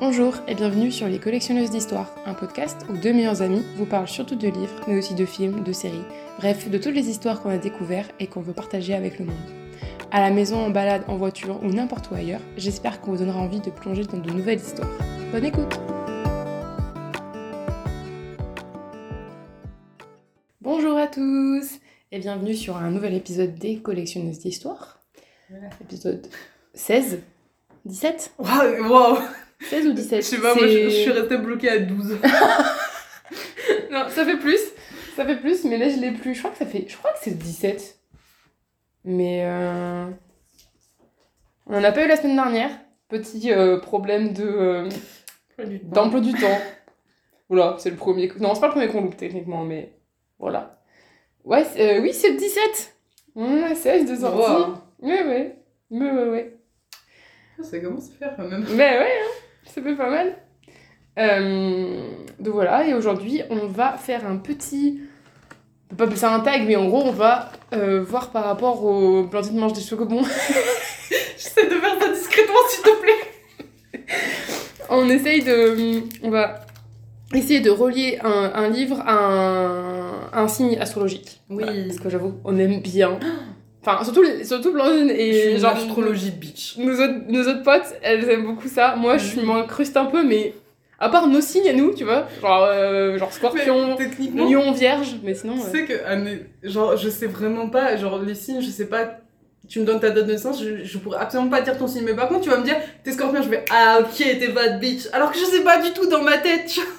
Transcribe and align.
Bonjour 0.00 0.34
et 0.48 0.56
bienvenue 0.56 0.90
sur 0.90 1.06
Les 1.06 1.20
Collectionneuses 1.20 1.70
d'Histoire, 1.70 2.12
un 2.26 2.34
podcast 2.34 2.84
où 2.90 2.96
deux 2.96 3.12
meilleurs 3.12 3.42
amis 3.42 3.62
vous 3.76 3.86
parlent 3.86 4.08
surtout 4.08 4.34
de 4.34 4.48
livres, 4.48 4.80
mais 4.88 4.98
aussi 4.98 5.14
de 5.14 5.24
films, 5.24 5.62
de 5.62 5.72
séries, 5.72 6.02
bref, 6.38 6.68
de 6.68 6.78
toutes 6.78 6.96
les 6.96 7.08
histoires 7.08 7.40
qu'on 7.40 7.50
a 7.50 7.58
découvertes 7.58 8.12
et 8.18 8.26
qu'on 8.26 8.40
veut 8.40 8.52
partager 8.52 8.92
avec 8.92 9.20
le 9.20 9.26
monde. 9.26 9.36
À 10.10 10.18
la 10.18 10.32
maison, 10.32 10.56
en 10.56 10.70
balade, 10.70 11.04
en 11.06 11.16
voiture 11.16 11.62
ou 11.62 11.68
n'importe 11.68 12.10
où 12.10 12.16
ailleurs, 12.16 12.40
j'espère 12.56 13.00
qu'on 13.00 13.12
vous 13.12 13.18
donnera 13.18 13.38
envie 13.38 13.60
de 13.60 13.70
plonger 13.70 14.02
dans 14.02 14.18
de 14.18 14.32
nouvelles 14.32 14.58
histoires. 14.58 14.90
Bonne 15.30 15.44
écoute 15.44 15.78
Bonjour 20.60 20.98
à 20.98 21.06
tous 21.06 21.78
et 22.10 22.18
bienvenue 22.18 22.54
sur 22.54 22.76
un 22.76 22.90
nouvel 22.90 23.14
épisode 23.14 23.54
des 23.54 23.76
Collectionneuses 23.76 24.40
d'Histoire. 24.40 24.98
Épisode 25.80 26.26
16 26.74 27.20
17 27.84 28.32
Waouh, 28.38 28.90
waouh 28.90 29.18
16 29.60 29.86
ou 29.86 29.92
17 29.92 30.22
Je 30.22 30.26
sais 30.26 30.40
pas, 30.40 30.54
moi 30.54 30.66
je, 30.66 30.88
suis 30.88 31.10
restée 31.10 31.38
bloquée 31.38 31.68
à 31.68 31.78
12. 31.78 32.18
Non, 33.90 34.06
ça 34.08 34.24
fait 34.24 34.36
plus. 34.36 34.60
Ça 35.16 35.24
fait 35.24 35.36
plus, 35.36 35.64
mais 35.64 35.78
là 35.78 35.88
je 35.88 35.96
l'ai 35.96 36.10
plus. 36.10 36.34
Je 36.34 36.40
crois 36.40 36.50
que 36.50 36.58
ça 36.58 36.66
fait. 36.66 36.86
Je 36.88 36.96
crois 36.96 37.12
que 37.12 37.18
c'est 37.22 37.38
17. 37.38 37.96
Mais 39.04 39.44
euh... 39.44 40.06
on 41.66 41.76
en 41.76 41.84
a 41.84 41.92
pas 41.92 42.04
eu 42.04 42.08
la 42.08 42.16
semaine 42.16 42.36
dernière. 42.36 42.70
Petit 43.08 43.52
euh, 43.52 43.78
problème 43.78 44.32
de 44.32 44.44
euh, 44.44 44.88
d'emploi 45.84 46.20
du 46.20 46.32
temps. 46.32 46.58
Voilà, 47.48 47.76
c'est 47.78 47.90
le 47.90 47.96
premier. 47.96 48.30
Non, 48.40 48.54
c'est 48.54 48.60
pas 48.60 48.66
le 48.66 48.72
premier 48.72 48.88
qu'on 48.88 49.02
loupe 49.02 49.16
techniquement, 49.16 49.62
mais 49.62 49.92
voilà. 50.38 50.82
Ouais, 51.44 51.64
euh, 51.78 52.00
oui, 52.00 52.12
c'est 52.12 52.30
le 52.30 52.36
17. 52.36 52.96
On 53.36 53.62
a 53.62 53.74
16 53.74 54.10
de 54.10 54.16
sortie. 54.16 54.50
Wow. 54.50 54.74
Ouais, 55.00 55.24
ouais. 55.24 55.58
Ouais, 55.90 56.10
ouais, 56.10 56.28
ouais. 56.30 56.56
Ça 57.62 57.78
commence 57.78 58.10
à 58.10 58.14
faire 58.14 58.36
quand 58.36 58.48
même. 58.48 58.66
Mais 58.70 58.98
ouais, 58.98 59.20
hein, 59.22 59.43
ça 59.64 59.82
fait 59.82 59.94
pas 59.94 60.10
mal. 60.10 60.36
Euh, 61.18 62.10
donc 62.40 62.54
voilà, 62.54 62.86
et 62.86 62.94
aujourd'hui, 62.94 63.42
on 63.50 63.66
va 63.66 63.92
faire 63.92 64.26
un 64.26 64.36
petit. 64.36 65.00
On 65.90 65.96
peut 65.96 65.96
pas 65.96 66.04
appeler 66.04 66.18
ça 66.18 66.34
un 66.34 66.40
tag, 66.40 66.64
mais 66.66 66.76
en 66.76 66.86
gros, 66.86 67.02
on 67.04 67.12
va 67.12 67.52
euh, 67.72 68.02
voir 68.02 68.30
par 68.30 68.44
rapport 68.44 68.84
aux 68.84 69.24
plantes 69.24 69.52
de 69.52 69.58
mange 69.58 69.74
des 69.74 69.80
chocobons. 69.80 70.22
J'essaie 71.36 71.66
de 71.66 71.74
faire 71.74 72.00
ça 72.00 72.08
discrètement 72.12 72.54
s'il 72.68 72.82
te 72.82 73.00
plaît. 73.00 74.02
on 74.88 75.08
essaye 75.08 75.42
de. 75.42 76.02
On 76.22 76.30
va 76.30 76.60
essayer 77.32 77.60
de 77.60 77.70
relier 77.70 78.18
un, 78.22 78.52
un 78.54 78.68
livre 78.68 79.00
à 79.06 79.14
un, 79.14 80.32
un 80.32 80.48
signe 80.48 80.78
astrologique. 80.78 81.40
Oui. 81.50 81.62
Voilà, 81.64 81.84
parce 81.84 82.00
que 82.00 82.10
j'avoue, 82.10 82.34
on 82.44 82.56
aime 82.58 82.80
bien. 82.80 83.18
Enfin, 83.86 84.02
surtout, 84.02 84.24
surtout 84.44 84.72
Blandine 84.72 85.10
et 85.10 85.52
une 85.52 85.58
genre. 85.58 85.72
astrologie 85.72 86.30
bitch. 86.30 86.76
Nos 86.78 86.94
autres, 86.94 87.14
nos 87.28 87.42
autres 87.42 87.62
potes, 87.62 87.94
elles 88.02 88.28
aiment 88.30 88.46
beaucoup 88.46 88.68
ça. 88.68 88.96
Moi, 88.96 89.18
je 89.18 89.40
m'incruste 89.40 89.96
un 89.98 90.06
peu, 90.06 90.24
mais 90.24 90.54
à 90.98 91.10
part 91.10 91.26
nos 91.26 91.42
signes 91.42 91.68
à 91.68 91.74
nous, 91.74 91.92
tu 91.92 92.04
vois, 92.04 92.26
genre, 92.40 92.64
euh, 92.66 93.18
genre 93.18 93.30
scorpion, 93.32 93.96
lion, 94.34 94.72
vierge, 94.72 95.16
mais 95.22 95.34
sinon. 95.34 95.54
tu 95.56 95.70
sais 95.70 95.84
que, 95.84 95.94
genre, 96.62 96.96
je 96.96 97.10
sais 97.10 97.26
vraiment 97.26 97.68
pas, 97.68 97.96
genre, 97.96 98.18
les 98.22 98.34
signes, 98.34 98.62
je 98.62 98.70
sais 98.70 98.86
pas. 98.86 99.18
Tu 99.68 99.80
me 99.80 99.84
donnes 99.84 100.00
ta 100.00 100.10
date 100.10 100.26
de 100.26 100.32
naissance, 100.32 100.62
je, 100.62 100.84
je 100.84 100.98
pourrais 100.98 101.18
absolument 101.18 101.50
pas 101.50 101.60
dire 101.62 101.76
ton 101.76 101.86
signe. 101.86 102.04
Mais 102.04 102.14
par 102.14 102.28
contre, 102.28 102.42
tu 102.42 102.50
vas 102.50 102.58
me 102.58 102.64
dire, 102.64 102.76
t'es 103.02 103.12
scorpion, 103.12 103.42
je 103.42 103.48
vais, 103.48 103.64
ah 103.70 103.98
ok, 104.00 104.16
t'es 104.16 104.48
bad 104.48 104.78
bitch. 104.80 105.08
Alors 105.12 105.30
que 105.30 105.38
je 105.38 105.44
sais 105.44 105.62
pas 105.62 105.80
du 105.80 105.90
tout 105.92 106.06
dans 106.06 106.22
ma 106.22 106.38
tête, 106.38 106.66
tu 106.66 106.80
vois. 106.80 106.90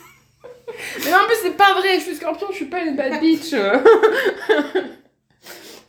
Mais 1.04 1.12
non, 1.12 1.18
en 1.18 1.26
plus, 1.26 1.38
c'est 1.42 1.58
pas 1.58 1.74
vrai, 1.74 1.96
je 1.96 2.02
suis 2.02 2.16
scorpion, 2.16 2.48
je 2.52 2.56
suis 2.56 2.66
pas 2.66 2.82
une 2.82 2.96
bad 2.96 3.20
bitch. 3.20 3.54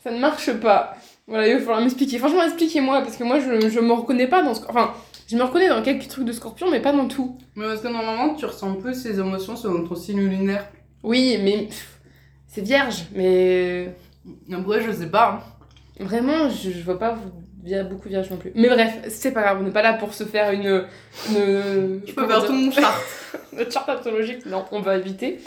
ça 0.06 0.12
ne 0.12 0.20
marche 0.20 0.52
pas. 0.52 0.96
Voilà, 1.26 1.48
il 1.48 1.54
va 1.54 1.58
falloir 1.58 1.80
m'expliquer. 1.80 2.18
Franchement, 2.18 2.44
expliquez-moi, 2.44 3.00
parce 3.00 3.16
que 3.16 3.24
moi, 3.24 3.40
je, 3.40 3.68
je 3.68 3.80
me 3.80 3.92
reconnais 3.92 4.28
pas 4.28 4.42
dans 4.42 4.54
ce. 4.54 4.60
Enfin, 4.68 4.94
je 5.26 5.36
me 5.36 5.42
reconnais 5.42 5.68
dans 5.68 5.82
quelques 5.82 6.06
trucs 6.06 6.24
de 6.24 6.30
scorpion, 6.30 6.70
mais 6.70 6.78
pas 6.78 6.92
dans 6.92 7.08
tout. 7.08 7.36
Mais 7.56 7.66
parce 7.66 7.80
que 7.80 7.88
normalement, 7.88 8.36
tu 8.36 8.44
ressens 8.44 8.74
peu 8.74 8.94
ces 8.94 9.18
émotions 9.18 9.56
selon 9.56 9.84
ton 9.84 9.96
signe 9.96 10.24
lunaire. 10.24 10.68
Oui, 11.02 11.38
mais. 11.42 11.68
C'est 12.46 12.60
vierge, 12.60 13.06
mais. 13.16 13.92
Après, 14.52 14.80
je 14.80 14.92
sais 14.92 15.10
pas. 15.10 15.42
Vraiment, 15.98 16.50
je, 16.50 16.70
je 16.70 16.84
vois 16.84 17.00
pas 17.00 17.18
via 17.64 17.82
beaucoup 17.82 18.08
vierge 18.08 18.30
non 18.30 18.36
plus. 18.36 18.52
Mais 18.54 18.68
bref, 18.68 19.00
c'est 19.08 19.32
pas 19.32 19.42
grave, 19.42 19.58
on 19.60 19.64
n'est 19.64 19.72
pas 19.72 19.82
là 19.82 19.94
pour 19.94 20.14
se 20.14 20.22
faire 20.22 20.52
une. 20.52 20.84
une 21.30 22.02
Je 22.06 22.12
peux 22.12 22.28
faire 22.28 22.46
tout 22.46 22.52
mon 22.52 22.70
chart. 22.70 23.02
Notre 23.52 23.72
charte 23.72 23.88
astrologique, 23.88 24.46
non, 24.46 24.64
on 24.70 24.80
va 24.80 24.98
éviter. 24.98 25.40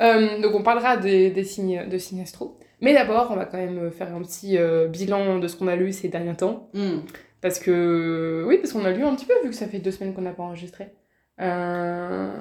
Euh, 0.00 0.40
donc 0.40 0.54
on 0.54 0.62
parlera 0.62 0.96
des, 0.96 1.28
des 1.30 1.44
signes, 1.44 1.86
de 1.86 1.98
signes 1.98 2.22
astro. 2.22 2.58
Mais 2.80 2.94
d'abord, 2.94 3.28
on 3.30 3.36
va 3.36 3.44
quand 3.44 3.58
même 3.58 3.90
faire 3.90 4.14
un 4.14 4.22
petit 4.22 4.56
euh, 4.58 4.86
bilan 4.88 5.38
de 5.38 5.48
ce 5.48 5.56
qu'on 5.56 5.68
a 5.68 5.76
lu 5.76 5.92
ces 5.92 6.08
derniers 6.08 6.36
temps. 6.36 6.70
Hmm. 6.74 7.00
Parce 7.40 7.58
que. 7.58 8.44
Oui, 8.46 8.58
parce 8.58 8.72
qu'on 8.72 8.84
a 8.84 8.90
lu 8.92 9.04
un 9.04 9.14
petit 9.16 9.26
peu, 9.26 9.34
vu 9.42 9.50
que 9.50 9.54
ça 9.56 9.68
fait 9.68 9.78
deux 9.80 9.90
semaines 9.92 10.14
qu'on 10.14 10.22
n'a 10.22 10.32
pas 10.32 10.42
enregistré. 10.44 10.92
Euh, 11.40 12.32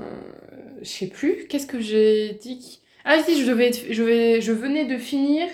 je 0.82 0.88
sais 0.88 1.08
plus, 1.08 1.48
qu'est-ce 1.48 1.68
que 1.68 1.80
j'ai 1.80 2.34
dit 2.34 2.82
Ah 3.06 3.20
si, 3.24 3.42
je, 3.44 3.50
devais, 3.50 3.68
être- 3.70 3.86
je, 3.92 4.04
vais, 4.04 4.42
je 4.42 4.52
venais 4.52 4.86
de 4.86 4.98
finir. 4.98 5.48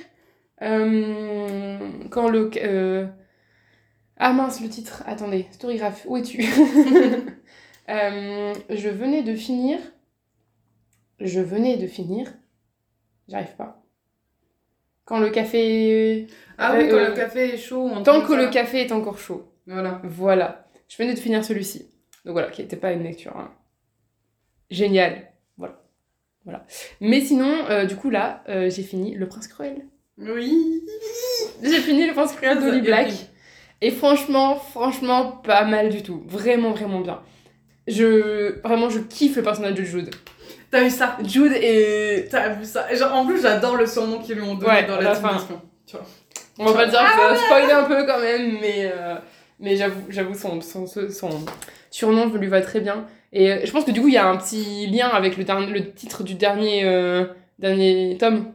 euh, 0.62 1.78
quand 2.10 2.30
le. 2.30 2.50
euh, 2.58 3.06
Ah 4.18 4.32
mince, 4.34 4.62
le 4.62 4.70
titre, 4.70 5.04
attendez, 5.06 5.46
Storygraph, 5.52 6.06
où 6.08 6.18
es-tu? 6.18 6.44
Euh, 7.90 8.54
Je 8.70 8.88
venais 8.88 9.24
de 9.24 9.36
finir. 9.36 9.78
Je 11.20 11.42
venais 11.42 11.76
de 11.78 11.88
finir. 11.88 12.32
J'arrive 13.28 13.56
pas. 13.58 13.84
Quand 15.06 15.20
le 15.20 15.30
café. 15.30 16.28
Ah 16.58 16.76
oui, 16.78 16.88
quand 16.90 16.96
Euh, 16.98 17.10
le 17.10 17.14
café 17.16 17.54
est 17.54 17.58
chaud. 17.58 17.82
on 17.92 18.04
Tant 18.04 18.18
entend 18.18 18.22
que 18.28 18.34
ça. 18.36 18.42
le 18.46 18.50
café 18.50 18.82
est 18.82 18.92
encore 18.92 19.18
chaud. 19.20 19.52
Voilà. 19.68 20.02
Voilà. 20.04 20.68
Je 20.88 20.98
venais 20.98 21.14
de 21.14 21.20
finir 21.20 21.44
celui-ci. 21.44 21.90
Donc 22.26 22.34
voilà, 22.34 22.50
qui 22.50 22.62
n'était 22.62 22.78
pas 22.78 22.92
une 22.94 23.04
lecture. 23.04 23.36
hein. 23.36 23.52
Génial. 24.70 25.32
Voilà. 25.58 25.82
Voilà. 26.46 26.66
Mais 27.02 27.22
sinon, 27.22 27.66
euh, 27.70 27.86
du 27.86 27.96
coup, 27.96 28.10
là, 28.10 28.44
euh, 28.50 28.70
j'ai 28.70 28.84
fini 28.84 29.14
Le 29.16 29.28
Prince 29.28 29.48
Cruel. 29.48 29.86
Oui. 30.18 30.84
J'ai 31.62 31.80
fini 31.80 32.08
Le 32.08 32.14
Prince 32.14 32.34
Cruel 32.36 32.58
Et 32.76 32.82
Black. 32.82 33.12
Et 33.82 33.92
franchement, 33.92 34.56
franchement, 34.56 35.32
pas 35.32 35.66
mal 35.66 35.90
du 35.90 36.02
tout. 36.04 36.24
Vraiment, 36.28 36.72
vraiment 36.72 37.02
bien. 37.02 37.22
Je... 37.88 38.60
Vraiment, 38.62 38.90
je 38.90 39.00
kiffe 39.00 39.36
le 39.36 39.44
personnage 39.44 39.74
de 39.74 39.84
Jude. 39.84 40.10
T'as 40.74 40.82
vu 40.84 40.90
ça? 40.90 41.18
Jude 41.24 41.54
est... 41.56 42.30
T'as 42.32 42.50
vu 42.50 42.66
ça? 42.66 42.92
Et 42.92 42.96
genre, 42.96 43.14
En 43.14 43.28
plus, 43.28 43.40
j'adore 43.44 43.76
le 43.76 43.86
surnom 43.86 44.18
qu'ils 44.18 44.36
lui 44.38 44.42
ont 44.42 44.56
donné 44.56 44.74
Ouais, 44.74 44.84
dans 44.88 44.96
la 44.96 45.04
la 45.04 45.10
description. 45.12 45.62
Tu 45.86 45.96
vois. 45.96 46.06
On 46.58 46.66
va 46.66 46.74
pas 46.74 46.86
dire 46.88 47.00
que 47.00 47.12
ça 47.22 47.28
va 47.28 47.36
spoiler 47.36 47.72
un 47.74 47.84
peu 47.84 48.06
quand 48.08 48.20
même, 48.20 48.58
mais, 48.60 48.92
euh, 48.92 49.14
mais 49.60 49.76
j'avoue, 49.76 50.02
j'avoue 50.10 50.34
son, 50.34 50.62
son, 50.62 50.88
son, 50.88 51.10
son 51.12 51.30
surnom 51.92 52.26
lui 52.36 52.48
va 52.48 52.62
très 52.62 52.80
bien. 52.80 53.06
Et 53.32 53.52
euh, 53.52 53.58
je 53.64 53.72
pense 53.72 53.84
que 53.86 53.92
du 53.92 54.02
coup, 54.02 54.08
il 54.08 54.16
y 54.16 54.18
a 54.18 54.28
un 54.28 54.36
petit 54.38 54.88
lien 54.88 55.10
avec 55.10 55.38
le, 55.38 55.44
dernier- 55.44 55.68
le 55.72 55.92
titre 55.94 56.24
du 56.24 56.34
dernier, 56.34 56.86
euh, 56.86 57.26
dernier 57.60 58.18
tome, 58.20 58.52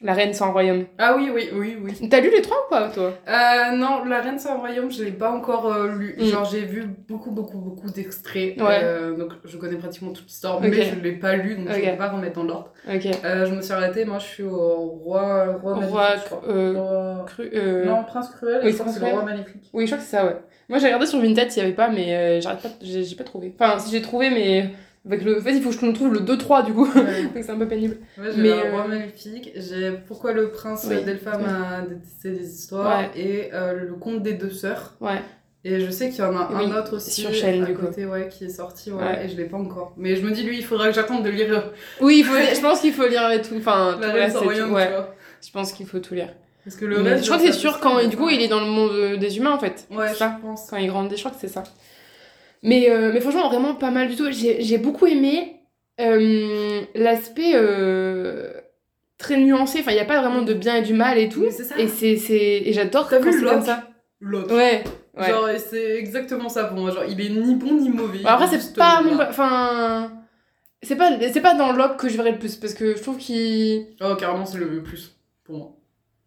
La 0.00 0.12
Reine 0.14 0.32
sans 0.32 0.52
royaume. 0.52 0.84
Ah 0.96 1.14
oui, 1.16 1.28
oui, 1.34 1.48
oui, 1.52 1.76
oui. 1.82 2.08
T'as 2.08 2.20
lu 2.20 2.30
les 2.30 2.40
trois 2.40 2.56
ou 2.66 2.70
pas, 2.70 2.88
toi? 2.88 3.12
Euh, 3.28 3.76
non, 3.76 4.04
La 4.04 4.20
Reine 4.20 4.38
sans 4.38 4.56
royaume, 4.58 4.92
je 4.92 5.02
l'ai 5.02 5.10
pas 5.10 5.30
encore 5.32 5.72
euh, 5.72 5.88
lu. 5.92 6.14
Mm. 6.16 6.24
Genre, 6.26 6.44
j'ai 6.44 6.60
vu 6.64 6.84
beaucoup, 7.08 7.32
beaucoup, 7.32 7.58
beaucoup 7.58 7.90
d'extraits. 7.90 8.56
Ouais. 8.60 8.80
Euh, 8.84 9.16
donc, 9.16 9.32
je 9.44 9.56
connais 9.56 9.76
pratiquement 9.76 10.12
toute 10.12 10.26
l'histoire, 10.26 10.58
Ok. 10.58 10.66
mais 10.70 10.82
je 10.82 10.94
l'ai 11.00 11.12
pas 11.12 11.34
lu, 11.34 11.56
donc 11.56 11.68
je 11.70 11.74
Ok. 11.74 11.80
vais 11.84 11.96
pas 11.96 12.10
remettre 12.10 12.34
dans 12.36 12.44
l'ordre. 12.44 12.72
Ok. 12.88 13.06
Euh, 13.24 13.46
je 13.46 13.54
me 13.54 13.60
suis 13.60 13.72
arrêtée, 13.72 14.04
moi, 14.04 14.20
je 14.20 14.26
suis 14.26 14.42
au 14.44 14.76
roi. 15.02 15.56
Roi, 15.60 15.74
Roi, 15.74 16.06
je 16.16 16.24
crois. 16.26 16.42
euh, 16.48 16.72
Roi- 16.76 17.24
Cru, 17.26 17.50
Non, 17.86 18.04
Prince 18.04 18.28
Cruel, 18.30 18.60
oui, 18.64 18.70
je 18.72 18.76
c'est 18.76 19.00
le 19.00 19.06
roi 19.06 19.22
maléfique. 19.24 19.68
Oui, 19.72 19.84
je 19.86 19.90
crois 19.92 19.98
que 19.98 20.04
c'est 20.04 20.16
ça, 20.16 20.24
ouais. 20.26 20.36
Moi, 20.68 20.78
j'ai 20.78 20.86
regardé 20.86 21.06
sur 21.06 21.20
Vinted 21.20 21.50
s'il 21.50 21.62
y 21.62 21.66
avait 21.66 21.74
pas, 21.74 21.88
mais 21.88 22.40
j'arrête 22.40 22.60
pas, 22.62 22.68
j'ai 22.82 23.02
j'ai 23.02 23.16
pas 23.16 23.24
trouvé. 23.24 23.52
Enfin, 23.58 23.78
si 23.80 23.90
j'ai 23.90 24.02
trouvé, 24.02 24.30
mais 24.30 24.70
avec 25.06 25.22
le... 25.24 25.38
En 25.38 25.42
fait, 25.42 25.52
il 25.56 25.62
faut 25.62 25.70
que 25.70 25.74
je 25.76 25.92
trouve 25.94 26.12
le 26.12 26.20
2-3 26.20 26.64
du 26.66 26.72
coup. 26.72 26.86
Ouais. 26.94 27.22
donc 27.34 27.42
c'est 27.42 27.50
un 27.50 27.56
peu 27.58 27.68
pénible. 27.68 27.96
Ouais, 28.18 28.28
j'ai 28.34 28.52
euh, 28.52 28.70
roi 28.72 28.86
maléfique, 28.88 29.50
j'ai 29.56 29.92
Pourquoi 30.06 30.32
le 30.32 30.50
prince 30.50 30.86
Oui. 30.88 31.02
d'Elpham 31.04 31.42
a 31.44 31.82
détesté 31.82 32.30
des 32.30 32.46
histoires, 32.54 33.00
Ouais. 33.00 33.10
et 33.20 33.50
euh, 33.54 33.72
le 33.74 33.94
conte 33.94 34.22
des 34.22 34.34
deux 34.34 34.50
sœurs. 34.50 34.94
Ouais. 35.00 35.20
Et 35.64 35.80
je 35.80 35.90
sais 35.90 36.08
qu'il 36.10 36.20
y 36.20 36.22
en 36.22 36.36
a 36.36 36.48
Oui, 36.54 36.70
un 36.70 36.76
autre 36.78 36.96
aussi 36.96 37.10
sur 37.22 37.32
chaîne, 37.34 37.62
à 37.64 37.66
du 37.66 37.74
coup. 37.74 37.86
côté, 37.86 38.06
ouais, 38.06 38.28
qui 38.28 38.44
est 38.44 38.48
sorti, 38.48 38.90
ouais, 38.92 39.02
Ouais. 39.02 39.24
et 39.24 39.28
je 39.28 39.36
l'ai 39.36 39.44
pas 39.46 39.56
encore. 39.56 39.92
Mais 39.96 40.14
je 40.14 40.22
me 40.24 40.30
dis, 40.30 40.42
lui, 40.44 40.56
il 40.58 40.64
faudra 40.64 40.88
que 40.88 40.94
j'attende 40.94 41.24
de 41.24 41.30
lire 41.30 41.52
euh, 41.52 41.60
Oui, 42.00 42.18
il 42.20 42.24
faut 42.24 42.34
je 42.54 42.60
pense 42.60 42.80
qu'il 42.80 42.92
faut 42.92 43.06
lire 43.08 43.22
avec 43.22 43.42
tout. 43.48 43.56
Enfin, 43.58 43.98
tout 44.00 44.08
reste, 44.08 44.38
tout- 44.38 44.44
ouais. 44.46 44.54
tu 44.56 44.62
vois. 44.62 45.14
Je 45.44 45.50
pense 45.50 45.72
qu'il 45.72 45.86
faut 45.86 45.98
tout 45.98 46.14
lire. 46.14 46.28
Parce 46.64 46.76
que 46.76 46.84
le 46.84 47.00
reste, 47.00 47.24
je 47.24 47.30
crois 47.30 47.40
que 47.42 47.46
c'est 47.50 47.58
sûr 47.58 47.80
quand 47.80 48.06
du 48.06 48.16
coup 48.16 48.28
il 48.28 48.42
est 48.42 48.48
dans 48.48 48.60
le 48.60 48.66
monde 48.66 48.90
euh, 48.92 49.16
des 49.16 49.38
humains 49.38 49.52
en 49.52 49.58
fait. 49.58 49.86
Ouais, 49.90 50.08
c'est 50.08 50.14
je 50.14 50.18
ça. 50.18 50.38
pense. 50.42 50.66
Quand 50.68 50.76
il 50.76 50.88
grandit, 50.88 51.16
je 51.16 51.20
crois 51.22 51.30
que 51.30 51.38
c'est 51.40 51.48
ça. 51.48 51.62
Mais, 52.62 52.90
euh, 52.90 53.10
mais 53.12 53.20
franchement, 53.20 53.48
vraiment 53.48 53.74
pas 53.74 53.90
mal 53.90 54.08
du 54.08 54.16
tout. 54.16 54.30
J'ai 54.30 54.62
j'ai 54.62 54.78
beaucoup 54.78 55.06
aimé 55.06 55.56
euh, 56.00 56.80
l'aspect 56.94 57.52
euh, 57.54 58.52
très 59.18 59.36
nuancé. 59.36 59.80
Enfin, 59.80 59.92
il 59.92 59.94
n'y 59.94 60.00
a 60.00 60.04
pas 60.04 60.20
vraiment 60.20 60.42
de 60.42 60.54
bien 60.54 60.76
et 60.76 60.82
du 60.82 60.94
mal 60.94 61.18
et 61.18 61.28
tout. 61.28 61.40
Mais 61.42 61.50
c'est 61.50 61.64
ça. 61.64 61.78
Et, 61.78 61.88
c'est, 61.88 62.06
et 62.06 62.72
j'adore 62.72 63.08
quand 63.08 63.16
c'est 63.22 63.30
comme 63.30 63.40
Locke 63.42 63.64
ça. 63.64 63.84
L'autre. 64.20 64.54
Ouais. 64.54 64.82
ouais. 65.16 65.28
Genre, 65.28 65.48
c'est 65.70 65.96
exactement 65.96 66.48
ça 66.48 66.64
pour 66.64 66.78
moi. 66.78 66.90
Genre, 66.90 67.04
il 67.08 67.20
est 67.20 67.28
ni 67.30 67.54
bon 67.54 67.74
ni 67.74 67.88
mauvais. 67.90 68.18
Bon, 68.18 68.28
après, 68.28 68.46
c'est 68.48 68.74
pas 68.74 69.00
mon. 69.02 69.20
Enfin. 69.20 70.12
C'est 70.80 70.94
pas, 70.94 71.10
pas 71.42 71.54
dans 71.54 71.72
Locke 71.72 71.96
que 71.96 72.08
je 72.08 72.16
verrais 72.16 72.30
le 72.32 72.38
plus 72.38 72.54
parce 72.54 72.72
que 72.74 72.94
je 72.96 73.02
trouve 73.02 73.16
qu'il. 73.16 73.86
Oh, 74.00 74.14
carrément, 74.14 74.46
c'est 74.46 74.58
le 74.58 74.80
plus 74.82 75.16
pour 75.42 75.56
moi. 75.56 75.72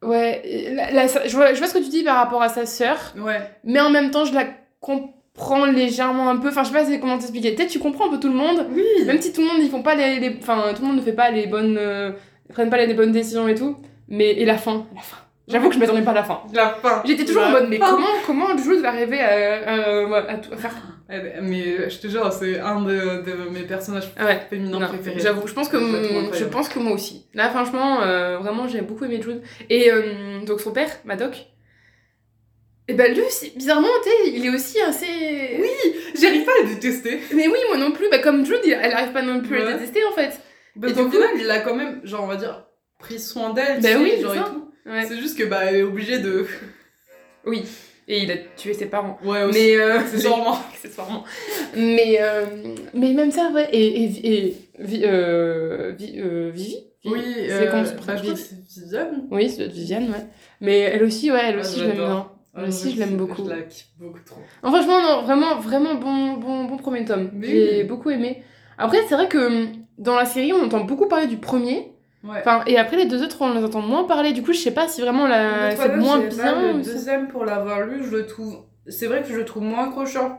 Ouais, 0.04 0.42
la- 0.74 0.92
la- 0.92 1.08
je, 1.08 1.36
vois, 1.36 1.54
je 1.54 1.60
vois 1.60 1.68
ce 1.68 1.74
que 1.76 1.84
tu 1.84 1.90
dis 1.90 2.04
par 2.04 2.18
rapport 2.18 2.42
à 2.42 2.50
sa 2.50 2.66
sœur, 2.66 2.98
Ouais. 3.18 3.40
mais 3.64 3.80
en 3.80 3.92
même 3.92 4.10
temps, 4.12 4.26
je 4.26 4.34
la, 4.34 4.46
com- 4.82 5.10
prend 5.34 5.66
légèrement 5.66 6.30
un 6.30 6.38
peu. 6.38 6.50
Enfin, 6.50 6.64
je 6.64 6.70
sais 6.70 6.74
pas 6.74 6.98
comment 7.00 7.18
t'expliquer. 7.18 7.52
Peut-être 7.54 7.70
tu 7.72 7.80
comprends 7.80 8.08
un 8.08 8.12
peu 8.12 8.20
tout 8.20 8.28
le 8.30 8.36
monde, 8.36 8.68
Oui. 8.72 8.84
même 9.06 9.22
si 9.22 9.32
tout 9.34 9.42
le 9.42 9.48
monde 9.48 9.58
ils 9.62 9.70
font 9.70 9.82
pas 9.84 9.96
les, 9.96 10.20
les- 10.20 10.38
enfin 10.42 10.74
tout 10.76 10.82
le 10.82 10.88
monde 10.90 10.98
ne 10.98 11.02
fait 11.02 11.14
pas 11.14 11.32
les 11.32 11.48
bonnes, 11.48 11.78
euh, 11.80 12.12
prennent 12.54 12.70
pas 12.70 12.84
les 12.84 12.94
bonnes 12.94 13.12
décisions 13.12 13.48
et 13.48 13.56
tout. 13.56 13.78
Mais 14.10 14.32
et 14.32 14.46
la 14.46 14.58
fin, 14.58 14.86
la 14.94 15.02
fin. 15.02 15.18
J'avoue 15.48 15.70
que 15.70 15.76
je 15.76 15.80
m'attendais 15.80 16.02
pas 16.04 16.12
à 16.12 16.16
la 16.16 16.24
fin. 16.24 16.42
La 16.54 16.70
fin. 16.70 17.02
J'étais 17.06 17.26
toujours 17.26 17.42
La 17.42 17.48
en 17.50 17.52
mode 17.52 17.68
mais 17.70 17.78
fin. 17.78 17.90
comment 17.90 18.08
comment 18.26 18.58
Jules 18.58 18.82
va 18.82 18.90
arriver 18.90 19.20
à, 19.20 19.74
à, 19.74 20.34
à 20.34 20.38
faire 20.58 20.76
Eh 21.10 21.18
ben, 21.20 21.34
Mais 21.42 21.90
je 21.90 21.98
te 22.00 22.08
jure, 22.08 22.32
c'est 22.32 22.60
un 22.60 22.82
de, 22.82 23.24
de 23.24 23.50
mes 23.52 23.62
personnages 23.64 24.12
Ah 24.18 24.26
ouais. 24.26 24.40
féminins 24.50 24.80
Non, 24.80 24.88
préférés. 24.88 25.20
J'avoue, 25.20 25.48
je 25.48 25.54
pense 25.54 25.68
que 25.68 25.78
je 25.78 26.44
pense 26.46 26.70
que 26.70 26.80
moi 26.80 26.94
aussi. 26.94 27.26
Là, 27.34 27.50
franchement, 27.50 28.02
euh, 28.02 28.38
vraiment, 28.38 28.68
j'ai 28.68 28.82
beaucoup 28.82 29.04
aimé 29.06 29.20
Jude. 29.22 29.42
Et 29.70 29.92
euh, 29.92 30.46
donc 30.46 30.62
son 30.62 30.72
père, 30.72 30.90
Madoc. 31.06 31.48
Et 32.92 32.94
ben 32.94 33.14
lui 33.14 33.24
bizarrement, 33.56 33.88
il 34.28 34.46
est 34.46 34.50
aussi 34.50 34.80
assez. 34.82 35.06
Oui, 35.60 35.94
j'arrive 36.20 36.44
pas 36.44 36.52
à 36.60 36.64
le 36.68 36.74
détester. 36.76 37.20
Mais 37.34 37.48
oui, 37.48 37.58
moi 37.70 37.78
non 37.78 37.92
plus. 37.92 38.10
Bah 38.10 38.20
comme 38.20 38.46
Jude, 38.46 38.60
elle 38.66 38.92
arrive 38.92 39.14
pas 39.14 39.22
non 39.22 39.42
plus 39.42 39.62
à 39.62 39.66
le 39.66 39.74
détester 39.74 40.04
en 40.04 40.12
fait. 40.14 40.40
Parce 40.80 40.94
Et 40.94 40.96
du 40.96 41.04
coup- 41.04 41.12
final, 41.12 41.30
il 41.40 41.50
a 41.50 41.60
quand 41.60 41.76
même, 41.76 42.02
genre, 42.04 42.24
on 42.24 42.28
va 42.28 42.36
dire, 42.36 42.66
pris 43.00 43.20
soin 43.20 43.54
d'elle, 43.54 43.82
Bah 43.82 43.90
tu 43.90 43.94
sais, 43.94 43.96
oui, 43.98 44.22
genre 44.22 44.36
et 44.36 44.40
tout. 44.40 44.72
Ouais. 44.90 45.06
C'est 45.08 45.18
juste 45.18 45.38
que, 45.38 45.44
bah, 45.44 45.62
elle 45.68 45.76
est 45.78 45.84
obligée 45.84 46.20
de. 46.20 46.46
Oui. 47.46 47.64
Et 48.08 48.24
il 48.24 48.32
a 48.32 48.36
tué 48.58 48.74
ses 48.74 48.88
parents. 48.88 49.18
Ouais, 49.24 49.44
aussi. 49.44 49.58
Mais 49.60 49.76
euh, 49.78 50.00
Accessoirement. 50.00 50.58
accessoirement. 50.74 51.24
Mais 51.76 52.18
euh, 52.20 52.46
mais 52.94 53.14
même 53.14 53.32
ça, 53.32 53.50
ouais. 53.54 53.70
Et 53.72 54.04
et, 54.04 54.46
et 54.48 54.56
Vi- 54.80 55.04
euh, 55.06 55.94
Vi- 55.98 56.20
euh, 56.20 56.52
Vivi? 56.54 56.78
Oui, 57.06 57.20
c'est 57.48 57.68
euh, 57.68 57.72
bah, 57.72 57.84
c'est 58.36 58.82
Viviane. 58.82 59.28
Oui, 59.32 59.50
c'est 59.50 59.68
Viviane, 59.68 60.10
ouais. 60.10 60.26
Mais 60.60 60.80
elle 60.80 61.04
aussi, 61.04 61.32
ouais, 61.32 61.40
elle 61.44 61.56
Ah, 61.58 61.62
aussi, 61.62 61.80
je 61.80 61.84
je 61.84 61.88
l'aime 61.88 61.98
bien. 61.98 62.31
Moi 62.54 62.68
aussi, 62.68 62.94
je 62.94 63.00
l'aime 63.00 63.16
beaucoup. 63.16 63.46
Je 63.46 63.50
la 63.50 63.62
kiffe 63.62 63.88
beaucoup 63.98 64.20
trop. 64.26 64.42
Non, 64.64 64.72
franchement, 64.72 65.02
non, 65.02 65.22
vraiment, 65.22 65.56
vraiment 65.60 65.96
bon, 65.96 66.34
bon, 66.34 66.66
bon 66.66 66.78
premier 66.78 67.06
tome. 67.06 67.30
Mais 67.34 67.48
J'ai 67.48 67.84
beaucoup 67.86 68.10
aimé. 68.10 68.44
Après, 68.78 68.98
c'est 69.08 69.16
vrai 69.16 69.28
que 69.30 69.38
hum, 69.38 69.72
dans 69.98 70.16
la 70.16 70.26
série, 70.26 70.52
on 70.52 70.66
entend 70.66 70.82
beaucoup 70.82 71.08
parler 71.08 71.28
du 71.28 71.38
premier. 71.38 71.94
Ouais. 72.24 72.40
Enfin, 72.40 72.64
et 72.68 72.78
après, 72.78 72.98
les 72.98 73.06
deux 73.06 73.24
autres, 73.24 73.38
on 73.42 73.54
les 73.54 73.64
entend 73.64 73.82
moins 73.82 74.04
parler. 74.04 74.34
Du 74.34 74.44
coup, 74.44 74.54
je 74.54 74.60
sais 74.60 74.74
pas 74.74 74.88
si 74.88 75.02
vraiment 75.02 75.28
la... 75.28 75.76
C'est 75.76 75.96
moins 75.96 76.20
pas, 76.20 76.28
bien. 76.28 76.74
Le 76.74 76.84
deuxième, 76.84 77.28
pour 77.30 77.46
l'avoir 77.46 77.82
lu, 77.82 78.04
je 78.04 78.12
le 78.12 78.26
trouve. 78.28 78.64
C'est 78.88 79.08
vrai 79.08 79.22
que 79.22 79.30
je 79.30 79.36
le 79.36 79.46
trouve 79.46 79.64
moins 79.64 79.88
accrocheur 79.88 80.38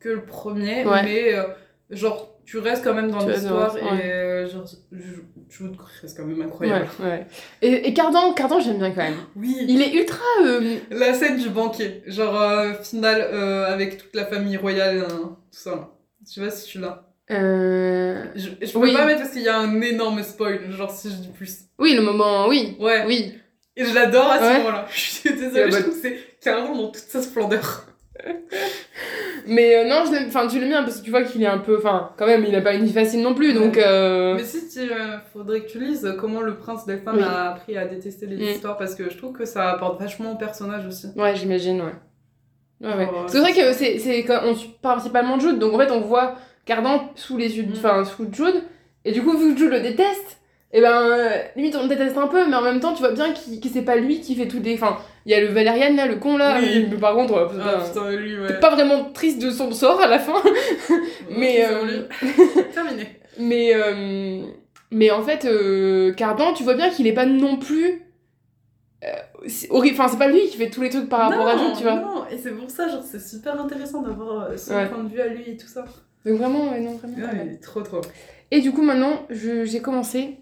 que 0.00 0.10
le 0.10 0.24
premier, 0.24 0.84
Ouais. 0.86 1.02
mais 1.02 1.34
euh, 1.34 1.44
genre, 1.90 2.33
tu 2.44 2.58
restes 2.58 2.84
quand 2.84 2.94
même 2.94 3.10
dans 3.10 3.26
l'histoire 3.26 3.76
et 3.78 3.82
ouais. 3.82 4.12
euh, 4.12 4.48
genre, 4.48 4.64
reste 6.02 6.16
quand 6.16 6.24
même 6.24 6.38
Ouais, 6.38 6.44
incroyable. 6.44 6.88
ouais. 7.00 7.26
Et, 7.62 7.88
et 7.88 7.94
Cardan, 7.94 8.32
Cardan 8.34 8.60
j'aime 8.60 8.78
bien 8.78 8.90
quand 8.90 9.02
même. 9.02 9.16
Oui, 9.36 9.56
Il 9.68 9.80
est 9.82 9.92
ultra. 9.94 10.22
euh, 10.44 10.76
la 10.90 11.14
scène 11.14 11.38
du 11.38 11.48
banquet, 11.50 12.02
genre 12.06 12.40
euh, 12.40 12.72
finale 12.82 13.20
euh, 13.32 13.66
avec 13.72 13.98
toute 13.98 14.14
la 14.14 14.26
famille 14.26 14.56
royale, 14.56 15.06
hein, 15.10 15.36
tout 15.50 15.58
ça. 15.58 15.90
Je 16.26 16.32
sais 16.32 16.40
pas 16.40 16.50
si 16.50 16.66
tu 16.68 16.78
l'as. 16.80 17.06
euh, 17.30 18.24
Je, 18.34 18.50
je 18.60 18.72
peux 18.72 18.78
Oui. 18.78 18.92
pas 18.92 19.04
mettre 19.06 19.20
parce 19.20 19.32
qu'il 19.32 19.42
y 19.42 19.48
a 19.48 19.58
un 19.58 19.80
énorme 19.80 20.22
spoil, 20.22 20.70
genre 20.70 20.90
si 20.90 21.10
je 21.10 21.16
dis 21.16 21.28
plus. 21.28 21.58
Oui, 21.78 21.94
le 21.94 22.02
moment, 22.02 22.46
oui. 22.48 22.76
Ouais, 22.80 23.04
Oui. 23.06 23.34
et 23.76 23.84
je 23.84 23.94
l'adore 23.94 24.30
à 24.30 24.38
ce 24.38 24.42
Ouais. 24.44 24.58
moment-là. 24.58 24.86
Je 24.92 25.00
suis 25.00 25.30
désolée, 25.34 25.64
Ouais, 25.64 25.70
je 25.70 25.78
trouve 25.82 25.94
que 25.94 26.00
c'est 26.08 26.18
carrément 26.40 26.74
dans 26.76 26.88
toute 26.88 26.96
sa 27.04 27.22
splendeur. 27.22 27.86
Mais 29.46 29.76
euh, 29.76 29.88
non, 29.88 30.04
je 30.06 30.12
l'aime. 30.12 30.24
Enfin, 30.28 30.46
tu 30.46 30.58
l'aimes 30.58 30.68
bien 30.70 30.82
parce 30.84 30.98
que 31.00 31.04
tu 31.04 31.10
vois 31.10 31.22
qu'il 31.22 31.42
est 31.42 31.46
un 31.46 31.58
peu. 31.58 31.76
Enfin, 31.78 32.12
quand 32.16 32.26
même, 32.26 32.44
il 32.48 32.54
a 32.54 32.60
pas 32.60 32.74
une 32.74 32.84
vie 32.84 32.92
facile 32.92 33.20
non 33.22 33.34
plus. 33.34 33.52
Donc. 33.52 33.76
euh, 33.76 34.34
Mais 34.36 34.44
si 34.44 34.68
tu 34.68 34.80
euh, 34.80 35.18
faudrait 35.32 35.60
que 35.62 35.68
tu 35.70 35.78
lises 35.80 36.14
comment 36.18 36.40
le 36.40 36.56
prince 36.56 36.86
des 36.86 36.96
femmes 36.98 37.16
Oui. 37.16 37.22
a 37.22 37.50
appris 37.50 37.76
à 37.76 37.86
détester 37.86 38.26
les 38.26 38.36
Mm. 38.36 38.48
histoires 38.54 38.76
parce 38.78 38.94
que 38.94 39.10
je 39.10 39.16
trouve 39.18 39.32
que 39.32 39.44
ça 39.44 39.70
apporte 39.70 40.00
vachement 40.00 40.32
au 40.32 40.36
personnage 40.36 40.86
aussi. 40.86 41.08
Ouais, 41.16 41.34
j'imagine, 41.36 41.80
ouais. 41.82 41.92
Ouais. 42.88 43.08
Oh, 43.12 43.24
c'est 43.28 43.38
vrai 43.40 43.52
que 43.52 43.72
c'est, 43.72 43.98
c'est 43.98 44.22
quand 44.24 44.40
on 44.44 44.54
suit 44.54 44.74
principalement 44.82 45.38
Jude, 45.38 45.58
donc 45.58 45.72
en 45.74 45.78
fait 45.78 45.90
on 45.90 46.00
voit 46.00 46.34
Cardan 46.66 47.00
sous 47.14 47.36
les 47.38 47.56
yeux, 47.56 47.64
Mm. 47.64 47.72
enfin 47.76 48.04
sous 48.04 48.26
Jude, 48.32 48.62
et 49.04 49.12
du 49.12 49.22
coup 49.22 49.36
vu 49.38 49.54
que 49.54 49.58
Jude 49.58 49.70
le 49.70 49.80
déteste, 49.80 50.38
et 50.72 50.80
ben 50.80 50.92
euh, 51.02 51.28
limite 51.56 51.76
on 51.76 51.82
le 51.84 51.88
déteste 51.88 52.18
un 52.18 52.26
peu, 52.26 52.46
mais 52.46 52.56
en 52.56 52.62
même 52.62 52.80
temps 52.80 52.92
tu 52.92 53.00
vois 53.00 53.12
bien 53.12 53.32
que 53.32 53.68
c'est 53.72 53.82
pas 53.82 53.96
lui 53.96 54.20
qui 54.20 54.34
fait 54.34 54.48
tout 54.48 54.58
des. 54.58 54.74
Enfin, 54.74 54.98
il 55.26 55.32
y 55.32 55.34
a 55.34 55.40
le 55.40 55.46
Valérian 55.48 55.94
là, 55.94 56.06
le 56.06 56.16
con 56.16 56.36
là, 56.36 56.58
Oui. 56.60 56.86
mais 56.90 56.96
par 56.98 57.14
contre, 57.14 57.34
euh, 57.34 57.48
c'est 57.52 57.60
Ah 57.62 57.82
pas- 57.94 58.10
ouais. 58.10 58.46
t'es 58.48 58.60
pas 58.60 58.70
vraiment 58.74 59.04
triste 59.12 59.40
de 59.42 59.50
son 59.50 59.72
sort 59.72 60.00
à 60.00 60.06
la 60.06 60.18
fin, 60.18 60.34
mais, 61.30 61.64
Ok, 61.66 61.88
c'est 62.20 62.26
euh. 62.54 62.62
Terminé. 62.74 63.06
mais, 63.38 63.72
euh, 63.74 64.42
mais 64.90 65.10
en 65.10 65.22
fait, 65.22 65.44
euh, 65.44 66.12
Cardan, 66.12 66.52
tu 66.54 66.62
vois 66.62 66.74
bien 66.74 66.90
qu'il 66.90 67.06
est 67.06 67.12
pas 67.14 67.26
non 67.26 67.56
plus. 67.56 68.02
euh, 69.04 69.08
enfin 69.92 70.08
c'est 70.08 70.18
pas 70.18 70.28
lui 70.28 70.46
qui 70.48 70.56
fait 70.56 70.70
tous 70.70 70.80
les 70.82 70.88
trucs 70.90 71.08
par 71.08 71.28
rapport 71.30 71.46
à 71.46 71.56
Jude, 71.56 71.76
tu 71.76 71.82
vois. 71.82 71.96
Non, 71.96 72.24
et 72.30 72.38
c'est 72.38 72.52
pour 72.52 72.70
ça, 72.70 72.88
genre, 72.88 73.02
c'est 73.02 73.20
super 73.20 73.60
intéressant 73.60 74.02
d'avoir 74.02 74.44
euh, 74.50 74.56
son 74.56 74.74
Ouais. 74.74 74.86
point 74.88 75.02
de 75.04 75.08
vue 75.08 75.20
à 75.20 75.26
lui 75.28 75.42
et 75.50 75.56
tout 75.56 75.66
ça. 75.68 75.84
Donc 76.24 76.38
vraiment, 76.38 76.70
ouais, 76.70 76.80
non, 76.80 76.92
vraiment. 76.96 77.16
Ouais, 77.16 77.56
trop 77.62 77.82
trop. 77.82 78.00
Et 78.50 78.60
du 78.60 78.72
coup, 78.72 78.82
maintenant, 78.82 79.26
j'ai 79.30 79.80
commencé 79.80 80.38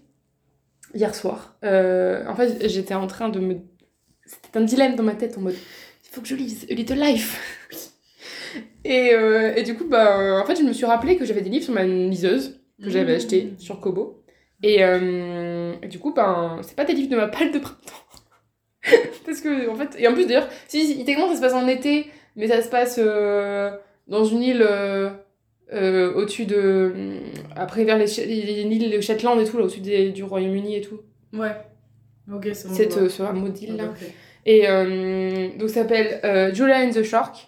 hier 0.93 1.13
soir. 1.15 1.55
Euh, 1.65 2.25
en 2.27 2.35
fait, 2.35 2.67
j'étais 2.69 2.93
en 2.93 3.07
train 3.07 3.29
de 3.29 3.39
me. 3.39 3.55
C'était 4.53 4.63
un 4.63 4.67
dilemme 4.67 4.95
dans 4.95 5.01
ma 5.03 5.15
tête 5.15 5.35
en 5.37 5.41
mode 5.41 5.55
il 5.55 6.09
faut 6.15 6.21
que 6.21 6.27
je 6.27 6.35
lise 6.35 6.67
A 6.69 6.73
Little 6.75 6.99
Life. 6.99 7.41
et, 8.85 9.13
euh, 9.13 9.55
et 9.55 9.63
du 9.63 9.75
coup, 9.75 9.85
bah, 9.85 10.39
en 10.39 10.45
fait, 10.45 10.55
je 10.55 10.61
me 10.61 10.71
suis 10.73 10.85
rappelé 10.85 11.17
que 11.17 11.25
j'avais 11.25 11.41
des 11.41 11.49
livres 11.49 11.63
sur 11.65 11.73
ma 11.73 11.83
liseuse 11.85 12.59
que 12.83 12.89
j'avais 12.91 13.13
Mmh. 13.13 13.15
acheté 13.15 13.53
sur 13.57 13.79
Kobo. 13.79 14.21
Et, 14.61 14.83
euh, 14.83 15.73
et 15.81 15.87
du 15.87 15.97
coup, 15.97 16.13
ben, 16.13 16.59
c'est 16.61 16.75
pas 16.75 16.85
des 16.85 16.93
livres 16.93 17.09
de 17.09 17.15
ma 17.15 17.27
palle 17.27 17.51
de 17.51 17.57
printemps. 17.57 18.03
Parce 19.25 19.41
que, 19.41 19.69
en 19.69 19.75
fait, 19.75 19.95
et 19.97 20.07
en 20.07 20.13
plus 20.13 20.27
d'ailleurs, 20.27 20.47
si, 20.67 20.85
si, 20.85 20.97
techniquement 21.03 21.29
ça 21.29 21.35
se 21.37 21.41
passe 21.41 21.53
en 21.53 21.67
été, 21.67 22.05
mais 22.35 22.47
ça 22.47 22.61
se 22.61 22.69
passe 22.69 22.99
euh, 23.03 23.71
dans 24.07 24.23
une 24.25 24.43
île 24.43 24.61
euh, 24.61 25.09
euh, 25.73 26.13
au-dessus 26.13 26.45
de. 26.45 26.93
Après, 27.55 27.85
vers 27.85 27.97
les, 27.97 28.05
les, 28.05 28.25
les 28.63 28.75
îles 28.75 28.91
de 28.91 29.01
Shetland 29.01 29.39
et 29.39 29.45
tout, 29.45 29.57
là, 29.57 29.63
au-dessus 29.63 29.79
des- 29.81 30.09
du 30.11 30.23
Royaume-Uni 30.23 30.75
et 30.75 30.81
tout. 30.81 30.99
Ouais. 31.33 31.55
Ok, 32.31 32.47
c'est 32.53 32.67
bon. 32.67 32.73
Cette, 32.75 32.91
je 32.91 32.95
vois. 32.99 33.03
euh, 33.05 33.09
sur 33.09 33.25
un 33.25 33.33
maudit 33.33 33.65
île 33.65 33.77
là. 33.77 33.93
Et 34.45 34.67
euh, 34.67 35.49
donc 35.57 35.69
ça 35.69 35.81
s'appelle 35.81 36.19
euh, 36.23 36.53
Julia 36.53 36.79
and 36.79 36.91
the 36.91 37.03
Shark. 37.03 37.47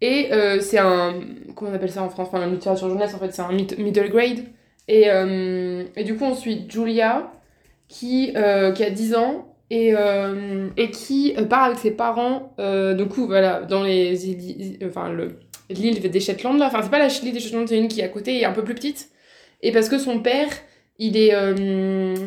Et 0.00 0.32
euh, 0.32 0.60
c'est 0.60 0.78
un. 0.78 1.14
Comment 1.54 1.70
on 1.72 1.74
appelle 1.74 1.90
ça 1.90 2.02
en 2.02 2.08
France? 2.08 2.28
Enfin, 2.28 2.40
la 2.40 2.46
littérature 2.46 2.88
jeunesse, 2.88 3.14
en 3.14 3.18
fait, 3.18 3.32
c'est 3.32 3.42
un 3.42 3.52
mid- 3.52 3.78
middle 3.78 4.08
grade. 4.08 4.40
Et, 4.88 5.06
et 5.96 6.04
du 6.04 6.16
coup, 6.16 6.24
on 6.24 6.34
suit 6.34 6.66
Julia, 6.68 7.30
qui, 7.86 8.32
qui 8.32 8.84
a 8.84 8.90
10 8.90 9.14
ans, 9.14 9.54
et, 9.70 9.94
et 10.76 10.90
qui 10.90 11.34
part 11.48 11.64
avec 11.64 11.78
ses 11.78 11.92
parents, 11.92 12.54
du 12.58 13.04
coup, 13.06 13.26
voilà, 13.26 13.60
dans 13.60 13.84
les 13.84 14.28
îles. 14.28 14.78
Enfin, 14.84 15.10
le- 15.12 15.38
l'île 15.68 16.00
des 16.10 16.20
Shetland, 16.20 16.58
là. 16.58 16.66
Enfin, 16.66 16.80
c'est 16.82 16.90
pas 16.90 16.98
la 16.98 17.06
l'île 17.06 17.32
des 17.32 17.38
Shetland, 17.40 17.68
c'est 17.68 17.78
une 17.78 17.86
qui 17.86 18.00
est 18.00 18.04
à 18.04 18.08
côté 18.08 18.38
et 18.40 18.44
un 18.46 18.52
peu 18.52 18.64
plus 18.64 18.74
petite. 18.74 19.10
Et 19.62 19.70
parce 19.70 19.88
que 19.88 19.98
son 19.98 20.18
père, 20.20 20.48
il 20.98 21.16
est 21.16 21.32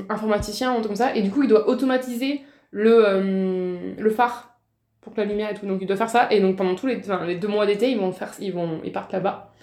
informaticien, 0.09 0.71
un 0.71 0.75
truc 0.75 0.87
comme 0.87 0.95
ça, 0.95 1.15
et 1.15 1.21
du 1.21 1.31
coup, 1.31 1.43
il 1.43 1.49
doit 1.49 1.67
automatiser 1.67 2.41
le, 2.73 3.05
euh, 3.07 3.93
le 3.97 4.09
phare 4.09 4.57
pour 4.99 5.13
que 5.13 5.21
la 5.21 5.25
lumière 5.25 5.51
et 5.51 5.53
tout. 5.53 5.65
Donc 5.65 5.79
il 5.81 5.87
doit 5.87 5.95
faire 5.95 6.09
ça. 6.09 6.27
Et 6.31 6.41
donc 6.41 6.57
pendant 6.57 6.75
tous 6.75 6.87
les, 6.87 6.97
enfin, 6.97 7.25
les 7.25 7.35
deux 7.35 7.47
mois 7.47 7.65
d'été, 7.65 7.89
ils 7.89 7.97
vont 7.97 8.11
faire, 8.11 8.33
ils 8.39 8.51
vont, 8.51 8.81
ils 8.83 8.91
partent 8.91 9.13
là-bas. 9.13 9.53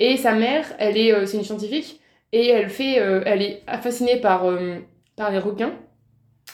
Et 0.00 0.16
sa 0.16 0.32
mère, 0.34 0.66
elle 0.78 0.96
est, 0.96 1.12
euh, 1.12 1.26
c'est 1.26 1.36
une 1.36 1.44
scientifique 1.44 2.00
et 2.32 2.48
elle 2.48 2.70
fait, 2.70 3.00
euh, 3.00 3.22
elle 3.26 3.42
est 3.42 3.62
fascinée 3.80 4.16
par, 4.20 4.44
par 5.14 5.30
les 5.30 5.38
requins, 5.38 5.74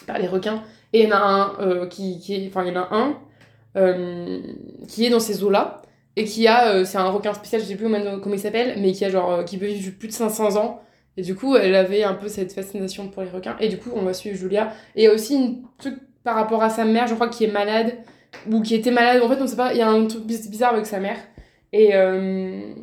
par 0.05 0.19
les 0.19 0.27
requins. 0.27 0.61
Et 0.93 1.03
il 1.03 1.09
y 1.09 1.13
en 1.13 1.15
a 1.15 1.19
un 1.19 1.87
qui, 1.87 2.19
qui 2.19 2.35
est, 2.35 2.47
enfin 2.47 2.63
il 2.65 2.73
y 2.73 2.77
en 2.77 2.81
a 2.81 2.89
un 2.91 3.17
qui 4.87 5.05
est 5.05 5.09
dans 5.09 5.21
ces 5.21 5.43
eaux-là 5.45 5.81
et 6.17 6.25
qui 6.25 6.45
a, 6.45 6.83
c'est 6.83 6.97
un 6.97 7.09
requin 7.09 7.33
spécial, 7.33 7.61
je 7.61 7.67
sais 7.67 7.75
plus 7.75 7.85
comment, 7.85 8.35
il 8.35 8.39
s'appelle, 8.39 8.75
mais 8.81 8.91
qui 8.91 9.05
a 9.05 9.09
genre, 9.09 9.45
qui 9.45 9.57
peut 9.57 9.67
vivre 9.67 9.97
plus 9.97 10.09
de 10.09 10.13
500 10.13 10.57
ans. 10.57 10.81
Et 11.17 11.21
du 11.23 11.35
coup, 11.35 11.55
elle 11.55 11.75
avait 11.75 12.03
un 12.03 12.13
peu 12.13 12.27
cette 12.29 12.53
fascination 12.53 13.09
pour 13.09 13.23
les 13.23 13.29
requins. 13.29 13.57
Et 13.59 13.67
du 13.69 13.77
coup, 13.77 13.89
on 13.95 14.03
va 14.03 14.13
suivre 14.13 14.37
Julia. 14.37 14.73
Et 14.95 15.01
il 15.01 15.05
y 15.05 15.07
a 15.07 15.13
aussi 15.13 15.35
un 15.35 15.55
truc 15.77 15.95
par 16.23 16.35
rapport 16.35 16.63
à 16.63 16.69
sa 16.69 16.85
mère, 16.85 17.07
je 17.07 17.15
crois, 17.15 17.27
qui 17.29 17.43
est 17.45 17.51
malade, 17.51 17.95
ou 18.49 18.61
qui 18.61 18.75
était 18.75 18.91
malade. 18.91 19.21
En 19.23 19.29
fait, 19.29 19.41
on 19.41 19.47
sait 19.47 19.55
pas, 19.57 19.73
il 19.73 19.79
y 19.79 19.81
a 19.81 19.89
un 19.89 20.05
truc 20.07 20.23
biz- 20.25 20.49
bizarre 20.49 20.73
avec 20.73 20.85
sa 20.85 20.99
mère. 20.99 21.17
Et, 21.73 21.95
euh, 21.95 22.73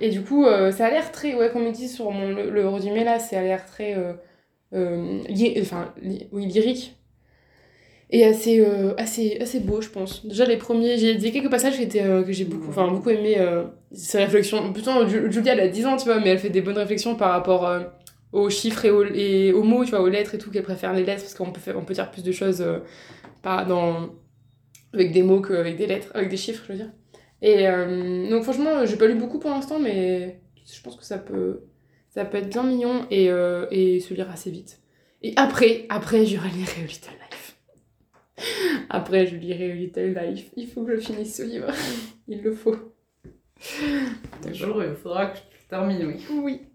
et 0.00 0.10
du 0.10 0.22
coup, 0.22 0.44
euh, 0.46 0.70
ça 0.72 0.86
a 0.86 0.90
l'air 0.90 1.12
très, 1.12 1.34
ouais, 1.34 1.50
comme 1.50 1.66
il 1.66 1.72
dit 1.72 1.88
sur 1.88 2.10
mon, 2.10 2.30
le, 2.30 2.50
le 2.50 2.68
résumé 2.68 3.04
là, 3.04 3.18
ça 3.18 3.38
a 3.38 3.42
l'air 3.42 3.64
très, 3.66 3.94
euh, 3.96 4.12
euh, 4.74 5.22
li- 5.28 5.56
enfin, 5.60 5.94
li- 6.02 6.28
oui, 6.32 6.46
lyrique. 6.46 6.96
Et 8.10 8.24
assez, 8.24 8.64
assez, 8.96 9.38
assez 9.40 9.60
beau, 9.60 9.80
je 9.82 9.90
pense. 9.90 10.24
Déjà, 10.26 10.46
les 10.46 10.56
premiers, 10.56 10.96
j'ai 10.96 11.14
dit 11.16 11.30
quelques 11.30 11.50
passages 11.50 11.76
qui 11.76 11.82
étaient, 11.82 12.02
que 12.02 12.32
j'ai 12.32 12.44
beaucoup, 12.46 12.68
enfin, 12.70 12.88
beaucoup 12.88 13.10
aimé, 13.10 13.36
ses 13.92 14.18
réflexions. 14.18 14.72
Ju- 15.08 15.30
Julia, 15.32 15.52
elle 15.54 15.60
a 15.60 15.68
10 15.68 15.86
ans, 15.86 15.96
tu 15.96 16.04
vois, 16.04 16.20
mais 16.20 16.30
elle 16.30 16.38
fait 16.38 16.50
des 16.50 16.60
bonnes 16.62 16.78
réflexions 16.78 17.16
par 17.16 17.30
rapport 17.32 17.66
euh, 17.66 17.80
aux 18.32 18.50
chiffres 18.50 18.84
et 18.84 19.52
aux, 19.52 19.62
mots, 19.62 19.84
tu 19.84 19.90
vois, 19.90 20.00
aux 20.00 20.08
lettres 20.08 20.34
et 20.34 20.38
tout, 20.38 20.50
qu'elle 20.50 20.62
préfère 20.62 20.92
les 20.92 21.04
lettres 21.04 21.22
parce 21.22 21.34
qu'on 21.34 21.52
peut, 21.52 21.60
faire, 21.60 21.76
on 21.78 21.84
peut 21.84 21.94
dire 21.94 22.10
plus 22.10 22.22
de 22.22 22.32
choses 22.32 22.60
euh, 22.60 22.78
dans, 23.42 24.10
avec 24.92 25.12
des 25.12 25.22
mots 25.22 25.40
qu'avec 25.40 25.76
des 25.76 25.86
lettres, 25.86 26.08
avec 26.14 26.28
des 26.28 26.36
chiffres, 26.36 26.64
je 26.66 26.72
veux 26.72 26.78
dire. 26.78 26.90
Et 27.40 27.68
euh, 27.68 28.28
donc, 28.28 28.42
franchement, 28.42 28.84
j'ai 28.84 28.96
pas 28.96 29.06
lu 29.06 29.14
beaucoup 29.14 29.38
pour 29.38 29.50
l'instant, 29.50 29.78
mais 29.78 30.40
je 30.70 30.80
pense 30.82 30.96
que 30.96 31.04
ça 31.04 31.18
peut, 31.18 31.60
ça 32.10 32.24
peut 32.24 32.38
être 32.38 32.48
bien 32.48 32.64
mignon 32.64 33.06
et, 33.10 33.30
euh, 33.30 33.66
et 33.70 34.00
se 34.00 34.12
lire 34.14 34.30
assez 34.30 34.50
vite. 34.50 34.80
Et 35.22 35.32
après, 35.36 35.86
après, 35.88 36.18
relirai 36.20 36.48
A 36.48 36.86
Little 36.86 37.10
Life. 37.30 37.56
Après, 38.90 39.26
je 39.26 39.34
lirai 39.36 39.72
Little 39.74 40.14
Life. 40.14 40.50
Il 40.56 40.66
faut 40.68 40.84
que 40.84 40.94
je 40.96 41.00
finisse 41.00 41.36
ce 41.36 41.42
livre. 41.42 41.66
Il 42.28 42.42
le 42.42 42.52
faut. 42.52 42.76
Un 44.46 44.52
jour, 44.52 44.82
il 44.84 44.94
faudra 44.94 45.26
que 45.26 45.38
je 45.38 45.68
termine, 45.68 46.06
oui. 46.06 46.24
Oui. 46.30 46.66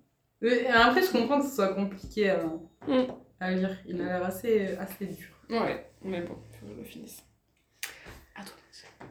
Et 0.41 0.67
après, 0.67 1.01
je 1.01 1.11
comprends 1.11 1.39
que 1.39 1.47
ce 1.47 1.55
soit 1.55 1.73
compliqué 1.73 2.29
à, 2.29 2.43
Mm. 2.87 3.03
à 3.39 3.51
lire. 3.51 3.77
Il 3.85 4.01
a 4.01 4.05
l'air 4.05 4.25
assez, 4.25 4.75
assez 4.77 5.05
dur. 5.05 5.29
Ouais, 5.49 5.85
mais 6.03 6.21
bon, 6.21 6.35
faut 6.59 6.65
que 6.67 6.73
je 6.73 6.77
le 6.79 6.83
finisse. 6.83 7.23
À 8.35 8.43
toi. 8.43 8.53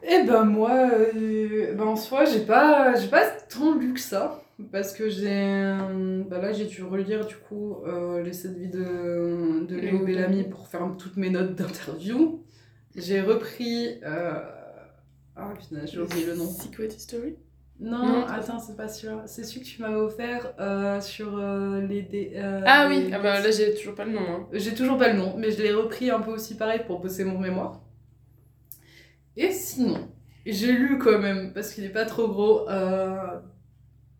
Eh 0.03 0.23
ben 0.27 0.43
moi, 0.43 0.89
euh, 0.93 1.73
ben 1.73 1.83
en 1.87 1.95
soi, 1.95 2.25
j'ai 2.25 2.45
pas, 2.45 2.93
j'ai 2.95 3.07
pas 3.07 3.27
tant 3.49 3.73
lu 3.75 3.93
que 3.93 3.99
ça. 3.99 4.39
Parce 4.71 4.93
que 4.93 5.09
j'ai... 5.09 5.27
euh, 5.31 6.23
Bah 6.29 6.37
là, 6.39 6.51
j'ai 6.53 6.65
dû 6.65 6.83
relire 6.83 7.25
du 7.25 7.35
coup 7.35 7.77
euh, 7.87 8.21
les 8.21 8.33
7 8.33 8.55
vies 8.55 8.69
de, 8.69 9.65
de 9.65 9.75
Léo 9.75 10.05
Bellamy. 10.05 10.43
pour 10.43 10.67
faire 10.67 10.87
toutes 10.99 11.17
mes 11.17 11.31
notes 11.31 11.55
d'interview. 11.55 12.43
J'ai 12.95 13.21
repris... 13.21 13.99
Euh... 14.03 14.39
Ah 15.35 15.51
putain, 15.59 15.83
j'ai 15.87 15.99
oublié 15.99 16.27
le 16.27 16.35
nom. 16.35 16.45
Secret 16.45 16.85
History 16.87 17.35
Non, 17.79 18.25
attends, 18.27 18.59
c'est 18.59 18.77
pas 18.77 18.87
sûr. 18.87 19.21
C'est 19.25 19.43
celui 19.43 19.61
que 19.61 19.65
tu 19.65 19.81
m'avais 19.81 19.95
offert 19.95 20.53
euh, 20.59 21.01
sur 21.01 21.37
euh, 21.37 21.81
les... 21.81 22.01
dé- 22.03 22.31
euh, 22.35 22.61
Ah 22.65 22.87
oui, 22.89 23.05
les- 23.07 23.13
ah 23.13 23.19
bah 23.19 23.41
là 23.41 23.51
j'ai 23.51 23.73
toujours 23.75 23.95
pas 23.95 24.05
le 24.05 24.11
nom. 24.13 24.21
Hein. 24.21 24.47
j'ai 24.53 24.73
toujours 24.73 24.97
pas 24.97 25.09
le 25.11 25.17
nom, 25.19 25.35
mais 25.37 25.51
je 25.51 25.61
l'ai 25.61 25.73
repris 25.73 26.09
un 26.09 26.19
peu 26.21 26.31
aussi 26.31 26.55
pareil 26.55 26.81
pour 26.87 26.99
bosser 26.99 27.23
mon 27.25 27.39
mémoire. 27.39 27.81
Et 29.35 29.51
sinon, 29.51 30.07
j'ai 30.45 30.71
lu 30.71 30.97
quand 30.97 31.19
même, 31.19 31.51
parce 31.53 31.73
qu'il 31.73 31.83
est 31.83 31.89
pas 31.89 32.05
trop 32.05 32.27
gros, 32.27 32.67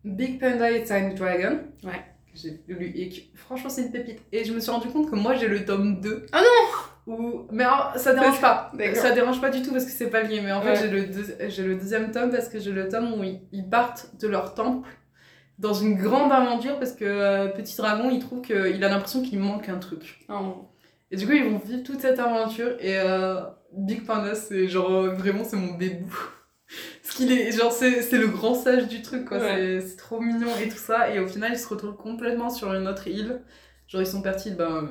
Big 0.04 0.38
Panda 0.40 0.70
et 0.70 0.82
Tiny 0.84 1.14
Dragon. 1.14 1.60
Ouais. 1.84 2.04
J'ai 2.34 2.60
lu 2.68 2.92
et 2.96 3.08
que, 3.08 3.16
franchement, 3.38 3.70
c'est 3.70 3.82
une 3.82 3.92
pépite. 3.92 4.20
Et 4.32 4.44
je 4.44 4.52
me 4.52 4.58
suis 4.60 4.70
rendu 4.72 4.88
compte 4.88 5.08
que 5.08 5.14
moi, 5.16 5.36
j'ai 5.36 5.46
le 5.48 5.64
tome 5.64 6.00
2. 6.00 6.26
Ah 6.32 6.40
non 6.40 6.78
Où... 7.06 7.46
Mais 7.52 7.64
alors, 7.64 7.92
ça 7.96 8.14
dérange 8.14 8.40
pas. 8.40 8.72
Ça 8.94 9.10
dérange 9.12 9.40
pas 9.40 9.50
du 9.50 9.60
tout 9.62 9.72
parce 9.72 9.84
que 9.84 9.90
c'est 9.90 10.08
pas 10.10 10.22
lié. 10.22 10.40
Mais 10.42 10.52
en 10.52 10.62
fait, 10.62 10.70
Ouais. 10.70 10.76
j'ai 10.76 10.88
le, 10.88 11.06
deux- 11.06 11.36
j'ai 11.48 11.62
le 11.62 11.74
deuxième 11.76 12.10
tome 12.12 12.30
parce 12.30 12.48
que 12.48 12.58
j'ai 12.58 12.72
le 12.72 12.88
tome 12.88 13.12
où 13.14 13.22
ils, 13.24 13.40
ils 13.52 13.68
partent 13.68 14.10
de 14.20 14.26
leur 14.28 14.54
temple 14.54 14.88
dans 15.58 15.74
une 15.74 15.96
grande 15.96 16.32
aventure 16.32 16.78
parce 16.78 16.92
que 16.92 17.04
euh, 17.04 17.48
Petit 17.48 17.76
Dragon, 17.76 18.10
il 18.10 18.20
trouve 18.20 18.40
qu'il 18.40 18.82
a 18.82 18.88
l'impression 18.88 19.22
qu'il 19.22 19.38
manque 19.38 19.68
un 19.68 19.78
truc. 19.78 20.24
Oh. 20.30 20.68
Et 21.10 21.16
du 21.16 21.26
coup, 21.26 21.32
ils 21.32 21.44
vont 21.44 21.58
vivre 21.58 21.82
toute 21.82 22.00
cette 22.00 22.18
aventure. 22.18 22.70
Et 22.80 22.98
euh, 22.98 23.40
Big 23.72 24.06
Panda, 24.06 24.34
c'est 24.34 24.66
genre 24.66 24.90
euh, 24.90 25.10
vraiment, 25.10 25.44
c'est 25.44 25.56
mon 25.56 25.74
bébou. 25.74 26.12
Parce 27.02 27.14
qu'il 27.16 27.30
est, 27.30 27.52
genre, 27.52 27.70
c'est 27.70 28.00
c'est 28.00 28.16
le 28.18 28.28
grand 28.28 28.54
sage 28.54 28.88
du 28.88 29.02
truc, 29.02 29.26
quoi. 29.26 29.36
Ouais. 29.38 29.80
C'est- 29.80 29.88
C'est 29.88 29.96
trop 29.96 30.20
mignon 30.20 30.48
et 30.62 30.68
tout 30.70 30.78
ça. 30.78 31.10
Et 31.14 31.20
au 31.20 31.26
final, 31.28 31.52
ils 31.52 31.58
se 31.58 31.68
retrouvent 31.68 31.96
complètement 31.98 32.48
sur 32.48 32.72
une 32.72 32.88
autre 32.88 33.06
île. 33.06 33.42
Genre, 33.88 34.00
ils 34.00 34.06
sont 34.06 34.22
partis, 34.22 34.50
ben, 34.52 34.90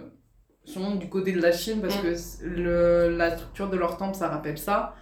sûrement 0.65 0.95
du 0.95 1.09
côté 1.09 1.31
de 1.31 1.41
la 1.41 1.51
Chine, 1.51 1.81
parce 1.81 1.97
Mm. 1.97 2.01
que 2.01 2.45
le, 2.61 3.15
la 3.17 3.35
structure 3.37 3.69
de 3.69 3.77
leur 3.77 3.97
temple, 3.97 4.15
ça 4.15 4.27
rappelle 4.29 4.57
ça. 4.57 4.95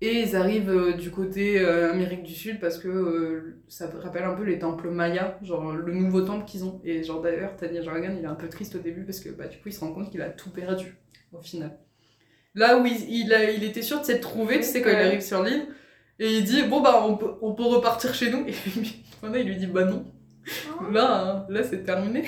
Et 0.00 0.20
ils 0.22 0.36
arrivent 0.36 0.70
euh, 0.70 0.92
du 0.92 1.10
côté 1.10 1.58
euh, 1.60 1.90
Amérique 1.92 2.22
du 2.22 2.32
Sud 2.32 2.60
parce 2.60 2.78
que 2.78 2.86
euh, 2.86 3.60
ça 3.66 3.90
rappelle 4.00 4.22
un 4.22 4.34
peu 4.34 4.44
les 4.44 4.60
temples 4.60 4.90
mayas, 4.90 5.36
genre 5.42 5.72
le 5.72 5.92
nouveau 5.92 6.20
temple 6.20 6.44
qu'ils 6.44 6.64
ont. 6.64 6.80
Et 6.84 7.02
genre 7.02 7.20
d'ailleurs, 7.20 7.56
Tanya 7.56 7.82
Dragon, 7.82 8.14
il 8.16 8.22
est 8.22 8.28
un 8.28 8.36
peu 8.36 8.48
triste 8.48 8.76
au 8.76 8.78
début 8.78 9.02
parce 9.04 9.18
que 9.18 9.30
bah, 9.30 9.48
du 9.48 9.56
coup, 9.56 9.64
il 9.68 9.72
se 9.72 9.80
rend 9.80 9.92
compte 9.92 10.10
qu'il 10.10 10.22
a 10.22 10.28
tout 10.30 10.50
perdu 10.50 10.96
au 11.32 11.40
final. 11.40 11.76
Là 12.54 12.78
où 12.78 12.86
il, 12.86 12.96
il, 13.10 13.32
a, 13.34 13.50
il 13.50 13.64
était 13.64 13.82
sûr 13.82 13.98
de 14.00 14.04
s'être 14.04 14.20
trouvé, 14.20 14.58
tu 14.58 14.62
sais, 14.64 14.82
quand 14.82 14.90
il 14.90 14.96
arrive 14.96 15.20
sur 15.20 15.42
l'île, 15.42 15.66
et 16.20 16.32
il 16.32 16.44
dit 16.44 16.62
Bon, 16.62 16.80
bah, 16.80 17.04
on 17.04 17.16
peut, 17.16 17.32
on 17.42 17.54
peut 17.54 17.64
repartir 17.64 18.14
chez 18.14 18.30
nous. 18.30 18.46
Et 18.46 18.52
puis, 18.52 19.04
il 19.22 19.42
lui 19.42 19.56
dit 19.56 19.66
Bah 19.66 19.84
non, 19.84 20.04
là, 20.92 21.22
hein, 21.22 21.46
là 21.48 21.64
c'est 21.64 21.82
terminé. 21.82 22.24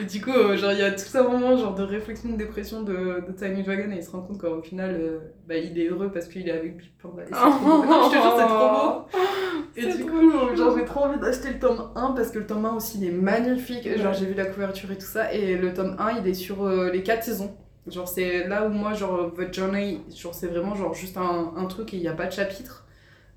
Et 0.00 0.04
du 0.04 0.20
coup, 0.20 0.30
euh, 0.30 0.56
genre, 0.56 0.72
il 0.72 0.78
y 0.78 0.82
a 0.82 0.90
tout 0.90 1.16
un 1.16 1.22
moment 1.22 1.56
genre, 1.56 1.74
de 1.74 1.82
réflexion, 1.82 2.30
de 2.30 2.36
dépression 2.36 2.82
de, 2.82 3.24
de 3.26 3.32
Tiny 3.36 3.62
Dragon, 3.62 3.90
et 3.92 3.96
il 3.96 4.02
se 4.02 4.10
rend 4.10 4.22
compte 4.22 4.38
qu'au 4.40 4.62
final, 4.62 4.94
euh, 4.98 5.18
bah, 5.46 5.56
il 5.56 5.78
est 5.78 5.88
heureux 5.88 6.10
parce 6.12 6.26
qu'il 6.28 6.48
est 6.48 6.52
avec 6.52 6.76
Big 6.76 6.90
Panda. 7.00 7.22
Et 7.22 7.30
trop. 7.30 7.84
Non, 7.84 8.04
je 8.04 8.08
te 8.08 8.22
jure, 8.22 8.34
c'est 8.36 8.46
trop 8.46 8.68
beau. 8.70 9.18
Et 9.76 9.86
du 9.86 10.04
coup, 10.04 10.56
genre, 10.56 10.76
j'ai 10.76 10.84
trop 10.84 11.00
envie 11.00 11.18
d'acheter 11.18 11.50
le 11.52 11.58
tome 11.58 11.90
1 11.94 12.12
parce 12.12 12.30
que 12.30 12.38
le 12.38 12.46
tome 12.46 12.64
1 12.64 12.74
aussi, 12.74 12.98
il 12.98 13.08
est 13.08 13.12
magnifique. 13.12 13.84
Ouais. 13.84 13.98
Genre, 13.98 14.12
j'ai 14.12 14.26
vu 14.26 14.34
la 14.34 14.46
couverture 14.46 14.90
et 14.90 14.98
tout 14.98 15.06
ça. 15.06 15.32
Et 15.32 15.56
le 15.56 15.72
tome 15.72 15.96
1, 15.98 16.20
il 16.20 16.26
est 16.28 16.34
sur 16.34 16.64
euh, 16.64 16.90
les 16.90 17.02
4 17.02 17.22
saisons. 17.22 17.56
Genre, 17.86 18.08
c'est 18.08 18.46
là 18.48 18.66
où 18.66 18.70
moi, 18.70 18.94
genre, 18.94 19.32
The 19.34 19.52
Journey, 19.52 20.00
genre, 20.14 20.34
c'est 20.34 20.46
vraiment 20.46 20.74
genre 20.74 20.94
juste 20.94 21.16
un, 21.18 21.52
un 21.56 21.66
truc 21.66 21.92
et 21.92 21.98
il 21.98 22.02
n'y 22.02 22.08
a 22.08 22.14
pas 22.14 22.26
de 22.26 22.32
chapitre. 22.32 22.86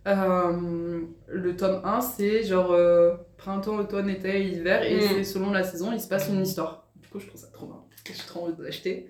Euh, 0.07 1.01
le 1.27 1.55
tome 1.57 1.81
1, 1.83 2.01
c'est 2.01 2.43
genre 2.43 2.71
euh, 2.71 3.15
printemps, 3.37 3.75
automne, 3.77 4.09
été, 4.09 4.41
hiver. 4.43 4.83
Et 4.83 4.97
Mm. 4.97 5.01
c'est 5.01 5.23
selon 5.23 5.51
la 5.51 5.63
saison, 5.63 5.91
il 5.91 5.99
se 5.99 6.07
passe 6.07 6.29
une 6.29 6.41
histoire. 6.41 6.87
Du 6.95 7.07
coup, 7.09 7.19
je 7.19 7.27
trouve 7.27 7.41
ça 7.41 7.47
trop 7.51 7.65
bien. 7.65 7.75
J'ai 8.07 8.13
trop 8.25 8.45
envie 8.45 8.55
de 8.55 8.63
l'acheter. 8.63 9.09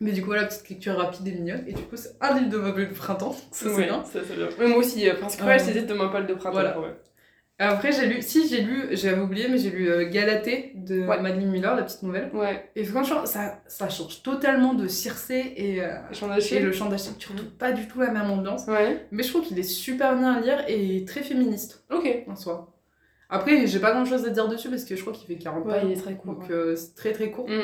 Mais 0.00 0.12
du 0.12 0.20
coup, 0.20 0.26
voilà, 0.28 0.44
petite 0.46 0.68
lecture 0.68 0.96
rapide 0.96 1.26
et 1.28 1.32
mignonne. 1.32 1.64
Et 1.66 1.72
du 1.72 1.82
coup, 1.82 1.96
c'est 1.96 2.16
un 2.20 2.38
livre 2.38 2.50
de 2.50 2.58
meubles 2.58 2.88
de 2.88 2.94
printemps. 2.94 3.32
Ça, 3.32 3.40
c'est 3.50 3.68
Ouais, 3.68 3.84
bien. 3.84 4.04
Ça, 4.04 4.20
c'est 4.26 4.36
bien. 4.36 4.48
Mais 4.58 4.68
moi 4.68 4.78
aussi, 4.78 5.08
euh, 5.08 5.14
Prince 5.14 5.36
Cruel, 5.36 5.60
Euh, 5.60 5.64
c'était 5.64 5.82
de 5.82 5.94
ma 5.94 6.08
palle 6.08 6.26
de 6.26 6.34
printemps. 6.34 6.52
voilà. 6.52 6.76
Après, 7.60 7.90
j'ai 7.90 8.06
lu, 8.06 8.22
si 8.22 8.48
j'ai 8.48 8.60
lu, 8.62 8.84
j'avais 8.92 9.20
oublié, 9.20 9.48
mais 9.48 9.58
j'ai 9.58 9.70
lu 9.70 9.90
euh, 9.90 10.08
Galatée 10.08 10.72
de 10.76 11.00
Ouais. 11.06 11.20
Madeleine 11.20 11.50
Miller, 11.50 11.74
la 11.74 11.82
petite 11.82 12.04
nouvelle. 12.04 12.30
Ouais, 12.32 12.70
Et 12.76 12.84
franchement, 12.84 13.26
ça, 13.26 13.60
ça 13.66 13.88
change 13.88 14.22
totalement 14.22 14.74
de 14.74 14.86
Circé 14.86 15.54
et, 15.56 15.82
euh, 15.82 15.88
et 16.08 16.60
le 16.60 16.70
chant 16.72 16.88
d'Achille. 16.88 17.14
Tu 17.18 17.32
retrouves 17.32 17.50
pas 17.50 17.72
du 17.72 17.88
tout 17.88 18.00
la 18.00 18.12
même 18.12 18.30
ambiance. 18.30 18.66
Ouais, 18.68 19.06
Mais 19.10 19.24
je 19.24 19.30
trouve 19.30 19.42
qu'il 19.44 19.58
est 19.58 19.64
super 19.64 20.16
bien 20.16 20.34
à 20.34 20.40
lire 20.40 20.64
et 20.68 21.04
très 21.04 21.22
féministe 21.22 21.82
ok. 21.90 22.24
en 22.28 22.36
soi. 22.36 22.72
Après, 23.28 23.66
j'ai 23.66 23.80
pas 23.80 23.90
grand 23.92 24.04
chose 24.04 24.24
à 24.24 24.30
dire 24.30 24.46
dessus 24.48 24.70
parce 24.70 24.84
que 24.84 24.94
je 24.94 25.00
crois 25.02 25.12
qu'il 25.12 25.26
fait 25.26 25.42
40 25.42 25.66
Ouais, 25.66 25.72
pages. 25.72 25.82
il 25.84 25.92
est 25.92 26.00
très 26.00 26.14
court. 26.14 26.34
Donc 26.36 26.50
euh, 26.50 26.76
c'est 26.76 26.94
très 26.94 27.12
très 27.12 27.30
court. 27.30 27.48
Mm. 27.48 27.62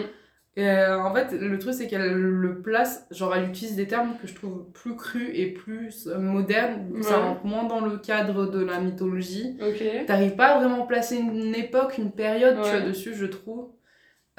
Et 0.56 0.68
euh, 0.68 1.02
en 1.02 1.12
fait, 1.12 1.32
le 1.32 1.58
truc, 1.58 1.74
c'est 1.74 1.88
qu'elle 1.88 2.12
le 2.12 2.62
place, 2.62 3.06
genre, 3.10 3.34
elle 3.34 3.48
utilise 3.48 3.74
des 3.74 3.88
termes 3.88 4.16
que 4.22 4.28
je 4.28 4.34
trouve 4.34 4.70
plus 4.72 4.94
crus 4.94 5.30
et 5.34 5.46
plus 5.52 6.06
euh, 6.06 6.18
modernes. 6.18 6.90
Donc 6.92 7.02
Ça 7.02 7.18
Ouais. 7.18 7.24
rentre 7.24 7.44
moins 7.44 7.64
dans 7.64 7.80
le 7.80 7.98
cadre 7.98 8.46
de 8.46 8.64
la 8.64 8.78
mythologie. 8.80 9.56
Ok. 9.60 10.06
T'arrives 10.06 10.36
pas 10.36 10.54
à 10.54 10.58
vraiment 10.60 10.86
placer 10.86 11.16
une 11.16 11.54
époque, 11.56 11.98
une 11.98 12.12
période, 12.12 12.54
tu 12.54 12.60
Ouais. 12.62 12.70
vois, 12.78 12.88
dessus, 12.88 13.14
je 13.14 13.26
trouve. 13.26 13.70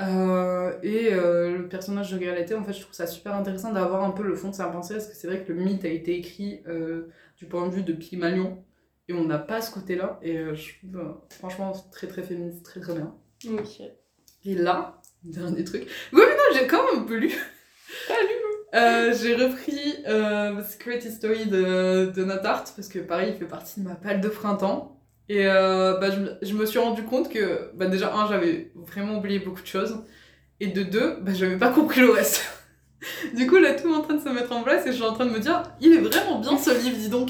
Euh, 0.02 0.74
et 0.84 1.14
euh, 1.14 1.58
le 1.58 1.68
personnage 1.70 2.12
de 2.12 2.18
Galatée, 2.18 2.56
en 2.56 2.64
fait, 2.64 2.74
je 2.74 2.82
trouve 2.82 2.94
ça 2.94 3.08
super 3.08 3.34
intéressant 3.34 3.72
d'avoir 3.72 4.04
un 4.04 4.12
peu 4.12 4.24
le 4.24 4.36
fond 4.36 4.50
de 4.50 4.56
sa 4.56 4.68
pensée, 4.68 4.94
parce 4.96 5.08
que 5.08 5.16
c'est 5.16 5.28
vrai 5.28 5.44
que 5.44 5.52
le 5.54 5.62
mythe 5.62 5.86
a 5.86 5.90
été 5.90 6.18
écrit 6.18 6.62
euh, 6.68 7.08
du 7.38 7.46
point 7.46 7.68
de 7.68 7.74
vue 7.74 7.84
de 7.84 7.94
Pygmalion, 7.94 8.64
et 9.08 9.14
on 9.14 9.24
n'a 9.24 9.38
pas 9.40 9.62
ce 9.62 9.72
côté-là, 9.74 10.20
et 10.22 10.38
je 10.54 10.78
trouve, 10.80 11.16
franchement, 11.30 11.72
très 11.92 12.08
très 12.08 12.24
féministe, 12.24 12.64
très 12.66 12.80
très 12.82 12.94
bien. 12.94 13.16
Ok. 13.52 13.82
Et 14.46 14.56
là, 14.56 15.02
dernier 15.32 15.64
truc. 15.64 15.84
Ouais, 16.14 16.24
mais 16.26 16.36
non, 16.36 16.44
j'ai 16.60 16.68
quand 16.68 16.84
même 16.94 17.08
lu. 17.10 17.28
Lu 17.28 17.36
Euh, 18.74 19.14
j'ai 19.22 19.36
repris 19.36 19.96
euh, 20.08 20.62
The 20.62 20.66
Secret 20.66 20.98
History 21.00 21.46
de, 21.46 22.12
de 22.14 22.24
Natart, 22.26 22.66
parce 22.76 22.90
que 22.90 23.00
pareil, 23.00 23.32
il 23.34 23.40
fait 23.40 23.46
partie 23.46 23.80
de 23.80 23.88
ma 23.88 23.96
palle 23.96 24.20
de 24.20 24.28
printemps. 24.28 25.00
Et 25.30 25.48
euh, 25.48 25.98
bah, 25.98 26.12
je, 26.12 26.20
me- 26.20 26.38
je 26.42 26.54
me 26.54 26.66
suis 26.66 26.78
rendu 26.80 27.04
compte 27.04 27.30
que, 27.32 27.72
bah, 27.76 27.86
déjà, 27.88 28.14
un, 28.14 28.28
j'avais 28.28 28.72
vraiment 28.76 29.18
oublié 29.18 29.40
beaucoup 29.40 29.62
de 29.62 29.68
choses. 29.68 30.04
Et 30.60 30.68
de 30.68 30.84
deux, 30.84 31.18
bah, 31.22 31.32
j'avais 31.34 31.58
pas 31.58 31.70
compris 31.70 32.02
le 32.02 32.10
reste. 32.12 32.44
du 33.36 33.48
coup, 33.48 33.58
là, 33.58 33.74
tout 33.74 33.88
est 33.90 33.94
en 33.96 34.02
train 34.02 34.16
de 34.16 34.24
se 34.24 34.30
mettre 34.30 34.52
en 34.52 34.62
place 34.64 34.86
et 34.86 34.90
je 34.92 34.96
suis 34.98 35.04
en 35.06 35.14
train 35.14 35.26
de 35.26 35.32
me 35.32 35.40
dire, 35.40 35.64
il 35.80 35.94
est 35.94 36.02
vraiment 36.02 36.40
bien 36.40 36.58
ce 36.58 36.72
livre, 36.72 36.98
dis 36.98 37.10
donc. 37.10 37.30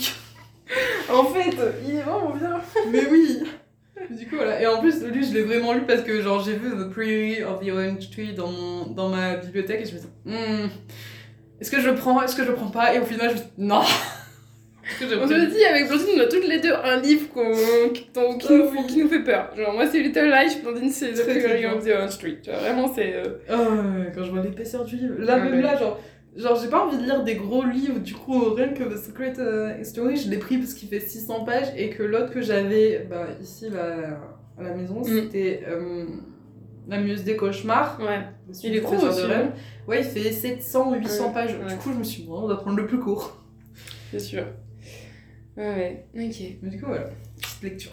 En 1.09 1.25
fait, 1.25 1.55
il 1.87 1.95
est 1.97 2.01
vraiment 2.01 2.31
bien. 2.31 2.59
Mais 2.91 3.05
oui 3.11 3.43
Du 4.11 4.27
coup, 4.27 4.35
voilà. 4.35 4.61
Et 4.61 4.67
en 4.67 4.79
plus, 4.79 5.03
lui, 5.03 5.25
je 5.25 5.33
l'ai 5.33 5.43
vraiment 5.43 5.73
lu 5.73 5.81
parce 5.87 6.01
que, 6.01 6.21
genre, 6.21 6.43
j'ai 6.43 6.53
vu 6.53 6.69
The 6.71 6.89
Prairie 6.91 7.43
of 7.43 7.59
the 7.65 7.69
Orange 7.71 8.09
Tree 8.11 8.33
dans, 8.33 8.51
mon- 8.51 8.87
dans 8.87 9.09
ma 9.09 9.35
bibliothèque 9.37 9.81
et 9.81 9.85
je 9.85 9.93
me 9.95 9.99
suis 9.99 10.07
dit, 10.07 10.31
Hmm, 10.31 10.67
est-ce 11.59 11.71
que 11.71 11.79
je 11.79 11.89
le 11.89 11.95
prends 11.95 12.21
Est-ce 12.21 12.35
que 12.35 12.43
je 12.43 12.49
le 12.49 12.55
prends 12.55 12.69
pas? 12.69 12.93
Et 12.93 12.99
au 12.99 13.05
final, 13.05 13.29
je 13.29 13.33
me 13.33 13.37
suis 13.37 13.47
dit, 13.57 13.63
non 13.65 13.81
Est-ce 13.81 14.99
que 14.99 15.07
j'ai 15.09 15.15
On 15.15 15.27
se 15.27 15.33
dit, 15.57 15.63
avec 15.65 15.87
Blondine, 15.87 16.07
on 16.17 16.19
a 16.21 16.25
toutes 16.27 16.47
les 16.47 16.59
deux 16.59 16.73
un 16.73 16.97
livre 17.01 17.27
qui, 17.93 18.07
dont- 18.13 18.37
qui 18.37 18.47
Ah 18.49 18.53
nous, 18.53 18.69
oui. 18.69 18.85
qui 18.87 19.01
nous 19.03 19.09
fait 19.09 19.23
peur. 19.23 19.49
Genre, 19.57 19.73
moi, 19.73 19.87
c'est 19.87 19.99
Little 19.99 20.25
Lies, 20.29 20.61
Blondine, 20.61 20.89
c'est 20.91 21.11
The 21.13 21.25
bien. 21.25 21.73
of 21.73 21.83
the 21.83 21.89
Orange 21.89 22.11
Street. 22.11 22.37
Tu 22.43 22.51
vois, 22.51 22.59
vraiment, 22.59 22.93
c'est. 22.93 23.13
euh, 23.15 23.23
Ah 23.49 23.55
ouais, 23.61 24.11
quand 24.13 24.23
je 24.23 24.31
vois 24.31 24.43
l'épaisseur 24.43 24.83
du 24.85 24.97
livre. 24.97 25.15
Là, 25.19 25.37
Ouais, 25.37 25.43
même 25.45 25.55
ouais. 25.55 25.61
là, 25.61 25.75
genre, 25.77 25.99
genre 26.35 26.59
j'ai 26.61 26.69
pas 26.69 26.85
envie 26.85 26.97
de 26.97 27.03
lire 27.03 27.23
des 27.23 27.35
gros 27.35 27.63
livres. 27.63 27.99
Du 27.99 28.13
coup, 28.13 28.53
rien 28.53 28.69
que 28.69 28.83
The 28.83 28.97
Secret 28.97 29.39
euh, 29.39 29.77
History, 29.79 30.17
je 30.17 30.29
l'ai 30.29 30.37
pris 30.37 30.57
parce 30.57 30.73
qu'il 30.73 30.89
fait 30.89 30.99
600 30.99 31.45
pages 31.45 31.67
et 31.75 31.89
que 31.89 32.03
l'autre 32.03 32.31
que 32.31 32.41
j'avais 32.41 33.05
bah, 33.09 33.27
ici 33.41 33.69
là, 33.69 34.19
à 34.57 34.63
la 34.63 34.73
maison, 34.73 35.03
c'était 35.03 35.63
euh, 35.67 36.05
La 36.87 36.99
Muse 36.99 37.23
des 37.23 37.35
Cauchemars. 37.35 37.99
Ouais. 38.01 38.21
Il 38.63 38.75
est 38.75 38.79
gros 38.79 38.95
Trésor 38.95 39.09
aussi, 39.09 39.21
de. 39.21 39.89
Ouais, 39.89 39.99
il 40.01 40.05
fait 40.05 40.31
700 40.31 40.91
ou 40.91 40.95
800 40.95 41.27
Ouais, 41.27 41.33
pages. 41.33 41.55
ouais. 41.55 41.67
Du 41.71 41.75
coup, 41.77 41.91
je 41.93 41.97
me 41.97 42.03
suis 42.03 42.21
dit, 42.23 42.27
bon, 42.27 42.43
on 42.43 42.47
va 42.47 42.55
prendre 42.55 42.77
le 42.77 42.85
plus 42.87 42.99
court. 42.99 43.41
C'est 44.11 44.19
sûr. 44.19 44.45
Ouais, 45.57 46.05
ouais. 46.13 46.27
Ok. 46.27 46.41
Mais 46.61 46.69
du 46.69 46.79
coup, 46.79 46.87
voilà, 46.87 47.09
petite 47.41 47.63
lecture. 47.63 47.91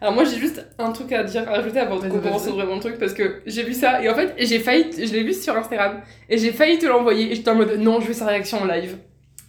Alors 0.00 0.14
moi 0.14 0.24
j'ai 0.24 0.38
juste 0.38 0.66
un 0.78 0.92
truc 0.92 1.12
à 1.12 1.24
dire, 1.24 1.46
à 1.48 1.52
rajouter 1.56 1.78
avant 1.78 1.98
de 1.98 2.08
qu'on 2.08 2.20
commence 2.20 2.44
vas-y. 2.46 2.54
vraiment 2.54 2.74
le 2.76 2.80
truc 2.80 2.98
parce 2.98 3.12
que 3.12 3.42
j'ai 3.44 3.62
vu 3.62 3.74
ça 3.74 4.02
et 4.02 4.08
en 4.08 4.14
fait 4.14 4.34
j'ai 4.38 4.58
failli, 4.58 4.90
je 4.92 5.12
l'ai 5.12 5.22
vu 5.22 5.34
sur 5.34 5.54
Instagram 5.54 6.00
et 6.28 6.38
j'ai 6.38 6.52
failli 6.52 6.78
te 6.78 6.86
l'envoyer 6.86 7.30
et 7.30 7.34
j'étais 7.34 7.50
en 7.50 7.56
mode 7.56 7.76
non 7.78 8.00
je 8.00 8.06
veux 8.06 8.14
sa 8.14 8.26
réaction 8.26 8.62
en 8.62 8.64
live. 8.64 8.96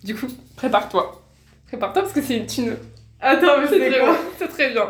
Du 0.03 0.13
coup 0.13 0.27
prépare-toi. 0.58 1.24
Prépare-toi 1.67 2.01
parce 2.01 2.13
que 2.13 2.22
c'est 2.22 2.46
une... 2.58 2.75
Attends, 3.22 3.60
mais 3.62 3.67
C'est 3.67 3.79
très 3.79 3.89
bien, 3.89 4.17
c'est 4.38 4.48
très 4.48 4.70
bien. 4.72 4.89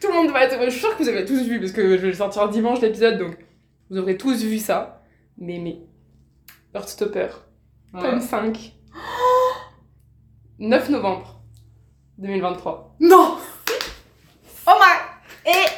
Tout 0.00 0.08
le 0.08 0.14
monde 0.14 0.30
va 0.30 0.44
être... 0.44 0.62
Je 0.66 0.70
suis 0.70 0.80
sûre 0.80 0.96
que 0.96 1.02
vous 1.02 1.08
avez 1.08 1.24
tous 1.24 1.42
vu 1.42 1.58
parce 1.58 1.72
que 1.72 1.96
je 1.96 2.02
vais 2.02 2.08
le 2.08 2.14
sortir 2.14 2.48
dimanche 2.48 2.80
l'épisode 2.80 3.18
donc 3.18 3.36
vous 3.90 3.98
aurez 3.98 4.16
tous 4.16 4.44
vu 4.44 4.58
ça. 4.58 5.02
Mais 5.38 5.58
mais... 5.58 5.78
Heartstopper, 6.72 7.28
tome 7.92 8.20
5. 8.20 8.74
9 10.60 10.88
novembre 10.90 11.42
2023. 12.18 12.96
Non 13.00 13.38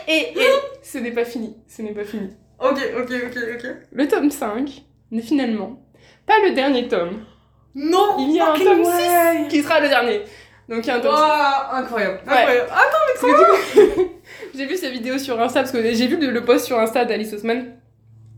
Et, 0.08 0.12
et, 0.12 0.38
et, 0.40 0.44
ce 0.82 0.98
n'est 0.98 1.10
pas 1.12 1.24
fini, 1.24 1.56
ce 1.68 1.82
n'est 1.82 1.92
pas 1.92 2.04
fini. 2.04 2.30
Ok, 2.58 2.78
ok, 2.98 3.10
ok, 3.26 3.38
ok. 3.56 3.66
Le 3.92 4.08
tome 4.08 4.30
5 4.30 4.70
n'est 5.10 5.22
finalement 5.22 5.80
pas 6.26 6.34
le 6.46 6.54
dernier 6.54 6.88
tome. 6.88 7.24
Non 7.74 8.16
Il 8.18 8.32
y 8.36 8.40
a 8.40 8.52
un 8.52 8.58
tome 8.58 8.80
way. 8.82 9.42
6 9.44 9.48
qui 9.48 9.62
sera 9.62 9.80
le 9.80 9.88
dernier. 9.88 10.22
Donc 10.68 10.84
il 10.84 10.86
y 10.86 10.90
a 10.90 10.96
un 10.96 11.00
tome 11.00 11.12
Waouh, 11.14 11.74
incroyable, 11.82 12.20
Ouais. 12.26 12.32
incroyable. 12.32 12.68
Parce 12.70 13.20
que 13.20 13.26
du 13.26 13.96
coup, 13.96 14.02
j'ai 14.54 14.66
vu 14.66 14.76
ces 14.76 14.90
vidéos 14.90 15.18
sur 15.18 15.40
Insta, 15.40 15.60
parce 15.60 15.72
que 15.72 15.82
j'ai 15.82 16.06
vu 16.06 16.16
le, 16.18 16.30
le 16.30 16.44
post 16.44 16.66
sur 16.66 16.78
Insta 16.78 17.04
d'Alice 17.04 17.32
Osman. 17.32 17.76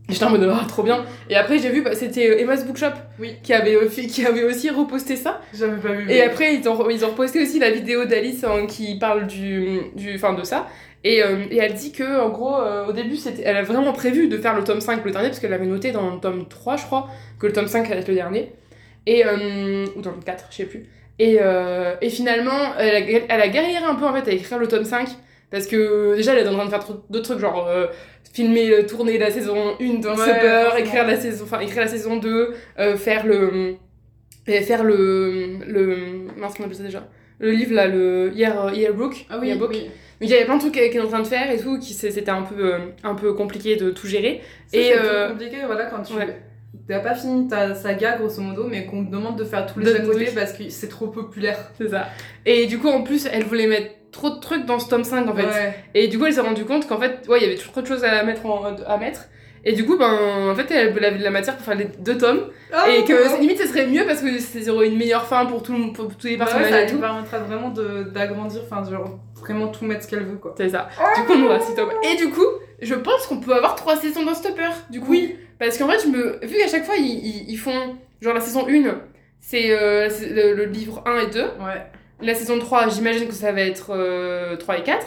Et 0.07 0.13
J'étais 0.13 0.25
en 0.25 0.29
mode, 0.29 0.47
ah, 0.53 0.65
trop 0.67 0.83
bien. 0.83 1.03
Et 1.29 1.35
après, 1.35 1.57
j'ai 1.57 1.69
vu, 1.69 1.81
bah, 1.81 1.95
c'était 1.95 2.29
euh, 2.29 2.39
Emma's 2.39 2.63
Bookshop 2.65 2.91
Oui. 3.19 3.35
qui, 3.41 3.53
avait, 3.53 3.75
qui 3.87 4.25
avait 4.25 4.43
aussi 4.43 4.69
reposté 4.69 5.15
ça. 5.15 5.41
j'avais 5.57 5.77
pas 5.77 5.93
vu. 5.93 6.11
Et 6.11 6.21
après, 6.21 6.55
ils 6.55 6.69
ont, 6.69 6.89
ils 6.89 7.03
ont 7.03 7.09
reposté 7.09 7.41
aussi 7.41 7.57
la 7.57 7.71
vidéo 7.71 8.05
d'Alice 8.05 8.43
hein, 8.43 8.67
qui 8.67 8.99
parle 8.99 9.25
du, 9.25 9.79
du, 9.95 10.19
fin, 10.19 10.33
de 10.33 10.43
ça. 10.43 10.67
Et, 11.03 11.23
euh, 11.23 11.45
et 11.49 11.57
elle 11.57 11.73
dit 11.73 11.91
que, 11.91 12.19
en 12.21 12.29
gros, 12.29 12.55
euh, 12.55 12.85
au 12.85 12.91
début, 12.91 13.15
c'était, 13.15 13.43
elle 13.45 13.57
a 13.57 13.63
vraiment 13.63 13.93
prévu 13.93 14.27
de 14.27 14.37
faire 14.37 14.55
le 14.55 14.63
tome 14.63 14.79
5 14.79 15.03
le 15.03 15.11
dernier, 15.11 15.29
parce 15.29 15.39
qu'elle 15.39 15.53
avait 15.53 15.65
noté 15.65 15.91
dans 15.91 16.13
le 16.13 16.19
tome 16.19 16.47
3, 16.47 16.77
je 16.77 16.85
crois, 16.85 17.09
que 17.39 17.47
le 17.47 17.53
tome 17.53 17.67
5 17.67 17.89
allait 17.89 18.01
être 18.01 18.07
le 18.07 18.15
dernier. 18.15 18.51
Et, 19.07 19.25
euh, 19.25 19.85
ou 19.95 20.01
dans 20.01 20.11
le 20.11 20.21
4, 20.23 20.45
je 20.51 20.55
sais 20.55 20.65
plus. 20.65 20.85
Et, 21.17 21.39
et 22.01 22.09
finalement, 22.09 22.75
elle 22.77 22.95
a, 22.95 23.21
elle 23.29 23.41
a 23.41 23.47
galéré 23.47 23.77
un 23.85 23.95
peu 23.95 24.05
en 24.05 24.13
fait 24.13 24.29
à 24.29 24.33
écrire 24.33 24.59
le 24.59 24.67
tome 24.67 24.83
5, 24.83 25.07
parce 25.51 25.67
que 25.67 26.15
déjà, 26.15 26.33
elle 26.33 26.45
est 26.45 26.49
en 26.49 26.53
train 26.53 26.65
de 26.65 26.69
faire 26.69 26.83
d'autres 27.09 27.25
trucs, 27.25 27.39
genre 27.39 27.67
euh, 27.67 27.87
filmer, 28.33 28.69
euh, 28.71 28.83
tourner 28.85 29.17
la 29.17 29.31
saison 29.31 29.75
1 29.79 29.93
dans 29.99 30.09
Ouais, 30.11 30.15
franchement. 30.15 30.77
écrire 30.77 31.07
la 31.07 31.15
saison, 31.17 31.43
enfin, 31.45 31.59
écrire 31.59 31.81
la 31.81 31.87
saison 31.87 32.17
2, 32.17 32.53
euh, 32.79 32.95
faire 32.97 33.25
le. 33.25 33.75
et 34.47 34.61
faire 34.61 34.83
le. 34.83 35.57
le. 35.67 35.95
mince, 36.37 36.53
comment 36.55 36.61
on 36.61 36.63
appelle 36.65 36.75
ça 36.75 36.83
déjà? 36.83 37.07
Le 37.39 37.51
livre 37.51 37.73
là, 37.73 37.87
le 37.87 38.31
Year, 38.33 38.73
Yearbook. 38.73 39.25
Ah 39.29 39.37
oui, 39.39 39.47
Yearbook. 39.47 39.69
oui. 39.71 39.89
Donc 40.21 40.29
il 40.29 40.29
y 40.29 40.33
avait 40.35 40.45
plein 40.45 40.55
de 40.55 40.61
trucs 40.61 40.73
qu'elle 40.73 40.95
est 40.95 41.01
en 41.01 41.07
train 41.07 41.19
de 41.21 41.27
faire 41.27 41.51
et 41.51 41.59
tout, 41.59 41.77
qui 41.77 41.93
c'était 41.93 42.29
un 42.29 42.43
peu, 42.43 42.73
euh, 42.73 42.77
un 43.03 43.15
peu 43.15 43.33
compliqué 43.33 43.75
de 43.75 43.89
tout 43.89 44.07
gérer. 44.07 44.41
Ça, 44.67 44.77
Et, 44.77 44.93
c'est 44.93 45.29
compliqué, 45.31 45.57
voilà, 45.65 45.85
quand 45.85 46.01
tu 46.03 46.13
ouais. 46.13 46.39
t'as 46.87 46.99
pas 46.99 47.13
fini 47.15 47.49
ta 47.49 47.75
saga, 47.75 48.17
grosso 48.17 48.41
modo, 48.41 48.67
mais 48.69 48.85
qu'on 48.85 49.05
te 49.05 49.11
demande 49.11 49.37
de 49.37 49.43
faire 49.43 49.65
tous 49.65 49.79
les 49.81 49.93
à 49.93 49.99
côté 49.99 50.29
parce 50.33 50.53
que 50.53 50.69
c'est 50.69 50.87
trop 50.87 51.07
populaire. 51.07 51.71
C'est 51.77 51.89
ça. 51.89 52.07
Et 52.45 52.65
du 52.65 52.79
coup, 52.79 52.87
en 52.87 53.03
plus, 53.03 53.27
elle 53.29 53.43
voulait 53.43 53.67
mettre 53.67 53.91
trop 54.15 54.29
de 54.31 54.39
trucs 54.39 54.65
dans 54.65 54.79
ce 54.79 54.89
tome 54.89 55.03
5 55.03 55.27
en 55.29 55.35
fait. 55.35 55.43
Ouais. 55.45 55.75
Et 55.93 56.07
du 56.07 56.17
coup, 56.17 56.25
elle 56.25 56.33
s'est 56.33 56.41
rendu 56.41 56.65
compte 56.65 56.87
qu'en 56.87 56.99
fait, 56.99 57.27
ouais, 57.27 57.37
il 57.39 57.43
y 57.43 57.45
avait 57.45 57.55
trop 57.55 57.81
de 57.81 57.85
choses 57.87 58.03
à 58.03 58.23
mettre. 58.23 58.45
En, 58.45 58.63
à 58.87 58.97
mettre. 58.97 59.25
Et 59.67 59.73
du 59.73 59.83
coup, 59.85 59.97
ben, 59.97 60.11
en 60.51 60.53
fait, 60.55 60.69
elle 60.69 61.03
avait 61.03 61.17
de 61.17 61.23
la 61.23 61.31
matière 61.31 61.55
pour 61.55 61.65
faire 61.65 61.73
les 61.75 61.85
deux 61.99 62.17
tomes. 62.17 62.49
Ah, 62.71 62.85
et 62.89 63.03
que 63.03 63.39
limite, 63.41 63.57
ce 63.59 63.67
serait 63.67 63.87
mieux 63.87 64.05
parce 64.05 64.21
que 64.21 64.37
ça 64.39 64.71
aurait 64.71 64.87
une 64.89 64.97
meilleure 64.97 65.25
fin 65.25 65.45
pour, 65.47 65.63
tout, 65.63 65.73
le- 65.73 65.91
pour 65.91 66.15
tous 66.15 66.27
les 66.27 66.37
Bah 66.37 66.45
ouais, 66.45 66.51
personnages 66.51 66.71
ça 66.71 66.81
et 66.83 66.91
lui 66.91 66.99
permettra 66.99 67.39
vraiment 67.39 67.69
de- 67.69 68.03
d'agrandir, 68.03 68.61
enfin, 68.69 68.87
genre, 68.89 69.17
vraiment 69.39 69.69
tout 69.69 69.83
mettre 69.85 70.03
ce 70.03 70.07
qu'elle 70.07 70.23
veut, 70.23 70.37
quoi. 70.37 70.53
C'est 70.55 70.69
ça. 70.69 70.87
Du 71.15 71.23
coup, 71.23 71.33
on 71.33 71.45
aura 71.45 71.59
six 71.59 71.73
tomes. 71.73 71.89
Et 72.03 72.15
du 72.15 72.29
coup, 72.29 72.45
je 72.81 72.93
pense 72.93 73.25
qu'on 73.25 73.39
peut 73.39 73.55
avoir 73.55 73.73
trois 73.75 73.95
saisons 73.95 74.23
dans 74.23 74.35
Stopper. 74.35 74.69
Du 74.91 74.99
coup, 74.99 75.11
Oui. 75.11 75.35
Parce 75.57 75.77
qu'en 75.79 75.87
fait, 75.89 75.99
je 76.03 76.09
me... 76.09 76.45
vu 76.45 76.57
qu'à 76.57 76.67
chaque 76.67 76.83
fois, 76.85 76.95
ils, 76.97 77.05
ils, 77.05 77.49
ils 77.49 77.57
font. 77.57 77.95
Genre, 78.21 78.33
la 78.35 78.41
saison 78.41 78.67
1, 78.69 78.99
c'est 79.39 79.71
euh, 79.71 80.09
c'est 80.11 80.29
le, 80.29 80.53
le 80.53 80.65
livre 80.65 81.01
1 81.07 81.19
et 81.21 81.27
2. 81.27 81.41
Ouais. 81.41 81.47
La 82.21 82.33
saison 82.33 82.57
3, 82.59 82.89
j'imagine 82.89 83.27
que 83.27 83.33
ça 83.33 83.51
va 83.51 83.61
être 83.61 83.91
euh, 83.91 84.55
3 84.57 84.77
et 84.79 84.83
4. 84.83 85.05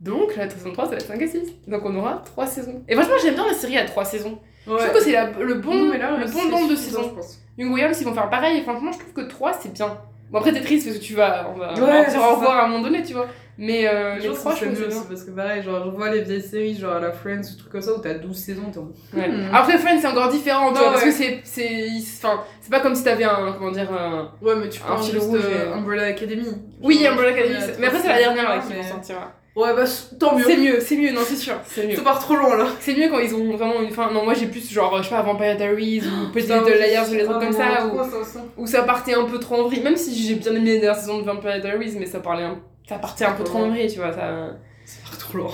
Donc, 0.00 0.36
la 0.36 0.48
saison 0.48 0.72
3, 0.72 0.84
ça 0.84 0.90
va 0.92 0.96
être 0.96 1.06
5 1.06 1.20
et 1.22 1.26
6. 1.26 1.40
Donc, 1.68 1.82
on 1.84 1.94
aura 1.96 2.22
3 2.24 2.46
saisons. 2.46 2.82
Et 2.88 2.94
franchement, 2.94 3.14
j'aime 3.22 3.34
bien 3.34 3.46
la 3.46 3.54
série 3.54 3.78
à 3.78 3.84
3 3.84 4.04
saisons. 4.04 4.38
Je 4.66 4.72
trouve 4.72 4.92
que 4.92 5.00
c'est 5.00 5.12
la- 5.12 5.30
le 5.30 5.54
bon, 5.54 5.74
Non, 5.74 5.92
mais 5.92 5.98
là, 5.98 6.16
le 6.18 6.26
c'est 6.26 6.32
bon 6.32 6.48
nombre 6.48 6.68
de 6.70 6.76
saisons. 6.76 7.02
je 7.04 7.08
pense. 7.14 7.38
Young 7.56 7.72
Williams, 7.72 7.96
ils 8.00 8.04
vont 8.04 8.12
faire 8.14 8.28
pareil. 8.28 8.58
Et 8.58 8.62
franchement, 8.62 8.90
je 8.92 8.98
trouve 8.98 9.12
que 9.12 9.20
3, 9.22 9.52
c'est 9.52 9.72
bien. 9.72 9.96
Bon, 10.30 10.38
après, 10.38 10.52
t'es 10.52 10.60
triste 10.60 10.86
parce 10.86 10.98
que 10.98 11.02
tu 11.04 11.14
vas. 11.14 11.48
On 11.54 11.58
va, 11.58 11.72
on 11.72 11.80
va 11.80 11.86
Ouais, 11.86 12.00
dire 12.02 12.10
c'est 12.10 12.18
au 12.18 12.34
revoir 12.34 12.58
à 12.58 12.64
un 12.64 12.68
moment 12.68 12.82
donné, 12.82 13.02
tu 13.02 13.12
vois. 13.12 13.26
Mais, 13.58 13.88
euh, 13.88 14.20
Je 14.20 14.28
mais 14.28 14.34
3, 14.34 14.52
que 14.52 14.58
je 14.58 14.64
c'est 14.64 14.70
que 14.70 14.80
mieux 14.84 14.90
c'est 14.90 15.08
parce 15.08 15.24
que 15.24 15.30
pareil, 15.30 15.62
genre, 15.62 15.84
je 15.86 15.90
vois 15.90 16.10
les 16.10 16.20
vieilles 16.22 16.42
séries, 16.42 16.78
genre 16.78 16.94
à 16.96 17.00
la 17.00 17.12
Friends 17.12 17.40
ou 17.40 17.58
trucs 17.58 17.72
comme 17.72 17.80
ça, 17.80 17.94
où 17.94 17.98
t'as 18.00 18.14
12 18.14 18.36
saisons, 18.36 18.70
t'es 18.70 18.78
en 18.78 18.90
Ouais. 19.18 19.28
Hmm. 19.28 19.54
Après 19.54 19.78
Friends 19.78 19.98
c'est 20.00 20.06
encore 20.08 20.28
différent, 20.28 20.72
tu 20.72 20.78
parce 20.80 21.02
que 21.04 21.10
c'est 21.10 21.40
c'est 21.44 21.66
il- 21.88 22.04
enfin 22.22 22.40
c'est 22.60 22.70
pas 22.70 22.80
comme 22.80 22.94
si 22.94 23.02
t'avais 23.02 23.24
un 23.24 23.54
comment 23.56 23.70
dire 23.70 23.90
un 23.92 24.30
Ouais, 24.42 24.54
mais 24.56 24.68
tu 24.68 24.80
Un 24.82 24.84
prends 24.94 25.02
juste 25.02 25.18
rouge 25.26 25.40
euh, 25.44 25.74
Umbrella 25.74 26.04
Academy. 26.04 26.46
Oui, 26.82 27.00
Genre, 27.02 27.12
Umbrella 27.12 27.30
Academy, 27.32 27.54
mais 27.78 27.86
après 27.86 28.00
c'est 28.00 28.08
la 28.08 28.18
dernière 28.18 28.48
là 28.48 28.58
qui 28.58 28.68
mais- 28.74 28.82
vont 28.82 28.88
sortir. 28.88 29.16
Ouais, 29.56 29.74
bah 29.74 29.84
tant 30.20 30.36
mieux. 30.36 30.44
C'est 30.46 30.56
mieux, 30.58 30.80
c'est 30.80 30.96
mieux, 30.98 31.12
non 31.12 31.22
c'est 31.24 31.34
sûr, 31.36 31.54
c'est 31.64 31.86
mieux. 31.86 31.96
Ça 31.96 32.02
part 32.02 32.18
trop 32.18 32.36
loin 32.36 32.58
là. 32.58 32.66
C'est 32.80 32.94
mieux 32.94 33.08
quand 33.08 33.20
ils 33.20 33.34
ont 33.34 33.56
vraiment 33.56 33.80
une 33.80 33.90
fin. 33.90 34.12
Non, 34.12 34.22
moi 34.22 34.34
j'ai 34.34 34.48
plus 34.48 34.70
genre 34.70 34.98
je 34.98 35.04
sais 35.08 35.14
pas 35.14 35.22
Vampire 35.22 35.56
Diaries 35.56 36.02
ou 36.02 36.30
Petit 36.34 36.48
Little 36.52 36.78
Liars 36.78 37.08
ou 37.10 37.14
les 37.14 37.24
trucs 37.24 37.38
comme 37.40 37.52
ça 37.52 37.76
trop, 37.78 37.98
où, 38.58 38.66
ça 38.66 38.82
partait 38.82 39.14
un 39.14 39.24
peu 39.24 39.38
trop 39.40 39.54
en 39.54 39.62
vrille, 39.66 39.80
même 39.82 39.96
si 39.96 40.14
j'ai 40.14 40.34
bien 40.34 40.52
aimé 40.54 40.72
les 40.74 40.80
dernières 40.80 41.00
saisons 41.00 41.16
de 41.20 41.24
Vampire 41.24 41.58
Diaries, 41.62 41.96
mais 41.98 42.04
ça 42.04 42.20
parlait 42.20 42.42
un... 42.44 42.58
ça 42.88 42.98
partait 42.98 43.24
un 43.24 43.32
peu 43.32 43.44
trop 43.44 43.58
en 43.58 43.68
vrille, 43.70 43.90
tu 43.90 43.98
vois, 43.98 44.12
ça 44.12 44.56
Ça 44.84 44.98
part 45.04 45.18
trop 45.18 45.38
loin. 45.38 45.52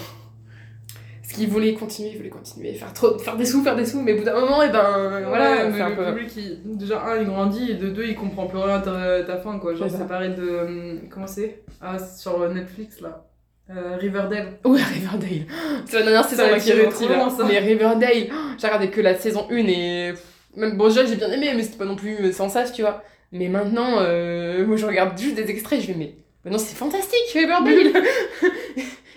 parce 1.23 1.35
qu'ils 1.35 1.49
voulaient 1.49 1.75
continuer, 1.75 2.11
ils 2.11 2.16
voulaient 2.18 2.29
continuer, 2.29 2.73
faire 2.75 2.92
trop 2.92 3.18
faire 3.18 3.37
des 3.37 3.47
sous, 3.47 3.62
faire 3.62 3.77
des 3.77 3.87
sous, 3.87 4.01
mais 4.03 4.12
au 4.14 4.18
bout 4.18 4.25
d'un 4.25 4.38
moment 4.38 4.62
et 4.62 4.71
ben 4.71 5.23
voilà, 5.29 5.51
Ouais, 5.51 5.59
c'est 5.64 5.71
mais 5.77 5.81
un 5.83 5.88
le 5.90 5.97
peu 5.97 6.05
public, 6.14 6.37
il- 6.37 6.77
déjà, 6.77 7.03
un, 7.05 7.16
il 7.21 7.27
grandit, 7.27 7.71
et 7.71 7.75
de 7.75 7.88
deux, 7.88 8.05
il 8.07 8.14
comprend 8.14 8.47
plus 8.47 8.59
rien 8.59 8.77
à 8.77 8.81
ta, 8.81 9.23
ta 9.25 9.37
fin, 9.38 9.59
quoi. 9.59 9.75
Genre, 9.75 9.88
C'est 9.90 10.07
pareil 10.09 10.35
de. 10.35 10.42
hum, 10.59 11.01
Comment 11.11 11.27
c'est? 11.27 11.62
Ah, 11.81 11.99
sur 11.99 12.49
Netflix, 12.51 13.01
là. 13.01 13.25
Euh, 13.71 13.97
Riverdale. 13.97 14.59
Ouais, 14.64 14.83
Riverdale. 14.83 15.47
C'est 15.87 16.01
la 16.01 16.03
dernière 16.03 16.25
saison 16.25 16.42
qui 16.59 16.71
est 16.71 16.88
trop 16.88 17.07
loin, 17.09 17.31
ça. 17.31 17.45
Mais 17.49 17.59
Riverdale, 17.61 18.27
j'ai 18.59 18.66
regardé 18.66 18.90
que 18.90 19.01
la 19.01 19.14
saison 19.14 19.47
1 19.51 19.57
et. 19.68 20.12
Même, 20.57 20.77
bon, 20.77 20.88
déjà 20.88 21.07
j'ai 21.07 21.16
bien 21.16 21.31
aimé, 21.31 21.53
mais 21.57 21.62
c'était 21.62 21.79
pas 21.79 21.87
non 21.87 21.97
plus 21.97 22.31
sans 22.35 22.49
sas, 22.51 22.73
tu 22.73 22.83
vois. 22.83 23.03
Mais 23.31 23.49
maintenant, 23.49 24.01
euh, 24.01 24.66
moi 24.66 24.77
je 24.83 24.85
regarde 24.85 25.16
juste 25.16 25.37
des 25.37 25.49
extraits, 25.49 25.81
je 25.81 25.87
vais, 25.87 25.95
mais. 25.97 26.16
Maintenant 26.44 26.59
c'est 26.59 26.76
fantastique, 26.76 27.18
Riverdale 27.33 27.92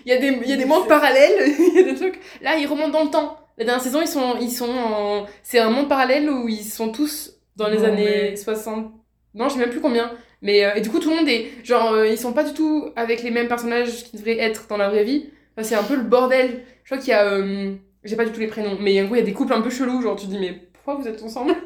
il, 0.06 0.08
y 0.08 0.12
a 0.12 0.18
des, 0.18 0.28
il 0.42 0.48
y 0.48 0.52
a 0.52 0.56
des 0.56 0.64
mondes 0.64 0.86
parallèles, 0.88 1.52
il 1.58 1.74
y 1.74 1.78
a 1.80 1.82
des 1.82 1.94
trucs. 1.94 2.20
Là, 2.40 2.56
ils 2.56 2.66
remontent 2.66 2.90
dans 2.90 3.04
le 3.04 3.10
temps. 3.10 3.38
La 3.58 3.64
dernière 3.64 3.82
saison, 3.82 4.00
ils 4.02 4.06
sont, 4.08 4.36
ils 4.40 4.50
sont 4.50 4.68
en. 4.70 5.26
C'est 5.42 5.58
un 5.58 5.70
monde 5.70 5.88
parallèle 5.88 6.28
où 6.30 6.48
ils 6.48 6.62
sont 6.62 6.90
tous 6.92 7.32
dans 7.56 7.68
les 7.68 7.78
Non, 7.78 7.84
années 7.84 8.30
mais- 8.30 8.36
60. 8.36 8.92
Non, 9.34 9.48
je 9.48 9.54
sais 9.54 9.58
même 9.60 9.70
plus 9.70 9.80
combien. 9.80 10.12
Mais 10.42 10.64
euh, 10.64 10.74
et 10.74 10.80
du 10.82 10.90
coup, 10.90 10.98
tout 11.00 11.10
le 11.10 11.16
monde 11.16 11.28
est. 11.28 11.50
Genre, 11.64 11.92
euh, 11.92 12.06
ils 12.06 12.18
sont 12.18 12.32
pas 12.32 12.44
du 12.44 12.52
tout 12.54 12.90
avec 12.96 13.22
les 13.22 13.30
mêmes 13.30 13.48
personnages 13.48 14.04
qui 14.04 14.16
devraient 14.16 14.38
être 14.38 14.66
dans 14.68 14.76
la 14.76 14.88
vraie 14.88 15.04
vie. 15.04 15.30
Enfin, 15.56 15.66
c'est 15.66 15.74
un 15.74 15.82
peu 15.82 15.96
le 15.96 16.02
bordel. 16.02 16.62
Je 16.84 16.90
crois 16.90 16.98
qu'il 16.98 17.08
y 17.10 17.14
a. 17.14 17.24
euh, 17.24 17.74
J'ai 18.04 18.14
pas 18.16 18.24
du 18.26 18.30
tout 18.32 18.40
les 18.40 18.46
prénoms, 18.46 18.76
mais 18.80 19.00
en 19.02 19.06
gros, 19.06 19.14
il 19.16 19.18
y 19.18 19.22
a 19.22 19.24
des 19.24 19.32
couples 19.32 19.52
un 19.54 19.62
peu 19.62 19.70
chelous. 19.70 20.02
Genre, 20.02 20.14
tu 20.16 20.26
te 20.26 20.30
dis, 20.30 20.38
mais 20.38 20.60
pourquoi 20.74 20.94
vous 21.02 21.08
êtes 21.08 21.22
ensemble? 21.22 21.54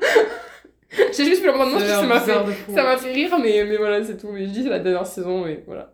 J'ai 1.16 1.24
juste 1.24 1.40
vu 1.40 1.46
le 1.46 1.52
moment, 1.52 1.78
Ça 1.78 2.02
m'a 2.06 2.20
fait, 2.20 2.34
de 2.34 2.74
ça 2.74 2.82
m'a 2.82 2.96
fait 2.96 3.12
rire, 3.12 3.36
mais, 3.40 3.64
mais 3.64 3.76
voilà, 3.76 4.02
c'est 4.04 4.16
tout. 4.16 4.28
Mais 4.32 4.46
je 4.46 4.50
dis, 4.50 4.62
c'est 4.64 4.68
la 4.70 4.80
dernière 4.80 5.06
saison, 5.06 5.46
et 5.46 5.62
voilà. 5.66 5.92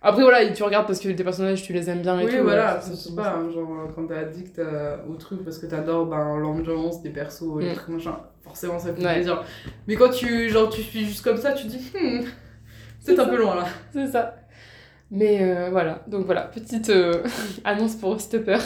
Après, 0.00 0.22
voilà, 0.22 0.46
tu 0.52 0.62
regardes 0.62 0.86
parce 0.86 1.00
que 1.00 1.08
tes 1.08 1.24
personnages, 1.24 1.62
tu 1.62 1.72
les 1.72 1.90
aimes 1.90 2.00
bien 2.02 2.18
et 2.20 2.24
Oui, 2.24 2.30
tout. 2.36 2.42
voilà, 2.44 2.74
ouais, 2.76 2.80
c'est 2.82 2.94
c'est- 2.96 3.14
pas, 3.16 3.34
hein, 3.36 3.50
genre, 3.52 3.68
euh, 3.72 3.92
quand 3.94 4.06
t'es 4.06 4.14
addict 4.14 4.58
euh, 4.58 4.96
au 5.10 5.16
truc 5.16 5.44
parce 5.44 5.58
que 5.58 5.66
t'adores 5.66 6.06
ben, 6.06 6.36
l'ambiance 6.38 7.02
des 7.02 7.10
persos, 7.10 7.58
les 7.60 7.72
Mm. 7.72 7.74
trucs 7.74 7.88
machin, 7.88 8.16
forcément 8.42 8.78
ça 8.78 8.94
fait 8.94 9.04
Ouais. 9.04 9.14
plaisir. 9.14 9.42
Mais 9.88 9.96
quand 9.96 10.10
tu, 10.10 10.48
genre, 10.50 10.70
tu 10.70 10.82
suis 10.82 11.04
juste 11.04 11.22
comme 11.24 11.36
ça, 11.36 11.52
tu 11.52 11.66
dis, 11.66 11.90
hmm, 12.00 12.20
c'est 13.00 13.18
un 13.18 13.24
ça. 13.24 13.28
peu 13.28 13.36
loin 13.36 13.56
là. 13.56 13.64
C'est 13.92 14.06
ça. 14.06 14.36
Mais 15.10 15.40
euh, 15.42 15.68
voilà, 15.70 16.02
donc 16.06 16.24
voilà, 16.26 16.42
petite 16.42 16.90
euh, 16.90 17.22
annonce 17.64 17.96
pour 17.96 18.20
Stopper. 18.20 18.58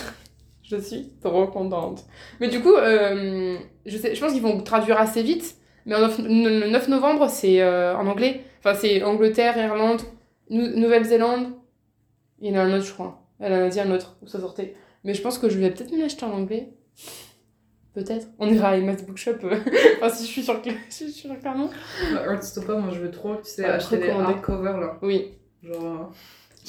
Je 0.62 0.76
suis 0.76 1.12
trop 1.22 1.46
contente. 1.46 2.04
Mais 2.40 2.48
du 2.48 2.60
coup, 2.60 2.74
je, 2.76 3.96
sais, 3.96 4.14
je 4.14 4.20
pense 4.20 4.32
qu'ils 4.32 4.42
vont 4.42 4.60
traduire 4.60 4.98
assez 4.98 5.22
vite. 5.22 5.56
Mais 5.86 5.94
en 5.94 6.00
9, 6.00 6.18
le 6.18 6.68
9 6.70 6.88
novembre, 6.88 7.28
c'est 7.28 7.60
euh, 7.60 7.96
en 7.96 8.06
anglais. 8.06 8.42
Enfin, 8.60 8.74
c'est 8.78 9.02
Angleterre, 9.02 9.56
Irlande, 9.58 10.02
Nou- 10.50 10.76
Nouvelle-Zélande. 10.76 11.48
Il 12.40 12.52
y 12.52 12.56
en 12.56 12.60
a 12.60 12.64
un 12.64 12.72
autre, 12.76 12.86
je 12.86 12.92
crois. 12.92 13.22
Elle 13.40 13.52
en 13.52 13.66
a 13.66 13.68
dit 13.68 13.80
un 13.80 13.90
autre 13.90 14.16
où 14.22 14.26
ça 14.26 14.38
sortait. 14.40 14.74
Mais 15.04 15.14
je 15.14 15.22
pense 15.22 15.38
que 15.38 15.48
je 15.48 15.58
vais 15.58 15.70
peut-être 15.70 15.90
me 15.92 16.00
l'acheter 16.00 16.24
en 16.24 16.32
anglais. 16.32 16.68
Peut-être. 17.94 18.26
On 18.38 18.48
ira 18.48 18.68
à 18.70 18.76
Emma's 18.76 19.02
Bookshop. 19.02 19.32
euh, 19.44 19.56
enfin, 20.02 20.08
si 20.08 20.24
je 20.26 20.30
suis 20.30 20.42
sur, 20.42 20.60
si 20.88 21.06
je 21.08 21.12
suis 21.12 21.28
sur 21.28 21.38
Clermont. 21.40 21.68
Bah, 22.14 22.22
Heartstopper, 22.26 22.76
moi 22.78 22.90
je 22.92 23.00
veux 23.00 23.10
trop, 23.10 23.36
tu 23.36 23.50
sais, 23.50 23.62
Ouais, 23.62 23.68
acheter 23.70 23.98
des 23.98 24.10
hardcovers 24.10 24.78
là. 24.80 24.98
Oui. 25.02 25.32
Genre. 25.62 25.82
euh, 25.84 25.96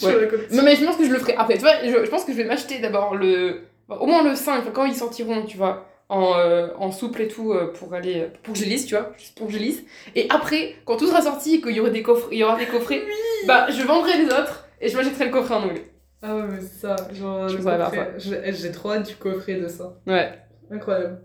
Ouais. 0.02 0.28
Non, 0.52 0.63
mais 0.63 0.76
je 0.76 0.84
pense 0.84 0.97
que 0.97 1.06
je 1.06 1.12
le 1.12 1.19
ferai 1.19 1.36
après. 1.36 1.54
Tu 1.54 1.60
vois, 1.62 1.76
je, 1.84 2.04
je 2.04 2.10
pense 2.10 2.26
que 2.26 2.32
je 2.32 2.38
vais 2.38 2.45
m'acheter 2.45 2.80
d'abord 2.80 3.15
le. 3.15 3.62
Au 3.89 4.08
moins 4.08 4.23
le 4.28 4.34
5, 4.36 4.73
quand 4.73 4.86
ils 4.86 4.95
sortiront, 4.95 5.43
tu 5.45 5.56
vois, 5.56 5.86
en, 6.10 6.38
euh, 6.38 6.68
en 6.78 6.92
souple 6.92 7.22
et 7.22 7.28
tout, 7.28 7.54
euh, 7.54 7.72
pour 7.74 7.94
aller. 7.94 8.28
Pour 8.44 8.54
que 8.54 8.60
je 8.60 8.66
lise, 8.66 8.86
tu 8.86 8.96
vois, 8.96 9.13
juste 9.18 9.38
pour 9.38 9.48
que 9.48 9.54
je 9.54 9.58
lise. 9.58 9.84
Et 10.16 10.28
après, 10.30 10.76
quand 10.86 10.98
tout 10.98 11.08
sera 11.08 11.22
sorti 11.22 11.56
et 11.56 11.62
qu'il 11.62 11.72
y 11.72 11.80
aura 11.80 11.89
des 11.89 12.04
coffres, 12.04 12.28
il 12.32 12.38
y 12.39 12.44
aura 12.44 12.58
des 12.58 12.66
coffrets, 12.66 13.02
bah 13.48 13.68
je 13.70 13.82
vendrai 13.84 14.18
les 14.18 14.26
autres 14.26 14.68
et 14.82 14.89
je 14.89 14.98
m'achèterai 14.98 15.26
le 15.26 15.32
coffret 15.32 15.56
en 15.56 15.63
anglais. 15.63 15.89
Ah 16.22 16.36
ouais, 16.36 16.44
mais 16.50 16.62
c'est 16.62 16.80
ça, 16.88 16.96
genre, 17.13 17.48
coffret. 17.48 18.16
J'ai 18.18 18.72
trop 18.72 18.92
hâte 18.92 19.08
du 19.08 19.16
coffret 19.16 19.56
de 19.56 19.68
ça. 19.68 19.98
Ouais. 20.08 20.32
Incroyable. 20.72 21.22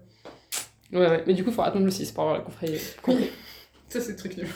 Ouais, 0.93 1.07
ouais. 1.09 1.25
Mais 1.27 1.35
du 1.35 1.45
coup, 1.45 1.51
il 1.51 1.55
faudra 1.55 1.69
attendre 1.69 1.85
le 1.85 1.91
6 1.91 2.11
pour 2.13 2.25
avoir 2.25 2.39
le 2.39 2.45
coffret. 2.45 2.73
complet. 3.03 3.31
Ça, 3.89 4.01
c'est 4.01 4.13
le 4.13 4.17
truc 4.17 4.37
nul. 4.37 4.47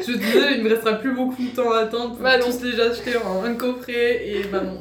Je 0.00 0.12
disais, 0.12 0.56
il 0.58 0.64
me 0.64 0.68
restera 0.70 0.94
plus 0.94 1.14
beaucoup 1.14 1.42
de 1.42 1.48
temps 1.54 1.70
à 1.72 1.78
attendre 1.80 2.14
pour 2.14 2.22
Bah 2.22 2.36
non. 2.38 2.44
tous 2.46 2.58
déjà 2.58 2.90
acheter 2.90 3.16
en 3.16 3.42
un 3.44 3.54
coffret 3.54 4.26
et 4.28 4.44
bah 4.44 4.60
non. 4.60 4.80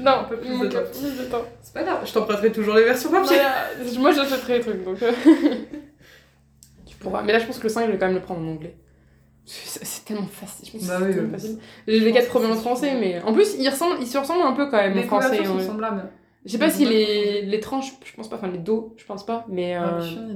Non, 0.00 0.10
un 0.20 0.24
peu 0.24 0.36
plus 0.38 0.50
de 0.60 0.66
temps. 0.68 0.78
plus 0.92 1.18
de 1.18 1.24
temps. 1.30 1.44
C'est 1.62 1.72
pas 1.74 1.82
grave, 1.82 2.00
je 2.06 2.12
t'emprunterai 2.12 2.52
toujours 2.52 2.74
les 2.76 2.84
versions 2.84 3.10
papier. 3.10 3.36
Voilà. 3.36 3.98
Moi, 3.98 4.12
j'achèterai 4.12 4.58
les 4.58 4.60
trucs 4.64 4.84
donc. 4.84 5.02
euh, 5.02 5.12
tu 6.86 6.96
pourras. 6.98 7.22
Mais 7.22 7.32
là, 7.32 7.38
je 7.38 7.46
pense 7.46 7.58
que 7.58 7.64
le 7.64 7.68
5, 7.70 7.86
je 7.86 7.92
vais 7.92 7.98
quand 7.98 8.06
même 8.06 8.14
le 8.16 8.22
prendre 8.22 8.40
en 8.46 8.52
anglais. 8.52 8.76
C'est 9.44 10.04
tellement 10.04 10.26
facile. 10.26 10.68
Je 10.80 10.86
Bah 10.86 10.98
oui, 11.00 11.12
tellement 11.12 11.28
oui. 11.28 11.32
facile. 11.32 11.58
J'ai 11.86 12.00
les 12.00 12.04
pense 12.10 12.14
quatre 12.18 12.26
que 12.26 12.38
premiers 12.38 12.52
en 12.52 12.56
français, 12.56 12.94
mais 13.00 13.20
en 13.22 13.32
plus, 13.32 13.54
ils, 13.58 13.68
ressemblent, 13.68 13.96
ils 14.00 14.06
se 14.06 14.18
ressemblent 14.18 14.42
un 14.46 14.52
peu 14.52 14.66
quand 14.70 14.76
même 14.76 14.94
Les 14.94 15.04
en 15.04 15.06
français. 15.06 15.40
ouais. 15.40 15.46
sont 15.46 15.60
semblables. 15.60 16.10
Je 16.44 16.52
sais 16.52 16.58
pas 16.58 16.66
Ils 16.66 16.72
si 16.72 16.84
les, 16.84 17.42
les 17.42 17.60
tranches, 17.60 17.92
je 18.04 18.12
pense 18.14 18.28
pas, 18.28 18.36
enfin 18.36 18.48
les 18.48 18.58
dos, 18.58 18.94
je 18.98 19.04
pense 19.04 19.24
pas, 19.26 19.44
mais. 19.48 19.74
Ah, 19.74 19.98
euh. 20.02 20.34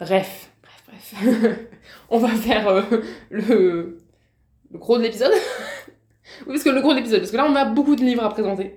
Bref, 0.00 0.50
bref. 0.88 1.14
On 2.10 2.18
va 2.18 2.28
faire 2.28 2.68
euh, 2.68 2.82
le, 3.30 3.98
le 4.72 4.78
gros 4.78 4.98
de 4.98 5.02
l'épisode. 5.02 5.32
oui, 6.46 6.46
parce 6.48 6.62
que 6.64 6.70
le 6.70 6.80
gros 6.80 6.92
de 6.92 6.96
l'épisode, 6.98 7.20
parce 7.20 7.30
que 7.30 7.36
là 7.36 7.46
on 7.48 7.54
a 7.54 7.64
beaucoup 7.64 7.96
de 7.96 8.02
livres 8.02 8.24
à 8.24 8.28
présenter. 8.30 8.76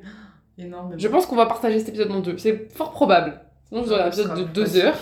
Énorme. 0.57 0.93
Je 0.97 1.07
pense 1.07 1.25
qu'on 1.25 1.35
va 1.35 1.45
partager 1.45 1.79
cet 1.79 1.89
épisode 1.89 2.11
en 2.11 2.19
deux, 2.19 2.37
c'est 2.37 2.71
fort 2.73 2.91
probable. 2.91 3.41
Sinon 3.69 3.81
vous 3.81 3.91
aurez 3.91 4.01
un 4.03 4.07
épisode 4.07 4.35
de 4.35 4.43
deux 4.43 4.65
facile. 4.65 4.85
heures. 4.85 4.99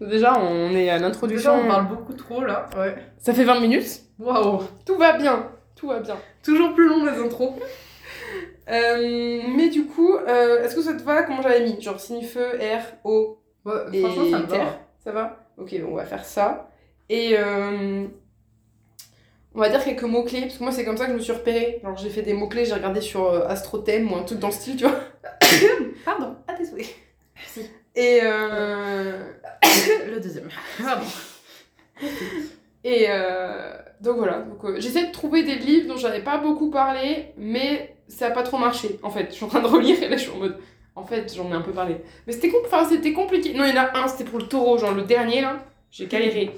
Déjà, 0.00 0.38
on 0.38 0.70
est 0.70 0.88
à 0.90 0.94
Déjà, 0.94 0.98
l'introduction. 1.08 1.52
on 1.54 1.66
parle 1.68 1.88
beaucoup 1.88 2.12
trop 2.12 2.42
là. 2.44 2.68
Ouais. 2.76 2.94
Ça 3.18 3.32
fait 3.34 3.44
20 3.44 3.60
minutes. 3.60 4.02
Waouh. 4.18 4.62
Tout 4.86 4.96
va 4.96 5.14
bien. 5.16 5.48
Tout 5.74 5.88
va 5.88 6.00
bien. 6.00 6.16
Toujours 6.42 6.74
plus 6.74 6.88
long 6.88 7.04
les 7.04 7.18
intros. 7.22 7.52
Euh, 8.70 9.42
mais 9.54 9.68
du 9.68 9.84
coup, 9.84 10.16
euh, 10.16 10.62
est-ce 10.62 10.74
que 10.74 10.80
ça 10.80 10.94
te 10.94 11.02
va? 11.02 11.22
Comment 11.24 11.42
j'avais 11.42 11.62
mis? 11.64 11.78
Genre 11.82 12.00
signe 12.00 12.22
feu, 12.22 12.46
R, 12.58 12.82
O 13.04 13.38
Ouais, 13.66 13.74
et 13.92 14.00
franchement, 14.00 14.30
ça 14.30 14.38
me 14.38 14.46
terre. 14.46 14.78
Ça 15.04 15.12
va? 15.12 15.43
Ok, 15.58 15.74
bon, 15.80 15.92
on 15.92 15.96
va 15.96 16.04
faire 16.04 16.24
ça. 16.24 16.70
Et 17.08 17.34
euh, 17.36 18.06
on 19.54 19.60
va 19.60 19.68
dire 19.68 19.84
quelques 19.84 20.02
mots-clés, 20.02 20.42
parce 20.42 20.58
que 20.58 20.62
moi 20.62 20.72
c'est 20.72 20.84
comme 20.84 20.96
ça 20.96 21.06
que 21.06 21.12
je 21.12 21.16
me 21.16 21.22
suis 21.22 21.32
repérée. 21.32 21.80
Genre 21.82 21.96
j'ai 21.96 22.10
fait 22.10 22.22
des 22.22 22.34
mots-clés, 22.34 22.64
j'ai 22.64 22.74
regardé 22.74 23.00
sur 23.00 23.24
euh, 23.24 23.46
Astrothème 23.46 24.10
ou 24.12 24.16
un 24.16 24.22
truc 24.22 24.38
dans 24.38 24.48
le 24.48 24.52
style, 24.52 24.76
tu 24.76 24.84
vois. 24.84 24.98
Pardon, 26.04 26.36
ah 26.48 26.54
désolé. 26.54 26.86
Merci. 27.36 27.70
Et 27.94 28.20
euh, 28.22 29.32
Le 30.10 30.20
deuxième. 30.20 30.48
Pardon. 30.82 31.06
Et 32.84 33.06
euh, 33.08 33.72
donc 34.00 34.18
voilà, 34.18 34.40
donc, 34.40 34.62
euh, 34.64 34.76
j'essaie 34.78 35.06
de 35.06 35.12
trouver 35.12 35.42
des 35.42 35.54
livres 35.54 35.88
dont 35.88 35.96
j'avais 35.96 36.22
pas 36.22 36.36
beaucoup 36.36 36.70
parlé, 36.70 37.32
mais 37.38 37.96
ça 38.08 38.26
a 38.26 38.30
pas 38.30 38.42
trop 38.42 38.58
marché. 38.58 38.98
En 39.02 39.10
fait, 39.10 39.28
je 39.30 39.36
suis 39.36 39.44
en 39.44 39.48
train 39.48 39.62
de 39.62 39.66
relire 39.66 40.02
et 40.02 40.08
là 40.08 40.16
je 40.16 40.22
suis 40.22 40.30
en 40.30 40.36
mode. 40.36 40.58
En 40.96 41.04
fait, 41.04 41.34
j'en 41.34 41.50
ai 41.50 41.54
un 41.54 41.60
peu 41.60 41.72
parlé. 41.72 41.96
Mais 42.26 42.32
c'était 42.32 42.48
compl- 42.48 42.66
enfin, 42.66 42.88
compliqué. 43.14 43.52
Non, 43.54 43.64
il 43.64 43.74
y 43.74 43.78
en 43.78 43.82
a 43.82 43.98
un, 43.98 44.06
c'était 44.08 44.24
pour 44.24 44.38
le 44.38 44.46
taureau, 44.46 44.78
genre 44.78 44.92
le 44.94 45.02
dernier 45.02 45.40
là. 45.40 45.64
J'ai 45.90 46.06
galéré. 46.06 46.52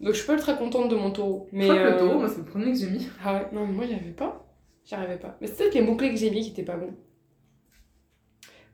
Donc 0.00 0.12
je 0.12 0.18
suis 0.18 0.26
pas 0.26 0.36
très 0.36 0.56
contente 0.56 0.88
de 0.90 0.96
mon 0.96 1.10
taureau. 1.10 1.48
Mais 1.52 1.66
Je 1.66 1.72
crois 1.72 1.82
que 1.82 1.88
le 1.88 1.94
euh, 1.94 1.98
taureau, 1.98 2.18
moi, 2.18 2.28
c'est 2.28 2.38
le 2.38 2.44
premier 2.44 2.72
que 2.72 2.78
j'ai 2.78 2.86
mis. 2.90 3.08
Ah 3.24 3.34
ouais, 3.34 3.46
non, 3.52 3.66
mais 3.66 3.72
moi 3.72 3.84
j'y 3.86 3.94
arrivais 3.94 4.10
pas. 4.12 4.46
J'y 4.84 4.94
arrivais 4.94 5.16
pas. 5.18 5.36
Mais 5.40 5.46
c'est 5.46 5.56
peut-être 5.56 5.74
les 5.74 5.80
mots-clés 5.82 6.10
que 6.10 6.16
j'ai 6.16 6.30
mis 6.30 6.42
qui 6.42 6.50
étaient 6.50 6.62
pas 6.62 6.76
bons. 6.76 6.94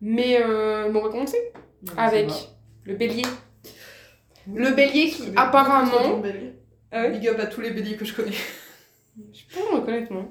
Mais 0.01 0.41
euh, 0.43 0.89
on 0.89 1.01
va 1.01 1.09
commencer 1.11 1.39
avec 1.97 2.31
le 2.85 2.95
bélier. 2.95 3.23
Le 4.53 4.71
bélier 4.71 5.11
qui 5.11 5.23
apparemment. 5.37 6.23
Ah 6.93 7.03
ouais 7.03 7.11
Big 7.13 7.29
up 7.29 7.39
à 7.39 7.47
tous 7.47 7.61
les 7.61 7.71
béliers 7.71 7.97
que 7.97 8.05
je 8.05 8.15
connais. 8.15 8.33
Je 9.33 9.55
pas 9.55 9.61
me 9.71 9.77
reconnaître 9.81 10.13
moi. 10.13 10.25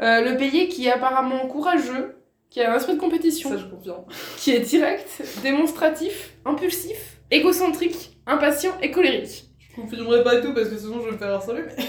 Euh, 0.00 0.20
le 0.22 0.36
bélier 0.38 0.68
qui 0.68 0.86
est 0.86 0.92
apparemment 0.92 1.46
courageux, 1.48 2.16
qui 2.52 2.60
a 2.60 2.70
un 2.70 2.76
esprit 2.76 2.94
de 2.94 3.00
compétition, 3.00 3.48
Ça, 3.48 3.56
je 3.56 3.64
confirme. 3.64 4.04
qui 4.36 4.50
est 4.50 4.60
direct, 4.60 5.22
démonstratif, 5.42 6.34
impulsif, 6.44 7.16
égocentrique, 7.30 8.18
impatient 8.26 8.72
et 8.82 8.90
colérique. 8.90 9.46
Je 9.58 9.80
confirmerai 9.80 10.22
pas 10.22 10.36
tout 10.42 10.52
parce 10.52 10.68
que 10.68 10.76
sinon 10.76 11.00
je 11.00 11.06
vais 11.06 11.12
me 11.12 11.16
faire 11.16 11.30
harceler. 11.30 11.62
Mais... 11.78 11.84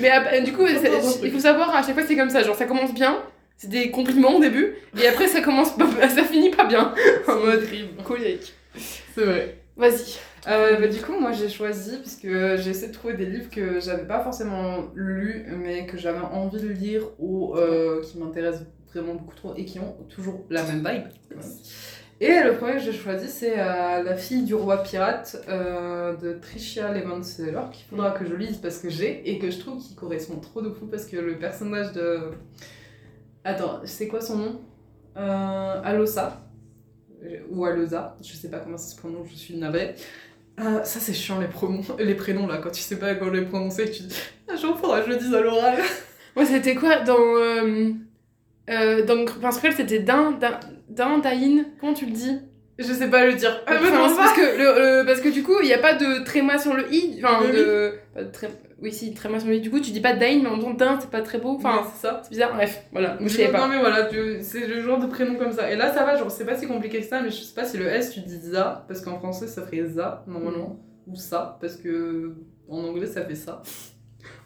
Mais 0.00 0.10
euh, 0.10 0.40
du 0.42 0.52
coup, 0.52 0.66
il 0.66 1.30
faut 1.32 1.38
savoir, 1.38 1.74
à 1.74 1.82
chaque 1.82 1.94
fois 1.94 2.04
c'est 2.06 2.16
comme 2.16 2.28
ça, 2.28 2.42
genre 2.42 2.56
ça 2.56 2.66
commence 2.66 2.92
bien, 2.92 3.22
c'est 3.56 3.70
des 3.70 3.90
compliments 3.90 4.36
au 4.36 4.40
début, 4.40 4.74
et 5.00 5.06
après 5.06 5.28
ça 5.28 5.40
commence 5.40 5.74
pas, 5.74 5.88
ça 6.08 6.24
finit 6.24 6.50
pas 6.50 6.66
bien. 6.66 6.94
En 7.26 7.36
mode 7.36 7.66
colérique. 8.04 8.52
C'est 9.14 9.24
vrai. 9.24 9.62
Vas-y. 9.78 10.18
Euh, 10.46 10.78
bah, 10.78 10.88
du 10.88 11.00
coup, 11.00 11.18
moi 11.18 11.32
j'ai 11.32 11.48
choisi, 11.48 11.96
puisque 11.98 12.28
j'ai 12.28 12.70
essayé 12.70 12.88
de 12.88 12.92
trouver 12.92 13.14
des 13.14 13.26
livres 13.26 13.48
que 13.50 13.80
j'avais 13.80 14.06
pas 14.06 14.20
forcément 14.20 14.90
lus, 14.94 15.46
mais 15.56 15.86
que 15.86 15.96
j'avais 15.96 16.18
envie 16.18 16.60
de 16.60 16.68
lire 16.68 17.02
ou 17.18 17.56
euh, 17.56 18.02
qui 18.02 18.18
m'intéressent 18.18 18.66
vraiment 18.92 19.14
beaucoup 19.14 19.34
trop 19.34 19.54
et 19.56 19.64
qui 19.64 19.78
ont 19.78 19.96
toujours 20.08 20.44
la 20.50 20.62
même 20.64 20.78
vibe. 20.78 21.08
Et 22.22 22.42
le 22.42 22.54
premier 22.56 22.74
que 22.74 22.80
j'ai 22.80 22.92
choisi, 22.92 23.28
c'est 23.28 23.58
euh, 23.58 24.02
La 24.02 24.14
fille 24.14 24.42
du 24.42 24.54
roi 24.54 24.82
pirate 24.82 25.42
euh, 25.48 26.14
de 26.16 26.34
Tricia 26.34 26.92
Levenseller, 26.92 27.62
qu'il 27.72 27.86
faudra 27.86 28.10
que 28.10 28.26
je 28.26 28.34
lise 28.34 28.58
parce 28.58 28.78
que 28.78 28.90
j'ai 28.90 29.30
et 29.30 29.38
que 29.38 29.50
je 29.50 29.58
trouve 29.58 29.82
qu'il 29.82 29.96
correspond 29.96 30.36
trop 30.36 30.60
de 30.60 30.70
fou 30.70 30.86
parce 30.86 31.06
que 31.06 31.16
le 31.16 31.38
personnage 31.38 31.92
de. 31.92 32.32
Attends, 33.42 33.80
c'est 33.84 34.06
quoi 34.06 34.20
son 34.20 34.36
nom? 34.36 34.60
Euh, 35.16 35.80
Alosa 35.82 36.42
ou 37.50 37.64
Alosa, 37.64 38.18
je 38.22 38.34
sais 38.34 38.50
pas 38.50 38.58
comment 38.58 38.76
ça 38.76 38.94
se 38.94 38.96
prononce, 38.96 39.28
je 39.30 39.36
suis 39.36 39.56
navrée. 39.56 39.94
Euh, 40.58 40.84
ça 40.84 41.00
c'est 41.00 41.14
chiant 41.14 41.40
les, 41.40 41.46
pronoms, 41.48 41.82
les 41.98 42.14
prénoms 42.14 42.46
là, 42.46 42.58
quand 42.58 42.70
tu 42.70 42.82
sais 42.82 42.98
pas 42.98 43.14
comment 43.14 43.30
les 43.30 43.46
prononcer, 43.46 43.90
tu 43.90 44.02
dis 44.02 44.16
ah, 44.46 44.56
genre 44.56 44.78
faudra 44.78 45.00
que 45.00 45.06
je 45.06 45.12
le 45.12 45.18
dise 45.18 45.34
à 45.34 45.40
l'oral. 45.40 45.78
Moi 46.36 46.44
c'était 46.44 46.74
quoi 46.74 47.00
dans. 47.00 47.16
Euh, 48.70 49.04
Prince 49.40 49.58
Cruel 49.58 49.72
c'était 49.74 49.98
Din, 50.00 50.38
Din, 50.88 51.18
Dain, 51.18 51.64
comment 51.80 51.92
tu 51.94 52.06
le 52.06 52.12
dis 52.12 52.38
Je 52.78 52.84
sais 52.92 53.08
pas 53.10 53.26
le 53.26 53.34
dire. 53.34 53.62
Ah, 53.66 53.74
Enfin, 53.80 54.08
non, 54.08 54.16
parce, 54.16 54.32
que 54.34 54.40
le, 54.40 55.00
le- 55.00 55.06
parce 55.06 55.20
que 55.20 55.28
du 55.28 55.42
coup 55.42 55.56
il 55.62 55.66
n'y 55.66 55.72
a 55.74 55.78
pas 55.78 55.94
de 55.94 56.24
tréma 56.24 56.58
sur 56.58 56.74
le 56.74 56.92
i, 56.92 57.20
enfin 57.22 57.38
Oui, 57.44 57.52
de. 57.52 57.92
pas 58.14 58.22
de 58.24 58.30
tré- 58.30 58.48
Oui, 58.82 58.92
si, 58.92 59.12
tréma 59.12 59.38
sur 59.40 59.48
le 59.48 59.56
i, 59.56 59.60
du 59.60 59.70
coup 59.70 59.80
tu 59.80 59.90
dis 59.90 60.00
pas 60.00 60.14
Dain, 60.14 60.40
mais 60.42 60.48
en 60.48 60.56
disant 60.56 60.74
Din 60.74 60.98
c'est 61.00 61.10
pas 61.10 61.20
très 61.22 61.38
beau, 61.38 61.56
enfin 61.56 61.82
c'est 61.94 62.06
ça. 62.06 62.20
c'est 62.22 62.30
bizarre, 62.30 62.54
bref, 62.54 62.84
voilà, 62.92 63.16
je 63.20 63.26
Je 63.28 63.36
savais 63.36 63.46
Non 63.52 63.58
pas. 63.58 63.68
mais 63.68 63.78
voilà, 63.80 64.08
c'est 64.42 64.66
le 64.66 64.80
genre 64.80 64.98
de 64.98 65.06
prénom 65.06 65.34
comme 65.36 65.52
ça. 65.52 65.70
Et 65.70 65.76
là 65.76 65.92
ça 65.92 66.04
va, 66.04 66.16
genre 66.16 66.30
c'est 66.30 66.46
pas 66.46 66.56
si 66.56 66.66
compliqué 66.66 67.00
que 67.00 67.06
ça, 67.06 67.20
mais 67.22 67.30
je 67.30 67.36
sais 67.42 67.54
pas 67.54 67.64
si 67.64 67.76
le 67.76 67.86
S 67.88 68.12
tu 68.12 68.20
dis 68.20 68.38
za, 68.40 68.84
parce 68.88 69.00
qu'en 69.02 69.18
français 69.18 69.46
ça 69.48 69.62
ferait 69.62 69.84
za 69.86 70.22
normalement, 70.26 70.78
ou 71.06 71.16
ça, 71.16 71.58
parce 71.60 71.76
que 71.76 72.34
en 72.68 72.84
anglais 72.84 73.06
ça 73.06 73.22
fait 73.24 73.34
ça. 73.34 73.62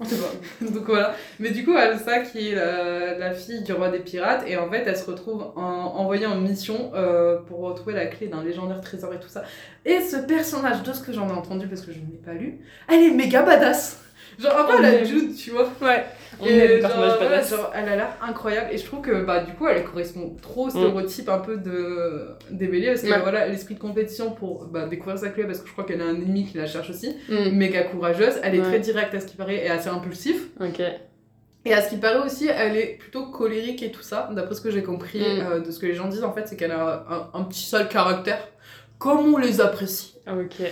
On 0.00 0.04
sait 0.04 0.16
pas. 0.16 0.32
Donc 0.70 0.84
voilà. 0.86 1.14
Mais 1.38 1.50
du 1.50 1.64
coup, 1.64 1.76
Elsa, 1.76 2.20
qui 2.20 2.50
est 2.50 2.54
la, 2.54 3.16
la 3.18 3.32
fille 3.32 3.62
du 3.62 3.72
roi 3.72 3.90
des 3.90 4.00
pirates, 4.00 4.44
et 4.46 4.56
en 4.56 4.68
fait, 4.70 4.82
elle 4.86 4.96
se 4.96 5.04
retrouve 5.10 5.52
en- 5.56 5.60
envoyée 5.60 6.26
en 6.26 6.36
mission 6.36 6.92
euh, 6.94 7.38
pour 7.48 7.60
retrouver 7.60 7.94
la 7.94 8.06
clé 8.06 8.26
d'un 8.28 8.42
légendaire 8.42 8.80
trésor 8.80 9.12
et 9.14 9.20
tout 9.20 9.28
ça. 9.28 9.44
Et 9.84 10.00
ce 10.00 10.16
personnage, 10.16 10.82
de 10.82 10.92
ce 10.92 11.02
que 11.02 11.12
j'en 11.12 11.28
ai 11.28 11.32
entendu, 11.32 11.66
parce 11.68 11.82
que 11.82 11.92
je 11.92 11.98
ne 11.98 12.06
l'ai 12.06 12.18
pas 12.24 12.32
lu, 12.32 12.58
elle 12.88 13.02
est 13.02 13.10
méga 13.10 13.42
badass. 13.42 14.00
Genre, 14.38 14.58
un 14.58 14.64
peu 14.64 14.82
la. 14.82 15.04
Jude, 15.04 15.34
tu 15.36 15.50
vois? 15.50 15.68
Ouais, 15.80 16.04
on 16.40 16.46
Et 16.46 16.50
aime 16.50 16.68
le 16.68 16.80
genre, 16.80 16.90
personnage 16.90 17.12
ouais, 17.12 17.18
badass. 17.28 17.50
genre, 17.50 17.72
elle 17.74 17.88
a 17.88 17.96
l'air 17.96 18.16
incroyable 18.22 18.68
et 18.72 18.78
je 18.78 18.84
trouve 18.84 19.00
que 19.02 19.24
bah 19.24 19.40
du 19.44 19.52
coup 19.52 19.66
elle 19.68 19.84
correspond 19.84 20.36
trop 20.42 20.66
au 20.66 20.70
stéréotype 20.70 21.28
un 21.28 21.38
peu 21.38 21.56
de 21.56 22.28
des 22.50 22.66
béliers 22.68 22.88
parce 22.88 23.02
que 23.02 23.08
Ouais. 23.10 23.20
voilà 23.20 23.46
l'esprit 23.48 23.74
de 23.74 23.80
compétition 23.80 24.30
pour 24.32 24.66
bah, 24.66 24.86
découvrir 24.86 25.18
sa 25.18 25.28
clé 25.30 25.44
parce 25.44 25.60
que 25.60 25.66
je 25.68 25.72
crois 25.72 25.84
qu'elle 25.84 26.00
a 26.00 26.04
un 26.04 26.14
ennemi 26.14 26.46
qui 26.46 26.56
la 26.58 26.66
cherche 26.66 26.90
aussi 26.90 27.16
Mm. 27.28 27.50
méga 27.56 27.82
courageuse 27.84 28.34
elle 28.42 28.54
est 28.54 28.58
Ouais. 28.60 28.64
très 28.64 28.80
directe 28.80 29.14
à 29.14 29.20
ce 29.20 29.26
qui 29.26 29.36
paraît 29.36 29.64
et 29.64 29.68
assez 29.70 29.88
impulsif 29.88 30.48
Ok. 30.60 30.80
et 31.66 31.72
à 31.72 31.80
ce 31.80 31.88
qui 31.90 31.96
paraît 31.96 32.24
aussi, 32.26 32.46
elle 32.48 32.76
est 32.76 32.98
plutôt 32.98 33.26
colérique 33.30 33.82
et 33.82 33.90
tout 33.90 34.02
ça. 34.02 34.28
D'après 34.32 34.54
ce 34.54 34.60
que 34.60 34.70
j'ai 34.70 34.82
compris 34.82 35.20
Mm. 35.20 35.46
euh, 35.52 35.60
de 35.60 35.70
ce 35.70 35.78
que 35.78 35.86
les 35.86 35.94
gens 35.94 36.08
disent, 36.08 36.24
en 36.24 36.32
fait, 36.32 36.46
c'est 36.46 36.56
qu'elle 36.56 36.72
a 36.72 37.06
un, 37.08 37.40
un 37.40 37.44
petit 37.44 37.62
sale 37.64 37.88
caractère, 37.88 38.46
comme 38.98 39.32
on 39.32 39.38
les 39.38 39.60
apprécie. 39.62 40.14
Ah, 40.26 40.34
ok. 40.36 40.66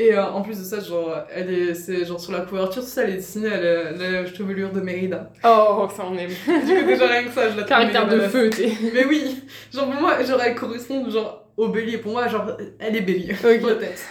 Et 0.00 0.14
euh, 0.14 0.24
en 0.30 0.40
plus 0.40 0.58
de 0.58 0.64
ça, 0.64 0.80
genre, 0.80 1.14
elle 1.30 1.52
est, 1.52 1.74
c'est 1.74 2.06
genre 2.06 2.18
sur 2.18 2.32
la 2.32 2.40
couverture, 2.40 2.82
tout 2.82 2.88
ça, 2.88 3.04
elle 3.04 3.10
est 3.10 3.16
dessinée 3.16 3.52
à 3.52 3.60
la, 3.60 3.92
la 3.92 4.24
chevelure 4.24 4.72
de 4.72 4.80
Mérida. 4.80 5.30
Oh, 5.44 5.86
ça 5.94 6.06
on 6.10 6.16
aime. 6.16 6.30
du 6.30 6.74
coup, 6.74 6.86
déjà 6.86 7.06
rien 7.06 7.24
que 7.24 7.30
ça, 7.30 7.50
je 7.50 7.56
la 7.58 7.64
Caractère 7.64 8.08
de 8.08 8.18
feu, 8.20 8.48
t'es. 8.48 8.72
Mais 8.94 9.04
oui, 9.04 9.44
genre 9.70 9.90
pour 9.90 10.00
moi, 10.00 10.24
genre 10.24 10.40
elle 10.40 10.54
correspond 10.54 11.10
genre 11.10 11.52
au 11.54 11.68
bélier. 11.68 11.98
Pour 11.98 12.12
moi, 12.12 12.28
genre, 12.28 12.56
elle 12.78 12.96
est 12.96 13.02
bélier. 13.02 13.34
Ok. 13.34 13.60
Peut-être. 13.60 14.02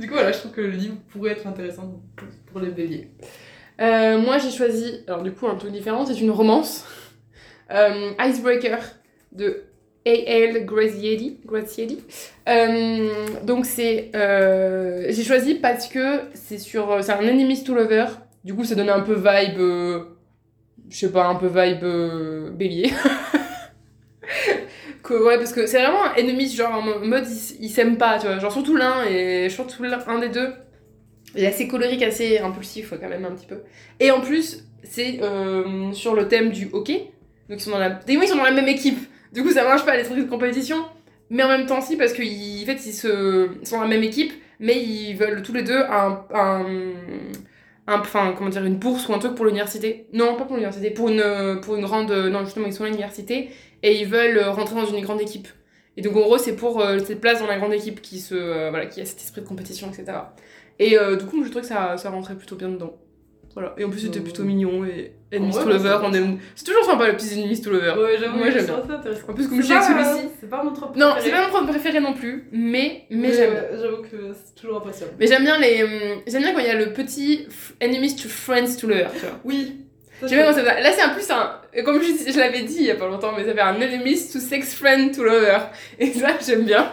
Du 0.00 0.08
coup, 0.08 0.14
voilà, 0.14 0.32
je 0.32 0.38
trouve 0.38 0.50
que 0.50 0.60
le 0.60 0.70
livre 0.70 0.96
pourrait 1.12 1.30
être 1.30 1.46
intéressant 1.46 2.02
pour 2.50 2.58
les 2.58 2.70
béliers. 2.70 3.08
Euh, 3.80 4.18
moi 4.18 4.38
j'ai 4.38 4.50
choisi, 4.50 5.04
alors 5.06 5.22
du 5.22 5.30
coup 5.30 5.46
un 5.46 5.54
truc 5.54 5.70
différent, 5.70 6.04
c'est 6.04 6.18
une 6.20 6.32
romance. 6.32 6.84
Euh, 7.70 8.10
Icebreaker 8.18 8.80
de 9.30 9.65
A.L. 10.06 10.64
Grazielli. 10.64 11.38
Euh, 12.48 13.08
donc 13.44 13.66
c'est. 13.66 14.10
euh, 14.14 15.06
j'ai 15.10 15.24
choisi 15.24 15.54
parce 15.56 15.88
que 15.88 16.20
c'est 16.34 16.58
sur. 16.58 17.02
C'est 17.02 17.12
un 17.12 17.26
enemies 17.26 17.64
to 17.64 17.74
lover. 17.74 18.06
Du 18.44 18.54
coup 18.54 18.64
ça 18.64 18.74
donne 18.74 18.90
un 18.90 19.00
peu 19.00 19.14
vibe. 19.14 19.58
euh, 19.58 20.04
je 20.88 20.98
sais 20.98 21.12
pas, 21.12 21.26
un 21.26 21.34
peu 21.34 21.48
vibe 21.48 21.82
euh, 21.82 22.50
bélier. 22.50 22.92
ouais, 25.10 25.38
parce 25.38 25.52
que 25.52 25.66
c'est 25.66 25.82
vraiment 25.82 26.04
un 26.04 26.14
enemies, 26.20 26.54
genre 26.54 26.72
en 26.74 26.82
mode 27.04 27.24
ils 27.60 27.70
s'aiment 27.70 27.98
pas, 27.98 28.18
tu 28.18 28.26
vois. 28.26 28.38
Genre 28.38 28.52
surtout 28.52 28.76
l'un 28.76 29.04
et 29.04 29.48
surtout 29.50 29.82
l'un 29.82 29.98
un 30.06 30.18
des 30.20 30.28
deux. 30.28 30.52
Il 31.34 31.44
est 31.44 31.48
assez 31.48 31.68
colérique, 31.68 32.02
assez 32.02 32.38
impulsif 32.38 32.94
quand 32.98 33.08
même 33.08 33.24
un 33.24 33.32
petit 33.32 33.46
peu. 33.46 33.62
Et 34.00 34.10
en 34.10 34.20
plus, 34.20 34.64
c'est 34.84 35.18
euh, 35.22 35.92
sur 35.92 36.14
le 36.14 36.28
thème 36.28 36.50
du 36.50 36.68
hockey. 36.72 37.10
Donc 37.48 37.58
ils 37.58 37.62
sont 37.62 37.72
dans 37.72 37.78
la... 37.78 38.00
Ils 38.08 38.26
sont 38.26 38.36
dans 38.36 38.44
la 38.44 38.52
même 38.52 38.68
équipe. 38.68 38.98
Du 39.32 39.42
coup, 39.42 39.50
ça 39.50 39.64
marche 39.64 39.84
pas 39.84 39.96
l'esprit 39.96 40.22
de 40.22 40.28
compétition. 40.28 40.84
Mais 41.30 41.42
en 41.42 41.48
même 41.48 41.66
temps, 41.66 41.80
si, 41.80 41.96
parce 41.96 42.12
qu'en 42.12 42.18
fait, 42.18 42.86
ils, 42.86 42.92
sont 42.94 43.80
la 43.80 43.88
même 43.88 44.02
équipe, 44.02 44.32
mais 44.60 44.80
ils 44.80 45.14
veulent 45.14 45.42
tous 45.42 45.52
les 45.52 45.62
deux 45.62 45.78
un... 45.78 46.24
un... 46.32 46.64
Enfin, 47.88 48.34
comment 48.36 48.50
dire, 48.50 48.64
une 48.64 48.76
bourse 48.76 49.08
ou 49.08 49.14
un 49.14 49.18
truc 49.18 49.34
pour 49.36 49.44
l'université. 49.44 50.06
Non, 50.12 50.34
pas 50.36 50.44
pour 50.44 50.56
l'université, 50.56 50.90
pour 50.90 51.08
une, 51.08 51.60
pour 51.62 51.76
une 51.76 51.82
grande... 51.82 52.10
Non, 52.10 52.44
justement, 52.44 52.66
ils 52.66 52.72
sont 52.72 52.84
à 52.84 52.86
l'université 52.86 53.50
et 53.82 54.00
ils 54.00 54.06
veulent 54.06 54.40
rentrer 54.40 54.74
dans 54.74 54.86
une 54.86 55.02
grande 55.02 55.20
équipe. 55.20 55.48
Et 55.96 56.02
donc, 56.02 56.16
en 56.16 56.20
gros, 56.20 56.38
c'est 56.38 56.56
pour 56.56 56.80
euh, 56.80 56.98
cette 56.98 57.20
place 57.20 57.40
dans 57.40 57.46
la 57.46 57.56
grande 57.56 57.72
équipe 57.72 58.02
qui, 58.02 58.20
se, 58.20 58.34
euh, 58.34 58.70
voilà, 58.70 58.86
qui 58.86 59.00
a 59.00 59.06
cet 59.06 59.18
esprit 59.18 59.40
de 59.40 59.46
compétition, 59.46 59.88
etc. 59.88 60.18
Et 60.78 60.98
euh, 60.98 61.16
du 61.16 61.24
coup, 61.24 61.42
je 61.42 61.48
trouvais 61.48 61.62
que 61.62 61.66
ça, 61.66 61.96
ça 61.96 62.10
rentrait 62.10 62.36
plutôt 62.36 62.56
bien 62.56 62.68
dedans. 62.68 62.94
Voilà. 63.56 63.74
Et 63.78 63.84
en 63.84 63.88
plus, 63.88 64.00
c'était 64.00 64.20
plutôt 64.20 64.42
mignon 64.44 64.84
et 64.84 65.14
Enemies 65.32 65.54
to 65.54 65.64
bah, 65.64 65.72
Lover, 65.72 65.98
on 66.04 66.12
aime. 66.12 66.38
C'est 66.54 66.66
toujours 66.66 66.84
sympa 66.84 67.06
le 67.08 67.16
petit 67.16 67.32
Enemies 67.40 67.62
to 67.62 67.70
Lover. 67.70 67.94
Ouais, 67.98 68.18
j'avoue, 68.20 68.36
Moi, 68.36 68.50
j'aime. 68.50 68.66
En 68.70 69.32
plus, 69.32 69.48
comme 69.48 69.62
je 69.62 69.66
dis 69.66 69.72
avec 69.72 69.84
celui-ci. 69.88 70.28
C'est 70.38 70.50
pas 70.50 70.62
mon 70.62 70.72
trop 70.74 70.90
Non, 70.94 71.12
préféré. 71.12 71.20
c'est 71.24 71.30
pas 71.30 71.42
mon 71.44 71.48
produit 71.48 71.70
préféré 71.70 72.00
non 72.00 72.12
plus, 72.12 72.48
mais, 72.52 73.06
mais 73.08 73.32
j'aime. 73.32 73.54
J'avoue 73.80 74.02
que 74.02 74.34
c'est 74.34 74.54
toujours 74.60 74.76
appréciable. 74.76 75.12
Mais 75.18 75.26
j'aime 75.26 75.42
bien 75.44 75.58
les. 75.58 75.82
hum, 75.82 76.20
J'aime 76.26 76.42
bien 76.42 76.52
quand 76.52 76.60
il 76.60 76.66
y 76.66 76.70
a 76.70 76.74
le 76.78 76.92
petit 76.92 77.48
Enemies 77.82 78.14
to 78.16 78.28
Friends 78.28 78.76
to 78.78 78.88
Lover, 78.88 79.06
tu 79.14 79.20
vois. 79.20 79.40
Oui. 79.44 79.86
J'aime 80.20 80.38
bien 80.38 80.46
quand 80.46 80.52
ça 80.54 80.62
Là, 80.62 80.92
c'est 80.92 81.02
un 81.02 81.08
plus 81.08 81.30
un. 81.30 81.60
Comme 81.82 82.02
je, 82.02 82.30
je 82.30 82.38
l'avais 82.38 82.62
dit 82.62 82.76
il 82.80 82.84
y 82.86 82.90
a 82.90 82.94
pas 82.96 83.06
longtemps, 83.08 83.32
mais 83.36 83.46
ça 83.46 83.54
fait 83.54 83.60
un 83.60 83.74
Enemies 83.80 84.28
to 84.32 84.38
Sex 84.38 84.74
Friend 84.74 85.14
to 85.16 85.24
Lover. 85.24 85.58
Et 85.98 86.12
ça, 86.12 86.28
j'aime 86.46 86.64
bien. 86.66 86.92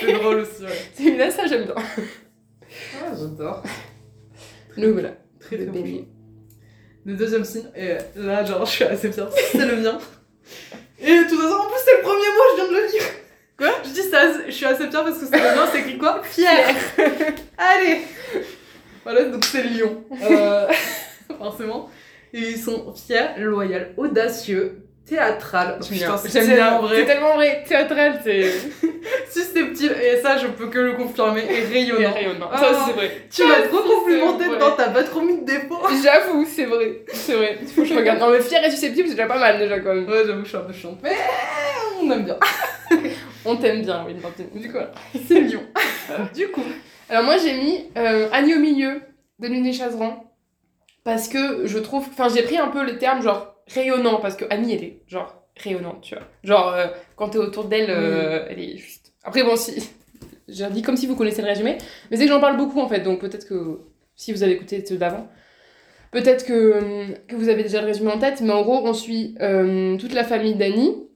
C'est 0.00 0.12
drôle 0.14 0.38
aussi, 0.40 0.62
ouais. 0.62 0.68
Celui-là, 0.96 1.30
ça, 1.30 1.46
j'aime 1.46 1.64
bien. 1.64 1.74
Ah, 1.76 3.12
j'adore. 3.18 3.62
Donc 4.78 4.92
voilà. 4.92 5.10
Très 5.50 5.56
Le 5.56 5.64
très 5.64 5.72
bon 5.72 5.80
baby. 5.80 5.96
choix. 5.96 6.04
Le 7.06 7.14
deuxième 7.14 7.44
signe, 7.44 7.64
et 7.74 7.96
là, 8.16 8.44
genre, 8.44 8.64
je 8.66 8.70
suis 8.70 8.84
assez 8.84 9.10
fière, 9.12 9.28
c'est 9.32 9.66
le 9.66 9.76
mien. 9.76 9.98
Et 11.00 11.26
tout 11.28 11.40
ça, 11.40 11.56
en 11.58 11.66
plus, 11.66 11.80
c'est 11.84 11.96
le 11.96 12.02
premier 12.02 12.28
mot, 12.28 12.42
je 12.50 12.56
viens 12.56 12.68
de 12.70 12.76
le 12.76 12.92
lire. 12.92 13.02
Quoi? 13.56 13.70
Je 13.84 13.88
dis 13.90 14.02
ça, 14.02 14.44
je 14.46 14.50
suis 14.52 14.66
assez 14.66 14.88
fière 14.88 15.02
parce 15.04 15.18
que 15.18 15.26
c'est 15.26 15.36
le 15.36 15.56
mien, 15.56 15.66
c'est 15.72 15.80
écrit 15.80 15.98
quoi? 15.98 16.22
Fier. 16.22 16.74
Allez 17.58 18.02
Voilà, 19.02 19.24
donc 19.24 19.44
c'est 19.44 19.62
Lyon. 19.64 20.04
Euh, 20.22 20.68
forcément. 21.38 21.90
Et 22.32 22.50
ils 22.50 22.58
sont 22.58 22.94
fiers, 22.94 23.38
loyaux, 23.38 23.78
audacieux, 23.96 24.84
théâtral. 25.06 25.78
J'aime 25.80 25.98
Putain, 25.98 26.16
c'est 26.16 26.46
tellement 26.46 26.82
vrai. 26.82 26.96
C'est 26.96 27.06
tellement 27.06 27.34
vrai. 27.34 27.64
Théâtral, 27.66 28.20
c'est. 28.22 28.52
Susceptible, 29.30 29.94
et 30.02 30.20
ça, 30.20 30.36
je 30.36 30.46
peux 30.48 30.66
que 30.68 30.78
le 30.78 30.92
confirmer, 30.92 31.44
et 31.48 31.64
rayonnant. 31.64 32.12
rayonnant. 32.12 32.50
Ah. 32.52 32.58
Ça 32.58 32.70
aussi, 32.70 32.80
c'est 32.86 32.92
vrai. 32.92 33.26
Tu 33.30 33.46
m'as 33.46 33.62
trop 33.62 33.78
complimenté 33.78 34.44
dedans, 34.48 34.72
t'as 34.76 34.90
pas 34.90 35.02
trop 35.04 35.20
mis 35.22 35.40
de 35.40 35.44
défauts. 35.44 35.80
J'avoue, 36.02 36.44
c'est 36.44 36.66
vrai. 36.66 37.04
C'est 37.12 37.34
vrai. 37.34 37.58
Il 37.62 37.68
faut 37.68 37.82
que 37.82 37.88
je 37.88 37.94
regarde. 37.94 38.18
Non, 38.18 38.30
mais 38.30 38.40
fier 38.40 38.62
et 38.64 38.70
susceptible, 38.70 39.08
c'est 39.08 39.14
déjà 39.14 39.26
pas 39.26 39.38
mal, 39.38 39.58
déjà, 39.58 39.80
quand 39.80 39.94
même. 39.94 40.08
Ouais, 40.08 40.22
j'avoue, 40.26 40.42
je 40.44 40.48
suis 40.48 40.56
un 40.56 40.60
peu 40.62 40.72
chiante. 40.72 40.98
Mais 41.02 41.16
on 42.02 42.10
aime 42.10 42.24
bien. 42.24 42.38
On 43.44 43.56
t'aime 43.56 43.82
bien, 43.82 44.04
oui. 44.06 44.14
Du 44.54 44.68
coup, 44.68 44.72
voilà. 44.72 44.92
C'est 45.26 45.40
Lyon. 45.40 45.62
Du 46.34 46.48
coup. 46.48 46.64
Alors, 47.08 47.24
moi, 47.24 47.38
j'ai 47.38 47.54
mis 47.54 47.88
euh, 47.96 48.28
Annie 48.32 48.54
au 48.54 48.58
milieu 48.58 49.00
de 49.38 49.48
Nuné 49.48 49.72
Chazeran. 49.72 50.24
Parce 51.04 51.28
que 51.28 51.66
je 51.66 51.78
trouve. 51.78 52.06
Enfin, 52.10 52.28
j'ai 52.34 52.42
pris 52.42 52.58
un 52.58 52.68
peu 52.68 52.84
le 52.84 52.98
terme 52.98 53.22
genre 53.22 53.54
rayonnant. 53.74 54.20
Parce 54.20 54.36
que 54.36 54.44
Annie, 54.50 54.74
elle 54.74 54.84
est 54.84 55.02
genre 55.06 55.40
rayonnante, 55.56 56.02
tu 56.02 56.14
vois. 56.14 56.24
Genre, 56.42 56.72
euh, 56.74 56.86
quand 57.16 57.30
t'es 57.30 57.38
autour 57.38 57.64
d'elle, 57.64 57.90
euh, 57.90 58.46
elle 58.48 58.60
est 58.60 58.76
juste. 58.76 59.12
Après, 59.22 59.42
bon, 59.42 59.56
si. 59.56 59.90
J'ai 60.48 60.68
dit 60.70 60.82
comme 60.82 60.96
si 60.96 61.06
vous 61.06 61.14
connaissez 61.14 61.42
le 61.42 61.48
résumé. 61.48 61.78
Mais 62.10 62.16
c'est 62.16 62.24
que 62.24 62.30
j'en 62.30 62.40
parle 62.40 62.56
beaucoup, 62.56 62.80
en 62.80 62.88
fait. 62.88 63.00
Donc, 63.00 63.20
peut-être 63.20 63.46
que 63.46 63.80
si 64.16 64.32
vous 64.32 64.42
avez 64.42 64.52
écouté 64.52 64.84
ceux 64.84 64.96
d'avant. 64.96 65.28
Peut-être 66.10 66.44
que, 66.44 66.52
euh, 66.52 67.06
que 67.28 67.36
vous 67.36 67.48
avez 67.48 67.62
déjà 67.62 67.80
le 67.80 67.86
résumé 67.86 68.10
en 68.10 68.18
tête, 68.18 68.40
mais 68.40 68.52
en 68.52 68.62
gros, 68.62 68.84
on 68.84 68.92
suit 68.92 69.36
euh, 69.40 69.96
toute 69.96 70.12
la 70.12 70.24
famille 70.24 70.54
d'Annie. 70.54 71.06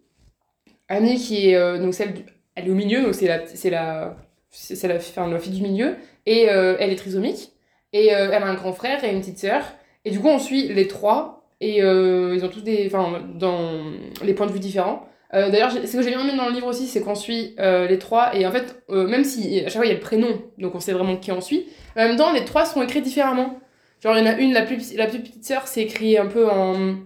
Annie 0.87 1.17
qui 1.17 1.49
est 1.49 1.79
donc 1.79 1.95
celle 1.95 2.13
du... 2.13 2.23
elle 2.55 2.69
est 2.69 2.71
au 2.71 2.75
milieu, 2.75 3.03
donc 3.03 3.15
c'est 3.15 3.27
la 3.27 3.47
c'est 3.47 3.71
la 3.71 4.17
c'est 4.51 4.87
la, 4.87 4.97
enfin, 4.97 5.29
la 5.29 5.39
fille 5.39 5.55
du 5.55 5.63
milieu 5.63 5.97
et 6.27 6.43
elle 6.43 6.93
est 6.93 6.97
trisomique 6.97 7.53
et 7.95 8.09
elle 8.09 8.35
a 8.35 8.47
un 8.47 8.55
grand 8.55 8.75
frère 8.75 9.03
et 9.03 9.11
une 9.11 9.21
petite 9.21 9.39
sœur 9.39 9.65
et 10.05 10.11
du 10.11 10.21
coup 10.21 10.29
on 10.29 10.39
suit 10.39 10.69
les 10.69 10.87
trois 10.87 11.44
et 11.61 11.83
euh, 11.83 12.35
ils 12.35 12.45
ont 12.45 12.49
tous 12.49 12.63
des 12.63 12.87
enfin 12.87 13.23
dans 13.35 13.83
les 14.23 14.35
points 14.35 14.47
de 14.47 14.53
vue 14.53 14.61
différents. 14.61 15.09
Euh, 15.35 15.51
D'ailleurs, 15.51 15.73
ce 15.73 15.79
que 15.79 16.03
j'ai 16.03 16.11
bien 16.11 16.21
aimé 16.21 16.37
dans 16.37 16.47
le 16.47 16.53
livre 16.53 16.69
aussi, 16.69 16.87
c'est 16.87 17.01
qu'on 17.01 17.15
suit 17.15 17.57
euh, 17.59 17.89
les 17.89 17.99
trois 17.99 18.37
et 18.37 18.47
en 18.47 18.53
fait, 18.53 18.83
euh, 18.91 19.07
même 19.07 19.25
si 19.25 19.61
à 19.61 19.65
chaque 19.65 19.77
fois 19.77 19.87
il 19.87 19.89
y 19.89 19.93
a 19.93 19.95
le 19.95 20.01
prénom, 20.01 20.43
donc 20.59 20.75
on 20.75 20.81
sait 20.81 20.93
vraiment 20.93 21.17
qui 21.17 21.33
on 21.33 21.41
suit, 21.41 21.67
en 21.97 22.07
même 22.07 22.17
temps 22.17 22.33
les 22.33 22.45
trois 22.45 22.65
sont 22.65 22.83
écrits 22.83 23.03
différemment. 23.03 23.59
Genre, 24.01 24.17
il 24.17 24.25
y 24.25 24.29
en 24.29 24.33
a 24.33 24.39
une, 24.39 24.53
la 24.53 24.63
plus, 24.63 24.95
la 24.95 25.07
plus 25.07 25.21
petite 25.21 25.45
sœur, 25.45 25.67
c'est 25.67 25.83
écrit 25.83 26.19
un 26.19 26.27
peu 26.27 26.49
en, 26.49 26.97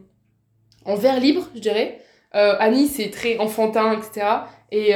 en 0.84 0.94
vers 0.96 1.20
libre, 1.20 1.48
je 1.54 1.60
dirais. 1.60 2.00
Annie, 2.32 2.88
c'est 2.88 3.10
très 3.10 3.38
enfantin, 3.38 3.92
etc. 3.92 4.26
Et, 4.72 4.90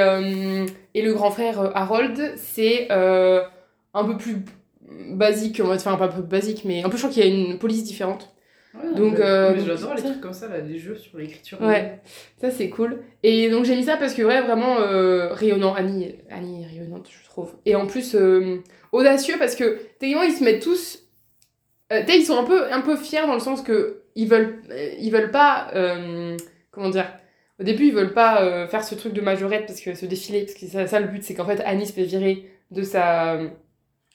et 0.95 1.03
le 1.03 1.15
grand 1.15 1.31
frère 1.31 1.71
Harold, 1.77 2.35
c'est 2.37 2.91
un 2.91 4.05
peu 4.05 4.17
plus 4.17 4.45
basique, 4.91 5.61
enfin 5.65 5.97
pas 5.97 6.07
un 6.07 6.09
peu 6.09 6.23
basique, 6.23 6.65
mais 6.65 6.83
un 6.83 6.89
peu, 6.89 6.97
je 6.97 7.03
crois 7.03 7.15
qu'il 7.15 7.25
y 7.25 7.31
a 7.31 7.33
une 7.33 7.59
police 7.59 7.85
différente. 7.85 8.32
Donc, 8.75 9.19
mais, 9.19 9.25
euh, 9.25 9.55
donc, 9.55 9.67
j'adore 9.67 9.95
les 9.95 10.03
trucs 10.03 10.21
comme 10.21 10.33
ça, 10.33 10.49
là, 10.49 10.59
les 10.59 10.79
jeux 10.79 10.97
sur 10.97 11.19
l'écriture. 11.19 11.61
Ouais. 11.61 12.01
Ça, 12.41 12.51
c'est 12.51 12.71
cool. 12.71 13.03
Et 13.23 13.51
donc, 13.51 13.65
j'ai 13.65 13.77
mis 13.77 13.85
ça 13.85 13.97
parce 13.97 14.15
que, 14.15 14.23
ouais, 14.23 14.41
vraiment 14.41 14.81
euh, 14.81 15.33
rayonnant. 15.35 15.75
Annie, 15.75 16.15
Annie 16.31 16.63
est 16.63 16.67
rayonnante, 16.67 17.09
je 17.11 17.25
trouve. 17.29 17.55
Et 17.67 17.75
en 17.75 17.87
plus, 17.87 18.15
euh, 18.15 18.63
audacieux 18.93 19.37
parce 19.39 19.57
que, 19.57 19.79
techniquement, 19.99 20.23
ils 20.23 20.33
se 20.33 20.43
mettent 20.43 20.63
tous. 20.63 21.01
Euh, 21.93 22.01
tu 22.01 22.13
sais, 22.13 22.19
ils 22.19 22.25
sont 22.25 22.39
un 22.39 22.45
peu, 22.45 22.73
un 22.73 22.81
peu 22.81 22.97
fiers 22.97 23.27
dans 23.27 23.35
le 23.35 23.41
sens 23.41 23.61
que 23.61 24.05
ils 24.15 24.29
veulent, 24.29 24.63
ils 24.99 25.11
veulent 25.11 25.31
pas. 25.31 25.71
comment 26.71 26.91
dire 26.91 27.07
Au 27.61 27.65
début, 27.65 27.89
ils 27.89 27.95
veulent 27.95 28.15
pas 28.15 28.67
faire 28.69 28.85
ce 28.85 28.95
truc 28.95 29.13
de 29.13 29.21
majorette 29.21 29.67
parce 29.67 29.81
que 29.81 29.95
ce 29.95 30.07
défilé, 30.07 30.45
parce 30.45 30.55
que 30.55 30.67
ça, 30.67 30.87
ça 30.87 31.01
le 31.01 31.09
but, 31.09 31.23
c'est 31.23 31.35
qu'en 31.35 31.47
fait, 31.47 31.61
Annie 31.65 31.87
se 31.87 31.93
fait 31.93 32.05
virer 32.05 32.51
de 32.71 32.83
sa 32.83 33.39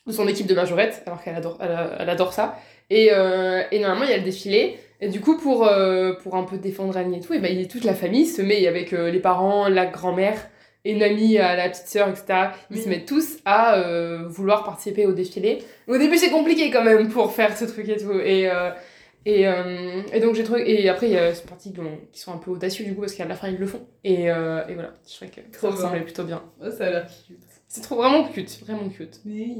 de 0.07 0.13
son 0.13 0.27
équipe 0.27 0.47
de 0.47 0.55
majorette, 0.55 1.03
alors 1.05 1.21
qu'elle 1.21 1.35
adore, 1.35 1.57
elle, 1.59 1.77
elle 1.99 2.09
adore 2.09 2.31
ça. 2.31 2.57
Et, 2.89 3.09
euh, 3.11 3.63
et 3.71 3.79
normalement, 3.79 4.05
il 4.05 4.11
y 4.11 4.13
a 4.13 4.17
le 4.17 4.23
défilé. 4.23 4.77
Et 5.01 5.09
du 5.09 5.21
coup, 5.21 5.37
pour, 5.37 5.67
euh, 5.67 6.13
pour 6.13 6.35
un 6.35 6.43
peu 6.43 6.57
défendre 6.57 6.97
Annie 6.97 7.17
et 7.17 7.19
tout, 7.19 7.33
et 7.33 7.39
ben, 7.39 7.51
il 7.53 7.61
y 7.61 7.63
a 7.63 7.67
toute 7.67 7.83
la 7.83 7.93
famille 7.93 8.25
se 8.25 8.41
met 8.41 8.65
avec 8.67 8.93
euh, 8.93 9.11
les 9.11 9.19
parents, 9.19 9.67
la 9.69 9.85
grand-mère, 9.85 10.49
et 10.85 10.93
une 10.93 11.03
amie 11.03 11.37
à 11.37 11.55
la 11.55 11.69
petite 11.69 11.87
sœur, 11.87 12.07
etc. 12.09 12.49
Ils 12.71 12.77
Oui. 12.77 12.83
se 12.83 12.89
mettent 12.89 13.07
tous 13.07 13.37
à 13.45 13.75
euh, 13.77 14.25
vouloir 14.27 14.63
participer 14.63 15.05
au 15.05 15.11
défilé. 15.11 15.59
Au 15.87 15.97
début, 15.97 16.17
c'est 16.17 16.31
compliqué 16.31 16.71
quand 16.71 16.83
même 16.83 17.09
pour 17.09 17.31
faire 17.33 17.55
ce 17.57 17.65
truc 17.65 17.87
et 17.89 17.97
tout. 17.97 18.13
Et, 18.19 18.49
et, 19.25 19.41
et 20.13 20.19
donc, 20.21 20.35
j'ai 20.35 20.43
trouvé. 20.43 20.63
Et 20.83 20.87
après, 20.89 21.07
il 21.07 21.13
y 21.13 21.17
a 21.17 21.35
ce 21.35 21.45
parti 21.45 21.73
qui, 21.73 21.79
ont- 21.81 21.99
qui 22.11 22.19
sont 22.21 22.31
un 22.33 22.37
peu 22.37 22.51
audacieux 22.51 22.85
du 22.85 22.95
coup, 22.95 23.01
parce 23.01 23.13
qu'à 23.13 23.25
la 23.25 23.35
fin, 23.35 23.49
ils 23.49 23.57
le 23.57 23.67
font. 23.67 23.85
Et, 24.05 24.23
et 24.23 24.29
voilà, 24.73 24.93
je 25.07 25.13
trouvais 25.15 25.29
que 25.31 25.41
Trop 25.51 25.69
ça 25.71 25.75
ressemblait 25.75 26.01
plutôt 26.01 26.23
bien. 26.23 26.41
Ça 26.77 26.85
a 26.85 26.89
l'air 26.89 27.07
cute. 27.27 27.37
C'est 27.67 27.81
trop 27.81 27.95
vraiment 27.97 28.23
cute, 28.29 28.59
vraiment 28.65 28.87
cute. 28.89 29.19
Oui. 29.25 29.57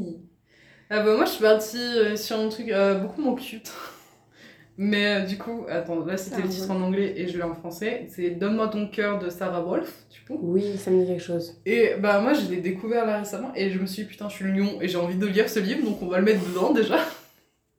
Ah 0.90 1.02
bah 1.02 1.16
moi 1.16 1.26
je 1.26 1.32
suis 1.32 1.42
partie 1.42 1.78
euh, 1.78 2.16
sur 2.16 2.40
un 2.40 2.48
truc 2.48 2.70
euh, 2.70 2.96
beaucoup 2.96 3.22
moins 3.22 3.36
cute. 3.36 3.72
Mais 4.78 5.08
euh, 5.08 5.26
du 5.26 5.38
coup, 5.38 5.66
attends, 5.70 6.06
là 6.06 6.18
c'était 6.18 6.38
Ah, 6.40 6.46
le 6.46 6.50
titre 6.50 6.70
en 6.72 6.82
anglais 6.82 7.14
et 7.18 7.28
je 7.28 7.36
l'ai 7.36 7.44
en 7.44 7.56
français. 7.56 8.06
C'est 8.10 8.30
Donne-moi 8.32 8.68
ton 8.70 8.88
cœur 8.88 9.20
de 9.20 9.30
Sarah 9.30 9.62
Wolf, 9.62 10.06
du 10.12 10.22
coup. 10.22 10.40
Oui, 10.42 10.78
ça 10.78 10.92
me 10.92 11.02
dit 11.02 11.08
quelque 11.08 11.24
chose. 11.24 11.60
Et 11.66 11.96
bah 12.00 12.22
moi 12.22 12.34
je 12.34 12.50
l'ai 12.50 12.62
découvert 12.62 13.06
là 13.06 13.20
récemment 13.20 13.52
et 13.56 13.70
je 13.70 13.80
me 13.80 13.86
suis 13.86 14.04
dit 14.04 14.10
putain 14.10 14.30
je 14.30 14.36
suis 14.36 14.46
lion 14.46 14.80
et 14.80 14.88
j'ai 14.88 14.98
envie 14.98 15.18
de 15.18 15.26
lire 15.26 15.50
ce 15.50 15.60
livre 15.60 15.84
donc 15.84 16.02
on 16.02 16.08
va 16.08 16.20
le 16.20 16.26
mettre 16.26 16.48
dedans 16.48 16.72
déjà. 16.74 17.00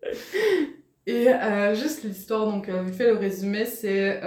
Et 1.06 1.28
euh, 1.28 1.74
juste 1.74 2.04
l'histoire, 2.04 2.44
donc 2.44 2.68
vite 2.68 2.94
fait 2.94 3.06
le 3.06 3.16
résumé, 3.16 3.64
c'est 3.64 4.20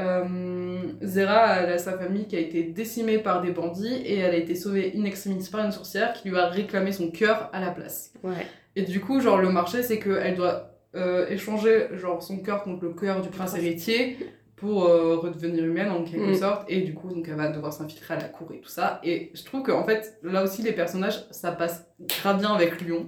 Zera, 1.03 1.57
elle 1.57 1.73
a 1.73 1.77
sa 1.77 1.95
famille 1.95 2.25
qui 2.25 2.35
a 2.35 2.39
été 2.39 2.63
décimée 2.63 3.19
par 3.19 3.43
des 3.43 3.51
bandits 3.51 4.01
et 4.03 4.17
elle 4.17 4.33
a 4.33 4.37
été 4.37 4.55
sauvée 4.55 4.91
in 4.97 5.03
extremis 5.03 5.47
par 5.51 5.63
une 5.63 5.71
sorcière 5.71 6.13
qui 6.13 6.29
lui 6.29 6.39
a 6.39 6.47
réclamé 6.47 6.91
son 6.91 7.11
cœur 7.11 7.51
à 7.53 7.61
la 7.61 7.69
place. 7.69 8.13
Ouais. 8.23 8.47
Et 8.75 8.83
du 8.83 8.99
coup, 9.01 9.19
genre 9.21 9.37
le 9.37 9.49
marché, 9.49 9.83
c'est 9.83 9.99
qu'elle 9.99 10.35
doit 10.35 10.71
euh, 10.95 11.27
échanger 11.29 11.87
genre 11.93 12.21
son 12.23 12.39
cœur 12.39 12.63
contre 12.63 12.83
le 12.85 12.93
cœur 12.93 13.21
du 13.21 13.29
prince 13.29 13.55
héritier 13.55 14.17
pour 14.55 14.85
euh, 14.85 15.15
redevenir 15.17 15.63
humaine 15.65 15.89
en 15.89 16.03
quelque 16.03 16.31
Mm. 16.31 16.35
sorte. 16.35 16.63
Et 16.69 16.81
du 16.81 16.93
coup, 16.93 17.09
donc 17.09 17.25
elle 17.27 17.35
va 17.35 17.49
devoir 17.49 17.73
s'infiltrer 17.73 18.13
à 18.13 18.17
la 18.17 18.25
cour 18.25 18.51
et 18.53 18.59
tout 18.61 18.69
ça. 18.69 18.99
Et 19.03 19.31
je 19.33 19.43
trouve 19.43 19.63
qu'en 19.63 19.83
fait, 19.83 20.19
là 20.23 20.43
aussi, 20.43 20.61
les 20.61 20.71
personnages, 20.73 21.25
ça 21.31 21.51
passe 21.51 21.85
grave 22.21 22.39
bien 22.39 22.53
avec 22.53 22.79
Lyon. 22.81 23.07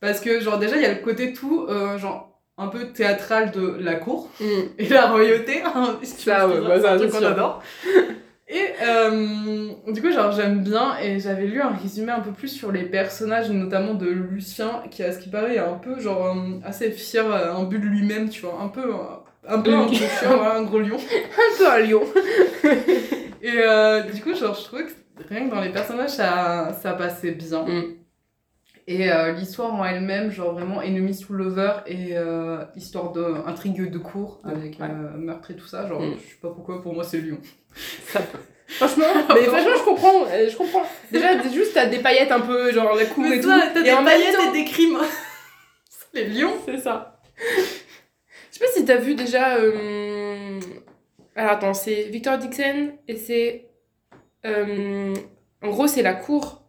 Parce 0.00 0.20
que 0.20 0.40
genre 0.40 0.58
déjà, 0.58 0.76
il 0.76 0.82
y 0.82 0.86
a 0.86 0.92
le 0.94 1.00
côté 1.02 1.32
tout, 1.32 1.66
euh, 1.68 1.98
genre 1.98 2.40
un 2.58 2.68
peu 2.68 2.92
théâtral 2.92 3.50
de 3.50 3.76
la 3.80 3.96
cour 3.96 4.30
et 4.78 4.88
la 4.88 5.10
royauté. 5.10 5.62
hein, 5.62 5.98
Ça, 6.02 6.48
ouais, 6.48 6.54
c'est 6.54 6.82
bah, 6.82 6.92
un 6.92 6.96
truc 6.98 7.10
c'est 7.12 7.18
qu'on 7.18 7.26
adore. 7.26 7.62
Et 8.48 8.64
euh, 8.80 9.70
du 9.88 10.00
coup, 10.00 10.12
genre, 10.12 10.30
j'aime 10.30 10.62
bien, 10.62 10.96
et 11.00 11.18
j'avais 11.18 11.46
lu 11.46 11.60
un 11.60 11.70
résumé 11.70 12.12
un 12.12 12.20
peu 12.20 12.30
plus 12.30 12.48
sur 12.48 12.70
les 12.70 12.84
personnages, 12.84 13.50
notamment 13.50 13.94
de 13.94 14.06
Lucien, 14.06 14.84
qui, 14.90 15.02
à 15.02 15.10
ce 15.12 15.18
qui 15.18 15.28
paraît, 15.28 15.56
est 15.56 15.58
un 15.58 15.74
peu, 15.74 15.98
genre, 15.98 16.26
euh, 16.26 16.60
assez 16.64 16.92
fier, 16.92 17.26
euh, 17.26 17.54
un 17.54 17.64
but 17.64 17.80
de 17.80 17.86
lui-même, 17.86 18.28
tu 18.28 18.42
vois, 18.42 18.60
un 18.60 18.68
peu, 18.68 18.84
euh, 18.94 18.98
un 19.48 19.60
peu 19.60 19.74
un 19.74 19.86
gros 19.86 19.94
chien, 19.94 20.36
voilà, 20.36 20.56
un 20.56 20.62
gros 20.62 20.78
lion. 20.78 20.96
Un 20.96 21.58
peu 21.58 21.68
à 21.68 21.80
Lyon. 21.80 22.02
Et 23.42 23.58
euh, 23.58 24.02
du 24.02 24.20
coup, 24.22 24.34
genre, 24.34 24.54
je 24.54 24.64
trouvais 24.64 24.84
que 24.84 24.92
rien 25.28 25.48
que 25.48 25.54
dans 25.54 25.60
les 25.60 25.70
personnages, 25.70 26.10
ça, 26.10 26.72
ça 26.80 26.92
passait 26.94 27.32
bien. 27.32 27.62
Mm. 27.64 28.05
Et 28.88 29.10
euh, 29.10 29.32
l'histoire 29.32 29.74
en 29.74 29.84
elle-même, 29.84 30.30
genre 30.30 30.52
vraiment 30.52 30.80
Enemy 30.80 31.18
to 31.18 31.32
Lover 31.34 31.72
et 31.86 32.16
euh, 32.16 32.64
histoire 32.76 33.10
d'intrigue 33.12 33.90
de 33.90 33.98
cour 33.98 34.40
avec 34.44 34.78
Ouais. 34.78 34.86
euh, 34.88 35.16
meurtre 35.16 35.50
et 35.50 35.56
tout 35.56 35.66
ça, 35.66 35.88
genre, 35.88 36.00
Mm. 36.00 36.14
je 36.24 36.30
sais 36.30 36.36
pas 36.40 36.50
pourquoi, 36.50 36.80
pour 36.80 36.94
moi, 36.94 37.02
c'est 37.02 37.18
Lyon. 37.18 37.38
Ça 38.06 38.20
peut. 38.20 38.38
Franchement, 38.68 39.04
mais 39.34 39.42
franchement, 39.42 39.70
je 39.76 39.84
comprends. 39.84 40.24
Je 40.28 40.56
comprends. 40.56 40.82
Déjà, 41.10 41.42
juste, 41.48 41.74
t'as 41.74 41.86
des 41.86 41.98
paillettes 41.98 42.30
un 42.32 42.40
peu, 42.40 42.72
genre 42.72 42.94
la 42.94 43.06
cour 43.06 43.26
et 43.26 43.40
tout. 43.40 43.48
t'as 43.48 43.80
et 43.80 43.82
des 43.84 43.92
en 43.92 44.04
paillettes 44.04 44.36
temps- 44.36 44.50
et 44.54 44.58
des 44.58 44.64
crimes. 44.64 44.98
c'est 45.88 46.24
les 46.24 46.30
lions. 46.40 46.54
C'est 46.64 46.78
ça. 46.78 47.20
Je 47.36 48.58
sais 48.58 48.60
pas 48.60 48.70
si 48.72 48.84
t'as 48.84 48.96
vu 48.96 49.14
déjà. 49.14 49.56
euh, 49.56 50.58
Alors 51.34 51.52
attends, 51.52 51.74
c'est 51.74 52.04
Victor 52.04 52.38
Dixon 52.38 52.92
et 53.08 53.16
c'est. 53.16 53.68
euh, 54.46 55.14
En 55.62 55.68
gros, 55.70 55.86
c'est 55.88 56.02
la 56.02 56.14
cour 56.14 56.62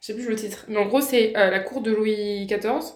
Je 0.00 0.06
sais 0.06 0.14
plus 0.14 0.28
le 0.28 0.36
titre. 0.36 0.64
Mais 0.68 0.78
en 0.78 0.86
gros, 0.86 1.00
c'est 1.00 1.36
euh, 1.36 1.50
la 1.50 1.60
cour 1.60 1.80
de 1.82 1.90
Louis 1.92 2.46
XIV. 2.46 2.94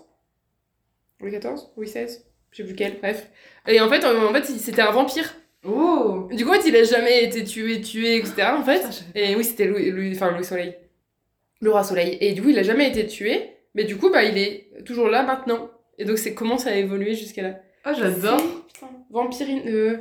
Louis 1.20 1.30
XIV 1.30 1.54
Louis 1.76 1.86
XVI 1.86 2.18
Je 2.50 2.56
sais 2.56 2.64
plus 2.64 2.74
quel, 2.74 2.98
bref. 2.98 3.28
Et 3.66 3.80
en 3.80 3.88
fait, 3.88 4.04
en, 4.04 4.24
en 4.30 4.32
fait, 4.32 4.44
c'était 4.44 4.82
un 4.82 4.90
vampire. 4.90 5.34
Oh 5.66 6.28
Du 6.32 6.44
coup, 6.44 6.50
en 6.50 6.54
fait, 6.54 6.68
il 6.68 6.76
a 6.76 6.82
jamais 6.84 7.24
été 7.24 7.44
tué, 7.44 7.80
tué, 7.80 8.16
etc. 8.16 8.48
En 8.58 8.62
fait. 8.64 8.80
Putain, 8.80 9.04
Et 9.14 9.34
oui, 9.36 9.44
c'était 9.44 9.66
Louis, 9.66 9.90
Louis- 9.90 10.12
enfin, 10.14 10.30
Louis 10.32 10.44
Soleil. 10.44 10.76
Le 11.60 11.70
roi 11.70 11.82
Soleil. 11.84 12.18
Et 12.20 12.32
du 12.32 12.42
coup, 12.42 12.50
il 12.50 12.58
a 12.58 12.62
jamais 12.62 12.88
été 12.88 13.06
tué. 13.06 13.50
Mais 13.74 13.84
du 13.84 13.96
coup, 13.96 14.10
bah, 14.10 14.24
il 14.24 14.36
est 14.38 14.84
toujours 14.84 15.08
là 15.08 15.22
maintenant. 15.22 15.70
Et 15.98 16.04
donc, 16.04 16.18
c'est 16.18 16.34
comment 16.34 16.58
ça 16.58 16.70
a 16.70 16.74
évolué 16.74 17.14
jusqu'à 17.14 17.42
là? 17.42 17.60
Ah, 17.84 17.92
j'adore 17.92 18.40
Vampirine. 19.10 19.62
euh, 19.68 19.96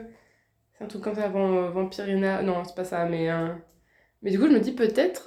C'est 0.77 0.83
un 0.83 0.87
truc 0.87 1.01
comme 1.03 1.15
ça 1.15 1.23
avant 1.25 1.53
euh, 1.63 1.69
Vampirina. 1.69 2.41
Non, 2.41 2.63
c'est 2.65 2.75
pas 2.75 2.83
ça, 2.83 3.05
mais. 3.05 3.29
euh, 3.29 3.49
Mais 4.21 4.31
du 4.31 4.39
coup, 4.39 4.47
je 4.47 4.51
me 4.53 4.59
dis 4.59 4.73
peut-être 4.73 5.25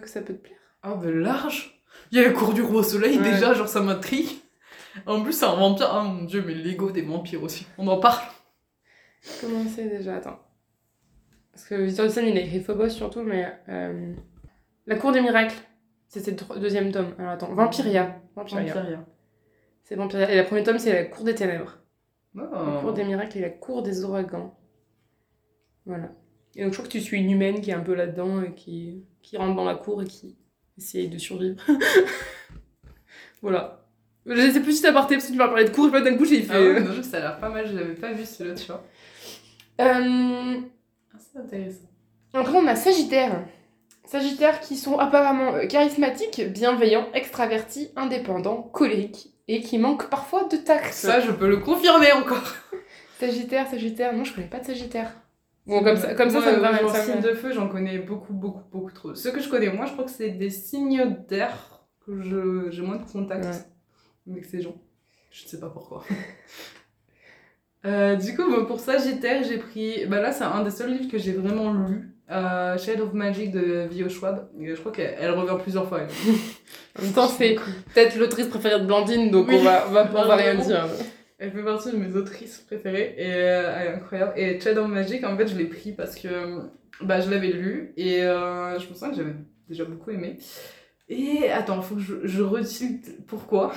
que 0.00 0.08
ça 0.08 0.22
peut 0.22 0.34
te 0.34 0.38
plaire. 0.42 0.56
Ah, 0.88 0.96
mais 1.02 1.10
large 1.12 1.82
Il 2.12 2.18
y 2.18 2.24
a 2.24 2.28
la 2.28 2.32
cour 2.32 2.52
du 2.54 2.62
roi 2.62 2.84
soleil, 2.84 3.18
Ouais. 3.18 3.32
déjà, 3.32 3.52
genre 3.54 3.66
ça 3.68 3.80
m'intrigue. 3.80 4.28
En 5.06 5.20
plus, 5.22 5.32
c'est 5.32 5.44
un 5.44 5.54
vampire. 5.56 5.88
Ah 5.92 6.02
mon 6.04 6.22
dieu, 6.24 6.42
mais 6.46 6.54
l'ego 6.54 6.90
des 6.92 7.02
vampires 7.02 7.42
aussi. 7.42 7.66
On 7.78 7.86
en 7.88 7.98
parle. 7.98 8.22
Comment 9.40 9.64
c'est 9.68 9.88
déjà? 9.88 10.16
Attends. 10.16 10.38
Parce 11.52 11.64
que 11.66 11.74
Victor 11.74 12.06
Hudson, 12.06 12.22
il 12.24 12.36
a 12.38 12.40
écrit 12.42 12.60
Phobos 12.60 12.90
surtout, 12.90 13.22
mais. 13.22 13.52
euh, 13.68 14.14
La 14.86 14.96
cour 14.96 15.10
des 15.12 15.20
miracles. 15.20 15.56
C'était 16.08 16.30
le 16.54 16.60
deuxième 16.60 16.92
tome. 16.92 17.14
Alors 17.18 17.32
attends, 17.32 17.52
Vampiria. 17.52 18.20
Vampiria. 18.36 18.72
Vampiria. 18.74 19.04
C'est 19.82 19.96
Vampiria. 19.96 20.30
Et 20.30 20.36
le 20.36 20.44
premier 20.44 20.62
tome, 20.62 20.78
c'est 20.78 20.92
la 20.92 21.04
cour 21.06 21.24
des 21.24 21.34
ténèbres. 21.34 21.78
La 22.34 22.44
Oh. 22.52 22.80
cour 22.80 22.92
des 22.92 23.02
miracles 23.04 23.38
et 23.38 23.40
la 23.40 23.50
cour 23.50 23.82
des 23.82 24.04
ouragans. 24.04 24.56
Voilà. 25.86 26.10
Et 26.54 26.62
donc 26.62 26.72
je 26.72 26.78
crois 26.78 26.86
que 26.86 26.92
tu 26.92 27.00
suis 27.00 27.18
une 27.20 27.30
humaine 27.30 27.60
qui 27.60 27.70
est 27.70 27.74
un 27.74 27.80
peu 27.80 27.94
là-dedans 27.94 28.42
et 28.42 28.54
qui, 28.54 29.04
qui 29.22 29.36
rentre 29.36 29.56
dans 29.56 29.64
la 29.64 29.74
cour 29.74 30.02
et 30.02 30.06
qui 30.06 30.38
essaye 30.78 31.08
de 31.08 31.18
survivre. 31.18 31.56
voilà. 33.42 33.82
Plus 34.24 34.72
si 34.72 34.82
t'as 34.82 34.92
parté 34.92 35.14
parce 35.14 35.26
que 35.26 35.32
tu 35.32 35.38
m'as 35.38 35.46
parlé 35.46 35.64
de 35.64 35.70
cours, 35.70 35.86
je 35.86 35.92
pas 35.92 36.00
d'un 36.00 36.16
coup 36.16 36.24
j'ai 36.24 36.42
fait. 36.42 36.52
Ah 36.52 36.60
ouais, 36.60 36.66
euh, 36.76 36.80
non, 36.80 37.02
ça 37.02 37.18
a 37.18 37.20
l'air 37.20 37.38
pas 37.38 37.48
mal, 37.48 37.66
je 37.68 37.76
l'avais 37.76 37.94
pas 37.94 38.12
vu 38.12 38.24
celui-là, 38.24 38.56
tu 38.56 38.66
vois. 38.66 38.84
Euh, 39.80 40.56
Ah, 41.14 41.18
c'est 41.18 41.38
intéressant. 41.38 41.88
Après, 42.34 42.56
on 42.58 42.66
a 42.66 42.74
Sagittaire. 42.74 43.46
Sagittaires 44.04 44.60
qui 44.60 44.76
sont 44.76 44.98
apparemment 44.98 45.54
euh, 45.54 45.66
charismatiques, 45.66 46.40
bienveillants, 46.52 47.08
extravertis, 47.14 47.90
indépendants, 47.96 48.62
colériques 48.62 49.28
et 49.48 49.60
qui 49.60 49.78
manquent 49.78 50.10
parfois 50.10 50.44
de 50.44 50.56
tact. 50.56 50.92
Ça, 50.92 51.20
je 51.20 51.30
peux 51.30 51.48
le 51.48 51.58
confirmer 51.58 52.12
encore. 52.12 52.52
Sagittaire, 53.20 53.68
Sagittaire, 53.68 54.12
non, 54.12 54.24
je 54.24 54.34
connais 54.34 54.48
pas 54.48 54.58
de 54.58 54.66
Sagittaire. 54.66 55.12
Bon, 55.66 55.82
comme 55.82 55.96
ça, 55.96 56.14
comme 56.14 56.30
ça, 56.30 56.38
me 56.40 56.44
genre, 56.62 56.90
ça 56.94 56.98
me 57.00 57.04
signes 57.04 57.20
va. 57.22 57.28
de 57.30 57.34
feu, 57.34 57.52
j'en 57.52 57.68
connais 57.68 57.98
beaucoup, 57.98 58.32
beaucoup, 58.32 58.62
beaucoup 58.70 58.92
trop. 58.92 59.14
Ceux 59.14 59.32
que 59.32 59.40
je 59.40 59.48
connais, 59.48 59.68
moi, 59.72 59.86
je 59.86 59.92
crois 59.92 60.04
que 60.04 60.10
c'est 60.12 60.30
des 60.30 60.50
signes 60.50 61.16
d'air 61.28 61.80
que 62.06 62.20
je- 62.22 62.70
j'ai 62.70 62.82
moins 62.82 62.96
de 62.96 63.04
contact 63.10 63.44
Ouais. 63.44 64.30
avec 64.32 64.44
ces 64.44 64.60
gens. 64.60 64.76
Je 65.32 65.44
ne 65.44 65.48
sais 65.48 65.58
pas 65.60 65.68
pourquoi. 65.68 66.04
Euh, 67.84 68.16
du 68.16 68.34
coup, 68.34 68.42
bon, 68.50 68.64
pour 68.64 68.80
Sagittaire, 68.80 69.44
j'ai 69.44 69.58
pris. 69.58 70.06
Bah 70.06 70.20
là, 70.20 70.32
c'est 70.32 70.42
un 70.42 70.64
des 70.64 70.70
seuls 70.72 70.90
livres 70.90 71.08
que 71.10 71.18
j'ai 71.18 71.32
vraiment 71.32 71.72
lu. 71.72 72.12
Euh, 72.32 72.76
Shade 72.78 73.00
of 73.00 73.12
Magic 73.12 73.52
de 73.52 73.86
Vio 73.88 74.08
Schwab. 74.08 74.48
Et 74.58 74.74
Je 74.74 74.80
crois 74.80 74.90
qu'elle 74.90 75.14
elle 75.20 75.30
revient 75.30 75.56
plusieurs 75.62 75.88
fois. 75.88 76.00
En 76.98 77.02
même 77.02 77.12
temps, 77.12 77.28
c'est 77.28 77.54
peut-être 77.94 78.16
l'autrice 78.16 78.48
préférée 78.48 78.80
de 78.80 78.86
Blandine, 78.86 79.30
donc 79.30 79.46
Oui. 79.48 79.56
on, 79.60 79.62
va, 79.62 79.84
on, 79.88 79.92
va, 79.92 80.08
on 80.14 80.26
va 80.26 80.34
rien 80.36 80.54
dire. 80.56 80.86
Elle 81.38 81.52
fait 81.52 81.62
partie 81.62 81.92
de 81.92 81.98
mes 81.98 82.16
autrices 82.16 82.58
préférées 82.60 83.14
et 83.18 83.34
euh, 83.34 83.74
elle 83.76 83.86
est 83.88 83.94
incroyable. 83.94 84.32
Et 84.36 84.68
of 84.68 84.88
Magic, 84.88 85.22
en 85.22 85.36
fait, 85.36 85.46
je 85.46 85.56
l'ai 85.56 85.66
pris 85.66 85.92
parce 85.92 86.14
que 86.14 86.62
bah, 87.02 87.20
je 87.20 87.30
l'avais 87.30 87.52
lu 87.52 87.92
et 87.98 88.22
euh, 88.22 88.78
je 88.78 88.88
me 88.88 88.94
sens 88.94 89.10
que 89.10 89.16
j'avais 89.16 89.34
déjà 89.68 89.84
beaucoup 89.84 90.10
aimé. 90.10 90.38
Et 91.08 91.50
attends, 91.50 91.82
faut 91.82 91.96
que 91.96 92.00
je, 92.00 92.26
je 92.26 92.42
recite 92.42 93.26
pourquoi. 93.26 93.72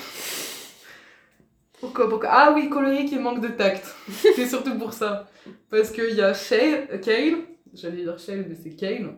Pourquoi, 1.82 2.10
pourquoi? 2.10 2.30
Ah 2.32 2.54
oui, 2.56 2.70
colérique 2.70 3.12
et 3.12 3.20
manque 3.20 3.42
de 3.42 3.50
tact. 3.50 3.94
c'est 4.10 4.48
surtout 4.48 4.78
pour 4.78 4.94
ça. 4.94 5.28
Parce 5.70 5.92
qu'il 5.92 6.16
y 6.16 6.22
a 6.22 6.34
Shale, 6.34 7.02
Kale, 7.02 7.40
j'allais 7.74 8.04
dire 8.04 8.18
Shale, 8.18 8.46
mais 8.48 8.56
c'est 8.56 8.76
Kale, 8.76 9.18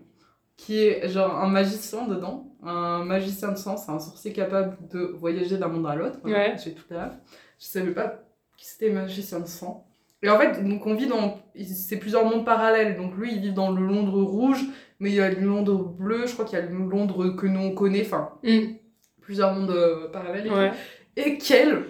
qui 0.57 0.79
est 0.79 1.07
genre 1.09 1.35
un 1.39 1.47
magicien 1.47 2.07
dedans. 2.07 2.55
Un 2.63 3.03
magicien 3.03 3.51
de 3.51 3.57
sang, 3.57 3.77
c'est 3.77 3.91
un 3.91 3.99
sorcier 3.99 4.33
capable 4.33 4.77
de 4.89 4.99
voyager 4.99 5.57
d'un 5.57 5.67
monde 5.67 5.87
à 5.87 5.95
l'autre. 5.95 6.19
Ouais. 6.23 6.55
J'ai 6.63 6.73
tout 6.73 6.85
à 6.91 6.93
l'heure. 6.93 7.13
Je 7.59 7.65
savais 7.65 7.91
pas 7.91 8.23
qui 8.61 8.67
c'était 8.67 8.89
magicien 8.91 9.39
de 9.39 9.47
sang. 9.47 9.87
Et 10.21 10.29
en 10.29 10.37
fait, 10.37 10.63
donc 10.63 10.85
on 10.85 10.93
vit 10.93 11.07
dans. 11.07 11.39
C'est 11.65 11.97
plusieurs 11.97 12.25
mondes 12.25 12.45
parallèles. 12.45 12.95
Donc 12.95 13.17
lui, 13.17 13.33
il 13.33 13.39
vit 13.41 13.53
dans 13.53 13.71
le 13.71 13.83
Londres 13.83 14.21
rouge, 14.21 14.63
mais 14.99 15.09
il 15.09 15.15
y 15.15 15.19
a 15.19 15.29
le 15.31 15.41
Londres 15.41 15.83
bleu, 15.97 16.27
je 16.27 16.33
crois 16.33 16.45
qu'il 16.45 16.59
y 16.59 16.61
a 16.61 16.65
le 16.65 16.77
Londres 16.77 17.29
que 17.35 17.47
nous 17.47 17.59
on 17.59 17.71
connaît, 17.73 18.05
enfin, 18.05 18.29
Mm. 18.43 18.75
plusieurs 19.21 19.53
mondes 19.55 19.71
euh, 19.71 20.09
parallèles. 20.11 20.45
et. 20.45 20.49
Ouais. 20.51 20.71
Et 21.17 21.37
Kel, 21.39 21.85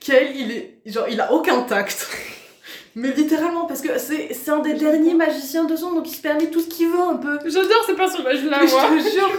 Kel, 0.00 0.36
il 0.36 0.50
est. 0.50 0.80
Genre, 0.86 1.06
il 1.08 1.20
a 1.20 1.32
aucun 1.32 1.62
tact. 1.62 2.08
Mais 2.96 3.12
littéralement, 3.12 3.66
parce 3.66 3.82
que 3.82 3.98
c'est 3.98 4.34
c'est 4.34 4.50
un 4.50 4.58
des 4.58 4.74
derniers 4.74 5.14
magiciens 5.14 5.62
de 5.64 5.76
sang, 5.76 5.94
donc 5.94 6.10
il 6.10 6.14
se 6.16 6.22
permet 6.22 6.50
tout 6.50 6.58
ce 6.60 6.68
qu'il 6.68 6.88
veut 6.88 6.98
un 7.00 7.16
peu. 7.18 7.38
J'adore 7.48 7.84
ces 7.86 7.94
personnages-là, 7.94 8.58
Mais 8.62 8.66
moi. 8.68 8.82
je 8.98 9.04
te 9.04 9.10
jure. 9.14 9.30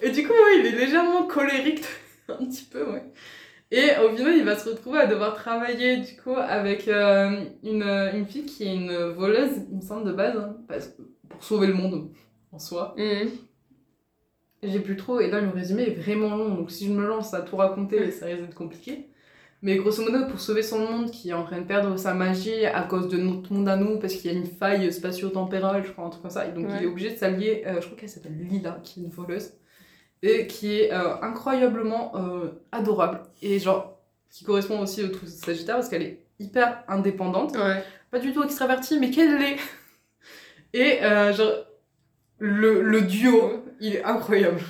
Et 0.00 0.08
du 0.10 0.22
coup, 0.26 0.32
ouais, 0.32 0.60
il 0.60 0.66
est 0.66 0.78
légèrement 0.86 1.24
colérique, 1.24 1.84
un 2.30 2.46
petit 2.46 2.64
peu, 2.64 2.82
ouais. 2.90 3.02
Et 3.76 3.90
au 4.04 4.14
final, 4.14 4.36
il 4.36 4.44
va 4.44 4.56
se 4.56 4.68
retrouver 4.68 5.00
à 5.00 5.06
devoir 5.06 5.34
travailler, 5.34 5.96
du 5.96 6.16
coup, 6.22 6.34
avec 6.36 6.86
euh, 6.86 7.44
une, 7.64 7.82
une 7.82 8.26
fille 8.26 8.44
qui 8.46 8.64
est 8.68 8.74
une 8.74 8.94
voleuse, 9.08 9.50
il 9.70 9.76
me 9.78 9.80
semble, 9.82 10.04
de 10.06 10.12
base, 10.12 10.36
hein, 10.36 10.56
parce- 10.68 10.94
pour 11.28 11.42
sauver 11.42 11.66
le 11.66 11.74
monde, 11.74 12.10
en 12.52 12.58
soi. 12.60 12.94
Mm. 12.96 13.28
J'ai 14.62 14.80
plus 14.80 14.96
trop, 14.96 15.20
et 15.20 15.28
là, 15.30 15.40
le 15.40 15.48
résumé 15.50 15.82
est 15.82 15.94
vraiment 15.94 16.36
long, 16.36 16.54
donc 16.54 16.70
si 16.70 16.86
je 16.86 16.92
me 16.92 17.04
lance 17.06 17.34
à 17.34 17.42
tout 17.42 17.56
raconter, 17.56 18.10
ça 18.10 18.26
risque 18.26 18.42
d'être 18.42 18.54
compliqué. 18.54 19.08
Mais 19.60 19.76
grosso 19.76 20.02
modo, 20.02 20.26
pour 20.26 20.40
sauver 20.40 20.62
son 20.62 20.78
monde 20.78 21.10
qui 21.10 21.30
est 21.30 21.34
en 21.34 21.44
train 21.44 21.60
de 21.60 21.66
perdre 21.66 21.96
sa 21.98 22.14
magie 22.14 22.64
à 22.66 22.82
cause 22.82 23.08
de 23.08 23.16
notre 23.18 23.52
monde 23.52 23.68
à 23.68 23.76
nous, 23.76 23.98
parce 23.98 24.14
qu'il 24.14 24.30
y 24.30 24.34
a 24.34 24.38
une 24.38 24.46
faille 24.46 24.92
spatio-temporelle, 24.92 25.84
je 25.84 25.90
crois, 25.92 26.04
un 26.04 26.10
truc 26.10 26.22
comme 26.22 26.30
ça, 26.30 26.46
et 26.46 26.52
donc 26.52 26.66
Ouais. 26.68 26.76
il 26.78 26.84
est 26.84 26.86
obligé 26.86 27.10
de 27.12 27.16
s'allier, 27.16 27.64
euh, 27.66 27.80
je 27.80 27.86
crois 27.86 27.98
qu'elle 27.98 28.08
s'appelle 28.08 28.38
Lila, 28.38 28.78
qui 28.84 29.00
est 29.00 29.02
une 29.04 29.10
voleuse, 29.10 29.52
et 30.26 30.46
qui 30.46 30.80
est 30.80 30.92
euh, 30.92 31.14
incroyablement 31.22 32.12
euh, 32.16 32.48
adorable, 32.72 33.20
et 33.42 33.58
genre, 33.58 33.98
qui 34.30 34.44
correspond 34.44 34.80
aussi 34.80 35.02
au 35.04 35.08
de 35.08 35.14
Sagittaire, 35.26 35.76
parce 35.76 35.88
qu'elle 35.88 36.02
est 36.02 36.20
hyper 36.40 36.82
indépendante, 36.88 37.56
Ouais. 37.56 37.84
pas 38.10 38.18
du 38.18 38.32
tout 38.32 38.42
extravertie, 38.42 38.98
mais 38.98 39.10
qu'elle 39.10 39.36
l'est. 39.38 39.56
Et 40.72 41.04
euh, 41.04 41.32
genre, 41.32 41.52
le, 42.38 42.82
le 42.82 43.02
duo, 43.02 43.64
il 43.80 43.96
est 43.96 44.04
incroyable. 44.04 44.60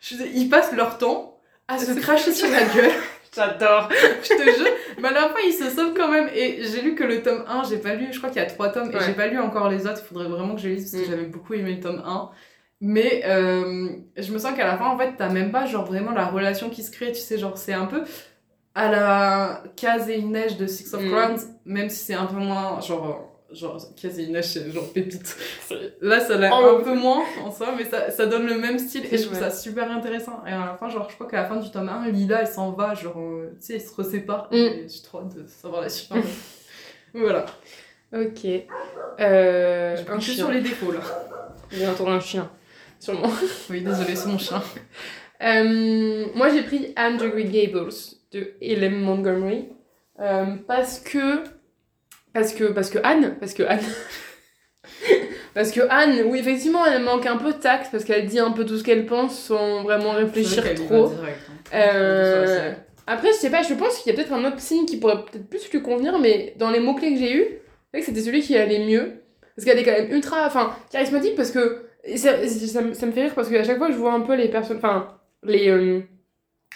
Je 0.00 0.14
ils 0.34 0.48
passent 0.48 0.72
leur 0.72 0.96
temps 0.98 1.40
à 1.68 1.78
se 1.78 1.92
cracher 1.98 2.32
sur 2.32 2.48
la 2.50 2.62
gueule, 2.64 2.92
J'adore. 3.34 3.90
je 4.22 4.28
te 4.28 4.56
jure. 4.58 4.72
Mais 4.98 5.08
à 5.08 5.12
la 5.12 5.28
fin, 5.28 5.40
ils 5.46 5.52
se 5.52 5.68
sauvent 5.68 5.92
quand 5.94 6.08
même. 6.10 6.30
Et 6.34 6.62
j'ai 6.64 6.80
lu 6.80 6.94
que 6.94 7.04
le 7.04 7.22
tome 7.22 7.44
1, 7.46 7.64
j'ai 7.64 7.76
pas 7.78 7.94
lu, 7.94 8.06
je 8.12 8.16
crois 8.16 8.30
qu'il 8.30 8.40
y 8.40 8.44
a 8.44 8.48
trois 8.48 8.70
tomes, 8.70 8.90
et 8.90 8.98
j'ai 9.04 9.12
pas 9.12 9.26
lu 9.26 9.38
encore 9.38 9.68
les 9.68 9.86
autres. 9.86 10.00
Il 10.02 10.06
faudrait 10.06 10.28
vraiment 10.28 10.54
que 10.54 10.62
je 10.62 10.68
les 10.68 10.76
lise 10.76 10.90
parce 10.90 11.02
que 11.04 11.08
Mm. 11.08 11.10
j'avais 11.10 11.26
beaucoup 11.26 11.52
aimé 11.52 11.74
le 11.74 11.80
tome 11.80 12.02
1. 12.06 12.30
Mais 12.80 13.22
euh, 13.24 13.88
je 14.16 14.32
me 14.32 14.38
sens 14.38 14.54
qu'à 14.54 14.66
la 14.66 14.76
fin, 14.76 14.86
en 14.86 14.98
fait, 14.98 15.14
t'as 15.16 15.28
même 15.30 15.50
pas 15.50 15.64
genre 15.66 15.84
vraiment 15.86 16.10
la 16.12 16.26
relation 16.26 16.68
qui 16.70 16.82
se 16.82 16.90
crée, 16.90 17.12
tu 17.12 17.20
sais, 17.20 17.38
genre 17.38 17.56
c'est 17.56 17.72
un 17.72 17.86
peu 17.86 18.02
à 18.74 18.90
la 18.90 19.62
case 19.76 20.10
et 20.10 20.20
neige 20.20 20.58
de 20.58 20.66
Six 20.66 20.92
of 20.94 21.02
Mm. 21.02 21.10
Crowns, 21.10 21.38
même 21.64 21.88
si 21.88 22.04
c'est 22.04 22.14
un 22.14 22.26
peu 22.26 22.36
moins 22.36 22.80
genre. 22.80 23.32
Genre, 23.52 23.78
case 23.94 24.18
et 24.18 24.26
neige, 24.26 24.46
c'est 24.46 24.70
genre 24.72 24.92
pépite. 24.92 25.36
Là, 26.00 26.18
ça 26.18 26.36
l'a 26.36 26.50
Oh. 26.52 26.78
un 26.80 26.82
peu 26.82 26.94
moins 26.94 27.22
en 27.44 27.52
soi, 27.52 27.68
mais 27.78 27.84
ça, 27.84 28.10
ça 28.10 28.26
donne 28.26 28.44
le 28.44 28.58
même 28.58 28.76
style 28.76 29.04
et 29.10 29.16
je 29.16 29.24
trouve 29.24 29.38
ça 29.38 29.52
super 29.52 29.88
intéressant. 29.90 30.42
Et 30.44 30.50
à 30.50 30.66
la 30.66 30.76
fin, 30.76 30.88
genre, 30.90 31.06
je 31.08 31.14
crois 31.14 31.28
qu'à 31.28 31.42
la 31.42 31.44
fin 31.48 31.54
du 31.56 31.70
tome 31.70 31.88
1, 31.88 32.08
Lila, 32.10 32.40
elle 32.40 32.48
s'en 32.48 32.72
va, 32.72 32.94
genre, 32.94 33.16
euh, 33.18 33.52
tu 33.60 33.66
sais, 33.66 33.74
ils 33.76 33.80
se 33.80 34.10
séparent. 34.10 34.48
Mm. 34.50 34.54
Et 34.56 34.86
j'ai 34.88 35.00
trop 35.02 35.20
hâte 35.20 35.34
de 35.36 35.46
savoir 35.46 35.80
la 35.82 35.88
suite. 35.88 36.10
voilà. 37.14 37.46
Ok. 38.12 38.44
Euh, 39.20 39.96
Je 39.96 40.12
un 40.12 40.18
chien. 40.20 40.34
sur 40.34 40.50
les 40.50 40.60
défauts, 40.60 40.90
là. 40.90 41.00
J'ai 41.70 41.86
entendu 41.86 42.10
un 42.10 42.20
chien. 42.20 42.50
Sûrement. 42.98 43.30
Oui, 43.70 43.80
désolé, 43.80 44.16
c'est 44.16 44.28
mon 44.28 44.38
chien. 44.38 44.62
Euh, 45.42 46.26
moi, 46.34 46.48
j'ai 46.50 46.62
pris 46.62 46.92
Anne 46.96 47.18
de 47.18 47.28
Green 47.28 47.50
Gables 47.50 47.92
de 48.32 48.54
Ellen 48.60 49.00
Montgomery. 49.00 49.68
Euh, 50.20 50.56
parce 50.66 51.00
que. 51.00 51.44
Parce 52.32 52.52
que. 52.52 52.64
Parce 52.64 52.90
que 52.90 52.98
Anne. 53.02 53.36
Parce 53.38 53.54
que 53.54 53.62
Anne. 53.62 53.80
parce 55.54 55.72
que 55.72 55.80
Anne, 55.90 56.22
oui, 56.26 56.38
effectivement, 56.38 56.84
elle 56.86 57.02
manque 57.02 57.26
un 57.26 57.36
peu 57.36 57.52
de 57.52 57.58
tact 57.58 57.90
parce 57.90 58.04
qu'elle 58.04 58.26
dit 58.26 58.38
un 58.38 58.52
peu 58.52 58.64
tout 58.64 58.78
ce 58.78 58.84
qu'elle 58.84 59.06
pense 59.06 59.38
sans 59.38 59.82
vraiment 59.82 60.12
réfléchir 60.12 60.62
trop. 60.74 61.08
direct, 61.08 61.38
hein. 61.48 61.74
Euh. 61.74 62.72
Après, 63.06 63.28
je 63.28 63.36
sais 63.36 63.50
pas, 63.50 63.62
je 63.62 63.74
pense 63.74 63.98
qu'il 63.98 64.10
y 64.10 64.14
a 64.14 64.18
peut-être 64.18 64.32
un 64.32 64.44
autre 64.44 64.58
signe 64.58 64.84
qui 64.84 64.96
pourrait 64.96 65.24
peut-être 65.30 65.48
plus 65.48 65.70
lui 65.70 65.80
convenir, 65.80 66.18
mais 66.18 66.54
dans 66.58 66.70
les 66.70 66.80
mots-clés 66.80 67.14
que 67.14 67.20
j'ai 67.20 67.36
eus, 67.36 67.44
c'est 67.44 67.92
vrai 67.92 68.00
que 68.00 68.06
c'était 68.06 68.20
celui 68.20 68.40
qui 68.40 68.56
allait 68.56 68.84
mieux. 68.84 69.22
Parce 69.54 69.64
qu'elle 69.64 69.78
est 69.78 69.84
quand 69.84 69.92
même 69.92 70.10
ultra, 70.10 70.46
enfin, 70.46 70.74
charismatique 70.90 71.36
parce 71.36 71.50
que. 71.50 71.85
Et 72.06 72.16
Ça, 72.16 72.46
ça, 72.48 72.82
me- 72.82 72.94
ça 72.94 73.06
me 73.06 73.12
fait 73.12 73.22
rire 73.24 73.34
parce 73.34 73.48
qu'à 73.48 73.64
chaque 73.64 73.78
fois, 73.78 73.90
je 73.90 73.96
vois 73.96 74.12
un 74.12 74.20
peu 74.20 74.34
les 74.34 74.48
personnes. 74.48 74.78
Enfin, 74.78 75.08
les. 75.42 75.68
euh, 75.68 76.00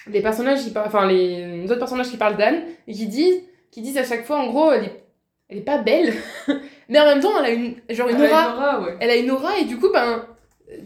les 0.06 0.22
personnages 0.22 0.60
qui. 0.64 0.72
Enfin, 0.76 1.06
les 1.06 1.64
autres 1.64 1.78
personnages 1.78 2.10
qui 2.10 2.16
parlent 2.16 2.36
d'Anne 2.36 2.62
et 2.86 2.92
qui 2.92 3.06
disent, 3.06 3.42
qui 3.70 3.82
disent 3.82 3.98
à 3.98 4.04
chaque 4.04 4.24
fois, 4.24 4.38
en 4.38 4.46
gros, 4.48 4.72
elle 4.72 4.84
est, 4.84 5.04
elle 5.48 5.58
est 5.58 5.62
pas 5.62 5.78
belle, 5.78 6.12
mais 6.88 6.98
en 6.98 7.04
même 7.04 7.20
temps, 7.20 7.32
elle 7.38 7.44
a 7.44 7.50
une, 7.50 7.74
genre 7.90 8.08
une 8.08 8.16
Elle 8.16 8.26
a 8.26 8.28
aura 8.28 8.42
une 8.52 8.56
aura, 8.58 8.80
ouais. 8.82 8.96
elle 9.00 9.10
a 9.10 9.16
une 9.16 9.30
aura 9.30 9.58
et 9.58 9.64
du 9.64 9.76
coup 9.78 9.90
ben 9.92 10.24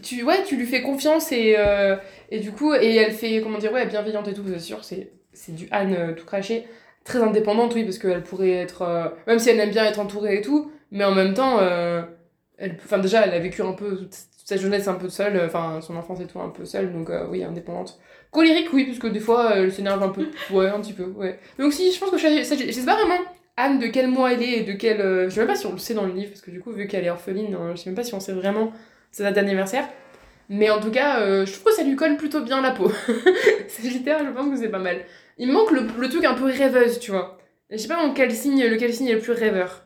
tu, 0.01 0.23
ouais, 0.23 0.43
tu 0.43 0.55
lui 0.57 0.65
fais 0.65 0.81
confiance 0.81 1.31
et, 1.31 1.55
euh, 1.57 1.95
et 2.31 2.39
du 2.39 2.51
coup, 2.51 2.73
et 2.73 2.95
elle 2.95 3.11
fait, 3.11 3.41
comment 3.41 3.59
dire, 3.59 3.71
ouais, 3.71 3.85
bienveillante 3.85 4.27
et 4.27 4.33
tout, 4.33 4.41
c'est 4.51 4.59
sûr, 4.59 4.83
c'est, 4.83 5.11
c'est 5.31 5.53
du 5.55 5.67
Anne 5.71 5.93
euh, 5.97 6.13
tout 6.13 6.25
craché. 6.25 6.65
Très 7.03 7.19
indépendante, 7.21 7.75
oui, 7.75 7.83
parce 7.83 7.99
qu'elle 7.99 8.23
pourrait 8.23 8.49
être, 8.51 8.81
euh, 8.81 9.05
même 9.27 9.37
si 9.37 9.49
elle 9.51 9.59
aime 9.59 9.69
bien 9.69 9.85
être 9.85 9.99
entourée 9.99 10.37
et 10.37 10.41
tout, 10.41 10.71
mais 10.91 11.03
en 11.05 11.13
même 11.13 11.35
temps, 11.35 11.59
euh, 11.61 12.01
elle, 12.57 12.77
enfin 12.83 12.97
déjà, 12.97 13.23
elle 13.25 13.33
a 13.35 13.39
vécu 13.39 13.61
un 13.61 13.73
peu 13.73 13.95
toute 13.95 14.15
sa 14.45 14.55
jeunesse 14.57 14.87
un 14.87 14.93
peu 14.93 15.09
seule, 15.09 15.41
enfin 15.43 15.81
son 15.81 15.97
enfance 15.97 16.21
et 16.21 16.27
tout 16.27 16.39
un 16.39 16.49
peu 16.49 16.63
seule, 16.65 16.93
donc 16.93 17.09
euh, 17.09 17.25
oui, 17.29 17.43
indépendante. 17.43 17.99
Colérique, 18.31 18.71
oui, 18.73 18.85
parce 18.85 18.99
que 18.99 19.07
des 19.07 19.19
fois, 19.19 19.55
elle 19.55 19.73
s'énerve 19.73 20.01
un 20.03 20.09
peu, 20.09 20.29
ouais, 20.51 20.67
un 20.67 20.79
petit 20.79 20.93
peu, 20.93 21.05
ouais. 21.05 21.39
Mais 21.57 21.65
aussi, 21.65 21.91
je 21.91 21.99
pense 21.99 22.11
que 22.11 22.17
je, 22.17 22.43
ça, 22.43 22.55
je, 22.55 22.65
je 22.65 22.71
sais 22.71 22.85
pas 22.85 22.95
vraiment 22.95 23.19
Anne 23.57 23.79
de 23.79 23.87
quel 23.87 24.07
mois 24.07 24.33
elle 24.33 24.43
est 24.43 24.59
et 24.59 24.63
de 24.63 24.73
quel, 24.73 25.01
euh, 25.01 25.25
je 25.29 25.33
sais 25.33 25.39
même 25.39 25.47
pas 25.47 25.55
si 25.55 25.65
on 25.65 25.71
le 25.71 25.79
sait 25.79 25.95
dans 25.95 26.05
le 26.05 26.13
livre, 26.13 26.29
parce 26.29 26.41
que 26.41 26.51
du 26.51 26.59
coup, 26.61 26.71
vu 26.71 26.87
qu'elle 26.87 27.05
est 27.05 27.09
orpheline, 27.09 27.55
euh, 27.55 27.71
je 27.75 27.81
sais 27.81 27.89
même 27.89 27.95
pas 27.95 28.03
si 28.03 28.13
on 28.13 28.19
sait 28.19 28.33
vraiment 28.33 28.71
sa 29.11 29.23
date 29.23 29.35
d'anniversaire. 29.35 29.89
Mais 30.47 30.69
en 30.69 30.79
tout 30.79 30.91
cas, 30.91 31.21
euh, 31.21 31.45
je 31.45 31.53
trouve 31.53 31.65
que 31.65 31.73
ça 31.73 31.83
lui 31.83 31.95
colle 31.95 32.17
plutôt 32.17 32.41
bien 32.41 32.61
la 32.61 32.71
peau. 32.71 32.91
Sagittaire, 33.67 34.19
je 34.23 34.31
pense 34.31 34.51
que 34.51 34.57
c'est 34.57 34.69
pas 34.69 34.77
mal. 34.79 34.99
Il 35.39 35.47
me 35.47 35.53
manque 35.53 35.71
le, 35.71 35.87
le 35.99 36.09
truc 36.09 36.23
un 36.23 36.35
peu 36.35 36.45
rêveuse, 36.45 36.99
tu 36.99 37.09
vois. 37.09 37.39
Je 37.71 37.77
sais 37.77 37.87
pas 37.87 37.95
dans 37.95 38.13
quel 38.13 38.31
signe, 38.31 38.63
lequel 38.63 38.93
signe 38.93 39.07
est 39.07 39.15
le 39.15 39.21
plus 39.21 39.31
rêveur. 39.31 39.84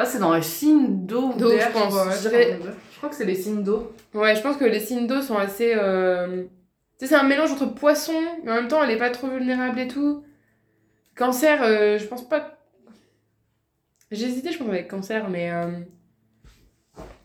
Ah, 0.00 0.04
c'est 0.04 0.18
dans 0.20 0.32
les 0.34 0.42
signes 0.42 1.04
d'eau. 1.06 1.32
D'eau, 1.36 1.50
je 1.58 1.72
pense. 1.72 1.92
Je 2.22 2.28
dirais- 2.28 2.58
Je 2.92 2.96
crois 2.98 3.08
que 3.08 3.16
c'est 3.16 3.24
les 3.24 3.34
signes 3.34 3.62
d'eau. 3.64 3.92
Ouais, 4.14 4.36
je 4.36 4.40
pense 4.42 4.56
que 4.56 4.64
les 4.64 4.78
signes 4.80 5.06
d'eau 5.08 5.20
sont 5.22 5.36
assez. 5.36 5.72
euh, 5.74 6.44
Tu 6.98 7.06
sais, 7.06 7.14
c'est 7.14 7.20
un 7.20 7.22
mélange 7.24 7.50
entre 7.52 7.66
poisson, 7.66 8.12
mais 8.44 8.50
en 8.52 8.54
même 8.54 8.68
temps, 8.68 8.82
elle 8.82 8.90
est 8.90 8.96
pas 8.96 9.10
trop 9.10 9.26
vulnérable 9.28 9.78
et 9.80 9.88
tout. 9.88 10.22
Cancer, 11.16 11.60
euh, 11.62 11.98
je 11.98 12.04
pense 12.06 12.28
pas. 12.28 12.58
J'ai 14.10 14.26
hésité, 14.26 14.52
je 14.52 14.58
pense, 14.58 14.68
avec 14.68 14.88
cancer, 14.88 15.28
mais. 15.28 15.50
euh, 15.52 15.66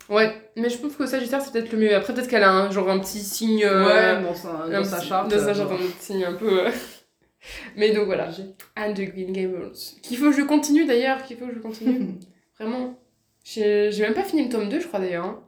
Ouais, 0.10 0.34
mais 0.58 0.70
je 0.70 0.78
pense 0.78 0.96
que 0.96 1.06
Sagittaire, 1.06 1.42
c'est 1.42 1.52
peut-être 1.54 1.72
le 1.72 1.78
mieux. 1.80 1.96
Après, 1.96 2.14
peut-être 2.14 2.28
qu'elle 2.28 2.44
a 2.44 2.52
un, 2.52 2.70
genre 2.72 2.90
un 2.90 3.00
petit 3.00 3.20
signe. 3.22 3.64
euh, 3.64 3.86
ouais, 4.22 4.36
sa, 4.36 4.50
un 4.50 4.70
dans 4.70 4.84
sa 4.84 5.00
charte. 5.02 5.32
Dans 5.32 5.40
sa 5.40 5.54
charte, 5.54 5.72
un 5.72 5.76
petit 5.78 5.94
signe 6.00 6.26
un 6.26 6.34
peu. 6.34 6.62
Mais 7.78 7.92
donc 7.94 8.06
voilà. 8.06 8.30
Anne 8.76 8.94
de 8.94 9.04
Green 9.06 9.32
Gables. 9.32 9.72
Qu'il 10.02 10.18
faut 10.18 10.30
que 10.32 10.36
je 10.38 10.42
continue 10.44 10.86
d'ailleurs, 10.86 11.24
qu'il 11.24 11.38
faut 11.38 11.46
que 11.48 11.54
je 11.54 11.60
continue. 11.60 12.16
Vraiment. 12.64 13.00
J'ai 13.44 13.92
même 14.02 14.14
pas 14.14 14.24
fini 14.24 14.44
le 14.46 14.50
tome 14.50 14.70
2, 14.70 14.80
je 14.80 14.88
crois 14.88 15.00
d'ailleurs. 15.00 15.26
hein. 15.26 15.44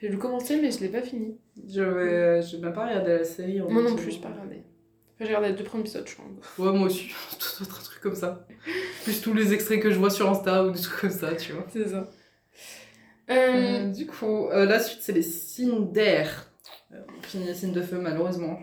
J'ai 0.00 0.08
dû 0.10 0.18
commencer, 0.18 0.60
mais 0.60 0.70
je 0.70 0.80
l'ai 0.80 0.88
pas 0.88 1.02
fini. 1.02 1.38
Je 1.68 1.80
vais, 1.82 2.42
je 2.42 2.56
vais 2.58 2.72
pas 2.72 2.86
regarder 2.86 3.18
la 3.18 3.24
série. 3.24 3.60
en 3.62 3.70
Moi 3.70 3.82
non 3.82 3.96
plus, 3.96 4.10
j'ai 4.12 4.20
pas 4.20 4.28
regardé. 4.28 4.56
Enfin, 5.14 5.20
j'ai 5.20 5.26
regardé 5.28 5.48
les 5.48 5.54
deux 5.54 5.64
premiers 5.64 5.82
épisodes, 5.82 6.06
je 6.06 6.14
crois. 6.14 6.26
Ouais, 6.58 6.76
moi 6.78 6.86
aussi. 6.88 7.08
Tout 7.38 7.62
autre 7.62 7.82
truc 7.82 8.00
comme 8.02 8.14
ça. 8.14 8.46
Plus 9.04 9.20
tous 9.22 9.32
les 9.32 9.54
extraits 9.54 9.80
que 9.80 9.90
je 9.90 9.98
vois 9.98 10.10
sur 10.10 10.28
Insta 10.30 10.64
ou 10.66 10.70
des 10.70 10.80
trucs 10.80 11.00
comme 11.00 11.10
ça, 11.10 11.34
tu 11.34 11.52
vois. 11.52 11.66
C'est 11.72 11.88
ça. 11.88 12.10
Euh, 13.30 13.34
Euh, 13.86 13.90
du 13.90 14.06
coup, 14.06 14.48
euh, 14.50 14.66
la 14.66 14.78
suite, 14.80 15.00
c'est 15.02 15.12
les 15.12 15.22
signes 15.22 15.90
d'air. 15.92 16.50
On 16.92 17.22
finit 17.22 17.46
les 17.46 17.54
signes 17.54 17.72
de 17.72 17.82
feu, 17.82 17.98
malheureusement. 17.98 18.58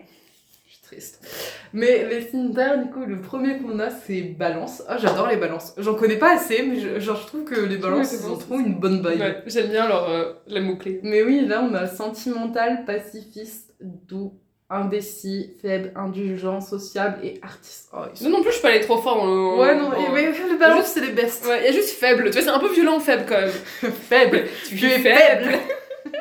Triste. 0.94 1.26
Mais 1.72 2.04
les 2.08 2.22
signes 2.28 2.52
d'air, 2.52 2.78
du 2.78 2.88
coup, 2.90 3.04
le 3.04 3.20
premier 3.20 3.58
qu'on 3.58 3.78
a, 3.80 3.90
c'est 3.90 4.20
balance. 4.22 4.82
Ah, 4.88 4.96
j'adore 4.96 5.26
les 5.28 5.36
balances. 5.36 5.74
J'en 5.76 5.94
connais 5.94 6.16
pas 6.18 6.34
assez, 6.36 6.62
mais 6.62 6.80
je, 6.80 7.00
genre, 7.00 7.16
je 7.20 7.26
trouve 7.26 7.44
que 7.44 7.58
les 7.58 7.78
balances, 7.78 8.12
ils 8.12 8.28
bon, 8.28 8.36
trop 8.36 8.58
une 8.60 8.74
bonne 8.74 8.98
vibe. 8.98 9.20
ouais, 9.20 9.42
J'aime 9.46 9.68
bien 9.70 9.88
leur, 9.88 10.08
euh, 10.08 10.32
les 10.46 10.60
mots-clés. 10.60 11.00
Mais 11.02 11.22
oui, 11.22 11.44
là, 11.46 11.66
on 11.68 11.74
a 11.74 11.86
sentimental, 11.88 12.84
pacifiste, 12.84 13.74
doux, 13.80 14.34
indécis, 14.70 15.54
faible, 15.60 15.92
indulgent, 15.96 16.60
sociable 16.60 17.18
et 17.24 17.40
artiste. 17.42 17.88
Oh, 17.92 18.02
sont- 18.14 18.24
Non, 18.24 18.30
non 18.38 18.42
plus, 18.44 18.52
je 18.52 18.60
pas 18.60 18.68
allée 18.68 18.80
trop 18.80 18.98
fort. 18.98 19.20
en- 19.22 19.58
Ouais, 19.58 19.74
non, 19.74 19.88
en- 19.88 19.92
et- 19.94 20.12
mais 20.12 20.30
les 20.32 20.56
balances, 20.58 20.86
c'est 20.94 21.00
les 21.00 21.12
best. 21.12 21.44
Ouais, 21.46 21.60
il 21.62 21.64
y 21.64 21.68
a 21.68 21.72
juste 21.72 21.90
faible. 21.90 22.24
Tu 22.26 22.30
vois, 22.38 22.42
c'est 22.42 22.48
un 22.50 22.58
peu 22.60 22.72
violent, 22.72 23.00
faible 23.00 23.24
quand 23.28 23.40
même. 23.40 23.50
Faible. 24.08 24.44
tu 24.68 24.76
Tu 24.76 24.86
es 24.86 24.98
faible. 25.00 25.58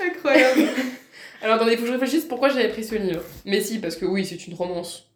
Incroyable. 0.00 0.62
Alors 1.42 1.56
attendez, 1.56 1.72
il 1.72 1.76
faut 1.78 1.82
que 1.84 1.88
je 1.88 1.92
réfléchisse 1.92 2.24
pourquoi 2.24 2.48
j'avais 2.48 2.68
pris 2.68 2.84
ce 2.84 2.96
livre. 2.96 3.22
Mais 3.44 3.60
si, 3.60 3.78
parce 3.78 3.96
que 3.96 4.04
oui, 4.04 4.24
c'est 4.24 4.46
une 4.46 4.54
romance. 4.54 5.08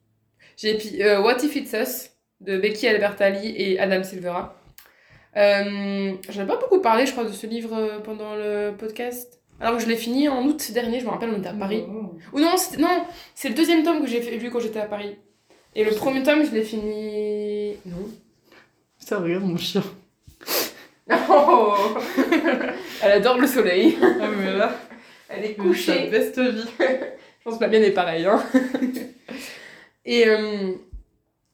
J'ai 0.56 0.74
pris 0.74 1.02
euh, 1.02 1.20
What 1.20 1.38
If 1.42 1.56
It's 1.56 1.72
Us 1.72 2.10
de 2.40 2.58
Becky 2.58 2.86
Albertalli 2.86 3.54
et 3.56 3.78
Adam 3.78 4.02
Silvera. 4.04 4.56
Euh, 5.36 6.12
J'en 6.28 6.42
ai 6.42 6.46
pas 6.46 6.56
beaucoup 6.56 6.80
parlé, 6.80 7.06
je 7.06 7.12
crois, 7.12 7.24
de 7.24 7.32
ce 7.32 7.46
livre 7.46 7.74
euh, 7.74 7.98
pendant 8.00 8.34
le 8.34 8.72
podcast. 8.76 9.40
Alors 9.60 9.76
que 9.76 9.82
je 9.82 9.88
l'ai 9.88 9.96
fini 9.96 10.28
en 10.28 10.44
août 10.44 10.70
dernier, 10.72 11.00
je 11.00 11.04
me 11.04 11.10
rappelle, 11.10 11.30
on 11.34 11.38
était 11.38 11.48
à 11.48 11.54
Paris. 11.54 11.84
Oh. 11.88 12.14
Ou 12.32 12.40
non, 12.40 12.54
non, 12.78 13.04
c'est 13.34 13.48
le 13.48 13.54
deuxième 13.54 13.82
tome 13.82 14.00
que 14.00 14.08
j'ai 14.08 14.20
lu 14.38 14.50
quand 14.50 14.60
j'étais 14.60 14.80
à 14.80 14.86
Paris. 14.86 15.16
Et 15.74 15.84
le 15.84 15.92
premier 15.92 16.22
tome, 16.22 16.44
je 16.44 16.50
l'ai 16.50 16.62
fini. 16.62 17.76
Non. 17.86 18.08
Ça 18.98 19.18
regarde 19.18 19.44
mon 19.44 19.56
chien. 19.56 19.82
Oh 21.28 21.74
Elle 23.02 23.12
adore 23.12 23.36
le 23.38 23.46
soleil. 23.46 23.98
Ah, 24.00 24.28
mais 24.38 24.52
là, 24.52 24.74
Elle 25.34 25.44
est 25.44 25.54
couchée. 25.54 26.08
best 26.10 26.38
vie. 26.38 26.64
Je 26.78 27.50
pense 27.50 27.58
que 27.58 27.64
la 27.64 27.68
mienne 27.68 27.82
est 27.82 27.90
pareille. 27.90 28.24
Hein. 28.24 28.40
Et 30.04 30.28
euh, 30.28 30.72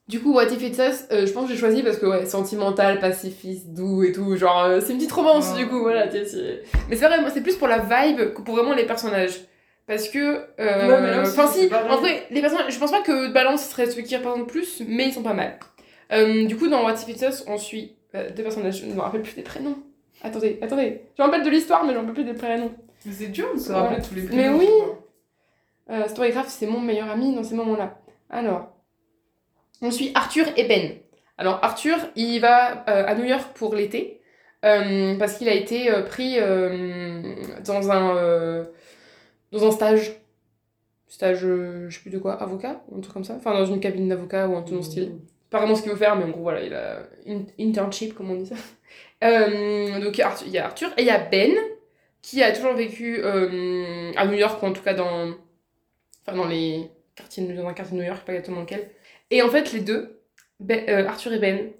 du 0.07 0.19
coup, 0.19 0.33
What 0.33 0.45
If 0.45 0.61
It's 0.61 0.77
Us, 0.77 1.05
euh, 1.11 1.25
je 1.25 1.31
pense 1.31 1.47
que 1.47 1.53
j'ai 1.53 1.59
choisi 1.59 1.83
parce 1.83 1.97
que, 1.97 2.05
ouais, 2.05 2.25
sentimental, 2.25 2.99
pacifiste, 2.99 3.73
doux 3.73 4.03
et 4.03 4.11
tout. 4.11 4.35
Genre, 4.35 4.63
euh, 4.63 4.81
c'est 4.81 4.91
une 4.91 4.97
petite 4.97 5.11
romance, 5.11 5.55
du 5.55 5.67
coup, 5.67 5.79
voilà. 5.81 6.05
Mais 6.07 6.95
c'est 6.95 7.07
vrai, 7.07 7.17
c'est 7.33 7.41
plus 7.41 7.55
pour 7.55 7.67
la 7.67 7.79
vibe 7.79 8.33
que 8.33 8.41
pour 8.41 8.55
vraiment 8.55 8.73
les 8.73 8.85
personnages. 8.85 9.41
Parce 9.87 10.09
que. 10.09 10.37
Ouais, 10.59 11.19
Enfin, 11.21 11.47
si, 11.47 11.69
en 11.73 11.97
vrai, 11.97 12.27
les 12.29 12.41
personnages, 12.41 12.71
je 12.73 12.79
pense 12.79 12.91
pas 12.91 13.01
que 13.01 13.31
Balance 13.31 13.67
serait 13.69 13.89
ceux 13.89 14.01
qui 14.01 14.15
représentent 14.15 14.41
le 14.41 14.45
plus, 14.45 14.83
mais 14.87 15.07
ils 15.07 15.13
sont 15.13 15.23
pas 15.23 15.33
mal. 15.33 15.57
Du 16.47 16.55
coup, 16.55 16.67
dans 16.67 16.83
What 16.83 16.93
If 16.93 17.07
It's 17.09 17.21
Us, 17.21 17.43
on 17.47 17.57
suit 17.57 17.95
deux 18.13 18.43
personnages. 18.43 18.81
Je 18.81 18.85
ne 18.85 18.93
me 18.93 19.01
rappelle 19.01 19.21
plus 19.21 19.33
des 19.35 19.41
prénoms. 19.41 19.77
Attendez, 20.21 20.59
attendez. 20.61 21.01
Je 21.17 21.23
me 21.23 21.27
rappelle 21.27 21.43
de 21.43 21.49
l'histoire, 21.49 21.83
mais 21.83 21.93
je 21.93 21.95
me 21.95 22.01
rappelle 22.01 22.13
plus 22.13 22.31
des 22.31 22.37
prénoms. 22.37 22.71
Mais 23.05 23.11
c'est 23.13 23.27
dur 23.27 23.53
de 23.53 23.59
se 23.59 23.69
Ouais. 23.71 23.75
rappeler 23.79 24.01
tous 24.01 24.15
les 24.15 24.21
Mais 24.23 24.27
prénoms, 24.27 24.57
oui. 24.59 24.65
je 24.67 24.71
crois. 24.83 24.99
Euh, 25.91 26.07
Storycraft, 26.07 26.49
c'est 26.49 26.67
mon 26.67 26.79
meilleur 26.79 27.09
ami 27.09 27.33
dans 27.33 27.43
ces 27.43 27.55
moments-là. 27.55 27.97
Alors, 28.29 28.69
on 29.81 29.89
suit 29.91 30.11
Arthur 30.13 30.45
et 30.57 30.65
Ben. 30.65 30.91
Alors, 31.37 31.59
Arthur, 31.63 31.97
il 32.15 32.39
va 32.39 32.83
euh, 32.89 33.05
à 33.07 33.15
New 33.15 33.23
York 33.25 33.53
pour 33.55 33.73
l'été, 33.73 34.21
euh, 34.65 35.17
parce 35.17 35.37
qu'il 35.37 35.47
a 35.49 35.53
été 35.53 35.89
euh, 35.89 36.03
pris 36.03 36.35
dans, 37.65 37.91
un, 37.91 38.65
dans 39.51 39.67
un 39.67 39.71
stage. 39.71 40.11
Stage, 41.07 41.39
je 41.39 41.89
sais 41.89 42.01
plus 42.01 42.11
de 42.11 42.19
quoi, 42.19 42.33
avocat 42.33 42.83
ou 42.89 42.97
un 42.97 43.01
truc 43.01 43.13
comme 43.13 43.23
ça. 43.23 43.33
Enfin, 43.35 43.53
dans 43.53 43.65
une 43.65 43.79
cabine 43.79 44.09
d'avocat 44.09 44.47
ou 44.47 44.55
un 44.57 44.61
dans 44.61 44.75
le 44.75 44.81
style. 44.83 45.13
C'est 45.45 45.49
pas 45.49 45.57
vraiment 45.59 45.73
ce 45.75 45.81
qu'il 45.81 45.89
veut 45.91 45.97
faire, 45.97 46.15
mais 46.15 46.25
en 46.25 46.29
gros, 46.29 46.41
voilà, 46.43 46.61
il 46.61 46.73
a 46.75 46.99
une 47.25 47.47
internship, 47.59 48.13
comme 48.13 48.29
on 48.29 48.35
dit 48.35 48.45
ça. 48.45 48.55
Donc, 49.99 50.17
il 50.45 50.51
y 50.51 50.57
a 50.59 50.65
Arthur 50.65 50.89
et 50.97 51.01
il 51.01 51.07
y 51.07 51.09
a 51.09 51.17
Ben, 51.17 51.51
qui 52.21 52.43
a 52.43 52.51
toujours 52.51 52.73
vécu 52.73 53.19
euh, 53.23 54.11
à 54.15 54.25
New 54.25 54.33
York, 54.37 54.61
ou 54.61 54.65
en 54.67 54.73
tout 54.73 54.81
cas 54.83 54.93
dans, 54.93 55.33
enfin, 56.25 56.37
dans 56.37 56.47
les 56.47 56.89
quartiers, 57.15 57.43
dans 57.43 57.67
un 57.67 57.73
quartier 57.73 57.95
de 57.97 58.01
New 58.01 58.07
York, 58.07 58.25
pas 58.25 58.33
exactement 58.33 58.61
lequel. 58.61 58.89
Et 59.31 59.41
en 59.41 59.49
fait, 59.49 59.71
les 59.73 59.81
deux, 59.81 60.21
Ben- 60.59 60.83
euh, 60.89 61.07
Arthur 61.07 61.33
et 61.33 61.39
Ben, 61.39 61.71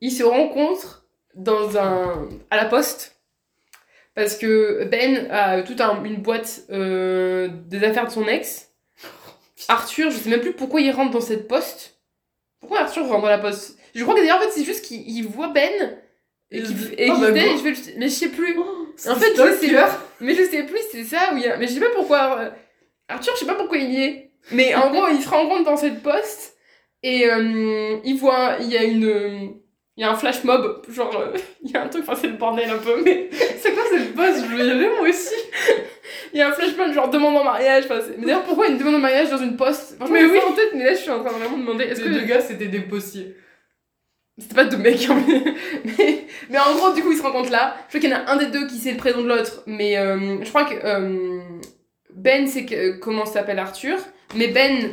ils 0.00 0.10
se 0.12 0.22
rencontrent 0.24 1.06
dans 1.34 1.76
un, 1.78 2.28
à 2.50 2.56
la 2.56 2.64
poste. 2.66 3.16
Parce 4.14 4.36
que 4.36 4.84
Ben 4.84 5.28
a 5.30 5.62
toute 5.62 5.80
un- 5.80 6.04
une 6.04 6.22
boîte 6.22 6.62
euh, 6.70 7.48
des 7.66 7.82
affaires 7.82 8.06
de 8.06 8.12
son 8.12 8.26
ex. 8.28 8.70
Arthur, 9.68 10.10
je 10.10 10.16
sais 10.16 10.30
même 10.30 10.40
plus 10.40 10.52
pourquoi 10.52 10.80
il 10.80 10.90
rentre 10.92 11.10
dans 11.12 11.20
cette 11.20 11.48
poste. 11.48 11.98
Pourquoi 12.60 12.80
Arthur 12.80 13.06
rentre 13.08 13.22
dans 13.22 13.28
la 13.28 13.38
poste? 13.38 13.78
Je 13.94 14.02
crois 14.02 14.14
que 14.14 14.20
d'ailleurs, 14.20 14.38
en 14.38 14.40
fait, 14.42 14.50
c'est 14.52 14.64
juste 14.64 14.84
qu'il 14.84 15.02
il 15.08 15.22
voit 15.26 15.48
Ben 15.48 15.98
et 16.50 16.62
qu'il 16.62 17.10
Oh, 17.10 17.20
bah, 17.20 17.30
go. 17.32 17.58
je 17.58 17.62
vais 17.62 17.94
mais 17.98 18.08
je 18.08 18.12
sais 18.14 18.28
plus. 18.28 18.54
C'est 18.54 18.83
En 19.08 19.14
fait, 19.16 19.32
je 19.36 19.66
sais-. 19.66 19.76
Mais 20.20 20.34
je 20.34 20.42
sais 20.44 20.62
plus, 20.64 20.80
c'est 20.92 21.04
ça 21.04 21.30
où 21.32 21.36
il 21.36 21.42
y 21.42 21.46
a. 21.48 21.56
Mais 21.56 21.66
je 21.66 21.74
sais 21.74 21.80
pas 21.80 21.90
pourquoi. 21.94 22.38
euh, 22.40 22.50
Arthur, 23.08 23.32
je 23.34 23.40
sais 23.40 23.46
pas 23.46 23.54
pourquoi 23.54 23.78
il 23.78 23.90
y 23.92 24.02
est. 24.04 24.30
Mais 24.52 24.74
en 24.74 24.90
gros, 24.90 25.08
il 25.10 25.20
se 25.22 25.28
rencontre 25.28 25.64
dans 25.64 25.76
cette 25.76 26.02
poste 26.02 26.56
et 27.02 27.28
euh, 27.30 27.96
il 28.04 28.16
voit. 28.18 28.56
Il 28.60 28.66
y 28.70 28.76
a 28.76 28.84
une. 28.84 29.54
Il 29.96 30.00
y 30.00 30.04
a 30.04 30.10
un 30.10 30.16
flash 30.16 30.42
mob, 30.42 30.82
genre, 30.90 31.14
euh, 31.16 31.36
il 31.62 31.70
y 31.70 31.76
a 31.76 31.82
un 31.84 31.86
truc, 31.88 32.02
enfin 32.04 32.18
c'est 32.20 32.26
le 32.26 32.32
bordel 32.32 32.68
un 32.68 32.78
peu, 32.78 33.00
mais 33.04 33.28
C'est 33.60 33.72
quoi 33.74 33.84
cette 33.88 34.12
bosse 34.12 34.38
Je 34.42 34.56
veux 34.56 34.66
y 34.66 34.68
aller 34.68 34.88
moi 34.88 35.08
aussi. 35.08 35.36
il 36.32 36.40
y 36.40 36.42
a 36.42 36.48
un 36.48 36.52
flash 36.52 36.76
mob, 36.76 36.92
genre 36.92 37.08
demande 37.10 37.36
en 37.36 37.44
mariage, 37.44 37.84
enfin, 37.84 38.00
mais 38.18 38.26
d'ailleurs 38.26 38.42
pourquoi 38.42 38.66
une 38.66 38.76
demande 38.76 38.96
en 38.96 38.98
mariage 38.98 39.30
dans 39.30 39.38
une 39.38 39.56
poste? 39.56 39.94
Franchement, 39.94 40.12
Mais 40.16 40.24
oui. 40.24 40.38
en 40.44 40.50
tête, 40.52 40.70
mais 40.74 40.84
là 40.84 40.94
je 40.94 40.98
suis 40.98 41.10
en 41.10 41.22
train 41.22 41.32
de 41.32 41.38
vraiment 41.38 41.58
demander, 41.58 41.84
est-ce 41.84 42.00
Les 42.02 42.08
que 42.08 42.12
deux 42.12 42.24
gars, 42.26 42.40
c'était 42.40 42.66
des 42.66 42.80
postiers. 42.80 43.36
C'était 44.38 44.54
pas 44.54 44.64
deux 44.64 44.76
mecs, 44.78 45.08
hein, 45.08 45.16
mais... 45.26 45.54
mais... 45.84 46.26
mais 46.50 46.58
en 46.58 46.74
gros, 46.74 46.92
du 46.92 47.02
coup, 47.02 47.12
ils 47.12 47.18
se 47.18 47.22
rencontrent 47.22 47.52
là. 47.52 47.76
Je 47.84 47.88
crois 47.88 48.00
qu'il 48.00 48.10
y 48.10 48.14
en 48.14 48.26
a 48.26 48.30
un 48.32 48.36
des 48.36 48.46
deux 48.46 48.66
qui 48.66 48.78
sait 48.78 48.90
le 48.90 48.96
prénom 48.96 49.22
de 49.22 49.28
l'autre, 49.28 49.62
mais 49.66 49.96
euh, 49.96 50.42
je 50.42 50.48
crois 50.48 50.64
que 50.64 50.74
euh, 50.84 51.38
Ben 52.14 52.46
sait 52.48 52.64
que, 52.64 52.98
comment 52.98 53.26
s'appelle 53.26 53.58
Arthur, 53.58 53.98
mais 54.34 54.48
Ben... 54.48 54.90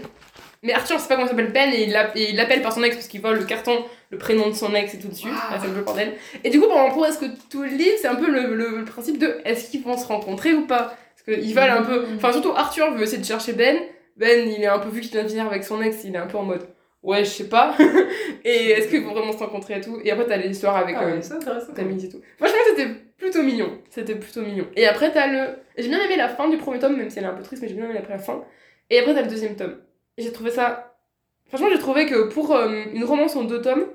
Mais 0.63 0.73
Arthur 0.73 0.99
sait 0.99 1.07
pas 1.07 1.15
comment 1.15 1.27
s'appelle 1.27 1.51
Ben 1.51 1.73
et 1.73 1.85
il 2.29 2.35
l'appelle 2.35 2.61
par 2.61 2.71
son 2.71 2.83
ex 2.83 2.95
parce 2.95 3.07
qu'il 3.07 3.19
voit 3.19 3.33
le 3.33 3.43
carton, 3.45 3.83
le 4.11 4.19
prénom 4.19 4.47
de 4.47 4.53
son 4.53 4.75
ex 4.75 4.93
et 4.93 4.99
tout 4.99 5.07
dessus. 5.07 5.27
Wow. 5.27 5.33
Ah, 5.35 5.57
c'est 5.59 5.65
un 5.65 5.71
peu 5.71 5.77
le 5.77 5.83
bordel. 5.83 6.13
Et 6.43 6.51
du 6.51 6.59
coup, 6.61 6.67
pendant 6.67 6.91
pour 6.91 7.03
est-ce 7.07 7.17
que 7.17 7.25
tout 7.49 7.63
le 7.63 7.69
livre, 7.69 7.95
c'est 7.99 8.07
un 8.07 8.13
peu 8.13 8.29
le, 8.29 8.53
le- 8.53 8.77
le 8.77 8.85
principe 8.85 9.17
de 9.17 9.41
est-ce 9.43 9.71
qu'ils 9.71 9.81
vont 9.81 9.97
se 9.97 10.05
rencontrer 10.05 10.53
ou 10.53 10.67
pas? 10.67 10.95
Parce 11.25 11.39
qu'ils 11.39 11.55
veulent 11.55 11.63
un 11.67 11.81
peu... 11.81 12.01
Mhm. 12.01 12.17
Enfin, 12.17 12.31
surtout 12.31 12.51
Arthur 12.55 12.93
veut 12.93 13.01
essayer 13.01 13.17
de 13.17 13.25
chercher 13.25 13.53
Ben. 13.53 13.75
Ben, 14.17 14.47
il 14.47 14.61
est 14.61 14.67
un 14.67 14.77
peu 14.77 14.89
vu 14.89 15.01
qu'il 15.01 15.09
vient 15.09 15.23
de 15.23 15.29
finir 15.29 15.47
avec 15.47 15.63
son 15.63 15.81
ex, 15.81 15.97
il 16.03 16.13
est 16.13 16.19
un 16.19 16.27
peu 16.27 16.37
en 16.37 16.43
mode 16.43 16.67
ouais, 17.03 17.23
je 17.23 17.29
sais 17.29 17.49
pas. 17.49 17.75
et 18.43 18.71
est-ce 18.71 18.87
qu'ils 18.89 19.03
vont 19.03 19.13
vraiment 19.13 19.31
se 19.31 19.37
rencontrer 19.37 19.77
et 19.77 19.81
tout? 19.81 19.99
Et 20.03 20.11
après, 20.11 20.25
t'as 20.25 20.37
l'histoire 20.37 20.75
avec 20.77 20.95
Ah 20.97 21.03
euh, 21.03 21.19
ouais. 21.19 21.73
Camille 21.75 22.05
et 22.05 22.09
tout. 22.09 22.21
Franchement, 22.37 22.59
c'était 22.69 22.89
plutôt 23.17 23.43
mignon. 23.43 23.79
C'était 23.89 24.15
plutôt 24.15 24.41
mignon. 24.41 24.67
Et 24.75 24.87
après, 24.87 25.11
t'as 25.11 25.27
le. 25.27 25.55
J'ai 25.77 25.89
bien 25.89 26.03
aimé 26.03 26.15
la 26.15 26.29
fin 26.29 26.49
du 26.49 26.57
premier 26.57 26.79
tome, 26.79 26.97
même 26.97 27.09
si 27.09 27.19
elle 27.19 27.25
est 27.25 27.27
un 27.27 27.33
peu 27.33 27.43
triste, 27.43 27.61
mais 27.61 27.69
j'ai 27.69 27.75
bien 27.75 27.89
aimé 27.89 27.99
la 28.07 28.19
fin. 28.19 28.43
Et 28.89 28.99
après, 28.99 29.13
t'as 29.13 29.21
le 29.21 29.29
deuxième 29.29 29.55
tome. 29.55 29.77
J'ai 30.17 30.31
trouvé 30.31 30.51
ça. 30.51 30.97
Franchement, 31.47 31.67
j'ai 31.71 31.79
trouvé 31.79 32.05
que 32.05 32.29
pour 32.29 32.55
euh, 32.55 32.85
une 32.93 33.03
romance 33.03 33.35
en 33.35 33.43
deux 33.43 33.61
tomes, 33.61 33.87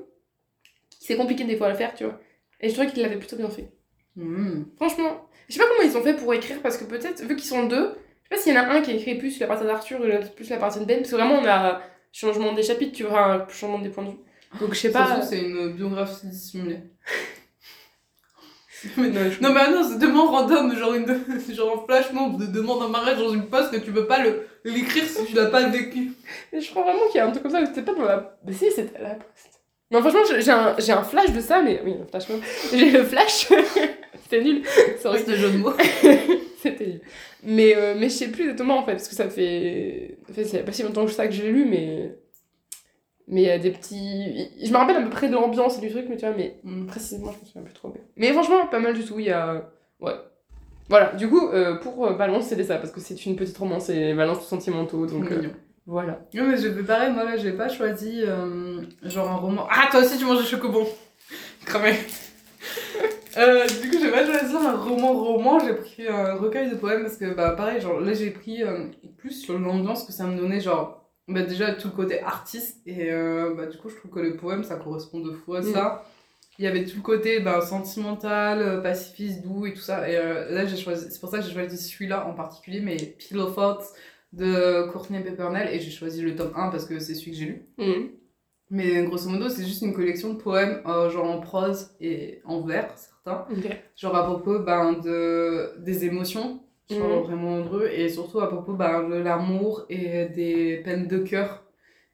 c'est 1.01 1.17
compliqué 1.17 1.45
des 1.45 1.57
fois 1.57 1.69
à 1.69 1.71
le 1.71 1.77
faire, 1.77 1.95
tu 1.95 2.05
vois. 2.05 2.21
Et 2.61 2.69
je 2.69 2.75
trouvais 2.75 2.91
qu'il 2.91 3.03
l'avait 3.03 3.17
plutôt 3.17 3.37
bien 3.37 3.49
fait. 3.49 3.71
Hmm. 4.17 4.65
Franchement, 4.77 5.29
je 5.49 5.55
sais 5.55 5.61
pas 5.61 5.67
comment 5.69 5.89
ils 5.89 5.97
ont 5.97 6.03
fait 6.03 6.15
pour 6.15 6.33
écrire, 6.35 6.61
parce 6.63 6.77
que 6.77 6.85
peut-être, 6.85 7.23
vu 7.23 7.37
qu'ils 7.37 7.49
sont 7.49 7.67
deux, 7.67 7.95
je 7.95 8.29
sais 8.29 8.29
pas 8.31 8.37
s'il 8.39 8.55
y 8.55 8.59
en 8.59 8.63
a 8.63 8.67
un 8.67 8.81
qui 8.81 8.91
a 8.91 8.95
écrit 8.95 9.15
plus 9.15 9.39
la 9.39 9.47
partie 9.47 9.65
d'Arthur 9.65 10.05
et 10.07 10.21
plus 10.35 10.51
la 10.51 10.57
partie 10.57 10.81
de 10.81 10.85
Ben, 10.85 10.99
parce 10.99 11.11
que 11.11 11.17
vraiment, 11.17 11.37
on 11.41 11.47
a 11.47 11.81
changement 12.19 12.53
des 12.53 12.63
chapitres, 12.63 12.97
tu 12.97 13.05
vois, 13.05 13.25
un 13.35 13.49
changement 13.49 13.79
des 13.81 13.91
points 13.91 14.05
de 14.05 14.11
vue. 14.11 14.17
Donc, 14.61 14.73
je 14.75 14.79
sais 14.81 14.91
Ça 14.91 15.01
pas. 15.05 15.23
c'est 15.23 15.41
une 15.41 15.73
biographie 15.73 16.27
dissimulée. 16.29 16.81
Non, 18.99 19.05
je- 19.31 19.41
Non 19.43 19.53
mais 19.53 19.61
ah 19.65 19.71
non, 19.71 19.83
c'est 19.83 19.99
demande 19.99 20.29
random, 20.29 20.77
genre 20.77 20.95
une 20.95 21.07
genre 21.55 21.83
un 21.83 21.87
flash 21.87 22.13
mob 22.13 22.39
de 22.39 22.47
demande 22.47 22.83
en 22.83 22.89
mariage 22.89 23.19
dans 23.19 23.33
une 23.33 23.47
poste 23.47 23.73
que 23.73 23.79
tu 23.79 23.91
peux 23.91 24.07
pas 24.07 24.23
le 24.23 24.47
l'écrire 24.65 25.03
si 25.05 25.25
tu 25.25 25.35
l'as 25.35 25.47
pas 25.47 25.67
vécu. 25.69 26.13
Mais 26.53 26.61
je 26.61 26.71
crois 26.71 26.83
vraiment 26.85 27.07
qu'il 27.11 27.17
y 27.17 27.21
a 27.21 27.27
un 27.27 27.31
truc 27.31 27.43
comme 27.43 27.53
ça, 27.53 27.65
c'était 27.67 27.83
pas 27.83 27.95
dans 27.95 28.05
la. 28.05 28.39
Mais 28.45 28.53
si, 28.53 28.71
c'était 28.71 28.97
à 28.99 29.03
la 29.03 29.15
poste. 29.15 29.61
Non, 29.91 30.01
franchement, 30.03 30.21
j'ai 30.39 30.51
un, 30.53 30.77
j'ai 30.79 30.93
un 30.93 31.03
flash 31.03 31.33
de 31.33 31.41
ça, 31.41 31.63
mais. 31.63 31.81
Oui, 31.85 31.95
un 32.01 32.07
flash. 32.07 32.27
J'ai 32.73 32.91
le 32.91 33.03
flash. 33.03 33.49
c'était 34.23 34.43
nul. 34.45 34.63
Sorry. 35.03 35.19
C'était 35.21 35.37
jeu 35.37 35.51
de 35.51 35.57
mots. 35.59 35.73
C'était. 36.69 37.01
Mais, 37.43 37.75
euh, 37.77 37.95
mais 37.99 38.09
je 38.09 38.15
sais 38.15 38.29
plus 38.29 38.43
exactement 38.45 38.79
en 38.79 38.85
fait, 38.85 38.93
parce 38.93 39.09
que 39.09 39.15
ça 39.15 39.29
fait. 39.29 40.19
En 40.31 40.33
fait, 40.33 40.45
c'est 40.45 40.63
pas 40.65 40.73
si 40.73 40.83
longtemps 40.83 41.05
que 41.05 41.11
ça 41.13 41.27
que 41.27 41.33
j'ai 41.33 41.51
lu, 41.51 41.65
mais. 41.65 42.15
Mais 43.29 43.43
il 43.43 43.47
y 43.47 43.51
a 43.51 43.59
des 43.59 43.71
petits. 43.73 44.49
Je 44.65 44.71
me 44.71 44.77
rappelle 44.77 44.97
à 44.97 45.03
peu 45.03 45.11
près 45.11 45.29
de 45.29 45.35
l'ambiance 45.35 45.79
et 45.79 45.81
du 45.81 45.91
truc, 45.91 46.07
mais 46.09 46.17
tu 46.17 46.25
vois, 46.27 46.35
mais 46.37 46.57
Hmm. 46.63 46.87
précisément, 46.87 47.33
je 47.33 47.41
me 47.41 47.45
souviens 47.47 47.63
plus 47.63 47.75
trop. 47.75 47.93
Mais, 47.95 48.01
mais 48.17 48.33
franchement, 48.33 48.67
pas 48.67 48.79
mal 48.79 48.95
du 48.95 49.05
tout. 49.05 49.19
Il 49.19 49.27
y 49.27 49.31
a. 49.31 49.69
Ouais. 50.01 50.13
Voilà, 50.89 51.13
du 51.15 51.29
coup, 51.29 51.49
euh, 51.49 51.77
pour 51.79 52.07
euh, 52.07 52.13
Balance, 52.15 52.47
c'était 52.47 52.63
ça, 52.63 52.77
parce 52.77 52.93
que 52.93 53.01
c'est 53.01 53.27
une 53.27 53.35
petite 53.35 53.59
romance 53.59 53.89
et 53.89 54.15
Balance 54.15 54.47
sentimentaux, 54.47 55.05
donc 55.07 55.33
euh, 55.33 55.49
voilà. 55.85 56.21
Non 56.33 56.45
mais 56.45 56.57
je 56.57 56.71
fais 56.71 56.83
pareil, 56.85 57.13
moi 57.13 57.25
là 57.25 57.37
j'ai 57.37 57.51
pas 57.51 57.69
choisi 57.69 58.23
euh, 58.25 58.83
genre 59.03 59.29
un 59.29 59.35
roman. 59.37 59.67
Ah 59.69 59.89
toi 59.91 60.01
aussi 60.01 60.17
tu 60.17 60.25
manges 60.25 60.39
des 60.43 60.47
chocobons 60.49 60.87
Cramé 61.65 61.95
euh, 63.37 63.67
Du 63.67 63.91
coup 63.91 63.99
j'ai 64.01 64.11
pas 64.11 64.25
choisi 64.25 64.55
un 64.55 64.77
roman 64.77 65.13
roman, 65.13 65.59
j'ai 65.61 65.75
pris 65.75 66.09
un 66.09 66.35
recueil 66.35 66.71
de 66.71 66.77
poèmes 66.77 67.03
parce 67.03 67.17
que 67.17 67.35
bah 67.35 67.51
pareil, 67.51 67.81
genre 67.81 68.01
là 68.01 68.13
j'ai 68.13 68.31
pris 68.31 68.63
euh, 68.63 68.87
plus 69.19 69.33
sur 69.43 69.59
l'ambiance 69.59 70.05
que 70.05 70.13
ça 70.13 70.27
me 70.27 70.37
donnait, 70.37 70.61
genre 70.61 71.11
bah 71.29 71.43
déjà 71.43 71.73
tout 71.75 71.89
le 71.89 71.95
côté 71.95 72.21
artiste 72.23 72.81
et 72.87 73.11
euh, 73.11 73.55
bah 73.55 73.67
du 73.67 73.77
coup 73.79 73.89
je 73.89 73.97
trouve 73.97 74.11
que 74.11 74.21
le 74.21 74.37
poème 74.37 74.65
ça 74.65 74.77
correspond 74.77 75.21
de 75.21 75.33
fou 75.33 75.55
à 75.55 75.63
ça. 75.63 76.05
Il 76.59 76.65
y 76.65 76.69
avait 76.69 76.87
tout 76.87 76.97
le 76.97 77.03
côté 77.03 77.41
bah, 77.41 77.61
sentimental, 77.61 78.81
pacifiste, 78.83 79.43
doux 79.43 79.67
et 79.67 79.75
tout 79.75 79.83
ça. 79.83 80.09
Et 80.09 80.15
là 80.15 80.65
j'ai 80.65 80.77
choisi, 80.77 81.11
c'est 81.11 81.21
pour 81.21 81.29
ça 81.29 81.39
que 81.39 81.45
j'ai 81.45 81.53
choisi 81.53 81.77
celui-là 81.77 82.27
en 82.27 82.33
particulier, 82.33 82.81
mais 82.81 82.97
Pillow 82.97 83.51
Thoughts 83.51 83.93
de 84.33 84.91
Courtney 84.91 85.21
Peppernell 85.21 85.69
et 85.75 85.81
j'ai 85.81 85.91
choisi 85.91 86.23
le 86.23 86.35
tome 86.35 86.53
1 86.57 86.71
parce 86.71 86.87
que 86.87 86.99
c'est 86.99 87.15
celui 87.15 87.33
que 87.33 87.37
j'ai 87.37 87.45
lu. 87.45 87.67
Mhm. 87.77 88.09
Mais 88.71 89.05
grosso 89.05 89.29
modo, 89.29 89.49
c'est 89.49 89.65
juste 89.65 89.83
une 89.83 89.93
collection 89.93 90.33
de 90.35 90.39
poèmes, 90.39 90.83
genre 90.85 91.27
en 91.31 91.41
prose 91.41 91.91
et 92.01 92.41
en 92.45 92.63
vers, 92.63 92.93
certains. 93.27 93.77
Genre 93.97 94.17
à 94.17 94.25
propos 94.25 94.59
ben, 94.61 94.93
de, 94.95 95.73
des 95.79 96.05
émotions, 96.05 96.61
genre 96.91 97.09
Mhm. 97.21 97.23
vraiment 97.25 97.57
heureux, 97.59 97.89
et 97.93 98.09
surtout 98.09 98.41
à 98.41 98.49
propos 98.49 98.75
ben, 98.75 99.09
de 99.09 99.17
l'amour 99.17 99.85
et 99.89 100.27
des 100.27 100.79
peines 100.85 101.09
de 101.09 101.19
cœur. 101.19 101.65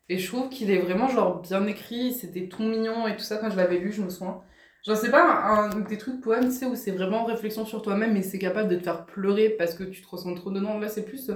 Et 0.08 0.18
je 0.18 0.26
trouve 0.26 0.48
qu'il 0.48 0.70
est 0.70 0.78
vraiment 0.78 1.08
genre 1.08 1.40
bien 1.40 1.66
écrit, 1.66 2.12
c'était 2.12 2.48
tout 2.48 2.62
mignon 2.62 3.06
et 3.06 3.16
tout 3.16 3.22
ça 3.22 3.36
quand 3.36 3.50
je 3.50 3.56
l'avais 3.56 3.78
lu, 3.78 3.92
je 3.92 4.02
me 4.02 4.10
souviens. 4.10 4.40
Genre 4.84 4.96
c'est 4.96 5.10
pas 5.10 5.22
un, 5.24 5.68
des 5.80 5.96
trucs 5.96 6.20
poèmes, 6.20 6.46
tu 6.46 6.50
sais, 6.52 6.66
où 6.66 6.74
c'est 6.74 6.90
vraiment 6.90 7.24
réflexion 7.24 7.64
sur 7.64 7.82
toi-même, 7.82 8.12
mais 8.14 8.22
c'est 8.22 8.38
capable 8.38 8.68
de 8.68 8.76
te 8.76 8.82
faire 8.82 9.06
pleurer 9.06 9.50
parce 9.50 9.74
que 9.74 9.84
tu 9.84 10.02
te 10.02 10.08
ressens 10.08 10.34
trop 10.34 10.50
dedans. 10.50 10.78
Là, 10.80 10.88
c'est 10.88 11.04
plus 11.04 11.30
euh, 11.30 11.34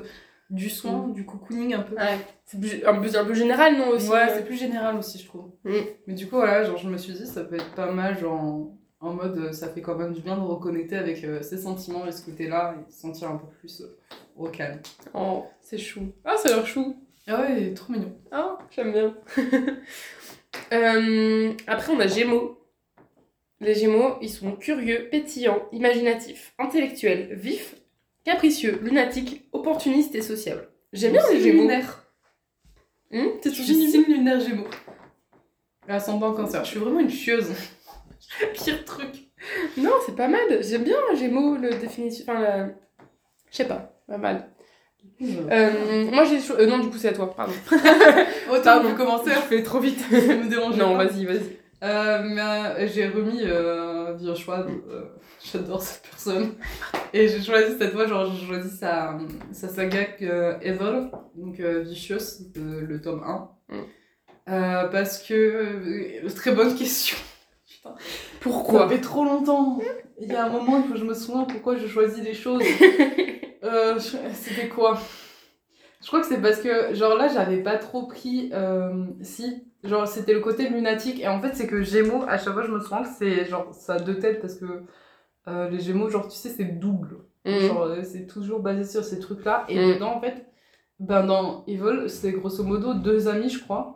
du 0.50 0.68
soin, 0.68 1.08
du 1.08 1.24
cocooning 1.24 1.74
un 1.74 1.82
peu. 1.82 1.94
Ouais. 1.94 2.18
C'est 2.44 2.58
plus- 2.60 2.84
un, 2.84 3.00
peu, 3.00 3.08
un 3.16 3.24
peu 3.24 3.34
général, 3.34 3.76
non 3.78 3.88
aussi 3.90 4.10
Ouais, 4.10 4.24
euh. 4.28 4.32
c'est 4.34 4.44
plus 4.44 4.56
général 4.58 4.96
aussi, 4.96 5.18
je 5.20 5.26
trouve. 5.28 5.52
Mm. 5.64 5.70
Mais 6.08 6.14
du 6.14 6.26
coup, 6.26 6.36
voilà, 6.36 6.64
genre, 6.64 6.76
je 6.76 6.88
me 6.88 6.96
suis 6.98 7.12
dit, 7.12 7.24
ça 7.26 7.44
peut 7.44 7.54
être 7.54 7.72
pas 7.76 7.92
mal, 7.92 8.18
genre, 8.18 8.72
en, 9.00 9.12
mode, 9.12 9.38
euh, 9.38 9.52
ça 9.52 9.68
fait 9.68 9.82
quand 9.82 9.94
même 9.94 10.12
du 10.12 10.20
bien 10.20 10.36
de 10.36 10.42
reconnecter 10.42 10.96
avec 10.96 11.22
euh, 11.24 11.42
ses 11.42 11.58
sentiments 11.58 12.06
et 12.06 12.12
ce 12.12 12.24
côté-là, 12.24 12.74
et 12.76 12.90
se 12.92 13.00
sentir 13.00 13.30
un 13.30 13.36
peu 13.36 13.46
plus 13.58 13.82
euh, 13.82 13.98
au 14.36 14.48
calme. 14.48 14.80
Oh, 15.14 15.44
c'est 15.60 15.78
chou. 15.78 16.12
Ah, 16.24 16.36
ça 16.36 16.48
a 16.48 16.56
l'air 16.56 16.66
chou. 16.66 16.96
Ah 17.26 17.40
ouais, 17.40 17.60
il 17.60 17.66
est 17.68 17.74
trop 17.74 17.92
mignon. 17.92 18.16
Ah, 18.30 18.58
j'aime 18.70 18.92
bien. 18.92 19.16
Euh, 20.72 21.52
après, 21.66 21.92
on 21.92 22.00
a 22.00 22.06
Gémeaux. 22.06 22.58
Les 23.60 23.74
Gémeaux, 23.74 24.16
ils 24.22 24.30
sont 24.30 24.52
curieux, 24.52 25.08
pétillants, 25.10 25.68
imaginatifs, 25.70 26.54
intellectuels, 26.58 27.34
vifs, 27.34 27.76
capricieux, 28.24 28.80
lunatiques, 28.82 29.48
opportunistes 29.52 30.14
et 30.14 30.22
sociables. 30.22 30.68
J'aime 30.92 31.12
bien 31.12 31.22
les 31.30 31.36
Signe 31.36 31.44
Gémeaux. 31.44 31.62
lunaire. 31.62 32.04
Hum, 33.12 33.28
ton 33.42 33.50
suis 33.50 33.64
signe 33.64 33.90
signe 33.90 34.04
lunaire 34.06 34.40
Gémeaux. 34.40 34.66
Ascendant 35.86 36.32
cancer. 36.32 36.64
Je 36.64 36.70
suis 36.70 36.80
vraiment 36.80 37.00
une 37.00 37.10
chieuse. 37.10 37.52
Pire 38.54 38.84
truc. 38.84 39.28
Non, 39.76 39.92
c'est 40.04 40.16
pas 40.16 40.28
mal. 40.28 40.40
J'aime 40.62 40.84
bien 40.84 40.96
Gémeaux, 41.14 41.56
le 41.56 41.70
définition. 41.70 42.24
Enfin, 42.28 42.40
la... 42.40 42.66
je 43.50 43.56
sais 43.56 43.66
pas, 43.66 43.92
pas 44.08 44.18
mal. 44.18 44.48
Euh, 45.22 46.04
moi, 46.10 46.24
j'ai. 46.24 46.38
euh, 46.52 46.66
non, 46.66 46.78
du 46.78 46.88
coup, 46.90 46.98
c'est 46.98 47.08
à 47.08 47.12
toi, 47.12 47.34
pardon. 47.34 47.54
Autant 48.52 48.82
peut 48.82 48.94
commencer, 48.94 49.30
Je 49.30 49.40
fais 49.40 49.62
trop 49.62 49.78
vite. 49.80 50.00
ça 50.10 50.16
me 50.16 50.48
dérange 50.48 50.76
non, 50.76 50.96
vas-y, 50.96 51.24
vas-y. 51.24 51.56
Euh, 51.82 52.36
euh, 52.38 52.88
j'ai 52.92 53.06
remis 53.06 53.42
euh, 53.42 54.34
Schwab, 54.34 54.68
euh, 54.90 55.04
j'adore 55.44 55.82
cette 55.82 56.02
personne. 56.02 56.54
Et 57.12 57.28
j'ai 57.28 57.42
choisi 57.42 57.76
cette 57.78 57.92
fois, 57.92 58.06
genre 58.06 58.30
j'ai 58.34 58.46
choisi 58.46 58.74
sa, 58.74 59.18
sa 59.52 59.68
saga 59.68 60.06
euh, 60.22 60.58
Evil, 60.62 61.10
donc 61.34 61.60
euh, 61.60 61.80
Vicious, 61.82 62.50
de- 62.54 62.80
le 62.80 63.00
tome 63.00 63.22
1. 63.22 63.50
Mm. 63.68 63.80
Euh, 64.48 64.88
parce 64.88 65.22
que. 65.22 65.34
euh, 66.24 66.28
très 66.34 66.52
bonne 66.52 66.74
question. 66.74 67.16
Putain. 67.94 68.04
Ça 68.04 68.38
Pourquoi 68.40 68.88
fait 68.88 69.00
trop 69.00 69.24
longtemps. 69.24 69.78
Il 70.20 70.28
y 70.28 70.34
a 70.34 70.46
un 70.46 70.48
moment, 70.48 70.78
il 70.78 70.84
faut 70.84 70.94
que 70.94 70.98
je 70.98 71.04
me 71.04 71.14
souvienne 71.14 71.46
pourquoi 71.46 71.76
je 71.76 71.86
choisis 71.86 72.22
les 72.24 72.34
choses. 72.34 72.62
Euh, 73.64 73.98
C'était 73.98 74.68
quoi? 74.68 74.96
Je 76.00 76.06
crois 76.06 76.20
que 76.20 76.26
c'est 76.26 76.40
parce 76.40 76.60
que, 76.60 76.94
genre 76.94 77.16
là, 77.16 77.26
j'avais 77.26 77.62
pas 77.62 77.76
trop 77.78 78.06
pris. 78.06 78.50
euh, 78.52 79.06
si, 79.22 79.64
genre 79.82 80.06
c'était 80.06 80.34
le 80.34 80.40
côté 80.40 80.68
lunatique. 80.68 81.18
Et 81.20 81.26
en 81.26 81.40
fait, 81.40 81.54
c'est 81.54 81.66
que 81.66 81.82
Gémeaux, 81.82 82.22
à 82.28 82.38
chaque 82.38 82.52
fois, 82.52 82.62
je 82.62 82.70
me 82.70 82.78
souviens 82.80 83.02
que 83.02 83.08
c'est 83.18 83.44
genre 83.46 83.74
ça 83.74 83.94
a 83.94 83.98
deux 83.98 84.18
têtes 84.20 84.40
parce 84.40 84.54
que 84.54 84.66
euh, 85.48 85.68
les 85.68 85.80
Gémeaux, 85.80 86.08
genre 86.08 86.28
tu 86.28 86.36
sais, 86.36 86.50
c'est 86.50 86.78
double. 86.78 87.16
Hum. 87.44 87.58
Genre 87.58 87.88
c'est 88.04 88.26
toujours 88.28 88.60
basé 88.60 88.84
sur 88.84 89.02
ces 89.02 89.18
trucs-là. 89.18 89.64
Et 89.68 89.78
Mm. 89.78 89.94
dedans, 89.94 90.14
en 90.16 90.20
fait, 90.20 90.46
ben 91.00 91.24
dans 91.26 91.64
Evil, 91.66 92.08
c'est 92.08 92.30
grosso 92.32 92.62
modo 92.62 92.94
deux 92.94 93.26
amis, 93.26 93.48
je 93.48 93.62
crois. 93.64 93.95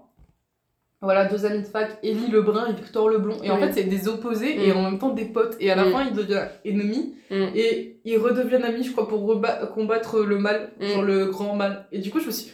Voilà, 1.03 1.25
deux 1.25 1.47
amis 1.47 1.63
de 1.63 1.67
fac, 1.67 1.99
Ellie 2.03 2.31
Lebrun 2.31 2.67
et 2.69 2.75
Victor 2.75 3.09
Leblond. 3.09 3.43
Et 3.43 3.51
en 3.51 3.59
fait, 3.59 3.73
c'est 3.73 3.85
des 3.85 4.07
opposés 4.09 4.67
et 4.69 4.73
Mm. 4.73 4.77
en 4.77 4.83
même 4.83 4.99
temps 4.99 5.09
des 5.11 5.25
potes. 5.25 5.57
Et 5.59 5.71
à 5.71 5.75
la 5.75 5.85
Mm. 5.87 5.93
fin, 5.93 6.05
ils 6.05 6.13
deviennent 6.15 6.49
ennemis. 6.65 7.15
Hum. 7.31 7.51
Et 7.55 8.01
ils 8.05 8.19
redeviennent 8.19 8.65
amis, 8.65 8.85
je 8.85 8.93
crois, 8.93 9.09
pour 9.09 9.41
combattre 9.75 10.21
le 10.21 10.39
mal, 10.39 10.73
Mm. 10.79 10.87
genre 10.87 11.03
le 11.03 11.27
grand 11.27 11.55
mal. 11.57 11.87
Et 11.93 11.99
du 12.01 12.11
coup, 12.11 12.21
je 12.21 12.27
me 12.27 12.31
suis 12.31 12.53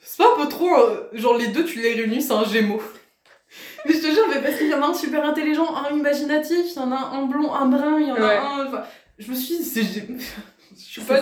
c'est 0.00 0.18
pas 0.22 0.28
un 0.36 0.42
peu 0.44 0.48
trop, 0.48 0.72
euh, 0.78 1.08
genre 1.14 1.36
les 1.36 1.48
deux, 1.48 1.64
tu 1.64 1.80
les 1.80 1.94
réunis, 1.94 2.22
c'est 2.22 2.32
un 2.32 2.44
gémeau. 2.44 2.80
mais 3.86 3.94
je 3.94 3.98
te 4.00 4.06
jure, 4.06 4.26
mais 4.32 4.40
parce 4.42 4.56
qu'il 4.56 4.68
y 4.68 4.74
en 4.74 4.82
a 4.82 4.86
un 4.88 4.94
super 4.94 5.24
intelligent, 5.24 5.74
un 5.74 5.96
imaginatif, 5.96 6.66
il 6.70 6.76
y 6.76 6.78
en 6.78 6.92
a 6.92 6.96
un 7.16 7.26
blond, 7.26 7.52
un 7.52 7.66
brun, 7.66 7.98
il 8.00 8.08
y 8.08 8.12
en 8.12 8.14
Ouais. 8.14 8.20
a 8.36 8.42
un. 8.48 8.66
enfin, 8.68 8.84
je 9.18 9.30
me 9.30 9.34
suis 9.34 9.56
dit, 9.58 9.64
c'est. 9.64 9.82
je 10.76 11.00
sais 11.00 11.06
pas, 11.06 11.20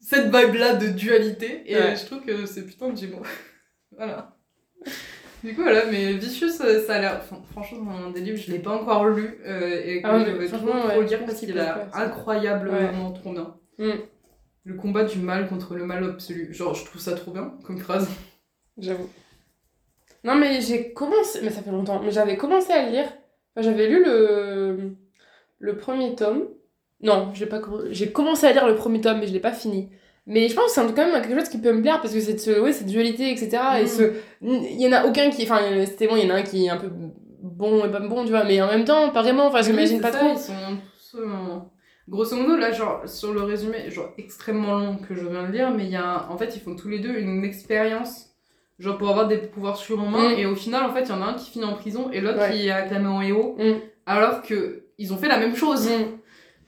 cette 0.00 0.26
vibe-là 0.26 0.74
de 0.74 0.88
dualité. 0.88 1.62
Et 1.66 1.74
Ouais. 1.76 1.96
je 1.96 2.04
trouve 2.04 2.20
que 2.20 2.44
c'est 2.46 2.64
putain 2.66 2.90
de 2.90 2.96
gémeaux. 2.96 3.22
voilà. 3.96 4.36
Du 5.46 5.54
coup, 5.54 5.62
voilà, 5.62 5.86
mais 5.86 6.14
Vicious, 6.14 6.48
ça 6.50 6.64
a 6.64 6.98
l'air. 7.00 7.20
enfin, 7.20 7.40
franchement, 7.52 8.00
dans 8.00 8.10
des 8.10 8.20
livres, 8.20 8.36
je 8.36 8.50
l'ai 8.50 8.58
pas 8.58 8.72
encore 8.72 9.06
lu. 9.06 9.38
euh, 9.46 9.80
et 9.84 10.02
que 10.02 10.06
Ah, 10.08 10.18
je 10.24 10.30
vais 10.32 10.48
trop, 10.48 10.58
trop 10.58 10.88
ouais, 10.98 11.06
lire 11.06 11.24
parce 11.24 11.38
qu'il 11.38 11.56
a 11.56 11.88
incroyablement 11.94 13.12
trop 13.12 13.32
bien. 13.32 13.54
Mm. 13.78 13.90
Le 14.64 14.74
combat 14.74 15.04
du 15.04 15.18
mal 15.18 15.48
contre 15.48 15.76
le 15.76 15.84
mal 15.84 16.02
absolu. 16.02 16.52
Genre, 16.52 16.74
je 16.74 16.84
trouve 16.84 17.00
ça 17.00 17.12
trop 17.14 17.30
bien 17.30 17.54
comme 17.62 17.78
phrase. 17.78 18.08
J'avoue. 18.76 19.08
Non, 20.24 20.34
mais 20.34 20.60
j'ai 20.60 20.92
commencé. 20.92 21.38
Mais 21.44 21.50
ça 21.50 21.62
fait 21.62 21.70
longtemps. 21.70 22.02
Mais 22.02 22.10
j'avais 22.10 22.36
commencé 22.36 22.72
à 22.72 22.90
lire. 22.90 23.06
Enfin, 23.54 23.62
j'avais 23.62 23.86
lu 23.86 24.04
le. 24.04 24.96
Le 25.60 25.76
premier 25.76 26.16
tome. 26.16 26.48
Non, 27.02 27.30
j'ai 27.34 27.46
pas 27.46 27.60
j'ai 27.90 28.10
commencé 28.10 28.46
à 28.48 28.52
lire 28.52 28.66
le 28.66 28.74
premier 28.74 29.00
tome, 29.00 29.20
mais 29.20 29.28
je 29.28 29.32
l'ai 29.32 29.38
pas 29.40 29.52
fini. 29.52 29.90
Mais 30.28 30.48
je 30.48 30.54
pense 30.56 30.66
que 30.66 30.80
c'est 30.80 30.94
quand 30.94 31.10
même 31.10 31.22
quelque 31.22 31.38
chose 31.38 31.48
qui 31.48 31.58
peut 31.58 31.72
me 31.72 31.80
plaire 31.82 32.00
parce 32.00 32.12
que 32.12 32.20
c'est 32.20 32.36
ce... 32.38 32.58
ouais, 32.60 32.72
cette 32.72 32.88
dualité, 32.88 33.30
etc. 33.30 33.58
Et 33.82 33.86
ce... 33.86 34.12
Il 34.42 34.80
y 34.80 34.88
en 34.88 34.92
a 34.92 35.06
aucun 35.06 35.30
qui. 35.30 35.44
Enfin, 35.44 35.60
c'était 35.86 36.08
bon, 36.08 36.16
il 36.16 36.26
y 36.26 36.30
en 36.30 36.34
a 36.34 36.38
un 36.38 36.42
qui 36.42 36.66
est 36.66 36.68
un 36.68 36.76
peu 36.78 36.90
bon 37.42 37.84
et 37.84 37.90
pas 37.90 38.00
bon, 38.00 38.24
tu 38.24 38.30
vois. 38.30 38.44
Mais 38.44 38.60
en 38.60 38.66
même 38.66 38.84
temps, 38.84 39.10
pas 39.10 39.22
vraiment. 39.22 39.46
Enfin, 39.46 39.62
j'imagine 39.62 39.96
Oui, 39.96 40.02
pas 40.02 40.10
c'est 40.12 40.18
trop. 40.18 40.36
ça, 40.36 40.52
Ils 40.52 40.56
sont 40.56 40.76
tous, 41.12 41.18
euh, 41.20 41.58
Grosso 42.08 42.36
modo, 42.36 42.56
là, 42.56 42.70
genre, 42.72 43.02
sur 43.08 43.32
le 43.32 43.42
résumé, 43.42 43.90
genre 43.90 44.10
extrêmement 44.18 44.74
long 44.78 44.96
que 44.96 45.14
je 45.14 45.26
viens 45.26 45.42
de 45.46 45.52
lire, 45.52 45.70
mais 45.72 45.84
il 45.84 45.90
y 45.90 45.96
a. 45.96 46.26
En 46.30 46.36
fait, 46.36 46.54
ils 46.56 46.60
font 46.60 46.74
tous 46.76 46.88
les 46.88 46.98
deux 46.98 47.16
une 47.18 47.44
expérience 47.44 48.30
genre 48.78 48.98
pour 48.98 49.08
avoir 49.08 49.26
des 49.26 49.38
pouvoirs 49.38 49.76
surhumains, 49.78 50.34
Mm. 50.34 50.38
et 50.38 50.44
au 50.46 50.54
final, 50.54 50.84
en 50.84 50.92
fait, 50.92 51.02
il 51.04 51.08
y 51.08 51.12
en 51.12 51.22
a 51.22 51.26
un 51.26 51.32
qui 51.34 51.50
finit 51.50 51.64
en 51.64 51.72
prison 51.74 52.10
et 52.12 52.20
l'autre 52.20 52.38
Ouais. 52.40 52.50
qui 52.52 52.66
est 52.66 52.70
acclamé 52.70 53.06
en 53.08 53.22
héros, 53.22 53.56
Mm. 53.58 53.76
alors 54.06 54.42
que 54.42 54.82
ils 54.98 55.12
ont 55.14 55.16
fait 55.16 55.28
la 55.28 55.38
même 55.38 55.56
chose. 55.56 55.88
Mm. 55.88 56.18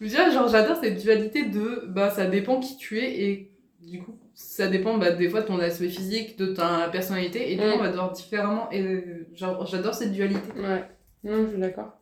Je 0.01 0.05
veux 0.07 0.11
dire, 0.11 0.31
genre, 0.33 0.49
j'adore 0.49 0.77
cette 0.83 0.97
dualité 1.03 1.43
de, 1.45 1.85
bah, 1.89 2.09
ça 2.11 2.25
dépend 2.27 2.61
qui 2.61 2.77
tu 2.79 2.99
es, 2.99 3.21
et 3.25 3.48
du 3.91 4.03
coup, 4.03 4.19
ça 4.35 4.69
dépend, 4.69 4.99
bah, 4.99 5.11
des 5.13 5.29
fois, 5.29 5.43
de 5.43 5.47
ton 5.47 5.59
aspect 5.59 5.89
physique, 5.89 6.37
de 6.39 6.47
ta 6.55 6.89
personnalité, 6.91 7.53
et 7.53 7.57
du 7.57 7.63
Mm. 7.63 7.71
coup, 7.71 7.77
on 7.79 7.83
va 7.83 7.89
devoir 7.91 8.13
différemment, 8.13 8.71
et 8.71 8.83
euh, 8.83 9.29
j'adore 9.35 9.95
cette 9.95 10.13
dualité. 10.13 10.53
Ouais. 10.61 10.85
Non, 11.25 11.45
je 11.45 11.51
suis 11.51 11.59
d'accord. 11.59 11.93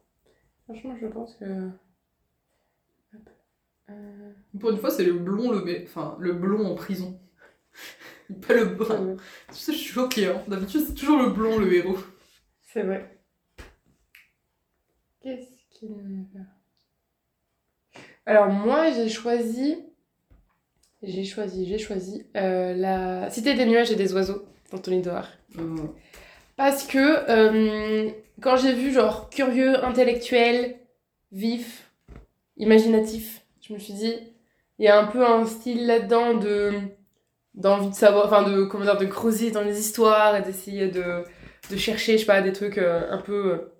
Franchement, 0.64 0.96
je 1.00 1.06
pense 1.06 1.34
que. 1.36 1.70
Euh, 3.88 4.32
Pour 4.58 4.70
une 4.70 4.78
fois, 4.78 4.90
c'est 4.90 5.04
le 5.04 5.12
blond, 5.12 5.52
le, 5.52 5.82
enfin, 5.84 6.16
le 6.18 6.32
blond 6.32 6.66
en 6.66 6.74
prison. 6.74 7.20
Pas 8.46 8.54
le 8.54 8.64
c'est 8.66 8.74
brun. 8.74 8.96
vrai. 8.96 9.16
Tu 9.48 9.54
sais, 9.54 9.72
je 9.72 9.78
suis 9.78 9.92
choquée, 9.92 10.26
hein. 10.26 10.42
D'habitude, 10.48 10.82
c'est 10.86 10.94
toujours 10.94 11.22
le 11.22 11.30
blond, 11.30 11.58
le 11.58 11.72
héros. 11.72 11.98
C'est 12.62 12.82
vrai. 12.82 13.20
Qu'est-ce 15.22 15.78
qu'il 15.78 15.90
y 15.90 16.38
a 16.38 16.42
Alors, 18.26 18.48
moi, 18.48 18.90
j'ai 18.92 19.08
choisi. 19.08 19.76
J'ai 21.06 21.24
choisi, 21.24 21.66
j'ai 21.66 21.78
choisi 21.78 22.26
euh, 22.36 22.74
la 22.74 23.30
Cité 23.30 23.54
des 23.54 23.64
nuages 23.64 23.92
et 23.92 23.96
des 23.96 24.12
oiseaux 24.12 24.44
d'Anthony 24.72 25.02
Doerr. 25.02 25.28
Parce 26.56 26.84
que 26.84 26.98
euh, 26.98 28.10
quand 28.40 28.56
j'ai 28.56 28.72
vu 28.72 28.92
genre 28.92 29.30
curieux, 29.30 29.84
intellectuel, 29.84 30.76
vif, 31.30 31.90
imaginatif, 32.56 33.42
je 33.60 33.72
me 33.72 33.78
suis 33.78 33.92
dit, 33.92 34.14
il 34.78 34.84
y 34.84 34.88
a 34.88 34.98
un 34.98 35.06
peu 35.06 35.24
un 35.24 35.46
style 35.46 35.86
là-dedans 35.86 36.34
de 36.34 36.72
d'envie 37.54 37.88
de 37.88 37.94
savoir, 37.94 38.26
enfin 38.26 38.42
de 38.42 38.64
comment 38.64 38.84
dire, 38.84 38.98
de 38.98 39.06
creuser 39.06 39.50
dans 39.50 39.62
les 39.62 39.78
histoires 39.78 40.36
et 40.36 40.42
d'essayer 40.42 40.88
de, 40.88 41.24
de 41.70 41.76
chercher, 41.76 42.14
je 42.14 42.18
sais 42.18 42.26
pas, 42.26 42.42
des 42.42 42.52
trucs 42.52 42.78
euh, 42.78 43.10
un 43.10 43.18
peu 43.18 43.52
euh, 43.52 43.72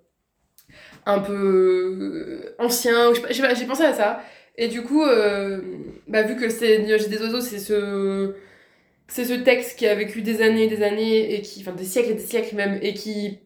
un 1.05 1.19
peu 1.19 2.55
anciens. 2.57 3.13
je 3.13 3.33
sais 3.33 3.41
pas, 3.41 3.53
J'ai 3.53 3.65
pensé 3.65 3.83
à 3.83 3.93
ça. 3.93 4.21
Et 4.57 4.67
du 4.67 4.83
coup, 4.83 5.03
euh, 5.03 5.61
bah, 6.07 6.23
vu 6.23 6.35
que 6.35 6.49
c'est 6.49 6.79
Nuages 6.79 7.07
des 7.07 7.21
oiseaux, 7.21 7.41
c'est 7.41 7.59
ce 7.59 9.33
texte 9.43 9.77
qui 9.77 9.87
a 9.87 9.95
vécu 9.95 10.21
des 10.21 10.41
années 10.41 10.63
et 10.63 10.67
des 10.67 10.83
années, 10.83 11.35
et 11.35 11.41
qui, 11.41 11.61
enfin 11.61 11.73
des 11.73 11.83
siècles 11.85 12.11
et 12.11 12.15
des 12.15 12.19
siècles 12.19 12.55
même, 12.55 12.79
et 12.81 12.93
qui 12.93 13.39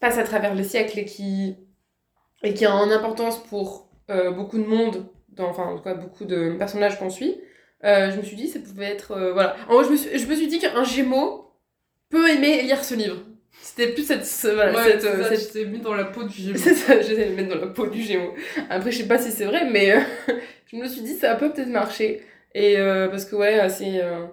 passe 0.00 0.18
à 0.18 0.24
travers 0.24 0.54
les 0.54 0.64
siècles 0.64 0.98
et 0.98 1.04
qui, 1.04 1.56
et 2.42 2.54
qui 2.54 2.66
a 2.66 2.70
une 2.70 2.92
importance 2.92 3.42
pour 3.44 3.90
euh, 4.10 4.30
beaucoup 4.30 4.58
de 4.58 4.64
monde, 4.64 5.10
dans, 5.30 5.48
enfin 5.48 5.64
en 5.64 5.76
tout 5.76 5.82
cas 5.82 5.94
beaucoup 5.94 6.24
de 6.24 6.54
personnages 6.58 6.98
qu'on 6.98 7.10
suit, 7.10 7.40
euh, 7.84 8.10
je 8.10 8.16
me 8.18 8.22
suis 8.22 8.36
dit 8.36 8.48
ça 8.48 8.60
pouvait 8.60 8.86
être. 8.86 9.32
voilà. 9.32 9.56
En 9.68 9.82
je 9.82 9.90
me 9.90 9.96
je 9.96 10.26
me 10.26 10.34
suis 10.34 10.48
dit 10.48 10.58
qu'un 10.58 10.84
Gémeaux 10.84 11.52
peut 12.10 12.28
aimer 12.28 12.62
lire 12.62 12.84
ce 12.84 12.94
livre. 12.94 13.27
C'était 13.60 13.92
plus 13.92 14.04
cette. 14.04 14.24
ce- 14.24 14.48
voilà, 14.48 14.72
Ouais, 14.72 14.82
cette, 14.84 15.02
ça, 15.02 15.36
cette- 15.36 15.66
mis 15.68 15.78
dans 15.80 15.94
la 15.94 16.04
peau 16.04 16.24
du 16.24 16.34
gémeaux. 16.42 16.58
c'est 16.58 16.74
ça, 16.74 16.94
me 16.96 17.34
mettre 17.36 17.48
dans 17.54 17.60
la 17.60 17.66
peau 17.68 17.86
du 17.86 18.02
Gémeaux. 18.02 18.34
Après, 18.70 18.90
je 18.90 18.98
sais 18.98 19.08
pas 19.08 19.18
si 19.18 19.30
c'est 19.30 19.44
vrai, 19.44 19.68
mais 19.70 19.92
euh, 19.92 20.00
je 20.72 20.76
me 20.76 20.86
suis 20.88 21.02
dit 21.02 21.14
ça 21.14 21.34
peut 21.36 21.50
peut-être 21.52 21.68
marcher. 21.68 22.22
Et 22.54 22.78
euh, 22.78 23.08
parce 23.08 23.24
que, 23.24 23.36
ouais, 23.36 23.68
c'est. 23.68 24.02
euh, 24.02 24.26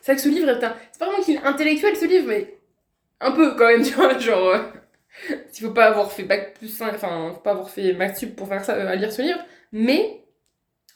C'est 0.00 0.12
vrai 0.12 0.16
que 0.16 0.22
ce 0.22 0.28
livre. 0.28 0.48
C'est 0.92 0.98
pas 0.98 1.06
vraiment 1.06 1.22
qu'il 1.22 1.36
est 1.36 1.44
intellectuel 1.44 1.96
ce 1.96 2.06
livre, 2.06 2.26
mais 2.28 2.58
un 3.20 3.32
peu 3.32 3.54
quand 3.56 3.66
même, 3.68 3.82
tu 3.84 3.92
vois. 3.94 4.18
Genre. 4.18 4.48
euh, 4.50 4.58
Il 5.28 5.60
faut 5.66 5.72
pas 5.72 5.86
avoir 5.86 6.10
fait 6.12 6.22
bac 6.22 6.54
plus 6.58 6.68
5, 6.68 6.94
enfin, 6.94 7.32
faut 7.34 7.40
pas 7.40 7.50
avoir 7.52 7.68
fait 7.70 7.92
maths 7.92 8.16
sup 8.16 8.34
pour 8.36 8.48
faire 8.48 8.64
ça, 8.64 8.74
à 8.74 8.94
lire 8.96 9.12
ce 9.12 9.22
livre, 9.22 9.40
mais 9.72 10.22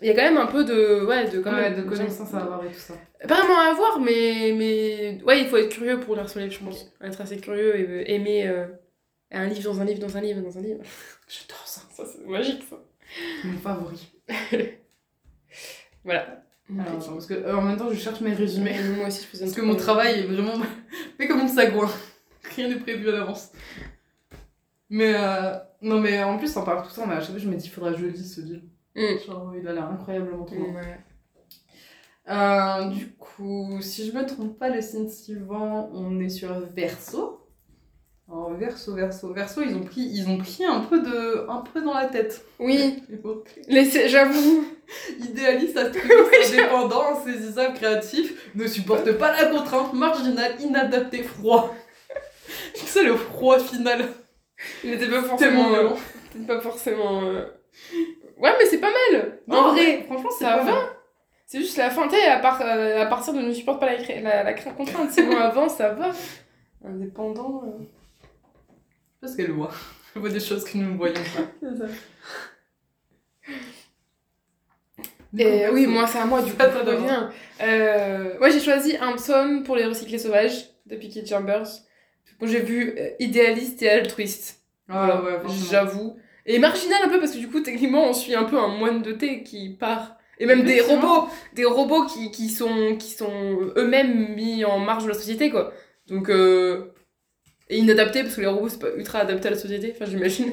il 0.01 0.09
y 0.09 0.11
a 0.11 0.15
quand 0.15 0.23
même 0.23 0.37
un 0.39 0.47
peu 0.47 0.65
de. 0.65 1.05
Ouais, 1.07 1.29
de, 1.31 1.41
quand 1.41 1.53
Ouais, 1.55 1.71
même, 1.71 1.85
de 1.85 1.89
connaissances 1.89 2.35
à 2.35 2.39
avoir 2.39 2.65
et 2.65 2.69
tout 2.69 2.79
ça. 2.79 2.95
pas 3.29 3.37
vraiment 3.37 3.59
à 3.61 3.73
voir, 3.75 4.01
mais, 4.01 4.53
mais 4.57 5.23
ouais, 5.25 5.41
il 5.41 5.47
faut 5.49 5.57
être 5.57 5.71
curieux 5.71 6.01
pour 6.01 6.17
lire 6.17 6.29
ce 6.29 6.39
livre, 6.39 6.53
je 6.53 6.65
pense. 6.65 6.93
Être 7.01 7.21
assez 7.21 7.39
curieux 7.39 7.79
et 7.79 7.89
euh, 7.89 8.11
aimer 8.11 8.47
euh, 8.49 8.67
un 9.31 9.47
livre 9.47 9.63
dans 9.73 9.81
un 9.81 9.85
livre 9.85 10.01
dans 10.01 10.17
un 10.17 10.21
livre 10.21 10.41
dans 10.41 10.59
un 10.59 10.63
livre. 10.63 10.81
J'adore 11.29 11.67
ça. 11.67 11.81
Ça, 11.95 12.05
c'est 12.05 12.27
magique, 12.27 12.63
ça. 12.69 12.77
Mon 13.45 13.59
favori. 13.59 14.13
Voilà. 16.05 16.43
Alors, 16.71 16.97
attends, 16.99 17.13
parce 17.13 17.27
que 17.27 17.35
euh, 17.35 17.57
en 17.57 17.63
même 17.63 17.77
temps, 17.77 17.91
je 17.91 17.99
cherche 17.99 18.21
mes 18.21 18.33
résumés. 18.35 18.77
Moi 18.97 19.07
aussi, 19.09 19.23
je 19.23 19.27
faisais 19.27 19.45
un 19.45 19.47
Parce 19.47 19.57
que 19.57 19.63
mon 19.63 19.77
travail 19.77 20.21
est 20.21 20.27
vraiment 20.27 20.53
fait 21.19 21.27
comme 21.29 21.41
une 21.41 21.49
sagouin. 21.49 21.91
Rien 22.57 22.69
n'est 22.69 22.77
prévu 22.81 23.09
à 23.09 23.13
l'avance. 23.13 23.53
Mais 24.91 25.15
euh, 25.15 25.55
non, 25.83 26.01
mais 26.01 26.23
en 26.23 26.39
plus, 26.39 26.55
on 26.57 26.65
parle 26.65 26.87
tout 26.87 26.95
temps, 26.95 27.07
mais 27.07 27.15
à 27.15 27.21
chaque 27.21 27.31
fois, 27.31 27.39
je 27.39 27.49
me 27.49 27.55
dis, 27.57 27.67
il 27.67 27.71
faudra 27.71 27.93
que 27.93 27.99
je 27.99 28.07
lise 28.07 28.35
ce 28.35 28.41
livre. 28.43 28.63
Mm. 28.97 29.19
Genre, 29.27 29.53
il 29.61 29.67
a 29.69 29.73
l'air 29.73 29.89
incroyablement 29.91 30.45
trop. 30.45 30.57
Mm, 30.57 30.75
ouais. 30.77 30.99
Euh, 32.31 32.85
du 32.91 33.13
coup, 33.15 33.79
si 33.81 34.07
je 34.07 34.13
me 34.17 34.25
trompe 34.25 34.59
pas, 34.59 34.71
le 34.71 34.81
signe 34.81 35.09
suivant, 35.09 35.91
on 35.93 36.19
est 36.21 36.29
sur 36.31 36.49
Verso. 36.75 37.41
Alors, 38.29 38.55
Verso, 38.55 38.95
Verso, 38.95 39.33
Verso, 39.35 39.61
ils 39.61 39.75
ont 39.77 39.83
pris, 39.83 40.01
ils 40.01 40.27
ont 40.29 40.39
pris 40.39 40.65
un 40.65 40.81
peu 40.81 41.01
de, 41.01 41.47
un 41.51 41.61
peu 41.61 41.83
dans 41.83 41.93
la 41.93 42.07
tête. 42.07 42.43
Oui, 42.59 43.03
laissez- 43.69 44.09
j'avoue. 44.09 44.65
Idéaliste, 45.19 45.77
astroliste, 45.77 46.53
indépendant, 46.55 47.03
insaisissable, 47.15 47.75
créatif, 47.75 48.51
ne 48.55 48.67
supporte 48.67 49.13
pas 49.19 49.33
la 49.33 49.47
contrainte, 49.51 49.93
marginal, 49.93 50.53
inadapté, 50.61 51.23
froid. 51.23 51.75
C'est 52.75 53.05
le 53.05 53.17
froid 53.17 53.59
final. 53.59 54.07
Il 54.83 54.91
n'était 54.93 55.09
pas 55.11 55.23
forcément. 55.23 55.75
euh, 55.75 55.89
pas 56.47 56.61
forcément. 56.63 57.23
euh, 57.25 57.45
Ouais, 58.39 58.51
mais 58.59 58.67
c'est 58.67 58.79
pas 58.81 58.91
mal. 58.91 59.39
Non, 59.47 59.57
en 59.59 59.73
vrai, 59.73 60.03
franchement, 60.07 60.31
c'est 60.37 60.45
ça 60.45 60.59
pas 60.59 60.65
va. 60.65 60.73
mal. 60.73 60.83
C'est 61.47 61.59
juste 61.61 61.77
la 61.77 61.91
fin, 61.91 62.09
tu 62.09 62.15
sais, 62.17 62.25
à, 62.27 62.39
part, 62.39 62.61
euh, 62.63 63.03
à 63.03 63.07
partir 63.07 63.33
de 63.35 63.41
ne 63.41 63.53
supporte 63.53 63.79
pas 63.81 63.87
la, 63.93 64.21
la, 64.21 64.43
la 64.45 64.55
contrainte. 64.55 65.11
Sinon, 65.13 65.37
avant, 65.39 65.69
ça 65.69 65.91
va. 65.91 66.11
Indépendant. 66.85 67.63
euh, 67.67 67.85
Parce 69.21 69.37
qu'elle 69.37 69.53
voit. 69.53 69.71
Elle 70.15 70.21
voit 70.23 70.31
des 70.31 70.41
choses 70.41 70.65
que 70.65 70.79
nous 70.79 70.93
ne 70.93 70.97
voyons 70.97 71.15
pas. 71.15 71.43
c'est 71.63 71.77
ça. 71.79 71.85
Et 75.37 75.67
euh, 75.67 75.73
oui, 75.73 75.87
moi, 75.87 76.07
c'est 76.07 76.19
à 76.19 76.27
moi, 76.27 76.43
du 76.43 76.53
coup, 76.53 76.59
je 76.63 76.91
reviens. 76.91 77.31
Euh, 77.61 78.39
ouais, 78.39 78.51
j'ai 78.53 78.61
choisi 78.61 78.97
un 78.97 79.15
psaume 79.17 79.65
pour 79.65 79.75
les 79.77 79.85
recyclés 79.85 80.19
sauvages 80.19 80.67
de 80.87 80.97
Picky 80.97 81.27
Chambers. 81.27 81.67
Bon, 82.39 82.47
j'ai 82.47 82.61
vu 82.61 82.95
euh, 82.99 83.11
idéaliste 83.19 83.83
et 83.83 83.91
altruiste. 83.91 84.61
Ah 84.89 85.23
ouais, 85.23 85.39
franchement. 85.41 85.67
j'avoue. 85.71 86.17
Et 86.47 86.59
marginal 86.59 86.99
un 87.05 87.09
peu 87.09 87.19
parce 87.21 87.33
que 87.33 87.39
du 87.39 87.49
coup, 87.49 87.61
techniquement, 87.61 88.05
on 88.09 88.13
suit 88.13 88.35
un 88.35 88.45
peu 88.45 88.59
un 88.59 88.69
moine 88.69 89.03
de 89.03 89.13
thé 89.13 89.43
qui 89.43 89.71
part. 89.71 90.17
Et 90.39 90.47
même 90.47 90.65
des 90.65 90.81
robots, 90.97 91.29
des 91.55 91.65
robots 91.65 92.07
qui, 92.07 92.31
qui 92.31 92.49
sont, 92.49 92.97
qui 92.99 93.11
sont 93.13 93.59
eux-mêmes 93.77 94.35
mis 94.35 94.65
en 94.65 94.79
marge 94.79 95.05
de 95.05 95.09
la 95.09 95.15
société, 95.15 95.51
quoi. 95.51 95.73
Donc, 96.09 96.29
euh, 96.29 96.93
et 97.71 97.79
inadaptés 97.79 98.23
parce 98.25 98.35
que 98.37 98.41
les 98.43 98.47
robots, 98.49 98.69
c'est 98.69 98.81
pas 98.81 98.93
ultra 98.97 99.21
adapté 99.21 99.49
à 99.49 99.53
la 99.53 99.57
société, 99.57 99.93
enfin, 99.95 100.05
j'imagine. 100.11 100.53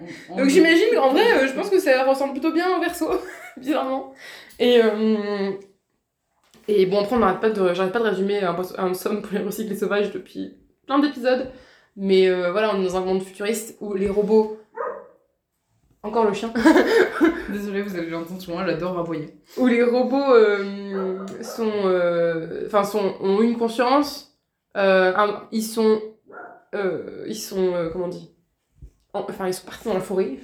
On- 0.00 0.04
on- 0.30 0.36
Donc 0.38 0.48
j'imagine 0.48 0.86
qu'en 0.94 1.10
vrai, 1.12 1.22
euh, 1.34 1.46
je 1.46 1.52
pense 1.52 1.70
que 1.70 1.78
ça 1.78 2.04
ressemble 2.04 2.32
plutôt 2.32 2.52
bien 2.52 2.76
au 2.76 2.80
verso, 2.80 3.10
bizarrement. 3.58 4.12
Et, 4.58 4.80
euh, 4.82 5.52
et 6.68 6.86
bon, 6.86 7.00
après, 7.00 7.16
on 7.16 7.20
n'arrête 7.20 7.40
pas 7.40 7.50
de, 7.50 7.74
j'arrête 7.74 7.92
pas 7.92 8.00
de 8.00 8.04
résumer 8.08 8.40
un, 8.42 8.56
un 8.78 8.94
somme 8.94 9.22
pour 9.22 9.32
les 9.38 9.44
recyclés 9.44 9.76
sauvages 9.76 10.10
depuis 10.10 10.54
plein 10.86 10.98
d'épisodes. 10.98 11.50
Mais 11.96 12.28
euh, 12.28 12.50
voilà, 12.50 12.74
on 12.74 12.80
est 12.80 12.84
dans 12.84 12.96
un 12.96 13.00
monde 13.00 13.22
futuriste 13.22 13.76
où 13.80 13.94
les 13.94 14.08
robots. 14.08 14.58
Encore 16.06 16.24
le 16.26 16.32
chien. 16.32 16.52
Désolée, 17.50 17.82
vous 17.82 17.96
avez 17.96 18.14
entendu 18.14 18.40
sur 18.40 18.52
moi, 18.54 18.62
elle 18.64 18.70
adore 18.74 18.98
aboyer. 18.98 19.34
où 19.56 19.66
les 19.66 19.82
robots 19.82 20.32
euh, 20.34 21.24
sont, 21.42 21.70
euh, 21.84 22.64
enfin, 22.66 22.84
sont, 22.84 23.14
ont 23.20 23.40
une 23.42 23.56
conscience. 23.58 24.36
euh, 24.76 25.12
un- 25.16 25.44
ils 25.52 25.62
sont. 25.62 26.00
ils 27.26 27.34
sont. 27.36 27.90
comment 27.92 28.06
on 28.06 28.08
dit? 28.08 28.30
En- 29.12 29.20
Enfin, 29.28 29.48
ils 29.48 29.54
sont 29.54 29.66
partis 29.66 29.88
dans 29.88 29.94
la 29.94 30.00
forêt. 30.00 30.38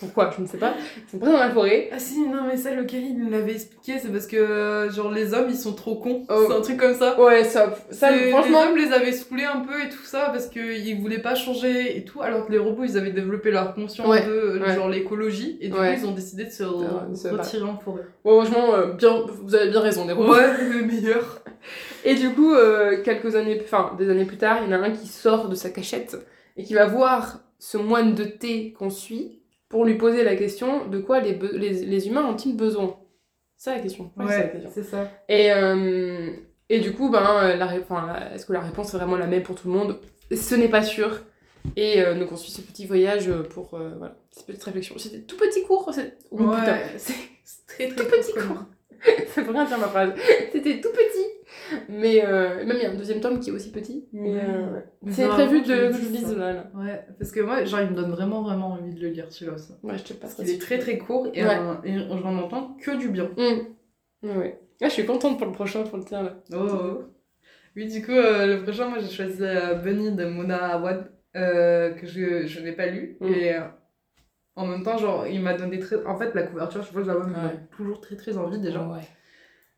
Pourquoi 0.00 0.30
Je 0.36 0.42
ne 0.42 0.46
sais 0.46 0.56
pas. 0.58 0.72
Ils 1.06 1.10
sont 1.10 1.18
partis 1.18 1.34
dans 1.34 1.40
la 1.40 1.50
forêt. 1.50 1.90
Ah 1.92 1.98
si, 1.98 2.20
non 2.26 2.44
mais 2.48 2.56
ça, 2.56 2.74
le 2.74 2.84
Kerry, 2.84 3.12
nous 3.12 3.28
l'avait 3.30 3.52
expliqué, 3.52 3.98
c'est 3.98 4.08
parce 4.10 4.26
que, 4.26 4.36
euh, 4.36 4.90
genre, 4.90 5.12
les 5.12 5.34
hommes, 5.34 5.48
ils 5.50 5.56
sont 5.56 5.74
trop 5.74 5.96
cons. 5.96 6.24
Oh. 6.30 6.44
C'est 6.48 6.54
un 6.56 6.60
truc 6.62 6.76
comme 6.78 6.94
ça. 6.94 7.20
Ouais, 7.20 7.44
ça, 7.44 7.74
ça 7.90 8.08
franchement. 8.30 8.64
Les 8.64 8.68
hommes 8.70 8.76
les 8.78 8.92
avaient 8.92 9.12
saoulés 9.12 9.44
un 9.44 9.60
peu 9.60 9.78
et 9.84 9.88
tout 9.90 10.02
ça 10.04 10.30
parce 10.32 10.46
qu'ils 10.48 10.98
voulaient 11.00 11.20
pas 11.20 11.34
changer 11.34 11.98
et 11.98 12.04
tout, 12.04 12.22
alors 12.22 12.46
que 12.46 12.52
les 12.52 12.58
robots 12.58 12.84
ils 12.84 12.96
avaient 12.96 13.10
développé 13.12 13.50
leur 13.50 13.74
conscience 13.74 14.08
Ouais, 14.08 14.24
de 14.24 14.30
euh, 14.32 14.58
ouais. 14.60 14.74
genre 14.74 14.88
l'écologie 14.88 15.58
et 15.60 15.68
du 15.68 15.74
Ouais. 15.76 15.94
coup 15.94 16.00
ils 16.02 16.06
ont 16.08 16.12
décidé 16.12 16.44
de 16.44 16.50
se, 16.50 16.56
se 16.64 17.28
retirer 17.28 17.62
en 17.64 17.76
forêt. 17.78 18.02
Ouais, 18.24 18.32
franchement, 18.44 18.74
euh, 18.74 18.92
bien, 18.94 19.24
vous 19.42 19.54
avez 19.54 19.68
bien 19.70 19.80
raison, 19.80 20.06
les 20.06 20.14
robots. 20.14 20.32
Ouais, 20.34 20.46
le 20.72 20.82
meilleur. 20.86 21.40
Et 22.06 22.14
du 22.14 22.30
coup, 22.30 22.54
euh, 22.54 23.02
quelques 23.02 23.36
années, 23.36 23.60
enfin, 23.62 23.92
des 23.98 24.08
années 24.08 24.24
plus 24.24 24.38
tard, 24.38 24.60
il 24.64 24.70
y 24.70 24.74
en 24.74 24.82
a 24.82 24.86
un 24.86 24.90
qui 24.90 25.06
sort 25.06 25.50
de 25.50 25.54
sa 25.54 25.68
cachette 25.68 26.16
et 26.56 26.62
qui 26.64 26.72
va 26.72 26.86
voir 26.86 27.40
ce 27.58 27.76
moine 27.76 28.14
de 28.14 28.24
thé 28.24 28.72
qu'on 28.78 28.88
suit 28.88 29.39
pour 29.70 29.86
lui 29.86 29.94
poser 29.94 30.22
la 30.24 30.36
question 30.36 30.86
de 30.88 30.98
quoi 30.98 31.20
les, 31.20 31.32
les, 31.54 31.72
les 31.86 32.08
humains 32.08 32.26
ont-ils 32.26 32.54
besoin? 32.54 32.98
C'est 33.56 33.70
ça 33.70 33.76
la 33.76 33.82
question. 33.82 34.10
Ouais, 34.16 34.26
c'est 34.26 34.82
ça 34.82 35.10
c'est. 35.28 35.34
Et, 35.34 35.52
euh, 35.52 36.30
et 36.68 36.80
du 36.80 36.92
coup, 36.92 37.08
ben, 37.10 37.24
euh, 37.42 37.56
la, 37.56 37.74
est-ce 38.34 38.44
que 38.46 38.52
la 38.52 38.60
réponse 38.60 38.92
est 38.92 38.96
vraiment 38.98 39.16
la 39.16 39.26
même 39.26 39.42
pour 39.42 39.54
tout 39.54 39.68
le 39.68 39.74
monde? 39.74 39.98
Ce 40.34 40.54
n'est 40.54 40.68
pas 40.68 40.82
sûr. 40.82 41.22
Et 41.76 42.02
euh, 42.02 42.18
donc 42.18 42.32
on 42.32 42.36
suit 42.36 42.50
ce 42.52 42.62
petit 42.62 42.86
voyage 42.86 43.30
pour 43.50 43.74
euh, 43.74 43.90
voilà, 43.98 44.16
cette 44.30 44.46
petite 44.46 44.64
réflexion. 44.64 44.96
C'était 44.98 45.20
tout 45.20 45.36
petit 45.36 45.62
cours. 45.62 45.90
c'est- 45.92 46.16
Oh, 46.30 46.38
Ouais, 46.42 46.84
c'est 46.96 47.14
c'est 47.44 47.66
très 47.66 47.88
très 47.88 48.04
tout 48.04 48.10
petit 48.10 48.32
cool. 48.32 48.56
Ça 49.28 49.42
veut 49.42 49.50
rien 49.52 49.64
dire 49.64 49.78
ma 49.78 49.88
phrase. 49.88 50.12
C'était 50.52 50.80
tout 50.80 50.90
petit. 50.90 51.26
Mais 51.88 52.24
euh, 52.24 52.64
même 52.64 52.76
il 52.76 52.82
y 52.82 52.86
a 52.86 52.90
un 52.90 52.94
deuxième 52.94 53.20
tome 53.20 53.38
qui 53.40 53.50
est 53.50 53.52
aussi 53.52 53.70
petit. 53.70 54.08
Mais 54.12 54.34
euh, 54.34 54.80
c'est 55.08 55.26
prévu 55.28 55.62
je 55.64 55.68
de 55.68 55.74
le 55.74 55.88
que 55.88 55.94
je 55.96 56.02
le 56.02 56.08
lise 56.08 56.26
ça. 56.32 56.34
là. 56.34 56.52
là. 56.52 56.70
Ouais, 56.74 57.04
parce 57.18 57.30
que 57.32 57.40
moi, 57.40 57.64
genre, 57.64 57.80
il 57.80 57.90
me 57.90 57.94
donne 57.94 58.10
vraiment, 58.10 58.42
vraiment 58.42 58.72
envie 58.72 58.92
de 58.94 59.00
le 59.00 59.08
lire, 59.08 59.26
celui-là 59.30 59.54
aussi. 59.56 59.72
Ouais, 59.82 59.96
je 59.98 60.02
te 60.04 60.12
Parce 60.14 60.34
passerai. 60.34 60.44
qu'il 60.46 60.54
est 60.54 60.58
très, 60.58 60.78
très 60.78 60.98
court 60.98 61.28
et, 61.32 61.44
Ouais. 61.44 61.56
et 61.84 61.96
j'en 61.98 62.38
entends 62.38 62.76
que 62.80 62.96
du 62.96 63.08
bien. 63.08 63.30
Mm. 63.36 64.28
Ouais. 64.38 64.58
Ah, 64.82 64.88
je 64.88 64.92
suis 64.94 65.06
contente 65.06 65.38
pour 65.38 65.46
le 65.46 65.52
prochain, 65.52 65.82
pour 65.84 65.98
le 65.98 66.04
tien 66.04 66.22
là. 66.22 66.34
Oh, 66.52 66.56
oh. 66.72 67.04
Oui, 67.76 67.86
du 67.86 68.02
coup, 68.04 68.10
euh, 68.12 68.46
le 68.46 68.62
prochain, 68.64 68.88
moi, 68.88 68.98
j'ai 68.98 69.10
choisi 69.14 69.36
euh, 69.42 69.74
Bunny 69.76 70.12
de 70.16 70.24
Mona 70.24 70.74
Awad, 70.74 71.10
que 71.34 72.04
je, 72.06 72.46
je 72.46 72.60
n'ai 72.60 72.72
pas 72.72 72.86
lu. 72.86 73.16
Et 73.22 73.54
euh, 73.54 73.60
en 74.56 74.66
même 74.66 74.82
temps, 74.82 74.98
genre, 74.98 75.26
il 75.26 75.40
m'a 75.40 75.54
donné 75.54 75.78
très... 75.78 76.04
En 76.06 76.16
fait, 76.18 76.34
la 76.34 76.42
couverture, 76.42 76.82
je 76.82 76.92
vois 76.92 77.02
la 77.04 77.14
vois, 77.14 77.26
me 77.26 77.34
Ouais. 77.34 77.56
toujours 77.76 78.00
très, 78.00 78.16
très 78.16 78.36
envie, 78.36 78.58
déjà. 78.58 78.80
Ouais. 78.80 79.00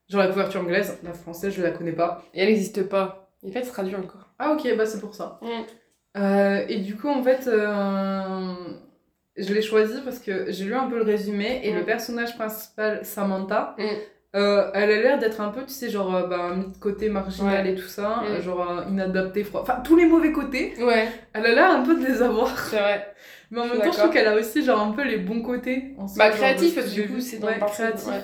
Genre, 0.08 0.20
la 0.22 0.28
couverture 0.28 0.60
anglaise, 0.60 0.98
la 1.04 1.12
française, 1.12 1.54
je 1.54 1.62
la 1.62 1.70
connais 1.70 1.92
pas. 1.92 2.22
Et 2.34 2.40
elle 2.42 2.48
n'existe 2.48 2.82
pas. 2.88 3.30
En 3.46 3.50
fait, 3.50 3.62
c'est 3.64 3.70
traduit 3.72 3.94
encore. 3.96 4.28
Ah, 4.38 4.52
ok, 4.52 4.76
bah, 4.76 4.86
c'est 4.86 5.00
pour 5.00 5.14
ça. 5.14 5.38
Mm. 5.42 6.18
Euh, 6.18 6.64
et 6.68 6.78
du 6.80 6.96
coup, 6.96 7.08
en 7.08 7.22
fait, 7.22 7.46
euh, 7.46 8.54
je 9.36 9.54
l'ai 9.54 9.62
choisi 9.62 10.00
parce 10.04 10.18
que 10.18 10.50
j'ai 10.52 10.64
lu 10.64 10.74
un 10.74 10.88
peu 10.88 10.96
le 10.96 11.02
résumé 11.04 11.60
et 11.64 11.72
Mm. 11.72 11.76
le 11.78 11.84
personnage 11.84 12.36
principal, 12.36 13.04
Samantha, 13.04 13.74
Mm. 13.78 13.82
euh, 14.36 14.70
elle 14.74 14.90
a 14.90 15.00
l'air 15.00 15.18
d'être 15.18 15.40
un 15.40 15.48
peu, 15.48 15.62
tu 15.62 15.72
sais, 15.72 15.88
genre, 15.88 16.28
bah, 16.28 16.54
mis 16.54 16.66
de 16.72 16.76
côté 16.78 17.08
marginal 17.08 17.64
Ouais. 17.64 17.72
et 17.72 17.74
tout 17.74 17.88
ça, 17.88 18.22
Mm. 18.22 18.40
genre 18.42 18.84
inadaptée, 18.88 19.44
froid. 19.44 19.62
Enfin, 19.62 19.80
tous 19.82 19.96
les 19.96 20.06
mauvais 20.06 20.32
côtés, 20.32 20.74
Ouais, 20.82 21.08
elle 21.32 21.46
a 21.46 21.54
l'air 21.54 21.70
un 21.70 21.82
peu 21.82 21.94
de 21.98 22.04
les 22.06 22.20
avoir. 22.22 22.48
c'est 22.58 22.78
vrai. 22.78 23.14
Mais 23.52 23.60
en 23.60 23.66
même 23.66 23.78
temps, 23.80 23.92
je 23.92 23.98
trouve 23.98 24.10
qu'elle 24.10 24.26
a 24.26 24.34
aussi, 24.34 24.64
genre, 24.64 24.80
un 24.80 24.90
peu 24.92 25.04
les 25.04 25.18
bons 25.18 25.42
côtés. 25.42 25.94
En 25.98 26.06
Bah, 26.16 26.30
créatif, 26.30 26.74
parce 26.74 26.88
ce 26.88 26.96
que 26.96 27.02
du 27.02 27.08
coup, 27.08 27.20
c'est 27.20 27.38
dans 27.38 27.46
Ouais, 27.46 27.60
le 27.60 27.66
créatif. 27.66 28.08
ouais. 28.08 28.22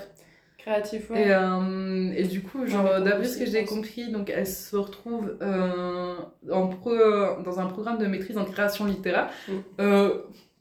Créatif, 0.59 1.11
ouais. 1.11 1.23
Et, 1.23 1.31
euh, 1.31 2.13
et 2.17 2.25
du 2.25 2.43
coup, 2.43 2.67
genre, 2.67 3.01
d'après 3.01 3.25
ce 3.27 3.39
que 3.39 3.47
j'ai 3.47 3.65
compris, 3.65 4.11
donc 4.11 4.29
elle 4.35 4.47
se 4.47 4.75
retrouve 4.77 5.37
euh, 5.41 6.15
en 6.51 6.67
pro- 6.69 6.97
dans 7.45 7.61
un 7.61 7.67
programme 7.67 7.99
de 7.99 8.07
maîtrise 8.07 8.37
en 8.39 8.45
création 8.45 8.85
littéraire. 8.87 9.29
Mm. 9.49 9.53
Euh, 9.81 10.15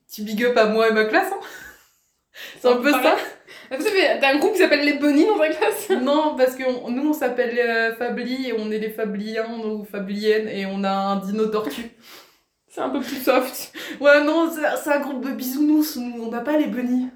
petit 0.07 0.21
big 0.23 0.43
up 0.45 0.55
à 0.57 0.65
moi 0.67 0.89
et 0.89 0.93
ma 0.93 1.05
classe. 1.05 1.31
hein. 1.33 1.39
C'est 2.61 2.67
un 2.67 2.75
peu 2.77 2.91
ça. 2.91 3.15
Savez, 3.71 4.19
t'as 4.21 4.33
un 4.33 4.37
groupe 4.37 4.53
qui 4.53 4.59
s'appelle 4.59 4.85
les 4.85 4.93
Bonnies 4.93 5.25
dans 5.25 5.37
ta 5.39 5.49
classe 5.49 5.89
Non, 6.01 6.35
parce 6.37 6.55
que 6.55 6.63
on- 6.63 6.91
nous, 6.91 7.09
on 7.09 7.13
s'appelle 7.13 7.57
euh, 7.57 7.95
Fabli 7.95 8.49
et 8.49 8.53
on 8.57 8.69
est 8.71 8.77
les 8.79 8.89
Fabliens 8.91 9.47
ou 9.65 9.83
Fabliennes 9.83 10.47
et 10.47 10.65
on 10.67 10.83
a 10.83 10.91
un 10.91 11.15
dino 11.17 11.47
tortue. 11.47 11.89
C'est 12.77 12.83
un 12.83 12.89
peu 12.89 12.99
plus 12.99 13.15
soft. 13.15 13.75
Ouais, 13.99 14.23
non, 14.23 14.51
c'est 14.51 14.91
un 14.91 14.99
groupe 14.99 15.25
de 15.25 15.31
bisounours, 15.31 15.97
on 15.97 16.29
n'a 16.29 16.41
pas 16.41 16.59
les 16.59 16.67
bunnies. 16.67 17.07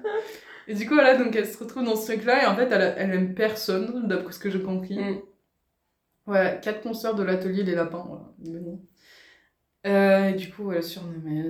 Et 0.66 0.74
du 0.74 0.88
coup, 0.88 0.94
voilà, 0.94 1.16
donc 1.16 1.36
elle 1.36 1.46
se 1.46 1.56
retrouve 1.56 1.84
dans 1.84 1.94
ce 1.94 2.10
truc-là, 2.10 2.42
et 2.42 2.46
en 2.46 2.56
fait, 2.56 2.68
elle, 2.72 2.94
elle 2.98 3.14
aime 3.14 3.32
personne, 3.32 4.08
d'après 4.08 4.32
ce 4.32 4.40
que 4.40 4.50
j'ai 4.50 4.60
compris. 4.60 4.98
Mm. 4.98 5.20
Ouais, 6.26 6.58
quatre 6.60 6.80
consoeurs 6.80 7.14
de 7.14 7.22
l'atelier 7.22 7.62
Les 7.62 7.76
Lapins, 7.76 8.04
voilà. 8.08 8.74
Euh, 9.86 10.30
et 10.30 10.34
du 10.34 10.50
coup, 10.50 10.72
elle 10.72 10.78
est 10.78 10.82
surnommée, 10.82 11.48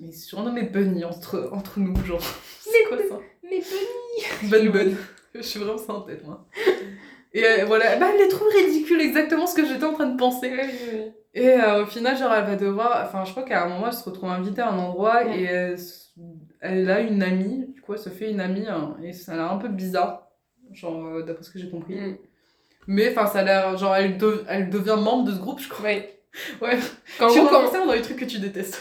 mais 0.00 0.12
surnommée 0.12 0.64
Bunny 0.64 1.06
entre, 1.06 1.48
entre 1.50 1.80
nous, 1.80 1.96
genre. 2.04 2.20
C'est 2.60 2.84
quoi 2.86 2.98
ça 2.98 3.18
Les 3.44 3.60
Bonnies 3.60 4.50
Bonne 4.50 4.68
bonne. 4.70 4.96
Je 5.34 5.40
suis 5.40 5.58
vraiment 5.58 5.78
ça 5.78 5.94
en 5.94 6.02
tête, 6.02 6.22
moi. 6.22 6.46
Et 7.32 7.46
euh, 7.46 7.64
voilà, 7.64 7.96
bah, 7.96 8.08
elle 8.12 8.20
les 8.20 8.28
trouve 8.28 8.48
ridicules, 8.48 9.00
exactement 9.00 9.46
ce 9.46 9.54
que 9.54 9.66
j'étais 9.66 9.84
en 9.84 9.94
train 9.94 10.06
de 10.06 10.18
penser. 10.18 10.52
Et 11.40 11.50
euh, 11.60 11.82
au 11.82 11.86
final, 11.86 12.16
genre, 12.16 12.32
elle 12.34 12.44
va 12.44 12.56
devoir. 12.56 13.02
Enfin, 13.06 13.24
je 13.24 13.30
crois 13.30 13.42
qu'à 13.44 13.64
un 13.64 13.68
moment, 13.68 13.86
elle 13.88 13.92
se 13.92 14.04
retrouve 14.04 14.30
invitée 14.30 14.60
à 14.62 14.70
un 14.70 14.78
endroit 14.78 15.24
Ouais. 15.24 15.40
et 15.40 15.74
elle, 16.60 16.90
a 16.90 17.00
une 17.00 17.22
amie. 17.22 17.66
Du 17.74 17.80
coup, 17.80 17.92
elle 17.94 17.98
se 17.98 18.08
fait 18.08 18.30
une 18.30 18.40
amie 18.40 18.66
hein, 18.66 18.96
et 19.02 19.12
ça 19.12 19.32
a 19.32 19.36
l'air 19.36 19.52
un 19.52 19.58
peu 19.58 19.68
bizarre. 19.68 20.28
Genre, 20.72 21.06
euh, 21.06 21.22
d'après 21.22 21.44
ce 21.44 21.50
que 21.50 21.58
j'ai 21.58 21.70
compris. 21.70 21.94
Mm. 21.96 22.18
Mais 22.88 23.10
enfin, 23.10 23.26
ça 23.26 23.40
a 23.40 23.42
l'air. 23.44 23.76
Genre, 23.78 23.94
elle, 23.96 24.16
de- 24.18 24.44
elle 24.48 24.68
devient 24.70 24.96
membre 24.98 25.24
de 25.30 25.32
ce 25.34 25.40
groupe, 25.40 25.60
je 25.60 25.68
crois. 25.68 25.86
Ouais. 25.88 26.14
Ouais. 26.60 26.78
Quand 27.18 27.28
tu 27.32 27.40
quand... 27.40 27.46
commences 27.48 27.72
dans 27.72 27.92
les 27.92 28.02
trucs 28.02 28.18
que 28.18 28.24
tu 28.24 28.38
détestes. 28.38 28.80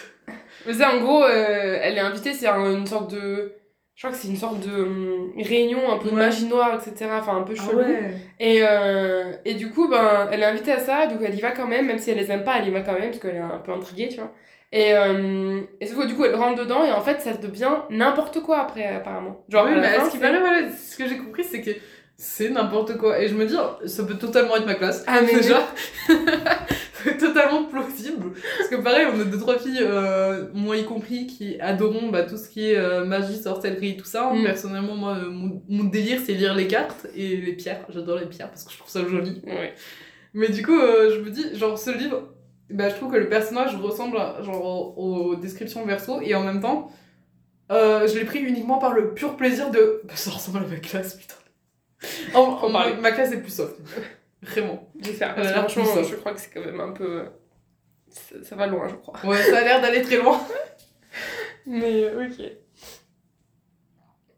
Mais 0.68 0.74
c'est 0.74 0.86
en 0.86 1.00
gros, 1.00 1.24
euh, 1.24 1.80
elle 1.82 1.96
est 1.98 2.02
invitée, 2.02 2.34
c'est 2.34 2.48
un- 2.48 2.72
une 2.72 2.86
sorte 2.86 3.12
de. 3.14 3.54
Je 3.98 4.04
crois 4.06 4.12
que 4.16 4.22
c'est 4.22 4.28
une 4.28 4.38
sorte 4.38 4.60
de 4.60 4.72
hum, 4.84 5.32
réunion 5.38 5.92
un 5.92 5.98
peu 5.98 6.10
de 6.12 6.14
Ouais. 6.16 6.22
magie 6.28 6.46
noire, 6.46 6.76
etc. 6.76 7.10
Enfin, 7.20 7.36
un 7.38 7.42
peu 7.42 7.56
chelou. 7.56 7.80
ouais. 7.80 8.12
Et, 8.40 8.60
euh, 8.62 9.34
et 9.44 9.56
du 9.56 9.72
coup, 9.72 9.90
ben, 9.90 10.30
elle 10.32 10.42
est 10.42 10.46
invitée 10.46 10.72
à 10.72 10.78
ça, 10.78 11.08
donc 11.08 11.18
elle 11.26 11.34
y 11.34 11.42
va 11.42 11.50
quand 11.50 11.66
même, 11.66 11.88
même 11.88 11.98
si 11.98 12.12
elle 12.12 12.18
les 12.18 12.32
aime 12.32 12.44
pas, 12.44 12.60
elle 12.60 12.68
y 12.68 12.72
va 12.72 12.82
quand 12.82 12.94
même, 12.94 13.10
parce 13.10 13.18
qu'elle 13.18 13.38
est 13.38 13.40
un 13.40 13.58
peu 13.58 13.72
intriguée, 13.72 14.08
tu 14.10 14.18
vois. 14.18 14.32
Et, 14.72 14.94
euh, 14.94 15.62
et 15.82 15.88
sauf 15.88 16.04
que 16.04 16.08
du 16.08 16.14
coup, 16.14 16.26
elle 16.26 16.36
rentre 16.36 16.60
dedans, 16.64 16.84
et 16.86 16.92
en 16.92 17.02
fait, 17.02 17.22
ça 17.22 17.34
devient 17.34 17.72
n'importe 17.90 18.40
quoi 18.44 18.60
après, 18.60 18.86
apparemment. 18.86 19.44
Genre, 19.50 19.66
oui, 19.66 19.72
mais 19.76 19.88
fin, 19.88 20.06
ce 20.06 20.12
qui 20.12 20.20
paraît, 20.20 20.40
voilà, 20.42 20.70
ce 20.72 20.96
que 20.96 21.08
j'ai 21.08 21.18
compris, 21.18 21.44
c'est 21.44 21.62
que 21.62 21.72
c'est 22.20 22.50
n'importe 22.50 22.98
quoi. 22.98 23.22
Et 23.22 23.28
je 23.28 23.36
me 23.36 23.46
dis, 23.46 23.56
ça 23.86 24.04
peut 24.04 24.16
totalement 24.16 24.58
être 24.58 24.66
ma 24.66 24.74
classe. 24.74 25.04
Ah, 25.06 25.22
mais 25.22 25.36
Déjà. 25.36 25.62
c'est 27.04 27.18
totalement 27.20 27.66
plausible. 27.66 28.34
Parce 28.58 28.70
que 28.70 28.76
pareil, 28.78 29.06
on 29.14 29.20
a 29.20 29.24
deux, 29.24 29.38
trois 29.38 29.60
filles, 29.60 29.82
euh, 29.82 30.48
moi 30.54 30.78
y 30.78 30.84
compris, 30.84 31.28
qui 31.28 31.60
adorons 31.60 32.10
bah, 32.10 32.24
tout 32.24 32.38
ce 32.38 32.50
qui 32.50 32.72
est 32.72 32.76
euh, 32.78 33.06
magie, 33.06 33.38
sorcellerie, 33.38 33.98
tout 33.98 34.06
ça. 34.06 34.34
Mm. 34.34 34.44
Personnellement, 34.44 34.96
moi, 34.96 35.16
euh, 35.18 35.30
mon, 35.30 35.62
mon 35.70 35.84
délire, 35.84 36.20
c'est 36.26 36.34
lire 36.34 36.56
les 36.56 36.68
cartes 36.68 37.06
et 37.16 37.38
les 37.38 37.54
pierres. 37.54 37.86
J'adore 37.90 38.18
les 38.18 38.26
pierres 38.26 38.50
parce 38.50 38.64
que 38.64 38.72
je 38.74 38.80
trouve 38.80 38.90
ça 38.90 39.08
joli. 39.08 39.40
Ouais. 39.46 39.76
Mais 40.34 40.50
du 40.50 40.66
coup, 40.66 40.78
euh, 40.78 41.12
je 41.16 41.22
me 41.22 41.30
dis, 41.30 41.56
genre, 41.56 41.78
ce 41.78 41.92
livre, 41.96 42.34
bah, 42.72 42.90
je 42.90 42.96
trouve 42.96 43.12
que 43.12 43.18
le 43.18 43.30
personnage 43.30 43.76
ressemble 43.76 44.18
genre, 44.42 44.96
aux, 44.98 45.04
aux 45.04 45.36
descriptions 45.36 45.86
verso 45.86 46.20
et 46.22 46.34
en 46.34 46.44
même 46.44 46.62
temps, 46.62 46.92
je 47.70 48.18
l'ai 48.18 48.26
pris 48.26 48.40
uniquement 48.40 48.80
par 48.80 48.94
le 48.94 49.14
pur 49.14 49.38
plaisir 49.38 49.70
de. 49.70 50.02
Bah, 50.06 50.14
ça 50.16 50.32
ressemble 50.32 50.58
à 50.58 50.68
ma 50.68 50.78
classe, 50.78 51.14
putain. 51.14 51.36
En, 52.34 52.40
en- 52.42 52.58
Faut 52.58 52.70
parler. 52.72 52.94
ma, 52.96 53.02
ma 53.02 53.12
classe 53.12 53.32
est 53.32 53.42
plus 53.42 53.54
soft. 53.54 53.76
Vraiment. 54.42 54.88
J'espère, 55.00 55.34
parce 55.36 55.48
que 55.48 55.54
franchement, 55.54 56.04
je 56.04 56.16
crois 56.16 56.34
que 56.34 56.40
c'est 56.40 56.52
quand 56.54 56.64
même 56.66 56.80
un 56.80 56.92
peu. 56.92 57.24
Ça, 58.10 58.36
ça 58.44 58.56
va 58.56 58.68
loin, 58.68 58.88
je 58.88 58.96
crois. 58.96 59.20
Ouais, 59.30 59.42
ça 59.42 59.58
a 59.58 59.62
l'air 59.64 59.82
d'aller 59.82 60.02
très 60.02 60.18
loin. 60.18 60.40
Mais 61.66 62.04
euh, 62.04 62.26
ok. 62.28 62.46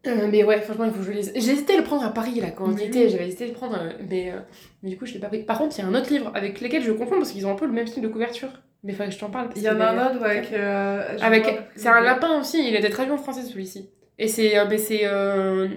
Euh, 0.06 0.28
mais 0.30 0.42
ouais, 0.44 0.60
franchement, 0.62 0.86
il 0.86 0.92
faut 0.92 0.98
que 1.00 1.04
je 1.04 1.10
lise. 1.12 1.32
J'ai 1.36 1.52
hésité 1.52 1.74
à 1.74 1.76
le 1.76 1.84
prendre 1.84 2.02
à 2.04 2.10
Paris, 2.10 2.40
là, 2.40 2.50
quand 2.50 2.64
on 2.66 2.76
y 2.76 2.84
était. 2.84 3.10
J'avais 3.10 3.26
hésité 3.28 3.44
de 3.44 3.50
le 3.50 3.54
prendre, 3.54 3.76
euh, 3.78 3.90
mais, 4.08 4.30
euh, 4.32 4.38
mais 4.82 4.88
du 4.90 4.96
coup, 4.96 5.04
je 5.04 5.12
l'ai 5.12 5.20
pas 5.20 5.28
pris. 5.28 5.42
Par 5.42 5.58
contre, 5.58 5.78
il 5.78 5.82
y 5.82 5.84
a 5.84 5.86
un 5.88 5.94
autre 5.94 6.10
livre 6.10 6.32
avec 6.34 6.60
lesquels 6.60 6.82
je 6.82 6.92
confonds 6.92 7.16
parce 7.16 7.32
qu'ils 7.32 7.46
ont 7.46 7.52
un 7.52 7.56
peu 7.56 7.66
le 7.66 7.72
même 7.72 7.86
style 7.86 8.02
de 8.02 8.08
couverture. 8.08 8.48
Mais 8.82 8.92
il 8.92 8.96
faudrait 8.96 9.08
que 9.10 9.14
je 9.14 9.20
t'en 9.20 9.28
parle. 9.30 9.50
Il 9.56 9.62
y 9.62 9.68
en 9.68 9.78
a 9.78 9.90
un 9.90 10.06
autre, 10.06 10.24
euh, 10.54 11.18
Avec, 11.20 11.42
plus 11.44 11.54
c'est 11.76 11.88
un 11.88 12.00
lapin 12.00 12.40
aussi, 12.40 12.66
il 12.66 12.74
a 12.74 12.78
été 12.78 12.88
traduit 12.88 13.12
en 13.12 13.18
français 13.18 13.42
celui-ci. 13.42 13.90
Et 14.18 14.26
c'est 14.26 14.56
euh, 14.58 14.64
mais 14.70 14.78
c'est 14.78 15.00
euh, 15.04 15.68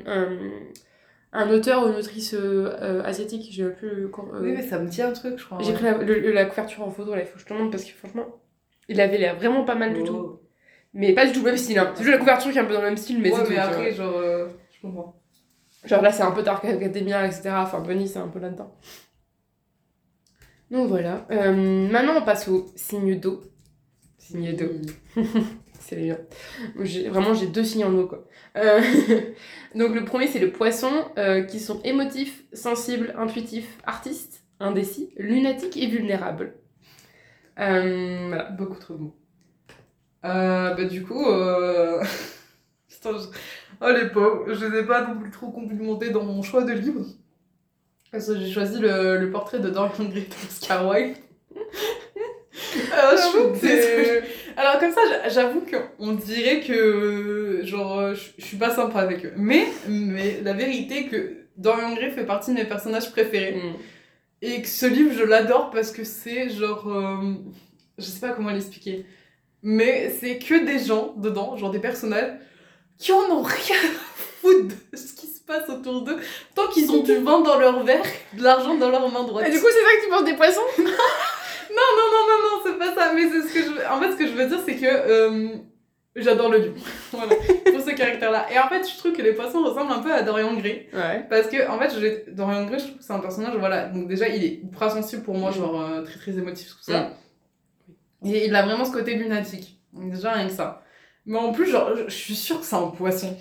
un, 1.33 1.49
auteur 1.49 1.83
ou 1.83 1.89
une 1.89 1.95
autrice 1.95 2.33
euh, 2.33 2.75
euh, 2.81 3.03
asiatique, 3.03 3.47
j'ai 3.51 3.67
plus 3.69 3.89
le 3.89 4.05
euh, 4.05 4.41
Oui, 4.41 4.53
mais 4.53 4.61
ça 4.61 4.79
me 4.79 4.87
dit 4.87 5.01
un 5.01 5.11
truc, 5.11 5.37
je 5.37 5.45
crois. 5.45 5.57
J'ai 5.61 5.71
ouais. 5.71 5.73
pris 5.73 5.83
la, 5.85 5.97
le- 5.97 6.31
la 6.31 6.45
couverture 6.45 6.83
en 6.83 6.91
photo 6.91 7.13
là, 7.13 7.21
il 7.21 7.27
faut 7.27 7.35
que 7.35 7.41
je 7.41 7.45
te 7.45 7.53
montre 7.53 7.71
parce 7.71 7.83
que 7.83 7.91
franchement, 7.91 8.25
il 8.87 9.01
avait 9.01 9.17
l'air 9.17 9.35
vraiment 9.35 9.65
pas 9.65 9.75
mal 9.75 9.93
du 9.93 10.03
tout. 10.03 10.15
Oh. 10.15 10.39
Mais 10.93 11.13
pas 11.13 11.25
du 11.25 11.31
tout 11.31 11.39
le 11.39 11.45
même 11.45 11.57
style, 11.57 11.79
hein. 11.79 11.91
c'est 11.95 12.03
juste 12.03 12.13
la 12.13 12.19
couverture 12.19 12.51
qui 12.51 12.57
est 12.57 12.61
un 12.61 12.65
peu 12.65 12.73
dans 12.73 12.81
le 12.81 12.87
même 12.87 12.97
style, 12.97 13.19
mais 13.19 13.31
ouais, 13.31 13.39
c'est 13.43 13.49
mais 13.49 13.57
après, 13.57 13.91
genre, 13.93 14.15
euh, 14.15 14.47
je 14.71 14.81
comprends. 14.81 15.19
Genre 15.85 16.01
là, 16.01 16.11
c'est 16.11 16.23
un 16.23 16.31
peu 16.31 16.43
Dark 16.43 16.63
Academia, 16.63 17.25
etc. 17.25 17.49
Enfin, 17.57 17.79
Bunny, 17.81 18.07
c'est 18.07 18.19
un 18.19 18.27
peu 18.27 18.39
là-dedans. 18.39 18.73
Donc 20.71 20.87
voilà. 20.87 21.25
Euh, 21.31 21.89
maintenant, 21.89 22.13
on 22.17 22.21
passe 22.21 22.47
au 22.47 22.71
signe 22.75 23.19
d'eau. 23.19 23.41
Signe 24.17 24.55
d'eau. 24.55 24.69
C'est 25.85 25.95
les 25.97 26.03
bien. 26.03 26.17
J'ai- 26.81 27.09
Vraiment, 27.09 27.33
j'ai 27.33 27.47
deux 27.47 27.63
signes 27.63 27.85
en 27.85 27.93
eau, 27.93 28.07
quoi. 28.07 28.25
Euh, 28.57 28.81
Donc, 29.75 29.95
le 29.95 30.05
premier, 30.05 30.27
c'est 30.27 30.39
le 30.39 30.51
poisson, 30.51 30.91
euh, 31.17 31.43
qui 31.43 31.59
sont 31.59 31.81
émotifs, 31.83 32.43
sensibles, 32.53 33.13
intuitifs, 33.17 33.77
artistes, 33.85 34.43
indécis, 34.59 35.11
lunatiques 35.17 35.77
et 35.77 35.87
vulnérables. 35.87 36.53
Euh, 37.59 38.27
voilà. 38.29 38.43
Beaucoup 38.51 38.79
trop 38.79 38.93
de 38.95 38.99
mots. 38.99 39.15
Bah, 40.21 40.85
du 40.85 41.03
coup. 41.03 41.25
Putain, 42.89 43.17
je... 43.17 43.25
oh 43.81 43.91
les 43.91 44.09
pauvres, 44.09 44.53
je 44.53 44.65
les 44.65 44.79
ai 44.79 44.83
pas 44.85 45.05
non 45.07 45.19
plus 45.19 45.31
trop 45.31 45.51
complimentés 45.51 46.09
dans 46.11 46.23
mon 46.23 46.41
choix 46.41 46.63
de 46.63 46.73
livre. 46.73 47.05
Parce 48.11 48.27
que 48.27 48.39
j'ai 48.39 48.51
choisi 48.51 48.79
le, 48.79 49.17
le 49.17 49.31
portrait 49.31 49.59
de 49.59 49.69
Dorian 49.69 50.05
Gray 50.05 50.27
d'Oscar 50.27 50.87
Wilde. 50.87 51.17
Alors, 52.91 53.11
je 53.17 53.21
suis 53.21 54.42
Alors 54.57 54.79
comme 54.79 54.91
ça, 54.91 55.01
j'a- 55.09 55.29
j'avoue 55.29 55.61
qu'on 55.97 56.13
dirait 56.13 56.61
que 56.61 57.61
genre 57.63 57.99
euh, 57.99 58.13
je 58.37 58.43
suis 58.45 58.57
pas 58.57 58.69
sympa 58.75 58.99
avec 58.99 59.25
eux. 59.25 59.33
Mais, 59.37 59.67
mais 59.87 60.41
la 60.43 60.53
vérité 60.53 61.07
que 61.07 61.37
Dorian 61.57 61.93
Gray 61.93 62.11
fait 62.11 62.25
partie 62.25 62.51
de 62.51 62.55
mes 62.55 62.65
personnages 62.65 63.11
préférés. 63.11 63.53
Mm. 63.55 63.73
Et 64.45 64.61
que 64.61 64.67
ce 64.67 64.85
livre, 64.85 65.13
je 65.17 65.23
l'adore 65.23 65.69
parce 65.71 65.91
que 65.91 66.03
c'est 66.03 66.49
genre. 66.49 66.87
euh, 66.91 67.33
je 67.97 68.03
sais 68.03 68.19
pas 68.19 68.29
comment 68.33 68.49
l'expliquer. 68.51 69.05
Mais 69.61 70.13
c'est 70.19 70.37
que 70.39 70.65
des 70.65 70.79
gens 70.83 71.13
dedans, 71.15 71.55
genre 71.55 71.71
des 71.71 71.79
personnages, 71.79 72.33
qui 72.97 73.13
en 73.13 73.21
ont 73.31 73.43
rien 73.43 73.77
à 73.77 73.99
foutre 74.41 74.75
de 74.91 74.97
ce 74.97 75.13
qui 75.13 75.27
se 75.27 75.39
passe 75.41 75.69
autour 75.69 76.01
d'eux. 76.01 76.17
Tant 76.53 76.67
qu'ils 76.67 76.91
ont 76.91 77.01
du 77.03 77.15
vin 77.15 77.39
dans 77.39 77.57
leur 77.57 77.81
verre, 77.83 78.03
de 78.33 78.43
l'argent 78.43 78.75
dans 78.75 78.89
leur 78.89 79.09
main 79.09 79.23
droite. 79.23 79.47
Et 79.47 79.51
du 79.51 79.59
coup, 79.61 79.67
c'est 79.71 79.79
ça 79.81 79.95
que 79.97 80.03
tu 80.03 80.09
penses 80.09 80.25
des 80.25 80.35
poissons? 80.35 80.61
Non, 81.75 81.89
non, 81.97 82.07
non, 82.13 82.27
non, 82.29 82.49
non, 82.49 82.61
c'est 82.65 82.77
pas 82.77 82.93
ça. 82.95 83.13
Mais 83.13 83.23
c'est 83.29 83.47
ce 83.47 83.53
que 83.53 83.61
je. 83.61 83.87
En 83.91 83.99
fait, 84.01 84.11
ce 84.11 84.17
que 84.17 84.27
je 84.27 84.33
veux 84.33 84.47
dire, 84.47 84.59
c'est 84.65 84.75
que. 84.75 84.85
euh, 84.85 85.47
J'adore 86.15 86.49
le 86.51 86.59
lion. 86.59 86.73
voilà, 87.11 87.33
pour 87.35 87.81
ce 87.81 87.89
caractère-là. 87.89 88.45
Et 88.53 88.59
en 88.59 88.67
fait, 88.69 88.87
je 88.87 88.95
trouve 88.99 89.13
que 89.13 89.21
les 89.23 89.33
poissons 89.33 89.63
ressemblent 89.63 89.91
un 89.93 89.99
peu 89.99 90.13
à 90.13 90.21
Dorian 90.21 90.53
Gray. 90.53 90.87
Ouais. 90.93 91.25
Parce 91.27 91.47
que, 91.47 91.67
en 91.67 91.79
fait, 91.79 92.29
Dorian 92.35 92.65
Gray, 92.65 92.77
je 92.79 92.85
trouve 92.85 92.97
que 92.99 93.03
c'est 93.03 93.13
un 93.13 93.19
personnage, 93.19 93.55
voilà. 93.57 93.85
Donc, 93.87 94.07
déjà, 94.07 94.27
il 94.27 94.43
est 94.43 94.59
ultra 94.63 94.91
sensible 94.91 95.23
pour 95.23 95.33
moi, 95.35 95.49
Mm. 95.49 95.53
genre 95.55 95.81
euh, 95.81 96.01
très 96.03 96.19
très 96.19 96.31
émotif, 96.37 96.69
tout 96.69 96.83
ça. 96.83 97.13
Et 98.23 98.45
il 98.45 98.55
a 98.55 98.61
vraiment 98.61 98.85
ce 98.85 98.91
côté 98.91 99.15
lunatique. 99.15 99.79
Déjà, 99.91 100.33
rien 100.33 100.47
que 100.47 100.53
ça. 100.53 100.83
Mais 101.25 101.39
en 101.39 101.51
plus, 101.51 101.65
genre, 101.71 101.89
je 102.07 102.13
suis 102.13 102.35
sûre 102.35 102.59
que 102.59 102.65
c'est 102.67 102.75
un 102.75 102.87
poisson. 102.89 103.35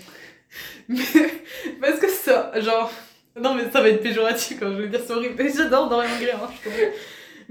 Mais, 0.88 0.98
parce 1.80 1.98
que 1.98 2.08
ça, 2.08 2.52
genre. 2.60 2.90
Non, 3.38 3.54
mais 3.54 3.70
ça 3.70 3.80
va 3.80 3.88
être 3.88 4.02
péjoratif 4.02 4.60
quand 4.60 4.70
je 4.70 4.82
vais 4.82 4.88
dire 4.88 5.00
c'est 5.06 5.12
horrible. 5.12 5.42
J'adore 5.54 5.88
Dorian 5.88 6.10
Gray, 6.20 6.32
hein, 6.32 6.48
je 6.54 6.68
trouve. 6.70 6.80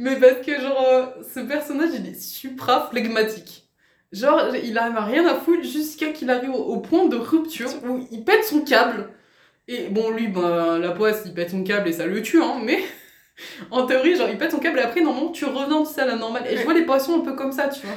Mais 0.01 0.15
parce 0.15 0.43
que, 0.43 0.59
genre, 0.59 0.83
euh, 0.91 1.05
ce 1.31 1.41
personnage, 1.41 1.91
il 1.93 2.07
est 2.07 2.19
supra 2.19 2.87
flegmatique. 2.89 3.69
Genre, 4.11 4.55
il 4.55 4.75
à 4.79 5.05
rien 5.05 5.27
à 5.27 5.35
foutre 5.35 5.63
jusqu'à 5.63 6.07
qu'il 6.07 6.31
arrive 6.31 6.49
au, 6.49 6.55
au 6.55 6.79
point 6.79 7.05
de 7.05 7.15
rupture 7.15 7.69
où 7.87 8.07
il 8.11 8.23
pète 8.23 8.43
son 8.43 8.61
câble. 8.61 9.09
Et 9.67 9.89
bon, 9.89 10.09
lui, 10.09 10.27
ben, 10.27 10.79
la 10.79 10.89
poisse, 10.89 11.21
il 11.27 11.35
pète 11.35 11.51
son 11.51 11.63
câble 11.63 11.87
et 11.87 11.93
ça 11.93 12.07
le 12.07 12.19
tue, 12.23 12.41
hein, 12.41 12.59
mais 12.63 12.83
en 13.71 13.85
théorie, 13.85 14.15
genre, 14.15 14.27
il 14.27 14.39
pète 14.39 14.49
son 14.49 14.57
câble 14.57 14.79
et 14.79 14.81
après, 14.81 15.01
normalement, 15.01 15.29
tu 15.29 15.45
reviens, 15.45 15.83
tu 15.83 15.93
sais, 15.93 16.01
à 16.01 16.07
la 16.07 16.15
normale. 16.15 16.47
Et 16.49 16.57
je 16.57 16.63
vois 16.63 16.73
les 16.73 16.85
poissons 16.85 17.19
un 17.19 17.23
peu 17.23 17.33
comme 17.33 17.51
ça, 17.51 17.67
tu 17.67 17.85
vois. 17.85 17.95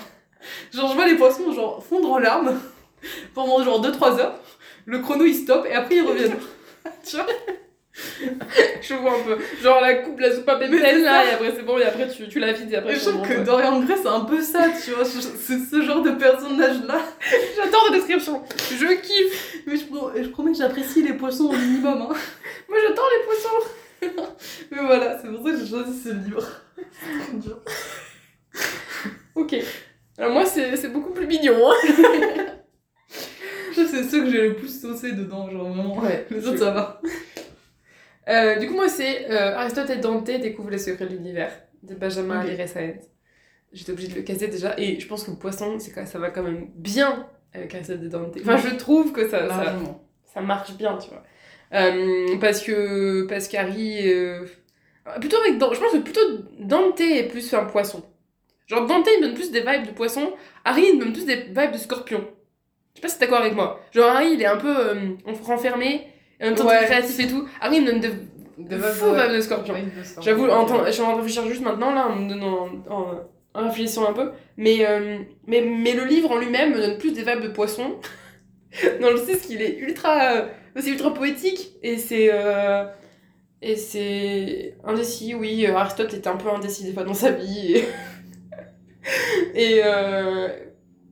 Genre, 0.74 0.90
je 0.90 0.94
vois 0.94 1.06
les 1.06 1.16
poissons, 1.16 1.54
genre, 1.54 1.82
fondre 1.82 2.12
en 2.12 2.18
larmes 2.18 2.60
pendant, 3.34 3.64
genre, 3.64 3.80
2-3 3.80 4.20
heures. 4.20 4.38
Le 4.84 4.98
chrono, 4.98 5.24
il 5.24 5.34
stoppe 5.34 5.64
et 5.64 5.72
après, 5.72 5.96
ils 5.96 6.06
reviennent. 6.06 6.36
tu 7.02 7.16
vois? 7.16 7.26
Je 8.82 8.94
vois 8.94 9.12
un 9.16 9.22
peu. 9.22 9.38
Genre 9.62 9.80
la 9.80 9.94
coupe, 9.94 10.18
la 10.18 10.34
soupe 10.34 10.48
à 10.48 10.58
Mais 10.58 10.68
pépelle 10.68 10.96
c'est 10.96 11.02
là, 11.02 11.24
et 11.24 11.30
après 11.34 11.52
c'est 11.54 11.62
bon, 11.62 11.78
et 11.78 11.84
après 11.84 12.08
tu, 12.08 12.26
tu 12.28 12.38
la 12.40 12.52
vides, 12.52 12.72
et 12.72 12.76
après 12.76 12.94
je 12.96 13.08
trouve 13.08 13.22
que. 13.26 13.44
Dorian 13.44 13.80
Gray, 13.80 13.96
c'est 14.02 14.08
un 14.08 14.20
peu 14.24 14.42
ça, 14.42 14.66
tu 14.84 14.90
vois. 14.90 15.04
C'est 15.04 15.58
ce 15.58 15.82
genre 15.82 16.02
de 16.02 16.10
personnage-là. 16.10 16.98
J'adore 17.56 17.88
la 17.90 17.96
description. 17.96 18.42
Je 18.70 18.94
kiffe. 19.00 19.58
Mais 19.66 19.76
je, 19.76 19.84
pro- 19.86 20.10
je 20.16 20.28
promets 20.28 20.52
que 20.52 20.58
j'apprécie 20.58 21.02
les 21.02 21.12
poissons 21.14 21.44
au 21.44 21.52
minimum, 21.52 22.08
hein. 22.10 22.14
Moi 22.68 22.78
j'adore 22.86 23.08
les 23.18 23.24
poissons. 23.26 24.28
Mais 24.72 24.82
voilà, 24.82 25.18
c'est 25.20 25.28
pour 25.28 25.46
ça 25.46 25.52
que 25.52 25.58
j'ai 25.60 25.66
choisi 25.70 26.02
ce 26.02 26.08
livre. 26.10 26.46
Dur. 27.34 27.58
Ok. 29.36 29.54
Alors 30.18 30.32
moi 30.32 30.44
c'est 30.46 30.92
beaucoup 30.92 31.10
plus 31.12 31.26
mignon. 31.26 31.70
Hein. 31.70 31.74
C'est 33.72 34.04
ceux 34.04 34.24
que 34.24 34.30
j'ai 34.30 34.48
le 34.48 34.54
plus 34.54 34.80
saucé 34.80 35.12
dedans, 35.12 35.50
genre 35.50 35.68
vraiment. 35.68 35.98
Ouais, 36.00 36.26
Les 36.30 36.46
autres, 36.46 36.58
ça 36.58 36.70
va. 36.70 37.00
Euh, 38.28 38.56
du 38.58 38.68
coup 38.68 38.74
moi 38.74 38.88
c'est 38.88 39.30
euh, 39.30 39.54
Aristote 39.56 39.90
et 39.90 39.96
Dante 39.96 40.24
découvrent 40.24 40.70
les 40.70 40.78
secrets 40.78 41.06
de 41.06 41.12
l'univers 41.14 41.52
de 41.82 41.94
Benjamin 41.94 42.40
Ok. 42.42 42.48
Alire 42.48 42.68
Saenz. 42.68 43.10
J'étais 43.72 43.92
obligée 43.92 44.08
de 44.08 44.14
le 44.14 44.22
caser 44.22 44.46
déjà, 44.48 44.74
et 44.78 45.00
je 45.00 45.06
pense 45.08 45.24
que 45.24 45.32
le 45.32 45.36
poisson, 45.36 45.78
c'est 45.80 45.90
quand- 45.90 46.06
ça 46.06 46.18
va 46.20 46.30
quand 46.30 46.44
même 46.44 46.68
bien 46.76 47.26
avec 47.52 47.74
Aristote 47.74 48.00
et 48.04 48.08
Dante. 48.08 48.36
Enfin 48.40 48.56
je 48.56 48.74
trouve 48.76 49.12
que 49.12 49.28
ça, 49.28 49.48
ça, 50.32 50.40
marche 50.40 50.76
bien, 50.76 50.96
tu 50.96 51.10
vois. 51.10 51.22
Euh, 51.74 52.38
parce 52.40 52.62
que 52.62 53.26
parce 53.26 53.48
qu'Harry 53.48 54.04
plutôt 55.20 55.36
avec 55.38 55.54
je 55.54 55.80
pense 55.80 55.92
que 55.92 55.98
plutôt 55.98 56.20
Dante 56.60 57.00
est 57.00 57.24
plus 57.24 57.52
un 57.52 57.64
poisson. 57.64 58.02
Genre 58.66 58.86
Dante 58.86 59.06
il 59.12 59.20
me 59.20 59.26
donne 59.26 59.34
plus 59.34 59.50
des 59.50 59.60
vibes 59.60 59.86
de 59.86 59.90
poisson, 59.92 60.32
Harry 60.64 60.84
il 60.90 60.96
me 60.98 61.04
donne 61.04 61.12
plus 61.12 61.26
des 61.26 61.36
vibes 61.36 61.72
de 61.72 61.78
scorpion. 61.78 62.24
Je 62.94 63.00
sais 63.00 63.02
pas 63.02 63.08
si 63.08 63.18
t'es 63.18 63.26
d'accord 63.26 63.40
avec 63.40 63.54
moi. 63.54 63.80
Genre 63.92 64.08
Harry 64.08 64.32
il 64.34 64.40
est 64.42 64.46
un 64.46 64.56
peu 64.56 64.74
renfermé, 65.42 66.06
et 66.40 66.44
en 66.44 66.46
même 66.48 66.54
temps 66.56 66.66
Ouais. 66.66 66.76
très 66.78 66.86
créatif 66.86 67.18
et 67.20 67.28
tout. 67.28 67.46
Harry 67.60 67.76
il 67.76 67.82
me 67.84 67.90
donne 67.92 68.00
de, 68.00 68.10
de 68.76 68.78
faux 68.78 69.12
ouais. 69.12 69.26
vibes 69.26 69.36
de 69.36 69.40
scorpion. 69.40 69.74
J'avoue, 70.20 70.44
je 70.46 70.50
suis 70.92 71.02
en 71.02 71.06
train 71.06 71.12
de 71.12 71.16
réfléchir 71.18 71.46
juste 71.46 71.62
maintenant, 71.62 71.92
là, 71.94 72.06
en 72.08 72.16
me 72.16 72.28
donnant, 72.28 72.68
en, 72.88 73.04
en 73.54 73.64
réfléchissant 73.68 74.08
un 74.08 74.12
peu. 74.12 74.32
Mais, 74.56 74.86
euh, 74.86 75.18
mais, 75.46 75.60
mais 75.60 75.92
le 75.94 76.04
livre 76.04 76.30
en 76.30 76.38
lui-même 76.38 76.72
me 76.72 76.78
donne 76.80 76.98
plus 76.98 77.12
des 77.12 77.22
vibes 77.22 77.42
de 77.42 77.48
poisson. 77.48 77.96
dans 79.00 79.10
le 79.10 79.16
sens 79.16 79.36
qu'il 79.46 79.62
est 79.62 79.78
ultra, 79.78 80.32
euh, 80.34 80.46
c'est 80.76 80.90
ultra 80.90 81.12
poétique. 81.14 81.74
Et 81.82 81.96
c'est, 81.98 82.30
euh, 82.32 82.84
et 83.62 83.76
c'est 83.76 84.74
indécis, 84.84 85.34
oui. 85.34 85.66
Aristote 85.66 86.12
était 86.14 86.28
un 86.28 86.36
peu 86.36 86.48
indécis 86.50 86.84
des 86.84 86.92
fois 86.92 87.04
dans 87.04 87.14
sa 87.14 87.30
vie. 87.30 87.76
Et, 87.76 87.84
et, 89.54 89.80
euh, 89.84 90.48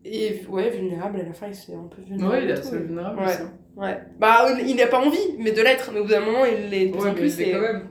et 0.04 0.42
ouais, 0.48 0.70
vulnérable 0.70 1.20
à 1.20 1.24
la 1.24 1.32
fin, 1.32 1.46
il 1.48 1.54
s'est 1.54 1.74
un 1.74 1.88
peu 1.94 2.02
vulnérable. 2.02 2.34
Ouais, 2.36 2.44
il 2.44 2.50
est 2.50 2.54
assez 2.54 2.76
vulnérable 2.76 3.20
Ouais. 3.20 3.26
aussi. 3.26 3.42
Ouais. 3.76 3.98
Bah, 4.18 4.48
il 4.66 4.76
n'a 4.76 4.86
pas 4.86 4.98
envie, 5.00 5.18
mais 5.38 5.52
de 5.52 5.62
l'être. 5.62 5.90
Mais 5.92 6.00
au 6.00 6.04
bout 6.04 6.10
d'un 6.10 6.20
moment, 6.20 6.44
il 6.44 6.68
l'est 6.70 6.86
de 6.86 6.92
plus 6.92 7.00
Ouais, 7.02 7.10
en 7.10 7.14
plus. 7.14 7.40
et- 7.40 7.52
quand 7.52 7.60
même. 7.60 7.88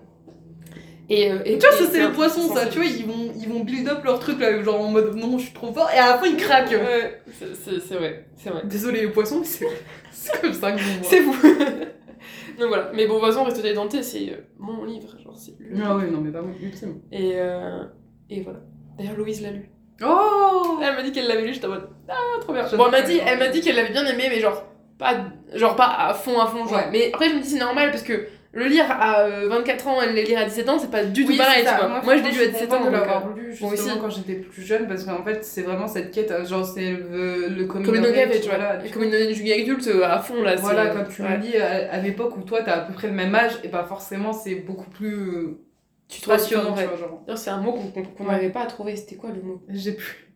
Et, 1.10 1.30
euh, 1.30 1.40
et- 1.44 1.58
tu 1.58 1.68
vois, 1.68 1.76
ça 1.76 1.84
c'est 1.92 2.00
un 2.02 2.08
les 2.10 2.16
poissons, 2.16 2.54
ça. 2.54 2.68
Tu 2.68 2.78
vois, 2.78 2.86
ils 2.88 3.06
vont, 3.06 3.34
ils 3.38 3.50
vont 3.50 3.62
build 3.62 3.88
up 3.90 4.04
leur 4.06 4.20
truc 4.20 4.40
là, 4.40 4.62
genre 4.64 4.80
en 4.80 4.90
mode 4.92 5.14
non, 5.16 5.38
je 5.38 5.46
suis 5.46 5.54
trop 5.54 5.74
fort, 5.74 5.90
et 5.94 5.98
à 5.98 6.12
la 6.12 6.18
fin 6.18 6.26
ils 6.28 6.38
craquent. 6.38 6.70
Ouais, 6.72 7.22
c'est- 7.34 7.96
vrai, 7.96 8.28
c'est 8.38 8.50
vrai. 8.50 8.62
Désolé 8.66 9.02
les 9.02 9.08
poissons, 9.10 9.40
mais 9.40 9.46
c'est 9.46 9.66
c'est 10.12 10.40
comme 10.40 10.54
ça 10.54 10.72
que 10.72 10.78
je. 10.80 10.86
C'est 11.04 11.20
vous. 11.20 11.34
Donc 12.60 12.68
voilà. 12.70 12.92
Mais 12.94 13.08
bon, 13.08 13.16
de 13.16 13.20
toute 13.20 13.30
façon, 13.30 13.42
Aristote 13.42 13.66
et 13.66 13.74
Dante, 13.74 14.02
c'est 14.02 14.30
euh, 14.30 14.36
mon 14.60 14.86
livre. 14.86 15.08
Genre, 15.22 15.36
c'est 15.36 15.54
le- 15.60 15.82
Ah 15.84 15.98
ouais, 15.98 16.08
non, 16.10 16.22
mais 16.22 16.30
vraiment, 16.30 16.54
ultime. 16.62 17.02
Et, 17.12 17.32
euh, 17.36 17.84
et 18.30 18.42
voilà. 18.42 18.60
D'ailleurs, 18.98 19.18
Louise 19.18 19.42
l'a 19.42 19.52
lu. 19.52 19.70
Oh 20.04 20.80
Elle 20.82 20.96
m'a 20.96 21.02
dit 21.04 21.12
qu'elle 21.12 21.28
l'avait 21.28 21.46
lu, 21.46 21.54
j'étais 21.54 21.66
en 21.66 21.70
mode 21.72 21.90
Ah, 22.08 22.14
trop 22.40 22.54
bien. 22.54 22.64
Bon, 22.78 22.86
elle 22.86 22.92
m'a 22.92 23.02
dit, 23.02 23.20
elle 23.26 23.38
m'a 23.40 23.48
dit 23.50 23.60
qu'elle 23.62 23.76
l'avait 23.76 23.92
bien 23.92 24.06
aimé, 24.06 24.24
mais 24.30 24.40
genre 24.40 24.64
pas, 24.98 25.26
genre 25.54 25.76
pas 25.76 25.88
à 25.98 26.14
fond, 26.14 26.40
à 26.40 26.48
fond. 26.48 26.66
Genre. 26.66 26.74
Ouais. 26.78 26.90
Mais 26.92 27.08
après, 27.14 27.30
je 27.30 27.36
me 27.36 27.42
dis, 27.42 27.50
c'est 27.50 27.60
normal 27.60 27.92
parce 27.92 28.04
que 28.04 28.28
le 28.54 28.66
lire 28.66 28.86
à 28.90 29.22
euh, 29.22 29.48
24 29.48 29.88
ans 29.88 30.02
et 30.02 30.08
le 30.12 30.22
lire 30.22 30.38
à 30.40 30.44
17 30.44 30.68
ans, 30.68 30.78
c'est 30.78 30.92
pas 30.92 31.06
du 31.06 31.24
tout 31.24 31.32
Oui, 31.32 31.38
pareil, 31.38 31.64
ça. 31.64 31.76
tu 31.80 31.86
vois. 31.88 32.02
Moi, 32.04 32.18
je 32.18 32.24
l'ai 32.24 32.32
lu 32.32 32.42
à 32.42 32.48
17 32.48 32.74
ans. 32.74 32.86
de 32.86 32.90
l'avoir 32.92 33.28
euh, 33.28 33.34
lu 33.36 33.56
moi 33.62 33.70
justement 33.72 33.94
aussi. 33.94 34.00
quand 34.02 34.10
j'étais 34.10 34.36
plus 34.36 34.62
jeune 34.64 34.88
parce 34.90 35.06
qu'en 35.06 35.24
fait 35.24 35.44
c'est 35.46 35.62
vraiment 35.62 35.88
cette 35.88 36.12
quête 36.12 36.32
euh, 36.32 36.44
genre 36.46 36.66
c'est 36.66 36.92
le, 36.92 37.48
le 37.48 37.66
coming 37.66 37.86
Comme 37.86 37.96
une 37.96 38.06
of 38.06 38.16
age, 38.18 38.46
voilà, 38.46 38.80
comme 38.94 39.04
une 39.04 39.14
une 39.14 39.52
adulte 39.52 39.88
euh, 39.88 40.04
à 40.04 40.20
fond, 40.20 40.42
là. 40.44 40.56
Voilà, 40.58 40.88
quand 40.88 41.06
tu 41.06 41.22
ouais. 41.22 41.38
le 41.38 41.44
lis 41.44 41.58
à, 41.58 41.94
à 41.94 41.98
l'époque 42.00 42.36
où 42.38 42.42
toi 42.42 42.62
t'as 42.62 42.74
à 42.74 42.80
peu 42.82 42.92
près 42.94 43.08
le 43.08 43.14
même 43.14 43.34
âge, 43.36 43.54
et 43.64 43.70
bah 43.70 43.86
forcément 43.88 44.34
c'est 44.34 44.56
beaucoup 44.56 44.90
plus 44.90 45.16
euh, 45.16 45.62
Tu 46.10 46.20
tu 46.20 46.26
vois, 46.26 46.38
genre. 46.38 46.76
D'ailleurs, 46.76 47.38
c'est 47.38 47.50
un 47.52 47.58
mot 47.62 47.72
qu'on 47.72 47.88
qu'on- 47.92 48.04
qu'on 48.04 48.26
Ouais. 48.28 48.50
pas 48.50 48.64
à 48.64 48.66
trouver. 48.66 48.98
C'était 48.98 49.16
quoi 49.16 49.30
le 49.34 49.42
mot? 49.42 49.62
J'ai 49.70 49.94
plus. 49.94 50.28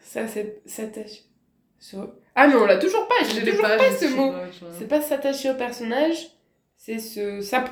Ça, 0.00 0.26
c'est 0.26 0.62
s'attacher. 0.64 1.24
sur- 1.78 2.14
Ah, 2.40 2.46
mais 2.46 2.54
on 2.54 2.66
l'a 2.66 2.76
toujours 2.76 3.08
pas. 3.08 3.14
J'ai 3.28 3.40
l'ai 3.40 3.50
toujours 3.50 3.66
pas, 3.66 3.78
je 3.78 3.92
ce 3.94 3.98
sais 4.06 4.08
mot. 4.14 4.32
pas, 4.32 4.44
je- 4.50 4.78
C'est 4.78 4.86
pas 4.88 5.00
s'attacher 5.02 5.50
au 5.50 5.54
personnage, 5.54 6.16
c'est 6.76 6.98
se. 6.98 7.40
s'app- 7.40 7.70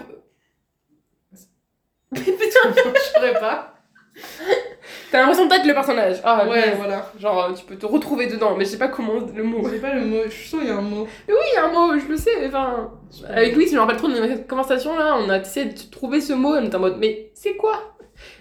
je 2.15 3.13
pourrais 3.15 3.35
pas. 3.41 3.73
T'as 5.11 5.21
l'impression 5.21 5.47
d'être 5.47 5.67
le 5.67 5.75
personnage. 5.75 6.17
Ah, 6.25 6.47
Ouais, 6.49 6.73
voilà. 6.75 7.13
Genre, 7.21 7.45
euh, 7.45 7.53
tu 7.53 7.65
peux 7.65 7.77
te 7.77 7.87
retrouver 7.87 8.27
dedans, 8.27 8.57
mais 8.57 8.65
je 8.65 8.71
sais 8.71 8.79
pas 8.79 8.89
comment 8.89 9.15
le 9.35 9.43
mot. 9.45 9.69
J'ai 9.69 9.79
pas 9.79 9.93
le 9.95 10.05
mot, 10.05 10.23
je 10.25 10.31
suis 10.31 10.49
sûre 10.49 10.59
il 10.63 10.69
y 10.69 10.71
a 10.71 10.77
un 10.77 10.81
mot. 10.81 11.07
Oui, 11.29 11.35
il 11.53 11.55
y 11.55 11.59
a 11.59 11.67
un 11.67 11.73
mot, 11.73 11.99
je 11.99 12.07
le 12.07 12.17
sais, 12.17 12.31
mais 12.41 12.49
enfin. 12.49 12.93
Avec 13.29 13.55
Louis, 13.55 13.69
je 13.69 13.75
me 13.75 13.81
rappelle 13.81 13.97
trop 13.97 14.09
de 14.09 14.19
notre 14.19 14.47
conversation 14.47 14.97
là, 14.97 15.17
on 15.19 15.29
a 15.29 15.39
essayé 15.39 15.67
de 15.67 15.91
trouver 15.91 16.21
ce 16.21 16.33
mot, 16.33 16.55
on 16.57 16.65
était 16.65 16.77
en 16.77 16.81
mode, 16.81 16.99
mais 16.99 17.31
c'est 17.35 17.57
quoi? 17.57 17.97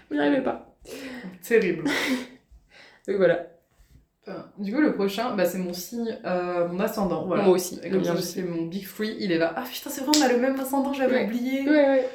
On 0.10 0.16
n'y 0.16 0.22
arrivait 0.22 0.42
pas. 0.44 0.76
Terrible. 1.48 1.84
Donc 3.08 3.18
voilà, 3.18 3.46
Du 4.58 4.74
coup, 4.74 4.82
le 4.82 4.94
prochain, 4.94 5.36
bah, 5.36 5.46
c'est 5.46 5.58
mon 5.60 5.74
signe, 5.74 6.18
euh, 6.26 6.68
mon 6.68 6.80
ascendant. 6.80 7.26
Voilà. 7.26 7.44
moi 7.44 7.54
aussi. 7.54 7.80
Et 7.84 7.90
comme 7.90 8.04
ça, 8.04 8.20
c'est 8.22 8.42
mon 8.44 8.64
big 8.64 8.86
free, 8.86 9.16
il 9.20 9.32
est 9.32 9.38
là. 9.38 9.54
Ah 9.56 9.64
putain, 9.72 9.90
c'est 9.90 10.02
vrai, 10.04 10.12
on 10.18 10.22
a 10.24 10.32
le 10.32 10.40
même 10.40 10.60
ascendant, 10.60 10.94
j'avais 10.94 11.16
Ouais. 11.16 11.26
oublié. 11.26 11.62
Ouais, 11.62 11.70
ouais. 11.70 12.10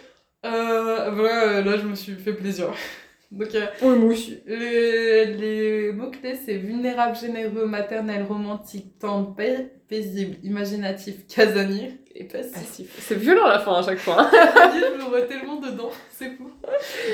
Euh, 0.47 1.11
voilà, 1.13 1.61
là, 1.63 1.77
je 1.77 1.87
me 1.87 1.95
suis 1.95 2.15
fait 2.15 2.33
plaisir. 2.33 2.69
Donc, 3.31 3.55
euh, 3.55 3.67
Ouais, 3.83 3.97
moi 3.97 4.11
aussi. 4.11 4.41
les, 4.45 5.27
les 5.37 5.93
mots-clés, 5.93 6.35
c'est 6.45 6.57
vulnérable, 6.57 7.15
généreux, 7.17 7.65
maternel, 7.67 8.25
romantique, 8.25 8.99
tendre, 8.99 9.37
pa- 9.37 9.63
paisible, 9.87 10.37
imaginatif, 10.43 11.29
casanier 11.29 12.01
et 12.17 12.25
passif. 12.25 12.53
Passif. 12.55 12.97
C'est 12.99 13.15
violent 13.15 13.45
à 13.45 13.51
la 13.51 13.59
fin 13.61 13.75
à 13.75 13.83
chaque 13.85 13.99
fois. 14.01 14.17
hein. 14.23 14.31
je 14.33 14.97
me 14.99 15.09
vois 15.09 15.23
tellement 15.23 15.61
dedans, 15.61 15.91
c'est 16.11 16.31
fou. 16.37 16.51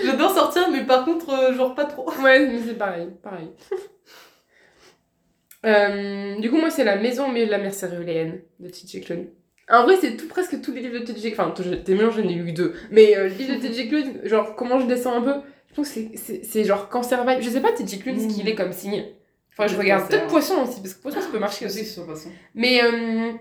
J'adore 0.07 0.30
sortir, 0.34 0.70
mais 0.72 0.84
par 0.86 1.05
contre, 1.05 1.28
euh, 1.28 1.53
genre 1.55 1.74
pas 1.74 1.84
trop. 1.84 2.11
Ouais, 2.22 2.47
mais 2.47 2.61
c'est 2.66 2.78
pareil, 2.78 3.09
pareil. 3.22 3.51
Euh, 5.66 6.38
du 6.40 6.50
coup, 6.50 6.56
moi, 6.58 6.70
c'est 6.70 6.84
La 6.84 6.96
maison 6.96 7.26
au 7.28 7.32
milieu 7.32 7.46
de 7.46 7.50
la 7.50 7.58
mer 7.58 7.74
céruléenne 7.74 8.40
de 8.60 8.68
T.J. 8.68 9.00
Klune. 9.00 9.26
En 9.68 9.82
vrai, 9.82 9.96
c'est 10.00 10.16
tout, 10.16 10.28
presque 10.28 10.60
tous 10.60 10.72
les 10.72 10.80
livres 10.80 11.00
de 11.00 11.04
T.J. 11.04 11.32
Enfin, 11.32 11.52
t'es 11.84 11.94
mélange, 11.94 12.14
j'en 12.16 12.22
ai 12.28 12.34
lu 12.34 12.46
que 12.52 12.56
deux. 12.56 12.74
Mais 12.90 13.16
euh, 13.16 13.28
les 13.28 13.34
livres 13.34 13.56
de 13.56 13.60
T.J. 13.66 13.88
Klune, 13.88 14.20
genre, 14.24 14.54
comment 14.54 14.78
je 14.78 14.86
descends 14.86 15.16
un 15.16 15.22
peu, 15.22 15.34
je 15.70 15.74
pense 15.74 15.90
que 15.90 16.00
c'est- 16.14 16.64
genre 16.64 16.88
cancer 16.88 17.26
vibe. 17.26 17.40
Je 17.40 17.50
sais 17.50 17.60
pas, 17.60 17.72
T.J. 17.72 17.98
Klune, 17.98 18.20
ce 18.30 18.32
qu'il 18.32 18.48
est 18.48 18.54
comme 18.54 18.72
signe. 18.72 19.04
Enfin, 19.52 19.66
je 19.66 19.76
regarde. 19.76 20.08
Peut-être 20.08 20.28
poisson 20.28 20.62
aussi, 20.62 20.80
parce 20.80 20.94
que 20.94 21.02
poisson, 21.02 21.20
ça 21.20 21.28
peut 21.32 21.38
marcher 21.38 21.66
aussi. 21.66 21.84
sur 21.84 22.06
façon. 22.06 22.28
Mais, 22.54 22.80
euh... 22.84 23.32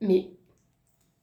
Mais... 0.00 0.26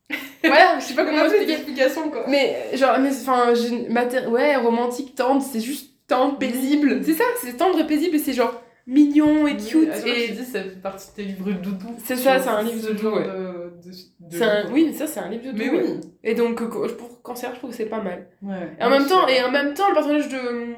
voilà, 0.44 0.80
je 0.80 0.86
sais 0.86 0.94
pas 0.96 1.06
comment 1.06 1.24
expliquer. 1.26 1.46
d'explication 1.48 2.10
quoi. 2.10 2.26
Mais 2.28 2.72
genre, 2.76 2.98
mais 3.00 3.10
enfin, 3.10 3.54
mater- 3.90 4.28
ouais, 4.28 4.56
romantique, 4.56 5.16
tendre, 5.16 5.42
c'est 5.42 5.60
juste 5.60 5.92
tendre, 6.08 6.38
paisible. 6.38 7.02
C'est 7.04 7.14
ça, 7.14 7.24
c'est 7.42 7.58
tendre 7.58 7.80
et 7.80 7.88
paisible 7.88 8.16
et 8.16 8.20
c'est 8.20 8.34
genre 8.34 8.62
mignon 8.88 9.48
et 9.48 9.58
cute. 9.58 9.90
Et 10.06 10.24
et 10.24 10.28
tu 10.28 10.34
dis, 10.34 10.46
ça 10.46 10.64
fait 10.64 10.82
partie 10.82 11.10
de 11.12 11.16
tes 11.16 11.24
livres 11.24 11.46
de 11.48 11.54
doudou. 11.54 11.96
C'est 12.04 12.16
ça, 12.16 12.40
c'est 12.40 12.50
un 12.50 12.62
livre 12.64 12.88
de 12.88 12.94
doudou, 12.94 13.16
ouais. 13.16 13.26
de- 13.26 14.38
de- 14.38 14.44
un... 14.44 14.72
Oui, 14.72 14.86
mais 14.88 14.94
ça, 14.94 15.08
c'est 15.08 15.20
un 15.20 15.30
livre 15.30 15.52
de 15.52 15.58
Mais 15.58 15.66
doudou, 15.70 15.78
oui. 15.78 15.84
ouais. 15.94 16.00
Et 16.24 16.36
donc, 16.36 16.62
euh, 16.62 16.68
pour 16.98 17.22
cancer, 17.22 17.52
je 17.54 17.60
trouve 17.60 17.72
que 17.72 17.76
c'est 17.76 17.86
pas 17.88 18.02
mal. 18.02 18.28
Ouais. 18.42 18.76
Et 18.80 18.84
en 18.84 18.90
même 18.90 19.08
temps, 19.08 19.28
et 19.28 19.42
en 19.44 19.52
même 19.52 19.74
temps, 19.74 19.88
le 19.90 19.94
personnage 19.96 20.30
de. 20.30 20.76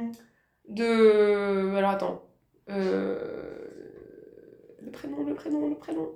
de. 0.69 1.75
Alors 1.75 1.91
attends. 1.91 2.23
Euh... 2.69 3.17
le 4.81 4.91
prénom, 4.91 5.23
le 5.25 5.33
prénom, 5.33 5.69
le 5.69 5.75
prénom. 5.75 6.09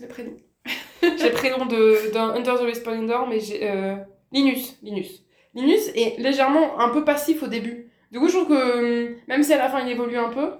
Le 0.00 0.06
prénom. 0.06 0.32
j'ai 1.02 1.28
le 1.28 1.34
prénom 1.34 1.66
d'un 1.66 2.30
Under 2.34 2.56
the 2.58 2.62
Resplendor, 2.62 3.26
mais 3.28 3.40
j'ai. 3.40 3.68
euh, 3.70 3.96
Linus. 4.32 4.76
Linus. 4.82 5.22
Linus 5.54 5.88
est 5.94 6.18
légèrement 6.20 6.78
un 6.80 6.90
peu 6.90 7.04
passif 7.04 7.42
au 7.42 7.46
début. 7.46 7.90
Du 8.12 8.18
coup, 8.18 8.28
je 8.28 8.34
trouve 8.36 8.48
que 8.48 9.08
hum, 9.08 9.14
même 9.26 9.42
si 9.42 9.52
à 9.52 9.58
la 9.58 9.68
fin 9.68 9.80
il 9.84 9.90
évolue 9.90 10.16
un 10.16 10.28
peu, 10.30 10.50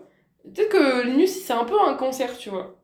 peut-être 0.44 0.70
que 0.70 1.06
Linus 1.06 1.30
c'est 1.30 1.52
un 1.52 1.64
peu 1.64 1.74
un 1.80 1.94
cancer, 1.94 2.36
tu 2.38 2.50
vois. 2.50 2.76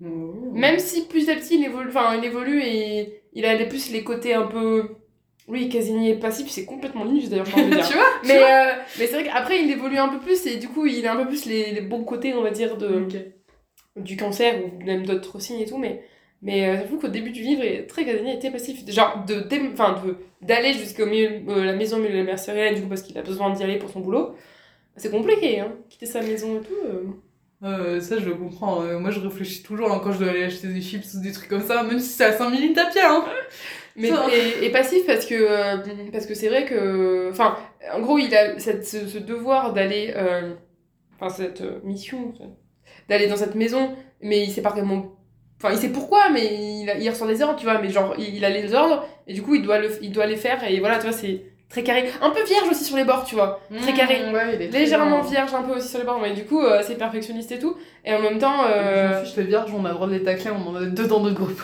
Mmh. 0.00 0.52
Même 0.52 0.78
si 0.78 1.06
petit 1.06 1.30
à 1.30 1.36
petit 1.36 1.56
il 1.56 1.64
évolue, 1.64 1.88
enfin 1.88 2.16
il 2.16 2.24
évolue 2.24 2.62
et 2.62 3.22
il 3.32 3.44
a 3.44 3.54
les 3.54 3.66
plus 3.66 3.90
les 3.90 4.04
côtés 4.04 4.34
un 4.34 4.46
peu. 4.46 4.96
Oui, 5.48 5.68
casinier 5.68 6.14
passif, 6.14 6.48
c'est 6.48 6.64
complètement 6.64 7.04
Linus 7.04 7.28
d'ailleurs, 7.28 7.46
je 7.46 7.54
envie 7.54 7.64
de 7.64 7.70
dire. 7.74 7.88
tu 7.88 7.94
vois 7.94 8.06
Mais, 8.24 8.38
euh, 8.38 8.72
mais 8.98 9.06
c'est 9.06 9.14
vrai 9.14 9.24
qu'après, 9.24 9.62
il 9.62 9.70
évolue 9.70 9.98
un 9.98 10.08
peu 10.08 10.20
plus 10.20 10.46
et 10.46 10.58
du 10.58 10.68
coup, 10.68 10.86
il 10.86 11.04
a 11.06 11.14
un 11.14 11.16
peu 11.16 11.26
plus 11.26 11.46
les, 11.46 11.72
les 11.72 11.80
bons 11.80 12.04
côtés, 12.04 12.34
on 12.34 12.42
va 12.42 12.50
dire, 12.50 12.76
de, 12.76 13.08
du 13.96 14.16
cancer 14.16 14.54
ou 14.64 14.84
même 14.84 15.04
d'autres 15.04 15.40
signes 15.40 15.60
et 15.60 15.66
tout. 15.66 15.78
Mais, 15.78 16.04
mais 16.42 16.68
euh, 16.68 16.76
j'avoue 16.76 16.98
qu'au 16.98 17.08
début 17.08 17.30
du 17.30 17.42
livre, 17.42 17.62
est 17.62 17.86
très 17.86 18.04
casanier 18.04 18.34
était 18.34 18.50
passif. 18.50 18.88
Genre, 18.88 19.24
de, 19.26 19.40
d'aller 20.40 20.72
jusqu'au 20.72 21.06
milieu, 21.06 21.42
euh, 21.48 21.64
la 21.64 21.72
maison 21.72 21.96
au 21.96 22.00
milieu 22.00 22.12
de 22.12 22.18
la 22.18 22.24
mercerie, 22.24 22.74
du 22.74 22.82
coup, 22.82 22.88
parce 22.88 23.02
qu'il 23.02 23.18
a 23.18 23.22
besoin 23.22 23.50
d'y 23.50 23.62
aller 23.62 23.78
pour 23.78 23.90
son 23.90 24.00
boulot. 24.00 24.34
C'est 24.96 25.10
compliqué, 25.10 25.60
hein. 25.60 25.72
Quitter 25.88 26.06
sa 26.06 26.20
maison 26.22 26.58
et 26.58 26.62
tout. 26.62 26.74
euh. 26.84 27.04
Euh, 27.62 28.00
ça, 28.00 28.18
je 28.18 28.24
le 28.26 28.34
comprends. 28.34 28.82
Euh, 28.82 28.98
moi, 28.98 29.10
je 29.10 29.20
réfléchis 29.20 29.62
toujours 29.62 29.92
hein, 29.92 30.00
quand 30.02 30.12
je 30.12 30.18
dois 30.18 30.30
aller 30.30 30.44
acheter 30.44 30.68
des 30.68 30.80
chips 30.80 31.14
ou 31.14 31.20
des 31.20 31.32
trucs 31.32 31.48
comme 31.48 31.62
ça, 31.62 31.82
même 31.82 31.98
si 32.00 32.08
c'est 32.08 32.24
à 32.24 32.32
5 32.32 32.50
minutes 32.50 32.76
à 32.78 32.86
pied. 32.86 33.00
Hein. 33.02 33.24
Mais, 33.96 34.08
et, 34.32 34.66
et 34.66 34.70
passif 34.70 35.04
parce 35.06 35.26
que 35.26 35.34
euh, 35.34 35.76
parce 36.12 36.24
que 36.26 36.34
c'est 36.34 36.48
vrai 36.48 36.64
que 36.64 37.28
enfin 37.30 37.56
en 37.92 38.00
gros 38.00 38.18
il 38.18 38.34
a 38.34 38.58
cette, 38.58 38.86
ce, 38.86 39.06
ce 39.06 39.18
devoir 39.18 39.72
d'aller 39.74 40.14
enfin 41.16 41.28
cette 41.28 41.62
mission 41.84 42.32
d'aller 43.08 43.26
dans 43.26 43.36
cette 43.36 43.56
maison 43.56 43.94
mais 44.22 44.44
il 44.44 44.50
sait 44.50 44.62
pas 44.62 44.70
vraiment 44.70 45.16
enfin 45.58 45.72
il 45.74 45.78
sait 45.78 45.90
pourquoi 45.90 46.30
mais 46.30 46.80
il, 46.82 46.88
a- 46.88 46.98
il 46.98 47.10
reçoit 47.10 47.26
des 47.26 47.42
ordres 47.42 47.56
tu 47.58 47.64
vois 47.64 47.80
mais 47.82 47.90
genre 47.90 48.14
il, 48.16 48.36
il 48.36 48.44
a 48.44 48.50
les 48.50 48.72
ordres 48.74 49.06
et 49.26 49.34
du 49.34 49.42
coup 49.42 49.56
il 49.56 49.62
doit 49.62 49.78
le 49.80 49.90
il 50.02 50.12
doit 50.12 50.26
les 50.26 50.36
faire 50.36 50.62
et 50.64 50.78
voilà 50.78 50.96
tu 50.98 51.02
vois 51.02 51.12
c'est 51.12 51.42
très 51.70 51.82
carré 51.82 52.10
un 52.20 52.30
peu 52.30 52.42
vierge 52.44 52.68
aussi 52.68 52.84
sur 52.84 52.96
les 52.96 53.04
bords 53.04 53.24
tu 53.24 53.36
vois 53.36 53.60
Très 53.80 53.94
carré. 53.94 54.28
Mmh, 54.28 54.34
ouais, 54.34 54.54
il 54.56 54.62
est 54.62 54.68
très 54.68 54.80
légèrement 54.80 55.22
vierge 55.22 55.54
un 55.54 55.62
peu 55.62 55.72
aussi 55.76 55.88
sur 55.88 55.98
les 56.00 56.04
bords 56.04 56.18
mais 56.20 56.34
du 56.34 56.44
coup 56.44 56.60
euh, 56.60 56.82
c'est 56.86 56.96
perfectionniste 56.96 57.52
et 57.52 57.58
tout 57.58 57.76
et 58.04 58.12
en 58.12 58.20
même 58.20 58.38
temps 58.38 58.64
Je 58.66 58.72
euh, 58.72 59.24
fiche, 59.24 59.36
les 59.36 59.44
vierges, 59.44 59.72
on 59.72 59.84
a 59.84 59.88
le 59.88 59.94
droit 59.94 60.06
de 60.08 60.12
les 60.12 60.22
tacler, 60.22 60.50
on 60.50 60.68
en 60.70 60.74
a 60.76 60.84
deux 60.84 61.06
dans 61.06 61.20
notre 61.20 61.36
groupe. 61.36 61.62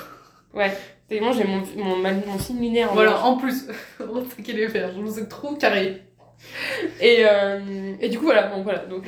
ouais 0.54 0.72
c'est 1.08 1.20
moi 1.20 1.32
j'ai 1.36 1.44
mon, 1.44 1.62
mon, 1.76 1.96
mon 1.98 2.38
signe 2.38 2.60
lunaire 2.60 2.90
en 2.90 2.94
Voilà, 2.94 3.10
vierge. 3.10 3.24
en 3.24 3.36
plus, 3.36 3.66
on 4.00 4.16
attaquer 4.20 4.52
les 4.54 4.66
vierges, 4.66 4.92
je 4.96 5.00
vous 5.00 5.18
ai 5.18 5.28
trop 5.28 5.54
carré. 5.54 6.02
Et, 7.00 7.24
euh, 7.24 7.94
et 8.00 8.08
du 8.08 8.18
coup, 8.18 8.24
voilà, 8.26 8.48
bon, 8.48 8.62
voilà. 8.62 8.80
Donc. 8.80 9.04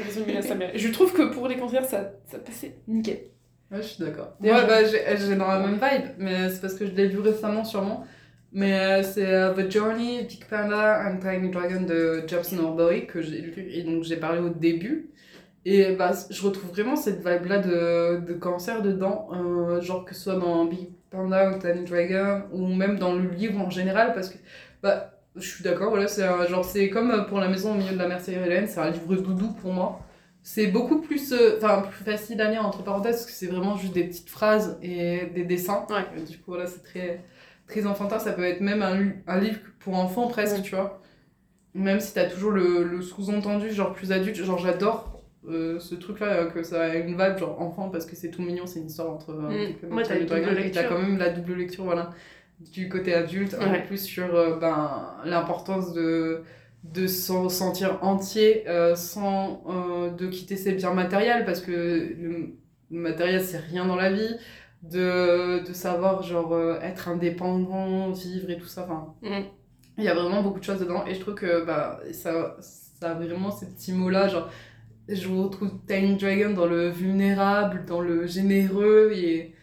Je 0.75 0.89
trouve 0.89 1.13
que 1.13 1.23
pour 1.25 1.47
les 1.49 1.57
cancers, 1.57 1.85
ça, 1.85 2.13
ça 2.31 2.39
passait 2.39 2.77
nickel. 2.87 3.21
Ouais, 3.71 3.83
je 3.83 3.87
suis 3.87 4.03
d'accord. 4.05 4.29
Ouais, 4.41 4.51
bah, 4.67 4.85
j'ai 4.85 5.03
j'ai 5.17 5.37
dans 5.37 5.49
la 5.49 5.59
même 5.59 5.75
vibe, 5.75 6.07
mais 6.19 6.49
c'est 6.49 6.61
parce 6.61 6.75
que 6.75 6.87
je 6.87 6.93
l'ai 6.93 7.07
vu 7.07 7.19
récemment, 7.19 7.65
sûrement. 7.65 8.07
Mais 8.53 8.73
euh, 8.81 9.03
c'est 9.03 9.27
euh, 9.27 9.53
The 9.55 9.71
Journey, 9.71 10.25
Big 10.25 10.45
Panda 10.47 11.07
and 11.07 11.19
Tiny 11.21 11.51
Dragon 11.51 11.83
de 11.83 12.25
Jobson 12.27 12.59
Orbury 12.59 13.07
que 13.07 13.21
j'ai 13.21 13.41
lu 13.41 13.69
et 13.71 13.83
donc 13.83 14.05
j'ai 14.05 14.17
parlé 14.17 14.41
au 14.41 14.49
début. 14.49 15.11
Et 15.65 15.95
bah, 15.97 16.13
je 16.31 16.43
retrouve 16.43 16.71
vraiment 16.71 16.97
cette 16.97 17.19
vibe-là 17.19 17.59
de, 17.59 18.25
de 18.27 18.33
cancer 18.35 18.81
dedans, 18.83 19.29
euh, 19.35 19.81
genre 19.83 20.05
que 20.05 20.15
ce 20.15 20.23
soit 20.23 20.37
dans 20.37 20.65
Big 20.65 20.89
Panda 21.11 21.51
ou 21.53 21.59
Tiny 21.59 21.85
Dragon, 21.85 22.45
ou 22.53 22.67
même 22.69 22.99
dans 22.99 23.13
le 23.15 23.29
livre 23.31 23.61
en 23.61 23.71
général, 23.71 24.15
parce 24.15 24.31
que 24.31 24.39
bah, 24.83 25.21
je 25.37 25.47
suis 25.47 25.65
d'accord, 25.65 25.91
voilà, 25.91 26.09
c'est 26.09 26.23
genre 26.49 26.65
c'est 26.65 26.89
comme 26.91 27.27
pour 27.29 27.39
La 27.41 27.49
maison 27.49 27.73
au 27.73 27.75
milieu 27.75 27.93
de 27.93 27.99
la 27.99 28.09
mer 28.09 28.21
Hélène, 28.29 28.67
c'est 28.67 28.81
un 28.81 28.91
livre 28.91 29.15
doudou 29.17 29.53
pour 29.61 29.73
moi. 29.73 30.01
C'est 30.43 30.69
beaucoup 30.69 31.01
plus, 31.03 31.33
euh, 31.33 31.59
plus 31.91 32.05
facile 32.05 32.41
à 32.41 32.51
lire 32.51 32.65
entre 32.65 32.83
parenthèses 32.83 33.17
parce 33.17 33.27
que 33.27 33.33
c'est 33.33 33.47
vraiment 33.49 33.77
juste 33.77 33.93
des 33.93 34.05
petites 34.05 34.31
phrases 34.31 34.79
et 34.83 35.27
des 35.35 35.45
dessins. 35.45 35.87
Ouais. 35.91 36.07
Et 36.17 36.23
du 36.23 36.39
coup 36.39 36.53
voilà 36.53 36.67
c'est 36.67 36.83
très 36.83 37.23
très 37.69 37.87
enfantin. 37.87 38.19
Ça 38.19 38.33
peut 38.33 38.45
être 38.45 38.61
même 38.61 38.83
un, 38.83 38.99
un 39.27 39.39
livre 39.41 39.59
pour 39.81 39.95
enfants 39.97 40.27
presque, 40.29 40.57
Ouais. 40.57 40.63
tu 40.63 40.75
vois. 40.75 41.01
Même 41.75 42.01
si 42.01 42.15
t'as 42.15 42.25
toujours 42.29 42.51
le, 42.53 42.83
le 42.85 43.03
sous-entendu 43.03 43.71
genre 43.71 43.93
plus 43.93 44.11
adulte. 44.13 44.37
Genre 44.37 44.59
j'adore 44.59 45.23
euh, 45.49 45.79
ce 45.79 45.95
truc 45.95 46.21
là 46.21 46.47
que 46.47 46.63
ça 46.63 46.83
a 46.83 46.95
une 46.97 47.11
vibe 47.17 47.39
genre 47.39 47.61
enfant 47.61 47.89
parce 47.91 48.07
que 48.07 48.17
c'est 48.17 48.31
tout 48.31 48.43
mignon. 48.43 48.67
C'est 48.67 48.81
une 48.81 48.87
histoire 48.87 49.11
entre. 49.11 49.31
euh, 49.33 49.69
Mm. 49.89 49.95
Ouais, 49.95 50.03
t'as 50.03 50.15
lecture. 50.19 50.89
quand 50.89 50.99
même 50.99 51.19
la 51.19 51.31
double 51.31 51.55
lecture 51.55 51.85
voilà 51.85 52.11
du 52.61 52.89
côté 52.89 53.15
adulte. 53.15 53.55
Un 53.61 53.71
Ouais. 53.71 53.81
peu 53.83 53.89
plus 53.89 54.03
sur 54.05 54.35
euh, 54.35 54.59
ben 54.59 55.15
l'importance 55.25 55.93
de 55.93 56.43
de 56.85 57.07
se 57.09 57.49
sentir 57.49 57.99
entier 58.03 58.65
euh, 58.69 58.95
sans 58.95 59.63
euh, 59.69 60.11
de 60.11 60.27
quitter 60.29 60.57
ses 60.57 60.73
biens 60.73 60.95
matériels 60.95 61.45
parce 61.45 61.61
que 61.61 61.71
le, 61.73 62.55
le 62.91 62.99
matériel 62.99 63.43
c'est 63.43 63.59
rien 63.59 63.85
dans 63.85 63.97
la 63.97 64.13
vie 64.13 64.37
de, 64.83 65.67
de 65.67 65.73
savoir 65.73 66.23
genre 66.23 66.53
euh, 66.55 66.81
être 66.81 67.09
indépendant 67.09 68.11
vivre 68.13 68.51
et 68.51 68.59
tout 68.59 68.67
ça 68.67 68.85
enfin 68.85 69.15
Mm. 69.23 69.45
il 69.99 70.05
y 70.05 70.09
a 70.09 70.15
vraiment 70.15 70.43
beaucoup 70.43 70.61
de 70.61 70.65
choses 70.65 70.81
dedans 70.81 71.05
et 71.07 71.15
je 71.15 71.21
trouve 71.21 71.35
que 71.35 71.65
bah 71.65 72.01
ça 72.13 72.57
ça 72.61 73.11
a 73.11 73.15
vraiment 73.15 73.51
ces 73.51 73.67
petits 73.67 73.93
mots 73.93 74.11
là 74.11 74.29
genre 74.29 74.49
je 75.09 75.29
retrouve 75.29 75.71
Tiny 75.89 76.17
Dragon 76.17 76.51
dans 76.55 76.67
le 76.67 76.91
vulnérable 76.91 77.85
dans 77.87 78.01
le 78.01 78.27
généreux 78.27 79.13
et 79.15 79.55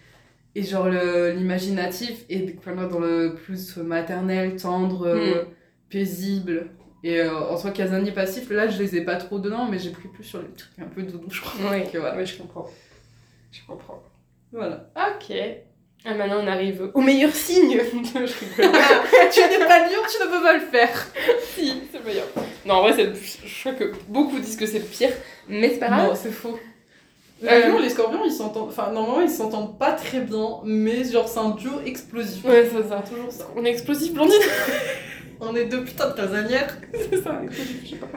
et 0.56 0.64
genre 0.64 0.88
le- 0.90 1.32
l'imaginatif 1.32 2.26
et 2.30 2.40
Big 2.40 2.60
dans 2.66 3.00
le 3.00 3.36
plus 3.36 3.78
maternel 3.78 4.56
tendre 4.56 5.08
euh, 5.08 5.44
paisible 5.90 6.68
et 7.04 7.20
euh, 7.22 7.38
en 7.52 7.58
soi 7.58 7.72
casanier 7.72 8.12
passif 8.12 8.50
là 8.50 8.68
je 8.68 8.82
les 8.82 8.96
ai 8.98 9.02
pas 9.06 9.16
trop 9.18 9.40
dedans 9.40 9.68
mais 9.70 9.80
j'ai 9.80 9.92
pris 9.92 10.08
plus 10.10 10.24
sur 10.24 10.42
les 10.42 10.50
trucs 10.50 10.80
un 10.80 10.88
peu 10.88 11.04
doudou 11.04 11.30
je 11.30 11.42
crois 11.42 11.72
Oui, 11.72 11.84
voilà. 11.94 12.18
ouais, 12.18 12.26
je 12.26 12.38
comprends. 12.38 12.68
Je 13.52 13.60
comprends. 13.68 14.02
Voilà 14.52 14.90
Ok. 14.96 15.36
Ah, 16.08 16.14
maintenant, 16.14 16.42
on 16.44 16.48
arrive 16.48 16.92
au 16.94 17.02
meilleur 17.02 17.34
signe. 17.34 17.72
je 17.82 17.82
rigole. 17.82 18.80
tu 19.32 19.40
n'es 19.40 19.66
pas 19.66 19.80
lion 19.88 20.02
tu 20.08 20.22
ne 20.24 20.28
peux 20.32 20.44
pas 20.44 20.54
le 20.54 20.60
faire 20.60 21.08
si, 21.56 21.82
c'est 21.92 21.98
le 21.98 22.04
meilleur. 22.06 22.26
Non, 22.66 22.76
en 22.76 22.82
vrai, 22.84 22.94
c'est 22.96 23.06
le- 23.06 23.14
je 23.16 23.60
crois 23.62 23.74
que 23.74 23.92
beaucoup 24.08 24.38
disent 24.40 24.56
que 24.56 24.68
c'est 24.68 24.78
le 24.80 24.86
pire, 24.86 25.10
mais 25.50 25.70
c'est 25.70 25.80
pas 25.80 25.88
grave. 25.88 26.10
non 26.10 26.16
c'est 26.16 26.32
faux 26.32 26.60
les 27.42 27.50
Euh, 27.50 27.80
les 27.82 27.90
scorpions 27.90 28.24
ils 28.24 28.32
s'entendent 28.32 28.70
enfin 28.70 28.92
normalement 28.94 29.20
ils 29.20 29.30
s'entendent 29.30 29.78
pas 29.78 29.92
très 29.92 30.22
bien 30.22 30.60
mais 30.64 31.04
genre 31.04 31.28
c'est 31.28 31.40
un 31.40 31.50
duo 31.50 31.82
explosif 31.86 32.46
Ouais, 32.46 32.70
c'est 32.72 32.88
ça. 32.88 33.04
toujours 33.08 33.30
ça 33.32 33.46
On 33.58 33.66
est 33.66 33.72
explosif, 33.72 34.14
Blandine. 34.14 34.40
on 35.42 35.54
est 35.56 35.66
deux 35.66 35.84
putains 35.84 36.10
de 36.12 36.14
casanières 36.16 36.78
c'est 36.94 37.22
ça, 37.22 37.42
explosif, 37.44 37.82
je 37.84 37.90
sais 37.90 37.96
pas. 37.98 38.08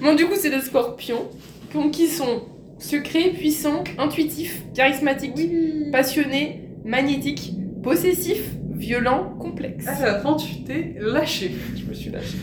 Bon, 0.00 0.14
du 0.14 0.26
coup, 0.26 0.34
c'est 0.36 0.48
les 0.48 0.60
scorpions 0.62 1.28
qui- 1.70 1.90
qui 1.90 2.06
sont 2.08 2.46
secrets, 2.82 3.30
puissants, 3.30 3.84
intuitifs, 3.98 4.62
charismatiques, 4.74 5.90
passionnés, 5.92 6.68
magnétiques, 6.84 7.52
possessifs, 7.82 8.50
violents, 8.72 9.36
complexes. 9.38 9.86
à 9.86 10.06
la 10.06 10.20
fin 10.20 10.34
tu 10.34 10.62
t'es 10.64 10.96
lâché 10.98 11.52
Je 11.76 11.84
me 11.84 11.94
suis 11.94 12.10
lâchée. 12.10 12.38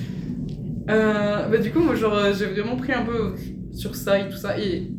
Euh, 0.90 1.48
bah 1.48 1.58
du 1.58 1.72
coup 1.72 1.82
moi 1.82 1.94
genre 1.96 2.16
euh, 2.16 2.34
j'ai 2.34 2.46
vraiment 2.46 2.76
pris 2.76 2.94
un 2.94 3.04
peu 3.04 3.36
sur 3.72 3.96
ça 3.96 4.20
et 4.20 4.28
tout 4.30 4.38
ça 4.38 4.58
et 4.58 4.90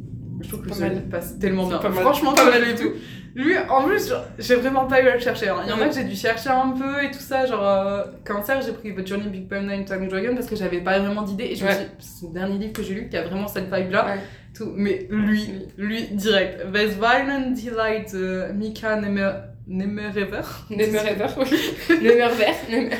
je 0.43 0.49
trouve 0.49 0.67
que 0.67 0.75
ça 0.75 0.87
passe 1.11 1.39
tellement 1.39 1.67
bien. 1.67 1.79
pas. 1.79 1.91
Franchement 1.91 2.33
Pas 2.35 2.51
mal 2.51 2.65
du 2.65 2.75
tout. 2.75 2.91
Lui 3.35 3.55
en 3.69 3.85
plus 3.85 4.13
j'ai 4.41 4.57
vraiment 4.57 4.87
pas 4.87 5.01
eu 5.03 5.07
à 5.09 5.15
le 5.15 5.21
chercher. 5.21 5.49
hein. 5.51 5.61
Il 5.65 5.71
y 5.71 5.73
en 5.73 5.81
a 5.81 5.87
que 5.89 5.95
j'ai 5.95 6.03
dû 6.05 6.17
chercher 6.17 6.51
un 6.51 6.71
peu 6.71 7.05
et 7.05 7.11
tout 7.13 7.21
ça 7.21 7.47
genre 7.47 7.65
euh, 7.65 8.03
cancer 8.27 8.61
j'ai 8.61 8.73
pris 8.73 8.93
The 8.93 9.07
Journey 9.07 9.29
Big 9.29 9.49
Panda 9.49 9.73
and 9.73 9.85
Tiny 9.85 10.09
Dragon 10.09 10.35
parce 10.35 10.49
que 10.49 10.57
j'avais 10.57 10.81
pas 10.81 10.99
vraiment 10.99 11.23
d'idée 11.23 11.45
et 11.45 11.55
je 11.55 11.65
me 11.65 11.71
suis 11.71 11.79
dit, 11.85 11.91
c'est 12.01 12.27
le 12.27 12.33
dernier 12.33 12.59
livre 12.59 12.73
que 12.73 12.83
j'ai 12.83 12.95
lu 12.95 13.09
qui 13.09 13.17
a 13.17 13.23
vraiment 13.23 13.47
cette 13.47 13.73
vibe 13.73 13.93
là. 13.93 14.05
Ouais. 14.07 14.21
Tout. 14.53 14.73
Mais 14.75 15.07
lui 15.11 15.49
lui 15.79 16.09
direct. 16.09 16.73
There's 16.73 16.95
violent 16.97 17.53
delight 17.55 18.13
uh, 18.15 18.53
Mika 18.53 18.97
Nemer 18.97 19.31
Nemerever. 19.73 20.43
Nemerever, 20.69 21.27
oui. 21.39 21.61
Nemerver, 22.03 22.53
Nemer... 22.71 22.97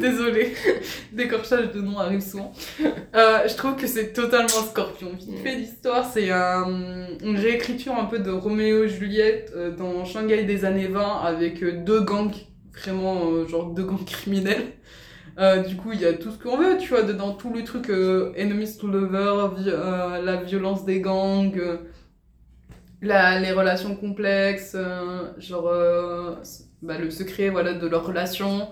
Désolée, 0.00 0.54
décorchage 1.12 1.72
de 1.72 1.80
nom 1.82 1.98
arrive 1.98 2.22
souvent. 2.22 2.52
Euh, 3.14 3.46
je 3.46 3.54
trouve 3.54 3.76
que 3.76 3.86
c'est 3.86 4.14
totalement 4.14 4.48
Scorpion. 4.48 5.10
Vite 5.18 5.38
fait 5.42 5.56
l'histoire, 5.56 6.10
c'est 6.10 6.30
un- 6.30 7.08
une 7.22 7.36
réécriture 7.36 7.94
un 7.98 8.06
peu 8.06 8.18
de 8.18 8.30
Roméo 8.30 8.84
et 8.84 8.88
Juliette 8.88 9.52
euh, 9.54 9.70
dans 9.70 10.04
Shanghai 10.06 10.44
des 10.44 10.64
années 10.64 10.88
20 10.88 11.20
avec 11.22 11.62
euh, 11.62 11.82
deux 11.84 12.00
gangs, 12.00 12.32
vraiment 12.82 13.30
euh, 13.30 13.46
genre 13.46 13.66
deux 13.74 13.84
gangs 13.84 14.04
criminels. 14.06 14.68
Euh, 15.38 15.58
du 15.58 15.76
coup, 15.76 15.90
il 15.92 16.00
y 16.00 16.06
a 16.06 16.14
tout 16.14 16.30
ce 16.30 16.38
qu'on 16.42 16.56
veut, 16.56 16.78
tu 16.78 16.88
vois, 16.88 17.02
dedans 17.02 17.32
tout 17.34 17.52
le 17.52 17.62
truc 17.62 17.90
euh, 17.90 18.32
enemies 18.38 18.74
to 18.80 18.86
lover, 18.86 19.48
vi- 19.58 19.68
euh, 19.68 20.22
la 20.22 20.36
violence 20.36 20.86
des 20.86 21.00
gangs, 21.02 21.52
euh, 21.58 21.76
la, 23.02 23.38
les 23.40 23.52
relations 23.52 23.94
complexes, 23.94 24.74
euh, 24.74 25.28
genre 25.38 25.68
euh, 25.68 26.36
bah, 26.82 26.98
le 26.98 27.10
secret 27.10 27.50
voilà, 27.50 27.74
de 27.74 27.86
leurs 27.86 28.06
relations. 28.06 28.68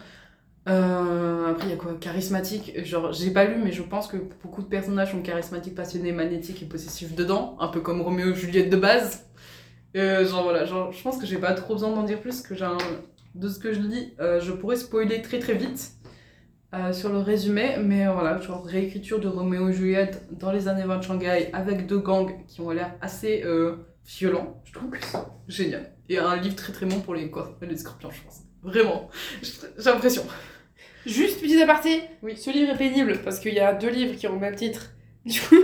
Euh, 0.66 1.50
après, 1.50 1.66
il 1.66 1.70
y 1.70 1.74
a 1.74 1.76
quoi? 1.76 1.94
Charismatique. 2.00 2.84
Genre, 2.84 3.12
j'ai 3.12 3.30
pas 3.30 3.44
lu, 3.44 3.56
mais 3.62 3.72
je 3.72 3.82
pense 3.82 4.06
que 4.06 4.16
beaucoup 4.42 4.62
de 4.62 4.66
personnages 4.66 5.12
sont 5.12 5.20
charismatiques, 5.20 5.74
passionnés, 5.74 6.12
magnétiques 6.12 6.62
et 6.62 6.66
possessifs 6.66 7.14
dedans. 7.14 7.56
Un 7.60 7.68
peu 7.68 7.80
comme 7.80 8.00
Roméo 8.00 8.30
et 8.30 8.34
Juliette 8.34 8.70
de 8.70 8.76
base. 8.76 9.26
Genre, 9.94 10.42
voilà, 10.42 10.64
genre, 10.64 10.90
je 10.90 11.02
pense 11.02 11.18
que 11.18 11.26
j'ai 11.26 11.36
pas 11.36 11.52
trop 11.52 11.74
besoin 11.74 11.94
d'en 11.94 12.02
dire 12.02 12.20
plus. 12.20 12.40
Que 12.40 12.54
j'ai 12.54 12.66
De 13.34 13.48
ce 13.48 13.58
que 13.58 13.72
je 13.74 13.80
lis, 13.80 14.14
je 14.18 14.52
pourrais 14.52 14.76
spoiler 14.76 15.20
très 15.20 15.38
très 15.38 15.54
vite 15.54 15.92
sur 16.92 17.10
le 17.10 17.18
résumé. 17.18 17.76
Mais 17.78 18.06
voilà, 18.06 18.40
genre, 18.40 18.64
réécriture 18.64 19.20
de 19.20 19.28
Roméo 19.28 19.68
et 19.68 19.74
Juliette 19.74 20.26
dans 20.32 20.50
les 20.50 20.66
années 20.66 20.84
20 20.84 20.96
de 20.96 21.02
Shanghai 21.02 21.50
avec 21.52 21.86
deux 21.86 21.98
gangs 21.98 22.32
qui 22.48 22.62
ont 22.62 22.70
l'air 22.70 22.94
assez 23.02 23.44
violent. 24.06 24.60
Je 24.64 24.72
trouve 24.72 24.90
que 24.90 24.98
c'est 25.04 25.18
génial. 25.48 25.92
Et 26.08 26.18
un 26.18 26.36
livre 26.36 26.56
très 26.56 26.72
très 26.72 26.86
bon 26.86 27.00
pour 27.00 27.14
les, 27.14 27.30
quoi, 27.30 27.56
les 27.62 27.76
scorpions, 27.76 28.10
je 28.10 28.22
pense. 28.22 28.40
Vraiment. 28.62 29.08
J'ai 29.42 29.90
l'impression. 29.90 30.24
Juste 31.06 31.40
petit 31.40 31.60
aparté, 31.62 32.02
Oui. 32.22 32.36
ce 32.36 32.50
livre 32.50 32.72
est 32.72 32.78
pénible 32.78 33.18
parce 33.22 33.38
qu'il 33.38 33.52
y 33.54 33.60
a 33.60 33.74
deux 33.74 33.90
livres 33.90 34.16
qui 34.16 34.26
ont 34.26 34.34
le 34.34 34.40
même 34.40 34.56
titre. 34.56 34.90
Du 35.26 35.40
coup, 35.40 35.56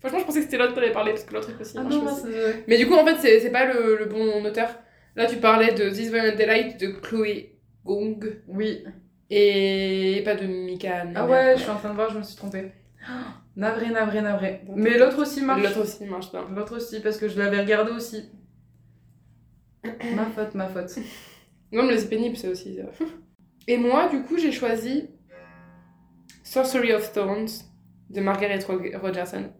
franchement, 0.00 0.18
je 0.20 0.24
pensais 0.24 0.38
que 0.40 0.44
c'était 0.46 0.58
l'autre 0.58 0.74
qui 0.74 0.80
allait 0.80 0.92
parler 0.92 1.12
parce 1.12 1.24
que 1.24 1.32
l'autre 1.34 1.50
est 1.50 1.60
aussi. 1.60 1.74
c'est... 2.22 2.64
Mais 2.66 2.76
du 2.76 2.86
coup, 2.88 2.94
en 2.94 3.04
fait, 3.06 3.38
c'est 3.40 3.50
pas 3.50 3.72
le, 3.72 3.96
le 3.96 4.06
bon 4.06 4.44
auteur. 4.44 4.68
Là, 5.16 5.26
tu 5.26 5.36
parlais 5.36 5.72
de 5.74 5.88
This 5.90 6.10
Violent 6.10 6.36
Delight 6.36 6.78
de 6.80 6.88
Chloé 6.88 7.56
Gong 7.84 8.18
Oui. 8.48 8.82
et 9.30 10.22
pas 10.24 10.34
de 10.34 10.46
Mika. 10.46 11.04
Ah 11.14 11.26
ouais, 11.26 11.54
je 11.56 11.62
suis 11.62 11.70
en 11.70 11.76
train 11.76 11.90
de 11.90 11.94
voir, 11.94 12.10
je 12.10 12.18
me 12.18 12.22
suis 12.24 12.34
trompée. 12.36 12.72
Navré, 13.56 13.90
navré, 13.90 14.20
navré. 14.20 14.62
Mais 14.74 14.98
l'autre 14.98 15.20
aussi 15.22 15.40
marche. 15.42 15.62
L'autre 15.62 15.82
aussi 15.82 16.04
marche 16.06 16.30
bien. 16.32 16.44
L'autre 16.54 16.76
aussi, 16.76 17.00
parce 17.00 17.16
que 17.18 17.28
je 17.28 17.38
l'avais 17.38 17.60
regardé 17.60 17.92
aussi. 17.92 18.30
ma 20.14 20.26
faute, 20.26 20.54
ma 20.54 20.68
faute. 20.68 20.90
Non, 21.72 21.84
mais 21.84 21.98
c'est 21.98 22.08
pénible, 22.08 22.36
ça 22.36 22.48
aussi. 22.48 22.76
ça. 22.76 23.04
Et 23.68 23.76
moi, 23.76 24.08
du 24.08 24.22
coup, 24.22 24.36
j'ai 24.38 24.52
choisi 24.52 25.08
Sorcery 26.42 26.92
of 26.92 27.12
Thorns 27.12 27.46
de 28.10 28.20
Margaret 28.20 28.58
Ro- 28.66 28.98
Rogerson. 29.00 29.50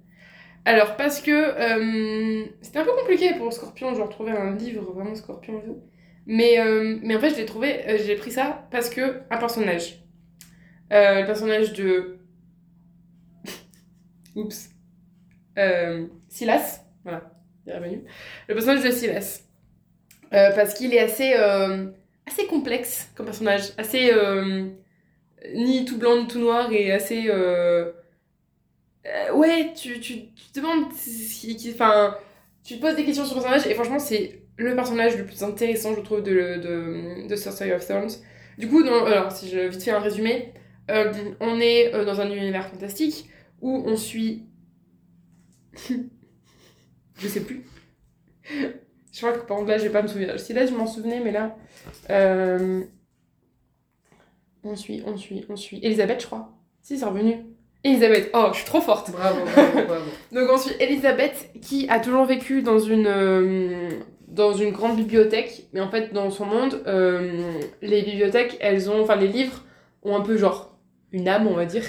Alors, 0.65 0.97
parce 0.97 1.21
que 1.21 1.31
euh, 1.31 2.47
c'était 2.63 2.79
un 2.81 2.85
peu 2.85 2.93
compliqué 2.99 3.35
pour 3.35 3.53
Scorpion, 3.53 3.95
genre 3.95 4.09
trouver 4.09 4.33
un 4.33 4.55
livre 4.57 4.93
vraiment 4.93 5.15
Scorpion 5.15 5.61
et 5.61 5.65
tout. 5.65 5.83
Mais, 6.27 6.59
euh, 6.59 6.99
mais 7.03 7.17
en 7.17 7.21
fait, 7.21 7.31
je 7.31 7.37
l'ai 7.37 7.45
trouvé, 7.47 7.87
euh, 7.89 7.99
j'ai 8.05 8.17
pris 8.17 8.31
ça 8.31 8.67
parce 8.71 8.89
que 8.91 9.21
un 9.31 9.37
personnage. 9.37 10.01
Le 10.91 11.27
personnage 11.27 11.73
de. 11.75 12.14
Oups. 14.35 14.71
Euh, 15.59 16.07
Silas. 16.29 16.85
Voilà, 17.05 17.23
il 17.67 17.73
est 17.73 17.77
revenu. 17.77 18.05
Le 18.49 18.55
personnage 18.55 18.85
de 18.85 18.91
Silas. 18.91 19.43
Euh, 20.33 20.51
parce 20.55 20.75
qu'il 20.75 20.93
est 20.95 20.99
assez, 20.99 21.35
euh, 21.37 21.87
assez 22.27 22.47
complexe 22.47 23.11
comme 23.15 23.27
personnage. 23.27 23.73
Assez. 23.79 24.11
ni 25.55 25.85
tout 25.85 25.99
blanc 25.99 26.17
ni 26.17 26.27
tout 26.27 26.39
noir 26.39 26.73
et 26.73 26.91
assez. 26.93 27.31
ouais, 29.35 29.73
tu, 29.77 30.01
tu, 30.01 30.27
te 30.53 30.61
demandes. 30.61 30.87
Enfin, 31.73 32.17
tu 32.65 32.77
te 32.77 32.81
poses 32.81 32.97
des 32.97 33.05
questions 33.05 33.25
sur 33.25 33.37
le 33.37 33.43
personnage 33.43 33.67
et 33.71 33.75
franchement, 33.75 33.99
c'est 33.99 34.41
le 34.57 34.75
personnage 34.75 35.17
le 35.17 35.25
plus 35.25 35.43
intéressant, 35.43 35.95
je 35.95 36.01
trouve, 36.01 36.23
de, 36.23 36.33
de, 36.33 37.29
de 37.29 37.75
of 37.75 37.87
Thorns. 37.87 38.23
Du 38.57 38.69
coup, 38.69 38.83
alors, 38.85 39.33
si 39.33 39.51
je 39.51 39.59
vite 39.59 39.83
fait 39.83 39.91
un 39.91 39.99
résumé, 39.99 40.53
on 40.89 41.61
est 41.61 41.91
dans 42.05 42.21
un 42.21 42.31
univers 42.31 42.69
fantastique 42.69 43.29
où 43.65 43.83
on 43.87 43.97
suit. 43.97 44.45
je 47.19 47.27
sais 47.29 47.41
plus. 47.41 47.65
Je 49.13 49.19
crois 49.19 49.33
que 49.33 49.47
par 49.47 49.57
exemple 49.59 49.71
là, 49.71 49.79
je 49.79 49.85
vais 49.85 49.91
pas 49.91 50.03
me 50.03 50.09
souvenir. 50.09 50.39
Si 50.39 50.53
là, 50.53 50.67
je 50.67 50.73
m'en 50.75 50.87
souvenais, 50.87 51.21
mais 51.21 51.33
là. 51.33 51.57
euh, 52.11 52.83
On 54.63 54.77
suit, 54.77 55.03
on 55.07 55.17
suit, 55.17 55.45
on 55.49 55.57
suit. 55.57 55.81
Elisabeth, 55.83 56.21
je 56.21 56.27
crois. 56.27 56.53
Si, 56.83 56.99
c'est 56.99 57.05
revenu. 57.05 57.47
Elisabeth, 57.85 58.31
oh, 58.35 58.49
je 58.53 58.57
suis 58.59 58.67
trop 58.67 58.81
forte. 58.81 59.11
Bravo, 59.13 59.41
bravo, 59.45 59.87
bravo. 59.87 60.05
Donc 60.33 60.49
on 60.53 60.59
suit 60.59 60.75
Elisabeth 60.81 61.51
qui 61.61 61.87
a 61.89 62.01
toujours 62.01 62.25
vécu 62.25 62.63
dans 62.63 62.79
une, 62.79 63.07
euh, 63.07 63.89
dans 64.29 64.53
une 64.55 64.73
grande 64.73 64.97
bibliothèque. 64.97 65.65
Mais 65.73 65.81
en 65.81 65.91
fait, 65.91 66.13
dans 66.13 66.31
son 66.31 66.47
monde, 66.47 66.83
euh, 66.87 67.61
les 67.83 68.03
bibliothèques, 68.03 68.57
elles 68.61 68.91
ont, 68.91 69.03
enfin 69.03 69.17
les 69.17 69.29
livres 69.29 69.65
ont 70.03 70.17
un 70.17 70.21
peu 70.23 70.37
genre 70.37 70.79
une 71.13 71.29
âme, 71.29 71.47
on 71.47 71.55
va 71.55 71.67
dire. 71.67 71.85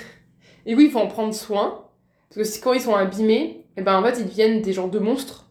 Et 0.66 0.76
oui, 0.76 0.86
il 0.86 0.91
faut 0.91 0.99
en 0.99 1.07
prendre 1.07 1.34
soin. 1.34 1.86
Parce 2.34 2.57
que 2.57 2.63
quand 2.63 2.74
ils 2.74 2.82
sont 2.82 2.95
abîmés, 2.95 3.66
et 3.78 3.82
ben 3.82 3.97
en 3.97 4.03
fait, 4.03 4.20
ils 4.20 4.26
deviennent 4.26 4.61
des 4.61 4.74
genres 4.74 4.89
de 4.89 4.99
monstres. 4.99 5.49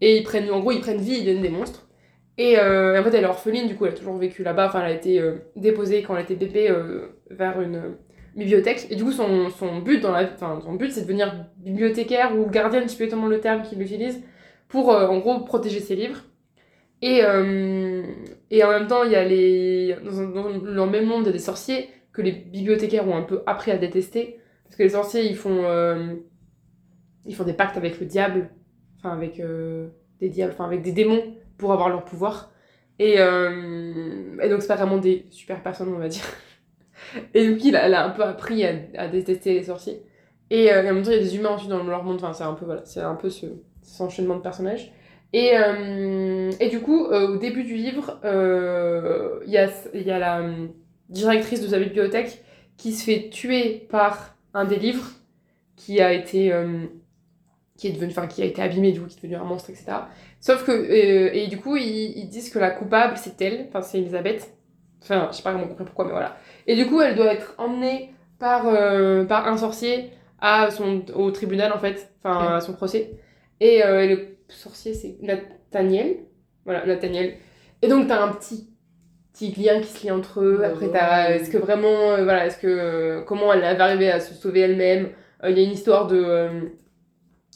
Et 0.00 0.18
ils 0.18 0.22
prennent, 0.22 0.50
en 0.50 0.60
gros, 0.60 0.72
ils 0.72 0.80
prennent 0.80 1.00
vie, 1.00 1.14
ils 1.14 1.20
deviennent 1.20 1.42
des 1.42 1.48
monstres. 1.48 1.86
Et 2.36 2.58
euh, 2.58 3.00
en 3.00 3.04
fait, 3.04 3.16
elle 3.16 3.24
est 3.24 3.28
orpheline, 3.28 3.68
du 3.68 3.76
coup, 3.76 3.86
elle 3.86 3.92
a 3.92 3.96
toujours 3.96 4.16
vécu 4.16 4.42
là-bas. 4.42 4.66
Enfin, 4.66 4.80
elle 4.80 4.92
a 4.92 4.94
été 4.94 5.20
euh, 5.20 5.36
déposée 5.56 6.02
quand 6.02 6.16
elle 6.16 6.24
était 6.24 6.34
bébé 6.34 6.68
euh, 6.68 7.20
vers 7.30 7.60
une 7.60 7.96
bibliothèque. 8.34 8.88
Et 8.90 8.96
du 8.96 9.04
coup, 9.04 9.12
son, 9.12 9.50
son 9.50 9.78
but, 9.78 10.00
dans 10.00 10.10
la, 10.10 10.24
but, 10.24 10.90
c'est 10.90 11.02
de 11.02 11.06
devenir 11.06 11.46
bibliothécaire 11.58 12.36
ou 12.36 12.46
gardienne, 12.46 12.84
je 12.84 12.88
sais 12.88 12.96
plus 12.96 13.04
exactement 13.04 13.28
le 13.28 13.40
terme 13.40 13.62
qu'il 13.62 13.80
utilise, 13.80 14.20
pour, 14.68 14.88
en 14.88 15.18
gros, 15.18 15.40
protéger 15.40 15.78
ses 15.78 15.94
livres. 15.94 16.22
Et, 17.02 17.18
et 18.50 18.64
en 18.64 18.70
même 18.70 18.88
temps, 18.88 19.04
il 19.04 19.12
y 19.12 19.16
a 19.16 19.24
les... 19.24 19.96
Dans 20.02 20.86
le 20.86 20.90
même 20.90 21.06
monde, 21.06 21.22
il 21.22 21.26
y 21.26 21.28
a 21.28 21.32
des 21.32 21.38
sorciers 21.38 21.88
que 22.14 22.22
les 22.22 22.32
bibliothécaires 22.32 23.06
ont 23.06 23.16
un 23.16 23.22
peu 23.22 23.42
appris 23.44 23.72
à 23.72 23.76
détester. 23.76 24.38
Parce 24.64 24.76
que 24.76 24.82
les 24.84 24.90
sorciers, 24.90 25.26
ils 25.26 25.36
font, 25.36 25.64
euh, 25.64 26.14
ils 27.26 27.34
font 27.34 27.44
des 27.44 27.52
pactes 27.52 27.76
avec 27.76 28.00
le 28.00 28.06
diable, 28.06 28.48
enfin 28.96 29.10
avec 29.10 29.40
euh, 29.40 29.88
des 30.20 30.30
diables, 30.30 30.52
enfin 30.52 30.64
avec 30.64 30.80
des 30.80 30.92
démons 30.92 31.22
pour 31.58 31.72
avoir 31.72 31.90
leur 31.90 32.04
pouvoir. 32.04 32.52
Et, 32.98 33.16
euh, 33.18 34.36
et 34.40 34.48
donc, 34.48 34.62
c'est 34.62 34.68
pas 34.68 34.76
vraiment 34.76 34.96
des 34.96 35.26
super 35.30 35.62
personnes, 35.62 35.92
on 35.92 35.98
va 35.98 36.08
dire. 36.08 36.24
Et 37.34 37.48
donc, 37.48 37.62
il 37.64 37.76
a, 37.76 37.86
elle 37.86 37.94
a 37.94 38.06
un 38.06 38.10
peu 38.10 38.22
appris 38.22 38.64
à, 38.64 39.08
détester 39.08 39.52
les 39.52 39.64
sorciers. 39.64 40.02
Et, 40.50 40.72
en 40.72 40.82
même 40.82 41.02
temps, 41.02 41.10
il 41.10 41.16
y 41.16 41.20
a 41.20 41.22
des 41.22 41.36
humains 41.36 41.50
ensuite 41.50 41.70
dans 41.70 41.82
leur 41.82 42.04
monde. 42.04 42.16
Enfin, 42.16 42.32
c'est 42.32 42.44
un 42.44 42.54
peu, 42.54 42.64
voilà, 42.64 42.84
c'est 42.84 43.00
un 43.00 43.16
peu 43.16 43.30
ce, 43.30 43.46
cet 43.82 44.00
enchaînement 44.00 44.36
de 44.36 44.40
personnages. 44.40 44.92
Et, 45.32 45.52
euh, 45.58 46.50
et 46.60 46.68
du 46.68 46.80
coup, 46.80 47.04
au 47.06 47.36
début 47.36 47.64
du 47.64 47.74
livre, 47.74 48.20
il 48.22 49.50
y, 49.50 49.58
a, 49.58 49.68
y 49.92 50.10
a 50.10 50.18
la 50.18 50.42
directrice 51.08 51.60
de 51.60 51.68
sa 51.68 51.78
bibliothèque 51.78 52.42
qui 52.76 52.92
se 52.92 53.04
fait 53.04 53.28
tuer 53.30 53.86
par 53.90 54.36
un 54.52 54.64
des 54.64 54.76
livres 54.76 55.06
qui 55.76 56.00
a 56.00 56.12
été, 56.12 56.52
euh, 56.52 56.86
qui 57.76 57.88
est 57.88 57.92
devenu, 57.92 58.10
enfin, 58.10 58.26
qui 58.26 58.42
a 58.42 58.44
été 58.44 58.62
abîmé, 58.62 58.92
du 58.92 59.00
coup, 59.00 59.06
qui 59.06 59.18
est 59.18 59.22
devenu 59.22 59.36
un 59.36 59.44
monstre, 59.44 59.70
etc. 59.70 59.92
Sauf 60.40 60.64
que, 60.64 60.72
euh, 60.72 61.30
et 61.32 61.46
du 61.48 61.58
coup, 61.58 61.76
ils, 61.76 62.18
ils 62.18 62.28
disent 62.28 62.50
que 62.50 62.58
la 62.58 62.70
coupable, 62.70 63.16
c'est 63.16 63.40
elle, 63.40 63.66
enfin, 63.68 63.82
c'est 63.82 63.98
Elisabeth. 63.98 64.54
Enfin, 65.02 65.28
je 65.30 65.36
sais 65.36 65.42
pas 65.42 65.52
comment 65.52 65.66
compris 65.66 65.84
pourquoi, 65.84 66.06
mais 66.06 66.12
voilà. 66.12 66.36
Et 66.66 66.76
du 66.76 66.86
coup, 66.86 67.00
elle 67.00 67.14
doit 67.14 67.32
être 67.32 67.54
emmenée 67.58 68.10
par, 68.38 68.66
euh, 68.66 69.24
par 69.24 69.46
un 69.46 69.56
sorcier 69.56 70.10
à 70.40 70.70
son, 70.70 71.04
au 71.14 71.30
tribunal, 71.30 71.72
en 71.72 71.78
fait, 71.78 72.12
enfin, 72.22 72.56
à 72.56 72.60
son 72.60 72.72
procès. 72.72 73.12
Et 73.60 73.84
euh, 73.84 74.06
le 74.06 74.36
sorcier, 74.48 74.94
c'est 74.94 75.16
Nathaniel. 75.20 76.18
Voilà, 76.64 76.86
Nathaniel. 76.86 77.36
Et 77.82 77.88
donc, 77.88 78.08
t'as 78.08 78.22
un 78.22 78.32
petit, 78.32 78.68
petit 79.34 79.52
lien 79.52 79.80
qui 79.82 79.88
se 79.88 80.02
lie 80.04 80.12
entre 80.12 80.42
eux. 80.42 80.64
Après, 80.64 80.90
t'as, 80.90 81.32
est-ce 81.32 81.50
que 81.50 81.58
vraiment, 81.58 82.12
euh, 82.12 82.24
voilà, 82.24 82.46
est-ce 82.46 82.58
que, 82.58 82.68
euh, 82.68 83.22
comment 83.22 83.52
elle 83.54 83.62
va 83.78 83.84
arriver 83.84 84.10
à 84.12 84.20
se 84.20 84.34
sauver 84.34 84.62
elle-même? 84.62 85.10
Euh, 85.44 85.50
Il 85.50 85.58
y 85.58 85.62
a 85.62 85.64
une 85.64 85.72
histoire 85.72 86.08
de. 86.08 86.72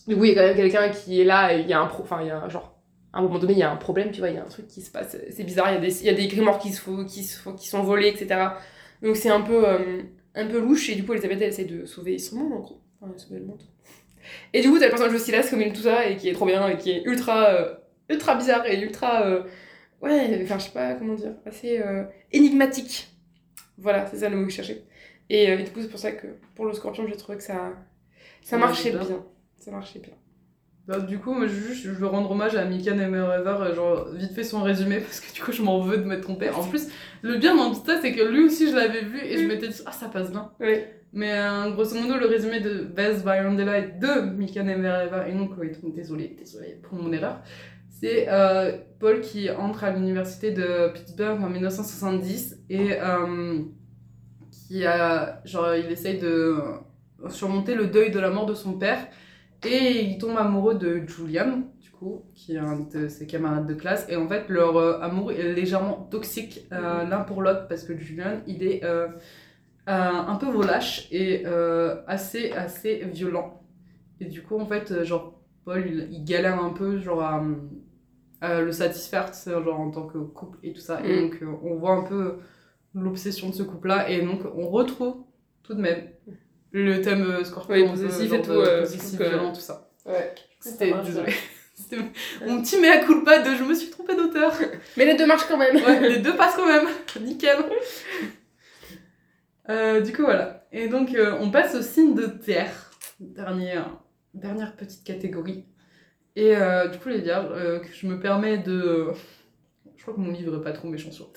du 0.07 0.16
coup, 0.16 0.24
il 0.24 0.31
y 0.31 0.33
a 0.33 0.35
quand 0.37 0.47
même 0.49 0.57
quelqu'un 0.57 0.89
qui 0.91 1.20
est 1.20 1.24
là 1.24 1.55
et 1.55 1.61
il 1.61 1.66
y 1.68 1.72
a 1.72 1.81
un 1.81 1.87
pro. 1.87 2.03
Enfin, 2.03 2.20
il 2.22 2.29
y 2.29 2.31
a 2.31 2.41
un 2.43 2.49
genre. 2.49 2.74
À 3.12 3.18
un 3.20 3.22
moment 3.22 3.39
donné, 3.39 3.55
il 3.55 3.59
y 3.59 3.62
a 3.62 3.70
un 3.70 3.76
problème, 3.76 4.11
tu 4.11 4.20
vois, 4.20 4.29
il 4.29 4.35
y 4.37 4.39
a 4.39 4.43
un 4.43 4.49
truc 4.49 4.68
qui 4.68 4.83
se 4.83 4.91
passe. 4.91 5.16
C'est 5.31 5.45
bizarre, 5.45 5.70
il 5.70 5.74
y 5.74 5.79
a 5.79 5.81
des, 5.81 6.01
il 6.03 6.07
y 6.07 6.11
a 6.11 6.14
des 6.14 6.29
grimoires 6.29 6.59
qui, 6.59 6.72
se, 6.72 6.81
font- 6.81 7.05
qui, 7.07 7.24
se, 7.24 7.39
font- 7.41 7.55
qui 7.55 7.66
sont 7.68 7.83
volés, 7.83 8.09
etc. 8.09 8.59
Donc, 9.03 9.16
c'est 9.16 9.31
un 9.31 9.41
peu, 9.41 9.66
euh, 9.66 10.03
un 10.35 10.47
peu 10.47 10.61
louche. 10.61 10.91
Et 10.91 10.95
du 10.95 11.05
coup, 11.05 11.12
Elisabeth, 11.14 11.41
elle 11.41 11.49
essaie 11.49 11.64
de 11.64 11.87
sauver 11.87 12.18
son 12.18 12.37
monde, 12.37 12.53
en 12.53 12.61
gros. 12.61 12.81
Enfin, 13.01 13.12
de 13.12 13.18
sauver 13.18 13.41
le 13.41 13.47
monde. 13.47 13.62
Et 14.53 14.61
du 14.62 14.70
coup, 14.70 14.79
t'as 14.79 14.87
le 14.87 14.91
personnage 14.91 15.14
de 15.14 15.18
Silas 15.18 15.49
comme 15.51 15.61
il 15.62 15.72
tout 15.72 15.83
ça 15.83 16.07
et 16.07 16.16
qui 16.16 16.29
est 16.29 16.33
trop 16.33 16.47
bien 16.47 16.68
et 16.68 16.76
qui 16.79 16.91
est 16.91 17.03
ultra, 17.05 17.49
euh, 17.51 17.74
ultra 18.11 18.35
bizarre 18.37 18.66
et 18.66 18.81
ultra. 18.81 19.22
euh, 19.26 19.43
ouais, 20.03 20.40
enfin, 20.42 20.59
je 20.59 20.64
sais 20.64 20.70
pas 20.70 20.94
comment 20.94 21.14
dire, 21.14 21.34
assez 21.46 21.80
euh, 21.80 22.04
énigmatique. 22.33 23.08
Voilà, 23.76 24.07
c'est 24.07 24.18
ça 24.18 24.29
le 24.29 24.37
mot 24.37 24.45
que 24.45 24.50
je 24.50 24.57
cherchais. 24.57 24.84
Et, 25.30 25.50
euh, 25.50 25.58
et 25.58 25.62
du 25.62 25.70
coup, 25.70 25.80
c'est 25.80 25.88
pour 25.91 26.00
ça 26.00 26.12
que 26.12 26.26
pour 26.54 26.66
le 26.66 26.72
scorpion, 26.72 27.07
j'ai 27.07 27.16
trouvé 27.16 27.38
que 27.38 27.45
ça, 27.45 27.72
ça 28.42 28.58
marchait 28.58 28.91
bien. 28.91 29.25
Ça 29.58 29.70
marchait 29.70 29.99
bien. 29.99 30.14
Bah, 30.88 31.00
du 31.00 31.18
coup, 31.18 31.34
moi, 31.34 31.46
je, 31.46 31.53
juste, 31.53 31.84
je 31.84 31.91
veux 31.91 32.07
rendre 32.07 32.30
hommage 32.30 32.57
à 32.57 32.64
Mika 32.64 32.95
Nemerever, 32.95 33.57
euh, 33.61 33.75
genre, 33.75 34.08
vite 34.14 34.33
fait 34.33 34.42
son 34.42 34.62
résumé, 34.62 35.00
parce 35.00 35.20
que 35.20 35.34
du 35.34 35.42
coup, 35.42 35.53
je 35.53 35.62
m'en 35.62 35.80
veux 35.80 35.99
de 35.99 36.04
m'être 36.04 36.22
trompée. 36.22 36.49
En 36.49 36.66
plus, 36.66 36.88
le 37.20 37.37
bien 37.37 37.54
dans 37.54 37.75
tout 37.75 37.84
ça, 37.84 38.00
c'est 38.00 38.14
que 38.14 38.22
lui 38.22 38.45
aussi, 38.45 38.70
je 38.70 38.75
l'avais 38.75 39.03
vu, 39.03 39.20
et 39.22 39.37
je 39.37 39.46
m'étais 39.46 39.68
dit, 39.68 39.83
ah, 39.84 39.92
ça 39.92 40.08
passe 40.08 40.30
bien. 40.30 40.50
Mais 41.12 41.33
euh, 41.33 41.70
grosso 41.72 41.95
modo, 41.95 42.16
le 42.18 42.26
résumé 42.26 42.61
de 42.61 42.80
Best 42.80 43.22
Violent 43.22 43.54
Delight 43.54 43.99
de 43.99 44.30
Mika 44.30 44.62
Nemerever, 44.62 45.25
et 45.29 45.34
non 45.34 45.49
Chloé 45.49 45.72
Tung, 45.72 45.95
désolé, 45.95 46.34
désolé 46.38 46.79
pour 46.83 46.99
mon 46.99 47.12
erreur, 47.12 47.42
c'est 48.00 48.29
euh, 48.29 48.79
Paul 49.00 49.20
qui 49.20 49.50
entre 49.50 49.84
à 49.84 49.91
l'université 49.91 50.50
de 50.53 50.91
Pittsburgh 50.92 51.42
en 51.42 51.49
1970, 51.50 52.57
et 52.70 53.00
euh, 53.00 53.62
qui 54.50 54.84
a, 54.87 55.41
genre, 55.45 55.75
il 55.75 55.91
essaye 55.91 56.18
de 56.18 56.57
surmonter 57.29 57.75
le 57.75 57.87
deuil 57.87 58.11
de 58.11 58.20
la 58.20 58.30
mort 58.30 58.46
de 58.46 58.54
son 58.54 58.75
père, 58.79 59.08
et 59.64 60.03
il 60.04 60.18
tombe 60.18 60.37
amoureux 60.38 60.76
de 60.76 61.03
Julian, 61.07 61.62
du 61.80 61.91
coup, 61.91 62.25
qui 62.34 62.54
est 62.54 62.58
un 62.58 62.80
de 62.80 63.08
ses 63.08 63.26
camarades 63.26 63.66
de 63.66 63.75
classe. 63.75 64.07
Et 64.08 64.16
en 64.16 64.29
fait, 64.29 64.49
leur 64.49 64.76
euh, 64.76 65.00
amour 65.00 65.33
est 65.33 65.53
légèrement 65.54 66.08
toxique 66.11 66.66
euh, 66.72 67.04
l'un 67.04 67.20
pour 67.20 67.42
l'autre 67.42 67.66
parce 67.68 67.84
que 67.84 67.96
Julian, 67.99 68.41
il 68.46 68.62
est 68.62 68.84
euh, 68.84 69.08
euh, 69.08 69.12
un 69.88 70.37
peu 70.37 70.46
volache 70.46 71.08
et 71.11 71.45
euh, 71.46 72.03
assez, 72.07 72.53
assez 72.53 73.04
violent. 73.07 73.62
Et 74.20 74.26
du 74.26 74.42
coup, 74.42 74.58
en 74.61 74.66
fait, 74.66 74.91
euh, 74.92 75.04
genre, 75.04 75.41
Paul, 75.64 75.84
il, 75.87 76.08
il 76.12 76.25
galère 76.25 76.62
un 76.62 76.70
peu, 76.72 76.99
genre, 76.99 77.22
à, 77.22 77.42
à 78.41 78.61
le 78.61 78.73
satisfaire, 78.73 79.31
tu 79.31 79.39
sais, 79.39 79.51
genre, 79.51 79.81
en 79.81 79.91
tant 79.91 80.07
que 80.07 80.19
couple 80.19 80.59
et 80.63 80.73
tout 80.73 80.81
ça. 80.81 81.01
Et 81.05 81.17
Mm. 81.17 81.31
donc, 81.31 81.43
euh, 81.43 81.47
on 81.65 81.75
voit 81.77 81.93
un 81.93 82.03
peu 82.05 82.39
l'obsession 82.95 83.49
de 83.51 83.55
ce 83.55 83.63
couple-là. 83.63 84.09
Et 84.11 84.23
donc, 84.23 84.41
on 84.57 84.69
retrouve 84.69 85.25
tout 85.63 85.75
de 85.75 85.81
même 85.81 86.09
le 86.71 87.01
thème 87.01 87.23
euh, 87.23 87.45
scorpion, 87.45 87.87
peu, 87.87 87.91
possessif 87.93 88.33
et 88.33 88.43
tout, 88.43 88.51
de 88.53 88.57
euh, 88.57 88.81
possessif, 88.81 89.21
euh, 89.21 89.29
violent, 89.29 89.53
tout 89.53 89.61
ça. 89.61 89.91
Ouais. 90.07 90.35
C'était, 90.61 90.93
désolé, 91.05 91.33
C'était 91.75 91.99
mon 92.47 92.61
petit 92.63 92.81
mea 92.81 92.99
culpa 93.05 93.39
de 93.41 93.55
je 93.57 93.63
me 93.65 93.75
suis 93.75 93.91
trompée 93.91 94.17
d'auteur. 94.17 94.53
Mais 94.97 95.05
les 95.07 95.15
deux 95.17 95.27
marchent 95.27 95.47
quand 95.49 95.57
même. 95.59 95.77
Ouais, 95.77 96.09
les 96.09 96.19
deux 96.19 96.35
passent 96.37 96.57
quand 96.57 96.67
même. 96.67 96.87
Nickel. 97.21 97.57
Euh, 99.69 100.01
du 100.01 100.13
coup, 100.13 100.23
voilà. 100.23 100.67
Et 100.73 100.89
donc, 100.89 101.15
euh, 101.15 101.37
on 101.41 101.51
passe 101.51 101.75
au 101.75 101.83
signe 101.83 102.15
de 102.15 102.27
terre. 102.27 102.91
Dernière, 103.21 103.99
dernière 104.35 104.77
petite 104.77 105.05
catégorie. 105.05 105.67
Et 106.37 106.57
euh, 106.57 106.88
du 106.88 106.99
coup, 106.99 107.09
les 107.09 107.21
vierges, 107.21 107.49
euh, 107.50 107.80
que 107.80 107.88
je 107.92 108.07
me 108.07 108.21
permets 108.21 108.59
de. 108.59 109.09
Je 109.96 110.03
crois 110.03 110.14
que 110.14 110.21
mon 110.21 110.30
livre 110.30 110.57
est 110.57 110.63
pas 110.63 110.72
trop 110.72 110.88
méchant 110.88 111.11
sur. 111.11 111.30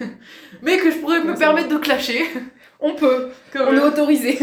Mais 0.62 0.78
que 0.78 0.90
je 0.90 0.98
pourrais 0.98 1.22
me 1.22 1.36
permettre 1.36 1.68
de 1.68 1.76
clasher. 1.76 2.22
On 2.80 2.94
peut. 2.94 3.30
Quand 3.52 3.66
On 3.68 3.74
est 3.74 3.80
autorisé. 3.80 4.38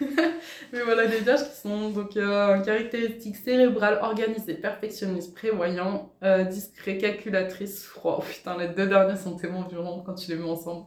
Mais 0.72 0.82
voilà, 0.82 1.04
les 1.04 1.18
vierges 1.18 1.48
qui 1.50 1.56
sont 1.56 1.90
donc 1.90 2.16
euh, 2.16 2.60
caractéristiques 2.60 3.36
cérébrales, 3.36 3.98
organisées, 4.02 4.54
perfectionnistes, 4.54 5.34
prévoyants, 5.34 6.12
euh, 6.22 6.44
discrets, 6.44 6.96
calculatrices, 6.96 7.84
froid. 7.84 8.18
Oh, 8.20 8.24
putain, 8.24 8.56
les 8.56 8.68
deux 8.68 8.86
derniers 8.86 9.16
sont 9.16 9.36
tellement 9.36 9.66
violents 9.66 10.02
quand 10.04 10.14
tu 10.14 10.30
les 10.30 10.36
mets 10.36 10.48
ensemble. 10.48 10.86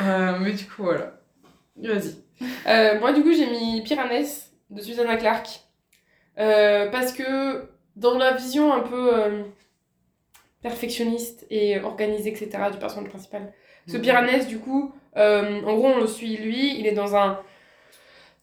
Euh, 0.00 0.38
mais 0.40 0.52
du 0.52 0.64
coup, 0.64 0.84
voilà. 0.84 1.20
Vas-y. 1.76 2.98
Moi, 2.98 3.12
du 3.12 3.22
coup, 3.22 3.32
j'ai 3.32 3.50
mis 3.50 3.82
Piranès 3.82 4.50
de 4.70 4.80
Susanna 4.80 5.16
Clark. 5.16 5.60
Euh, 6.38 6.90
parce 6.90 7.12
que 7.12 7.68
dans 7.96 8.16
la 8.16 8.32
vision 8.32 8.72
un 8.72 8.80
peu 8.80 9.14
euh, 9.14 9.42
perfectionniste 10.62 11.46
et 11.50 11.80
organisée, 11.80 12.30
etc., 12.30 12.50
du 12.72 12.78
personnage 12.78 13.10
principal, 13.10 13.52
ce 13.86 13.96
Piranès, 13.96 14.46
du 14.46 14.58
coup, 14.58 14.92
euh, 15.16 15.62
en 15.64 15.74
gros, 15.74 15.88
on 15.88 16.00
le 16.00 16.06
suit 16.06 16.36
lui, 16.36 16.78
il 16.78 16.86
est 16.86 16.92
dans 16.92 17.16
un 17.16 17.40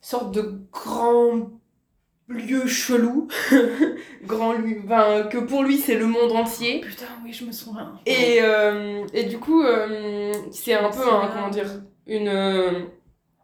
sorte 0.02 0.34
de 0.34 0.62
grand 0.72 1.50
lieu 2.28 2.68
chelou. 2.68 3.28
grand 4.24 4.54
lieu, 4.54 4.82
que 5.30 5.38
pour 5.38 5.64
lui, 5.64 5.78
c'est 5.78 5.96
le 5.96 6.06
monde 6.06 6.32
entier. 6.34 6.82
Putain, 6.82 7.06
oui, 7.24 7.32
je 7.32 7.46
me 7.46 7.52
souviens. 7.52 7.94
Et, 8.06 8.40
euh, 8.42 9.06
et 9.14 9.24
du 9.24 9.38
coup, 9.38 9.64
euh, 9.64 10.34
c'est 10.52 10.74
un 10.74 10.90
peu, 10.90 11.08
un, 11.10 11.28
comment 11.28 11.50
dire, 11.50 11.82
une, 12.06 12.90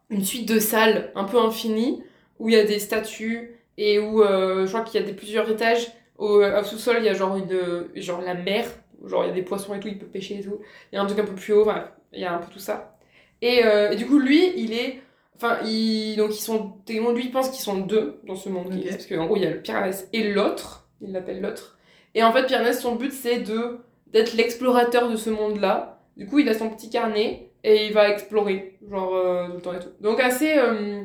une 0.09 0.23
suite 0.23 0.47
de 0.47 0.59
salles 0.59 1.11
un 1.15 1.23
peu 1.23 1.39
infinies 1.39 2.03
où 2.39 2.49
il 2.49 2.55
y 2.55 2.59
a 2.59 2.65
des 2.65 2.79
statues 2.79 3.51
et 3.77 3.99
où 3.99 4.21
euh, 4.21 4.65
je 4.65 4.71
crois 4.71 4.83
qu'il 4.83 4.99
y 4.99 5.03
a 5.03 5.05
des, 5.05 5.13
plusieurs 5.13 5.49
étages. 5.49 5.87
Au, 6.17 6.43
au 6.43 6.63
sous-sol, 6.63 6.97
il 6.99 7.05
y 7.05 7.09
a 7.09 7.13
genre, 7.13 7.35
une, 7.35 7.87
genre 7.95 8.21
la 8.21 8.35
mer, 8.35 8.65
genre 9.05 9.23
il 9.25 9.27
y 9.27 9.31
a 9.31 9.33
des 9.33 9.41
poissons 9.41 9.73
et 9.75 9.79
tout, 9.79 9.87
il 9.87 9.97
peut 9.97 10.05
pêcher 10.05 10.39
et 10.39 10.41
tout. 10.43 10.59
Il 10.91 10.95
y 10.95 10.99
a 10.99 11.01
un 11.01 11.05
truc 11.05 11.19
un 11.19 11.25
peu 11.25 11.33
plus 11.35 11.53
haut, 11.53 11.61
enfin, 11.63 11.89
il 12.13 12.21
y 12.21 12.25
a 12.25 12.33
un 12.33 12.37
peu 12.37 12.51
tout 12.51 12.59
ça. 12.59 12.97
Et, 13.41 13.65
euh, 13.65 13.91
et 13.91 13.95
du 13.95 14.05
coup, 14.05 14.19
lui, 14.19 14.53
il 14.57 14.73
est. 14.73 15.01
Enfin, 15.35 15.57
il, 15.65 16.15
donc 16.17 16.31
ils 16.31 16.41
sont. 16.41 16.77
Lui, 16.87 17.25
il 17.25 17.31
pense 17.31 17.49
qu'ils 17.49 17.63
sont 17.63 17.77
deux 17.79 18.19
dans 18.25 18.35
ce 18.35 18.49
monde. 18.49 18.69
qui 18.69 18.77
Ok. 18.79 18.85
existe, 18.85 19.09
Parce 19.09 19.19
qu'en 19.19 19.25
gros, 19.25 19.35
il 19.37 19.43
y 19.43 19.45
a 19.45 19.49
le 19.51 19.61
Piranès 19.61 20.07
et 20.13 20.31
l'autre. 20.31 20.87
Il 21.01 21.11
l'appelle 21.11 21.41
l'autre. 21.41 21.77
Et 22.15 22.23
en 22.23 22.31
fait, 22.31 22.45
Piranès, 22.45 22.79
son 22.79 22.95
but, 22.95 23.11
c'est 23.11 23.39
de 23.39 23.79
d'être 24.07 24.33
l'explorateur 24.33 25.09
de 25.09 25.15
ce 25.15 25.29
monde-là. 25.31 25.99
Du 26.15 26.27
coup, 26.27 26.37
il 26.39 26.47
a 26.47 26.53
son 26.53 26.69
petit 26.69 26.89
carnet 26.89 27.49
et 27.63 27.87
il 27.87 27.93
va 27.93 28.09
explorer, 28.09 28.77
genre, 28.89 29.15
euh, 29.15 29.47
tout 29.47 29.53
le 29.55 29.61
temps 29.61 29.73
et 29.73 29.79
tout. 29.79 29.89
Donc, 30.01 30.19
assez, 30.19 30.53
euh, 30.57 31.03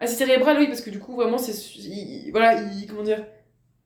assez 0.00 0.14
cérébral, 0.16 0.58
oui, 0.58 0.66
parce 0.68 0.80
que 0.80 0.90
du 0.90 0.98
coup, 0.98 1.14
vraiment, 1.16 1.38
c'est. 1.38 1.52
il- 1.78 2.30
voilà, 2.32 2.60
il. 2.62 2.86
Comment 2.88 3.02
dire 3.02 3.24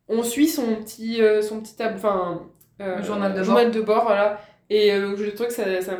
On 0.09 0.23
suit 0.23 0.49
son 0.49 0.77
petit, 0.77 1.23
euh, 1.23 1.43
son 1.43 1.61
petit 1.61 1.77
tab... 1.77 1.95
Enfin. 1.97 2.43
euh, 2.81 3.03
journal 3.03 3.33
de 3.33 3.37
bord. 3.39 3.45
journal 3.45 3.71
de 3.71 3.81
bord, 3.81 4.05
voilà. 4.05 4.41
Et 4.71 4.93
euh, 4.93 5.17
je 5.17 5.31
trouve 5.31 5.49
que 5.49 5.53
ça, 5.53 5.81
ça, 5.83 5.95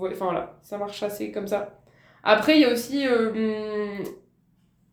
enfin, 0.00 0.26
voilà, 0.26 0.58
ça 0.62 0.78
marche 0.78 1.02
assez 1.02 1.32
comme 1.32 1.48
ça. 1.48 1.80
Après, 2.22 2.56
il 2.56 2.62
y 2.62 2.64
a 2.64 2.72
aussi. 2.72 3.06
hum, 3.08 4.04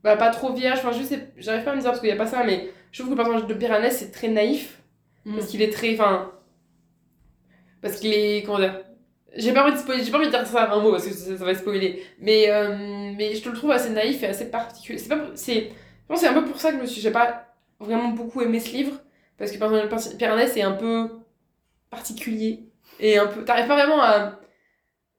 bah, 0.04 0.18
pas 0.18 0.30
trop 0.32 0.54
vierge, 0.54 0.80
enfin, 0.80 0.92
je 0.92 1.04
sais, 1.04 1.32
j'arrive 1.38 1.64
pas 1.64 1.72
à 1.72 1.76
me 1.76 1.82
dire 1.82 1.90
parce 1.92 2.00
qu'il 2.02 2.10
y 2.10 2.12
a 2.12 2.16
pas 2.18 2.28
ça, 2.28 2.44
mais 2.44 2.70
je 2.92 3.00
trouve 3.02 3.14
que 3.14 3.18
le 3.20 3.24
personnage 3.24 3.48
de 3.48 3.54
Piranès, 3.54 3.96
c'est 3.98 4.12
très 4.12 4.28
naïf. 4.28 4.82
Mm. 5.26 5.36
Parce 5.38 5.48
qu'il 5.48 5.62
est 5.62 5.72
très. 5.72 5.94
Enfin. 5.94 6.32
Parce 7.82 7.98
qu'il 8.00 8.14
est. 8.14 8.44
Comment 8.46 8.60
dire 8.60 8.82
J'ai 9.36 9.52
pas 9.54 9.64
envie 9.64 9.74
de 9.74 9.78
spoiler, 9.78 10.04
j'ai 10.04 10.12
pas 10.12 10.18
envie 10.18 10.28
de 10.28 10.32
dire 10.32 10.46
ça 10.46 10.72
un 10.72 10.80
mot 10.80 10.92
parce 10.92 11.08
que 11.08 11.14
ça, 11.14 11.38
ça 11.38 11.46
va 11.46 11.56
spoiler. 11.56 12.04
Mais, 12.20 12.50
euh, 12.50 13.12
mais 13.18 13.34
je 13.36 13.42
te 13.42 13.50
le 13.50 13.56
trouve 13.56 13.72
assez 13.72 13.90
naïf 13.90 14.22
et 14.24 14.28
assez 14.28 14.52
particulier. 14.52 15.00
C'est 15.00 15.10
pas. 15.10 15.20
C'est, 15.36 15.54
je 15.56 16.08
pense 16.08 16.22
que 16.22 16.28
c'est 16.28 16.32
un 16.32 16.40
peu 16.40 16.46
pour 16.46 16.60
ça 16.60 16.72
que 16.72 16.78
je 16.78 16.82
me 16.82 16.86
suis. 16.88 17.02
J'ai 17.02 17.12
pas 17.12 17.48
vraiment 17.80 18.10
beaucoup 18.10 18.42
aimé 18.42 18.60
ce 18.60 18.72
livre. 18.72 19.00
Parce 19.38 19.52
que 19.52 19.58
par 19.58 19.76
exemple, 19.76 20.18
Piranès 20.18 20.56
est 20.56 20.62
un 20.62 20.74
peu 20.74 21.10
particulier. 21.90 22.60
Et 23.00 23.18
un 23.18 23.28
peu. 23.28 23.44
T'arrives 23.44 23.68
pas 23.68 23.76
vraiment 23.76 24.02
à. 24.02 24.40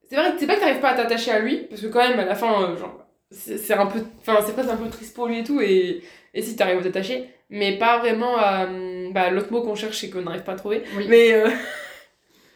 C'est 0.08 0.16
vrai 0.16 0.32
que 0.32 0.38
c'est 0.38 0.46
pas 0.46 0.56
que 0.56 0.60
t'arrives 0.60 0.80
pas 0.80 0.90
à 0.90 0.94
t'attacher 0.96 1.30
à 1.32 1.40
lui, 1.40 1.58
parce 1.68 1.80
que 1.80 1.86
quand 1.88 2.06
même, 2.08 2.18
à 2.20 2.24
la 2.24 2.34
fin, 2.34 2.62
euh, 2.70 2.76
genre. 2.76 3.00
C'est 3.30 3.58
c'est 3.58 3.74
un 3.74 3.86
peu. 3.86 4.00
Enfin, 4.20 4.38
c'est 4.46 4.52
presque 4.52 4.70
un 4.70 4.76
peu 4.76 4.88
triste 4.90 5.14
pour 5.14 5.26
lui 5.26 5.40
et 5.40 5.44
tout, 5.44 5.60
et, 5.60 6.02
et 6.34 6.42
si 6.42 6.54
t'arrives 6.56 6.78
à 6.78 6.82
t'attacher, 6.82 7.30
mais 7.50 7.78
pas 7.78 7.98
vraiment 7.98 8.36
à. 8.36 8.66
hum, 8.66 9.12
Bah, 9.12 9.30
l'autre 9.30 9.50
mot 9.50 9.62
qu'on 9.62 9.74
cherche 9.74 10.04
et 10.04 10.10
qu'on 10.10 10.22
n'arrive 10.22 10.44
pas 10.44 10.52
à 10.52 10.56
trouver. 10.56 10.82
Oui, 10.96 11.06
Mais. 11.08 11.32
euh, 11.34 11.48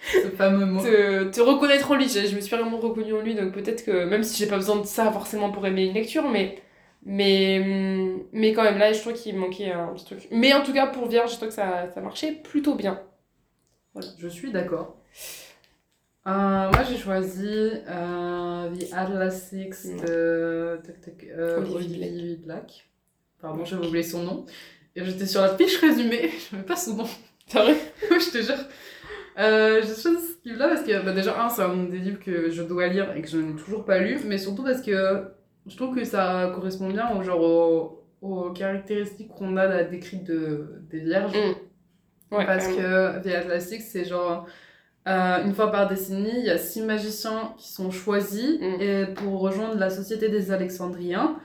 ce 0.13 0.29
fameux 0.31 0.67
mot. 0.67 0.83
te, 0.83 1.31
te 1.31 1.41
reconnaître 1.41 1.91
en 1.91 1.97
lui. 1.97 2.09
Je, 2.09 2.27
je 2.27 2.35
me 2.37 2.41
suis 2.41 2.55
vraiment 2.57 2.79
reconnue 2.79 3.15
en 3.15 3.21
lui, 3.21 3.35
donc 3.35 3.53
peut-être 3.53 3.85
que 3.85 4.05
même 4.05 4.23
si 4.23 4.39
j'ai 4.39 4.49
pas 4.49 4.57
besoin 4.57 4.77
de 4.77 4.87
ça 4.87 5.11
forcément 5.13 5.51
pour 5.51 5.67
aimer 5.67 5.87
une 5.87 5.95
lecture, 5.95 6.29
mais 6.29 6.63
mais 7.05 7.61
hum, 7.61 8.23
mais 8.33 8.53
quand 8.53 8.63
même 8.63 8.79
là, 8.79 8.93
je 8.93 9.01
trouve 9.01 9.15
qu'il 9.15 9.37
manquait 9.37 9.73
un 9.73 9.89
petit 9.95 10.05
truc. 10.05 10.29
Mais 10.31 10.53
en 10.53 10.63
tout 10.63 10.73
cas 10.73 10.87
pour 10.87 11.09
Vierge, 11.09 11.33
je 11.33 11.37
trouve 11.37 11.49
que 11.49 11.55
ça, 11.55 11.89
ça 11.93 12.01
marchait 12.01 12.33
plutôt 12.33 12.75
bien. 12.75 13.01
Je 14.19 14.29
suis 14.29 14.53
d'accord. 14.53 14.97
Euh, 16.27 16.71
moi 16.71 16.83
j'ai 16.89 16.99
choisi 16.99 17.49
euh, 17.89 18.71
The 18.77 18.93
Atlas 18.93 19.49
Six 19.49 19.97
de 19.97 20.79
tac, 20.85 21.01
tac, 21.01 21.27
euh, 21.31 21.65
Olivier 21.75 22.37
Black. 22.37 22.87
Pardon, 23.41 23.65
j'avais 23.65 23.87
oublié 23.87 24.03
son 24.03 24.25
nom. 24.25 24.47
Et 24.95 25.05
j'étais 25.05 25.27
sur 25.27 25.41
la 25.41 25.57
fiche 25.57 25.79
résumée, 25.79 26.31
je 26.51 26.57
ne 26.57 26.63
pas 26.63 26.77
son 26.77 26.97
nom. 26.97 27.09
C'est 27.47 27.59
vrai 27.59 27.77
je 28.11 28.31
te 28.31 28.43
jure. 28.43 28.59
Euh, 29.39 29.81
j'ai 29.83 29.95
choisi 29.95 30.19
ce 30.43 30.49
livre-là 30.49 30.69
parce 30.69 30.83
que 30.83 31.05
bah, 31.05 31.13
déjà, 31.13 31.41
un, 31.43 31.49
c'est 31.49 31.63
un 31.63 31.85
des 31.85 31.99
livres 31.99 32.19
que 32.21 32.51
je 32.51 32.63
dois 32.63 32.89
lire 32.89 33.15
et 33.17 33.23
que 33.23 33.29
je 33.29 33.39
n'ai 33.39 33.55
toujours 33.55 33.85
pas 33.85 33.99
lu, 34.01 34.19
mais 34.27 34.37
surtout 34.39 34.65
parce 34.65 34.83
que 34.83 35.29
je 35.67 35.77
trouve 35.77 35.95
que 35.95 36.05
ça 36.05 36.51
correspond 36.55 36.89
bien 36.91 37.15
au 37.17 37.23
genre 37.23 37.41
aux, 37.41 38.05
aux 38.21 38.51
caractéristiques 38.53 39.29
qu'on 39.29 39.57
a 39.57 39.67
là, 39.67 39.85
décrites 39.85 40.25
de, 40.25 40.83
des 40.91 41.01
vierges. 41.01 41.33
Ouais, 42.31 42.45
parce 42.47 42.69
que 42.69 43.23
The 43.23 43.29
Atlantic, 43.29 43.81
c'est 43.83 44.05
genre 44.05 44.47
euh, 45.09 45.45
une 45.45 45.55
fois 45.55 45.71
par 45.73 45.89
décennie, 45.89 46.33
il 46.41 46.45
y 46.47 46.51
a 46.51 46.59
six 46.59 46.83
magiciens 46.83 47.55
qui 47.59 47.71
sont 47.73 47.91
choisis 47.91 48.59
Mm. 48.61 48.81
et 48.83 49.07
pour 49.15 49.41
rejoindre 49.41 49.77
la 49.79 49.91
société 49.91 50.29
des 50.29 50.51
Alexandriens. 50.53 51.39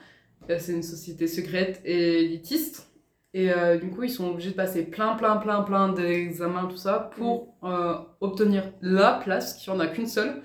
Euh, 0.50 0.58
C'est 0.58 0.72
une 0.72 0.82
société 0.82 1.26
secrète 1.26 1.80
et 1.84 2.24
élitiste. 2.24 2.88
Et 3.34 3.52
euh, 3.52 3.78
du 3.78 3.90
coup, 3.90 4.04
ils 4.04 4.10
sont 4.10 4.30
obligés 4.30 4.50
de 4.52 4.56
passer 4.56 4.84
plein, 4.84 5.14
plein, 5.16 5.36
plein, 5.38 5.62
plein 5.62 5.88
d'examens, 5.92 6.66
tout 6.66 6.76
ça, 6.76 7.10
pour 7.16 7.56
euh, 7.64 7.96
obtenir 8.20 8.72
la 8.80 9.14
place, 9.14 9.54
qu'il 9.54 9.72
n'y 9.72 9.78
en 9.78 9.82
a 9.82 9.88
qu'une 9.88 10.06
seule. 10.06 10.42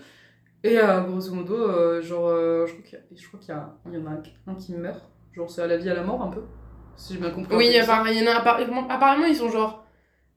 Et 0.63 0.79
euh, 0.79 1.01
grosso 1.01 1.33
modo, 1.33 2.01
genre, 2.01 2.29
je 2.65 2.71
crois 3.27 3.39
qu'il 3.39 3.49
y, 3.49 3.51
a- 3.51 3.75
il 3.87 3.93
y 3.93 3.97
en 3.97 4.07
a 4.07 4.15
un 4.47 4.55
qui 4.55 4.73
meurt. 4.73 5.01
Genre, 5.33 5.49
c'est 5.49 5.61
à 5.61 5.67
la 5.67 5.77
vie, 5.77 5.89
à 5.89 5.93
la 5.93 6.03
mort, 6.03 6.21
un 6.23 6.29
peu. 6.29 6.41
Si 6.95 7.13
j'ai 7.13 7.19
bien 7.19 7.29
compris. 7.29 7.55
Oui, 7.55 7.67
il 7.69 7.75
y 7.77 7.81
en 8.27 8.31
a 8.31 8.37
apparemment, 8.39 8.87
apparemment 8.89 9.25
ils 9.25 9.35
sont 9.35 9.49
genre 9.49 9.85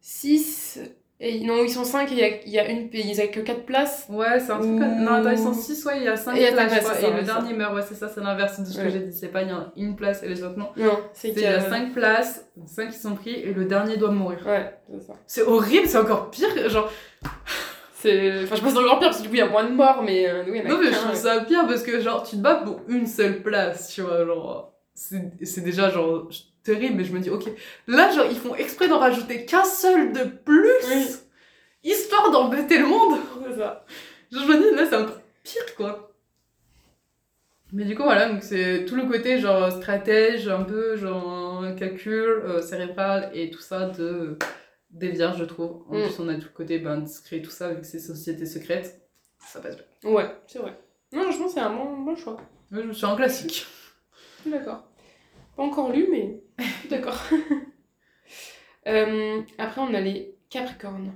6 0.01 0.79
et 1.25 1.39
non, 1.39 1.63
ils 1.63 1.71
sont 1.71 1.85
5 1.85 2.11
et 2.11 2.15
il 2.15 2.19
y 2.19 2.25
a, 2.25 2.29
il 2.45 2.51
y 2.51 2.59
a 2.59 2.69
une 2.69 2.89
il 2.93 3.15
y 3.15 3.21
a 3.21 3.29
que 3.29 3.39
4 3.39 3.65
places. 3.65 4.07
Ouais, 4.09 4.41
c'est 4.41 4.51
un 4.51 4.59
truc 4.59 4.77
comme... 4.77 5.05
Non, 5.05 5.13
attends, 5.13 5.31
ils 5.31 5.39
sont 5.39 5.55
6, 5.55 5.85
ouais, 5.85 5.99
il 5.99 6.03
y 6.03 6.09
a 6.09 6.17
5 6.17 6.35
Et 6.35 6.41
il 6.41 6.43
y 6.43 6.47
a 6.49 6.53
places, 6.53 6.99
c'est 6.99 7.09
et 7.09 7.13
le 7.13 7.23
dernier 7.23 7.55
meurt, 7.55 7.73
ouais, 7.77 7.83
c'est 7.89 7.95
ça, 7.95 8.09
c'est 8.09 8.21
l'inverse 8.21 8.59
de 8.59 8.65
ce 8.67 8.77
que 8.77 8.91
j'ai 8.91 8.99
dit. 8.99 9.17
C'est 9.17 9.29
pas, 9.29 9.43
il 9.43 9.49
y 9.49 9.53
a 9.53 9.73
une 9.77 9.95
place 9.95 10.25
et 10.25 10.29
les 10.29 10.43
autres 10.43 10.59
non. 10.59 10.71
Non, 10.77 10.99
c'est 11.13 11.29
C'est 11.29 11.35
qu'il 11.35 11.43
il 11.43 11.45
y 11.45 11.47
a 11.47 11.59
a 11.59 11.61
5 11.61 11.93
places, 11.93 12.51
5 12.67 12.91
qui 12.91 12.99
sont 12.99 13.15
pris, 13.15 13.35
et 13.35 13.53
le 13.53 13.65
dernier 13.67 13.97
doit 13.99 14.11
mourir. 14.11 14.41
Ouais, 14.45 14.75
c'est 14.91 15.07
ça. 15.07 15.13
C'est 15.29 15.43
horrible, 15.43 15.87
c'est 15.87 15.99
encore 15.99 16.29
pire, 16.31 16.69
genre... 16.69 16.91
C'est 17.95 18.43
enfin 18.43 18.57
je 18.57 18.63
pense 18.63 18.77
encore 18.77 18.99
pire 18.99 19.11
parce 19.11 19.19
que 19.19 19.23
du 19.23 19.29
coup 19.29 19.37
il 19.37 19.39
y 19.39 19.43
a 19.43 19.49
moins 19.49 19.63
de 19.63 19.71
morts 19.71 20.03
mais 20.03 20.29
euh, 20.29 20.43
oui, 20.49 20.61
il 20.65 20.69
y 20.69 20.73
en 20.73 20.75
a 20.75 20.77
Non 20.77 20.83
mais 20.83 20.91
je 20.91 20.99
trouve 20.99 21.15
ça 21.15 21.41
pire, 21.43 21.69
parce 21.69 21.85
que 21.85 22.01
genre, 22.01 22.25
tu 22.25 22.35
te 22.35 22.41
bats 22.41 22.57
pour 22.57 22.81
une 22.89 23.07
seule 23.07 23.43
place, 23.43 23.95
tu 23.95 24.03
vois, 24.03 24.27
genre... 24.27 24.73
C'est 24.93 25.33
c'est 25.45 25.63
déjà, 25.63 25.89
genre, 25.89 26.29
terrible, 26.63 26.95
mais 26.97 27.05
je 27.05 27.13
me 27.13 27.21
dis, 27.21 27.31
ok, 27.31 27.45
là, 27.87 28.11
genre, 28.13 28.27
ils 28.31 28.37
font 28.39 28.55
exprès 28.55 28.89
d'en 28.89 28.99
rajouter 28.99 29.45
qu'un 29.47 29.65
seul 29.65 30.13
de 30.13 30.25
plus, 30.25 30.71
Oui. 30.91 31.07
histoire 31.85 32.31
d'embêter 32.31 32.79
le 32.79 32.87
monde 32.87 33.19
C'est 33.49 33.59
ça. 33.59 33.85
Genre, 34.31 34.43
je 34.47 34.53
me 34.53 34.59
dis, 34.71 34.77
là, 34.77 34.87
c'est 34.89 34.97
encore 34.97 35.21
pire, 35.43 35.75
quoi. 35.77 36.09
Mais 37.73 37.85
du 37.85 37.95
coup, 37.97 38.03
voilà, 38.03 38.29
donc 38.29 38.43
c'est 38.43 38.85
tout 38.87 38.97
le 38.97 39.07
côté, 39.07 39.39
genre, 39.39 39.73
stratège, 39.73 40.47
un 40.49 40.63
peu, 40.63 40.97
genre, 40.97 41.65
calcul, 41.77 42.13
euh, 42.45 42.61
cérébral 42.61 43.31
et 43.35 43.51
tout 43.51 43.61
ça 43.63 43.87
de, 43.89 44.37
des 44.91 45.09
vierges, 45.09 45.39
je 45.39 45.45
trouve. 45.45 45.83
En 45.89 45.95
Mm. 45.99 46.03
plus, 46.03 46.21
on 46.21 46.29
a 46.29 46.35
tout 46.35 46.49
le 46.53 46.55
côté, 46.55 46.79
ben, 46.79 46.99
discret, 46.99 47.41
tout 47.41 47.51
ça, 47.51 47.71
vu 47.73 47.81
que 47.81 47.87
c'est 47.87 47.99
société 47.99 48.45
secrète. 48.45 49.01
Ça 49.39 49.61
passe 49.61 49.77
bien. 49.77 50.11
Ouais, 50.13 50.27
c'est 50.47 50.59
vrai. 50.59 50.79
Non, 51.13 51.31
je 51.31 51.39
pense 51.39 51.47
que 51.49 51.53
c'est 51.55 51.61
un 51.61 51.75
bon, 51.75 51.97
bon 52.03 52.15
choix. 52.15 52.37
Moi, 52.71 52.83
je 52.87 52.93
suis 52.93 53.07
en 53.07 53.17
classique. 53.17 53.67
D'accord. 54.45 54.85
Pas 55.57 55.63
encore 55.63 55.93
lu, 55.93 56.09
mais 56.11 56.41
d'accord. 56.91 57.21
Euh, 58.87 59.43
après, 59.59 59.81
on 59.81 59.95
a 59.95 60.01
les 60.01 60.35
Capricornes. 60.51 61.13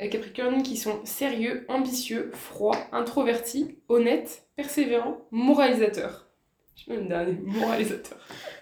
Les 0.00 0.08
Capricornes 0.08 0.62
qui 0.62 0.76
sont 0.76 1.04
sérieux, 1.04 1.64
ambitieux, 1.68 2.30
froids, 2.34 2.76
introvertis, 2.92 3.78
honnêtes, 3.88 4.46
persévérants, 4.56 5.26
moralisateurs. 5.30 6.26
Je 6.74 6.92
le 6.92 7.02
dernier, 7.02 7.38
moralisateur. 7.42 8.18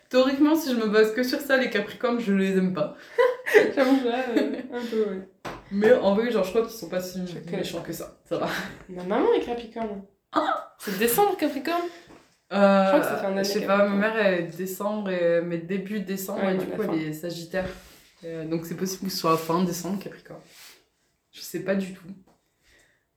Théoriquement, 0.09 0.57
si 0.57 0.71
je 0.71 0.77
me 0.77 0.89
base 0.89 1.15
que 1.15 1.23
sur 1.23 1.39
ça, 1.41 1.57
les 1.59 1.71
Capricornes, 1.71 2.19
je 2.19 2.33
les 2.33 2.57
aime 2.57 2.75
pas. 2.75 2.97
J'avoue, 3.75 4.05
là, 4.05 4.25
euh, 4.37 4.53
un 4.73 4.85
peu, 4.85 5.05
ouais. 5.05 5.29
Mais 5.71 5.93
en 5.93 6.15
vrai, 6.15 6.31
genre, 6.31 6.45
je 6.45 6.51
crois 6.51 6.63
qu'ils 6.63 6.77
sont 6.77 6.89
pas 6.89 7.01
si 7.01 7.21
méchants 7.21 7.83
que 7.83 7.93
ça. 7.93 8.19
Ça 8.25 8.39
va. 8.39 8.49
Ma 8.89 9.05
maman 9.05 9.33
est 9.35 9.45
Capricorne. 9.45 10.03
C'est 10.79 10.99
décembre, 10.99 11.37
Capricorne 11.37 11.85
Euh, 12.53 12.87
crois 12.87 13.01
que 13.01 13.07
ça 13.07 13.17
fait 13.19 13.27
un 13.27 13.33
année 13.33 13.45
Je 13.45 13.49
sais 13.49 13.59
qu'elle 13.59 13.69
pas, 13.69 13.87
ma 13.89 13.95
mère 13.97 14.27
est 14.27 14.43
décembre, 14.57 15.11
et, 15.11 15.41
mais 15.43 15.59
début 15.59 16.01
décembre, 16.01 16.43
Ouais, 16.45 16.55
et 16.55 16.59
du 16.59 16.67
coup, 16.67 16.83
fin. 16.83 16.93
elle 16.95 17.09
est 17.09 17.13
Sagittaire. 17.13 17.67
Euh, 18.25 18.45
donc 18.47 18.65
c'est 18.67 18.75
possible 18.77 19.05
que 19.07 19.11
ce 19.13 19.19
soit 19.19 19.37
fin 19.37 19.63
décembre, 19.65 20.03
Capricorne. 20.03 20.41
Je 21.31 21.41
sais 21.41 21.61
pas 21.61 21.75
du 21.75 21.93
tout. 21.93 22.03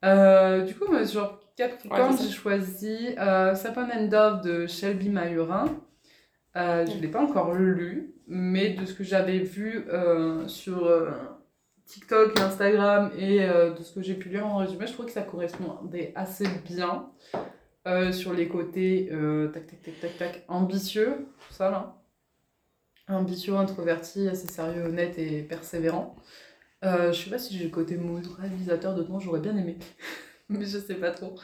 Euh, 0.03 0.61
du 0.65 0.75
coup, 0.75 0.85
moi, 0.91 1.03
genre, 1.03 1.39
Capricorne, 1.55 2.11
Ouais, 2.13 2.17
j'ai 2.21 2.29
choisi 2.31 3.15
euh, 3.19 3.55
Sapin 3.55 3.87
and 3.95 4.07
Dove 4.07 4.41
de 4.41 4.67
Shelby 4.67 5.09
Mahurin. 5.09 5.65
Euh, 6.57 6.85
je 6.85 6.97
Mm. 6.97 7.01
l'ai 7.01 7.07
pas 7.07 7.21
encore 7.21 7.53
lu, 7.53 8.13
mais 8.27 8.71
de 8.71 8.85
ce 8.85 8.93
que 8.93 9.03
j'avais 9.03 9.39
vu 9.39 9.85
euh, 9.89 10.47
sur 10.47 10.85
euh, 10.85 11.11
TikTok, 11.85 12.37
Instagram 12.39 13.11
et 13.17 13.43
euh, 13.45 13.71
de 13.73 13.81
ce 13.83 13.93
que 13.95 14.01
j'ai 14.01 14.15
pu 14.15 14.29
lire 14.29 14.45
en 14.45 14.57
résumé, 14.57 14.85
je 14.87 14.93
trouve 14.93 15.05
que 15.05 15.11
ça 15.11 15.21
correspondait 15.21 16.11
assez 16.15 16.45
bien 16.65 17.09
euh, 17.87 18.11
sur 18.11 18.31
les 18.33 18.47
côtés 18.47 19.09
euh, 19.11 19.47
tac 19.47 19.65
tac 19.65 19.81
tac 19.81 19.99
tac 19.99 20.17
tac 20.17 20.45
ambitieux, 20.47 21.27
tout 21.47 21.53
ça 21.53 21.71
là. 21.71 21.97
Ambitieux, 23.07 23.55
introverti, 23.55 24.27
assez 24.29 24.47
sérieux, 24.47 24.83
honnête 24.83 25.17
et 25.17 25.41
persévérant. 25.41 26.15
Euh, 26.85 27.11
je 27.11 27.23
sais 27.23 27.29
pas 27.31 27.39
si 27.39 27.57
j'ai 27.57 27.65
le 27.65 27.71
côté 27.71 27.97
moralisateur 27.97 28.95
dedans, 28.95 29.19
j'aurais 29.19 29.39
bien 29.39 29.57
aimé, 29.57 29.77
mais 30.49 30.65
je 30.65 30.77
sais 30.77 30.95
pas 30.95 31.11
trop. 31.11 31.35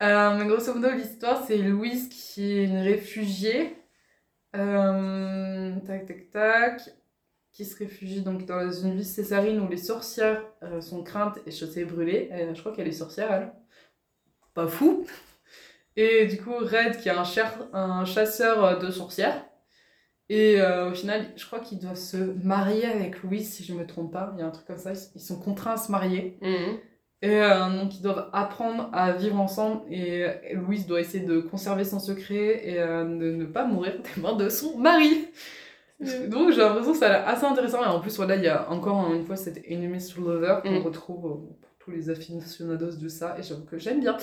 Mais 0.00 0.46
grosso 0.46 0.74
modo, 0.74 0.90
l'histoire, 0.92 1.44
c'est 1.46 1.58
Louise 1.58 2.08
qui 2.08 2.52
est 2.52 2.64
une 2.64 2.78
réfugiée. 2.78 3.76
Tac, 4.52 6.06
tac, 6.06 6.30
tac. 6.32 6.90
Qui 7.52 7.64
se 7.64 7.76
réfugie 7.76 8.22
donc 8.22 8.46
dans 8.46 8.70
une 8.70 8.94
ville 8.94 9.04
césarine 9.04 9.60
où 9.60 9.68
les 9.68 9.76
sorcières 9.76 10.42
sont 10.80 11.02
craintes 11.02 11.38
et 11.46 11.50
chaussées 11.50 11.80
et 11.80 11.84
brûlées. 11.84 12.30
Je 12.54 12.60
crois 12.60 12.72
qu'elle 12.72 12.88
est 12.88 12.92
sorcière, 12.92 13.32
elle. 13.32 13.52
Pas 14.54 14.68
fou. 14.68 15.04
Et 15.96 16.26
du 16.26 16.38
coup, 16.40 16.54
Red, 16.56 16.98
qui 16.98 17.08
est 17.08 17.12
un, 17.12 17.24
cher- 17.24 17.68
un 17.72 18.04
chasseur 18.04 18.64
euh, 18.64 18.76
de 18.76 18.90
sorcières. 18.90 19.44
Et 20.28 20.60
euh, 20.60 20.90
au 20.90 20.94
final, 20.94 21.26
je 21.36 21.44
crois 21.44 21.58
qu'il 21.58 21.78
doit 21.80 21.96
se 21.96 22.16
marier 22.44 22.86
avec 22.86 23.22
Louise, 23.22 23.52
si 23.52 23.64
je 23.64 23.74
me 23.74 23.84
trompe 23.86 24.12
pas. 24.12 24.32
Il 24.36 24.40
y 24.40 24.42
a 24.42 24.46
un 24.46 24.50
truc 24.50 24.66
comme 24.66 24.78
ça. 24.78 24.92
Ils- 25.14 25.20
sont 25.20 25.40
contraints 25.40 25.72
à 25.72 25.76
se 25.76 25.90
marier. 25.90 26.38
Mhm. 26.40 26.78
Et 27.22 27.36
euh, 27.42 27.68
donc 27.82 27.94
ils 27.96 28.00
doivent 28.00 28.30
apprendre 28.32 28.88
à 28.94 29.12
vivre 29.12 29.38
ensemble 29.38 29.82
et 29.92 30.26
Louise 30.54 30.86
doit 30.86 31.00
essayer 31.02 31.22
de 31.22 31.38
conserver 31.40 31.84
son 31.84 31.98
secret 31.98 32.62
et 32.66 32.80
euh, 32.80 33.04
de 33.04 33.30
ne 33.32 33.44
pas 33.44 33.66
mourir 33.66 33.92
des 34.00 34.22
mains 34.22 34.34
de 34.36 34.48
son 34.48 34.78
mari. 34.78 35.28
Donc 36.28 36.50
j'ai 36.52 36.62
l'impression 36.62 36.92
que 36.92 36.98
ça 36.98 37.08
a 37.08 37.08
l'air 37.10 37.28
assez 37.28 37.44
intéressant 37.44 37.82
et 37.82 37.86
en 37.86 38.00
plus 38.00 38.16
voilà 38.16 38.36
il 38.36 38.42
y 38.44 38.48
a 38.48 38.70
encore 38.70 39.12
une 39.12 39.26
fois 39.26 39.36
cette 39.36 39.58
Enemies 39.70 40.02
to 40.14 40.22
Lover 40.22 40.60
qu'on 40.62 40.80
Mm. 40.80 40.82
retrouve 40.82 41.20
pour 41.60 41.70
tous 41.78 41.90
les 41.90 42.08
aficionados 42.08 42.96
de 42.96 43.08
ça 43.08 43.36
et 43.38 43.42
j'avoue 43.42 43.66
que 43.66 43.76
j'aime 43.76 44.00
bien. 44.00 44.16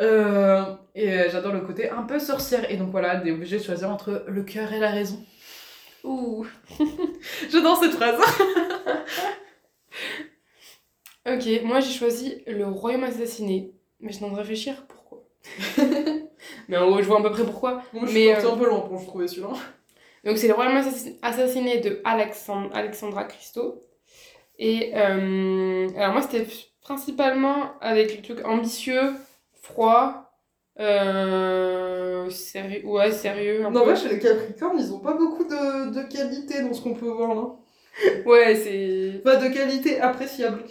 Euh, 0.00 0.62
et 0.94 1.10
euh, 1.12 1.28
j'adore 1.30 1.52
le 1.52 1.60
côté 1.60 1.90
un 1.90 2.02
peu 2.04 2.18
sorcière 2.20 2.70
et 2.70 2.76
donc 2.76 2.90
voilà, 2.90 3.20
t'es 3.20 3.32
obligé 3.32 3.58
de 3.58 3.62
choisir 3.64 3.90
entre 3.90 4.24
le 4.28 4.42
cœur 4.44 4.72
et 4.72 4.78
la 4.78 4.90
raison. 4.90 5.24
Ouh. 6.04 6.46
J'adore 7.50 7.76
cette 7.82 7.92
phrase. 7.92 8.20
Ok, 11.26 11.46
moi 11.64 11.80
j'ai 11.80 11.92
choisi 11.92 12.42
le 12.46 12.66
royaume 12.66 13.04
assassiné. 13.04 13.72
Mais 14.00 14.12
je 14.12 14.18
viens 14.18 14.30
de 14.30 14.36
réfléchir 14.36 14.86
pourquoi? 14.86 15.24
mais 16.68 16.76
en 16.76 16.88
gros, 16.88 17.02
je 17.02 17.06
vois 17.06 17.18
à 17.18 17.22
peu 17.22 17.30
près 17.30 17.44
pourquoi. 17.44 17.82
Moi 17.92 18.06
je 18.06 18.12
Mais, 18.14 18.34
suis 18.38 18.46
euh, 18.46 18.52
un 18.52 18.56
peu 18.56 18.66
loin 18.66 18.80
pour 18.80 19.04
trouver 19.04 19.28
celui-là. 19.28 19.50
Donc 20.24 20.38
c'est 20.38 20.48
le 20.48 20.54
royaume 20.54 20.76
assassin- 20.76 21.12
assassiné 21.22 21.78
de 21.80 22.00
Alexand- 22.04 22.70
Alexandra 22.72 23.24
Christo. 23.24 23.82
Et 24.58 24.92
euh, 24.96 25.88
alors 25.96 26.12
moi 26.12 26.22
c'était 26.22 26.46
principalement 26.80 27.78
avec 27.80 28.16
le 28.16 28.22
truc 28.22 28.46
ambitieux, 28.46 29.12
froid, 29.68 30.30
euh, 30.80 32.28
sérieux, 32.30 32.84
ouais 32.86 33.12
sérieux 33.12 33.64
un 33.66 33.70
Non, 33.70 33.82
peu. 33.84 33.90
ouais, 33.90 33.96
chez 33.96 34.08
les 34.08 34.18
Capricornes, 34.18 34.78
ils 34.78 34.92
ont 34.92 35.00
pas 35.00 35.14
beaucoup 35.14 35.44
de, 35.44 35.90
de 35.94 36.02
qualité 36.08 36.62
dans 36.62 36.72
ce 36.74 36.82
qu'on 36.82 36.94
peut 36.94 37.08
voir 37.08 37.34
là. 37.34 37.46
Ouais 38.26 38.54
c'est... 38.56 39.20
Pas 39.24 39.36
de 39.36 39.48
qualité 39.52 40.00
appréciable. 40.00 40.62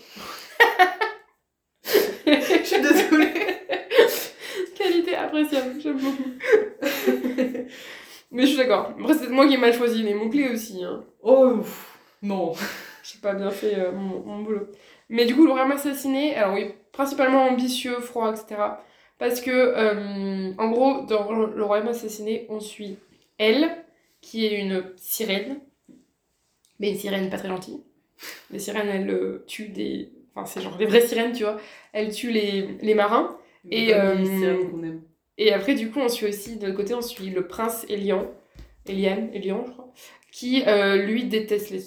Je 2.26 2.64
suis 2.64 2.82
désolée. 2.82 3.34
Qualité 4.76 5.16
appréciable, 5.16 5.80
j'aime 5.82 5.98
beaucoup. 6.00 6.32
Mais 8.32 8.42
je 8.44 8.48
suis 8.48 8.58
d'accord. 8.58 8.94
Après 9.00 9.14
c'est 9.16 9.30
moi 9.30 9.48
qui 9.48 9.54
ai 9.54 9.58
mal 9.58 9.74
choisi 9.74 10.04
les 10.04 10.14
mots-clés 10.14 10.50
aussi. 10.50 10.84
Hein. 10.84 11.04
Oh, 11.22 11.58
pff, 11.58 11.98
non. 12.22 12.54
J'ai 13.04 13.20
pas 13.20 13.34
bien 13.34 13.50
fait 13.50 13.76
euh, 13.80 13.92
mon, 13.94 14.20
mon 14.20 14.42
boulot. 14.44 14.68
Mais 15.10 15.26
du 15.26 15.36
coup, 15.36 15.46
le 15.46 15.52
royaume 15.52 15.72
assassiné, 15.72 16.36
alors 16.36 16.56
oui, 16.56 16.66
principalement 16.92 17.46
ambitieux, 17.46 18.00
froid, 18.00 18.32
etc. 18.32 18.62
Parce 19.20 19.42
que, 19.42 19.52
euh, 19.52 20.52
en 20.58 20.70
gros, 20.70 21.06
dans 21.06 21.32
le 21.32 21.64
royaume 21.64 21.88
assassiné, 21.88 22.46
on 22.50 22.60
suit 22.60 22.98
elle, 23.38 23.70
qui 24.22 24.46
est 24.46 24.60
une 24.60 24.84
sirène. 24.96 25.60
Mais 26.80 26.92
une 26.92 26.98
sirène 26.98 27.30
pas 27.30 27.38
très 27.38 27.48
gentille. 27.48 27.82
Les 28.52 28.60
sirènes, 28.60 28.90
elles 28.90 29.10
euh, 29.10 29.44
tuent 29.48 29.70
des. 29.70 30.12
Enfin, 30.36 30.46
c'est 30.46 30.62
genre 30.62 30.78
des 30.78 30.86
vraies 30.86 31.08
sirènes, 31.08 31.32
tu 31.32 31.44
vois. 31.44 31.58
Elles 31.94 32.14
tuent 32.14 32.32
les, 32.32 32.78
les 32.82 32.94
marins. 32.94 33.38
Et, 33.70 33.94
euh, 33.94 34.14
les 34.14 34.44
aime. 34.44 35.02
Et 35.40 35.52
après, 35.52 35.74
du 35.74 35.90
coup, 35.90 36.00
on 36.00 36.10
suit 36.10 36.28
aussi, 36.28 36.58
de 36.58 36.68
l'autre 36.68 36.78
côté, 36.78 36.94
on 36.94 37.02
suit 37.02 37.30
le 37.30 37.48
prince 37.48 37.86
Elian. 37.90 38.32
Elian, 38.88 39.30
Elian, 39.34 39.66
je 39.66 39.72
crois. 39.72 39.94
Qui, 40.32 40.64
lui, 41.06 41.26
déteste 41.26 41.72
les. 41.72 41.82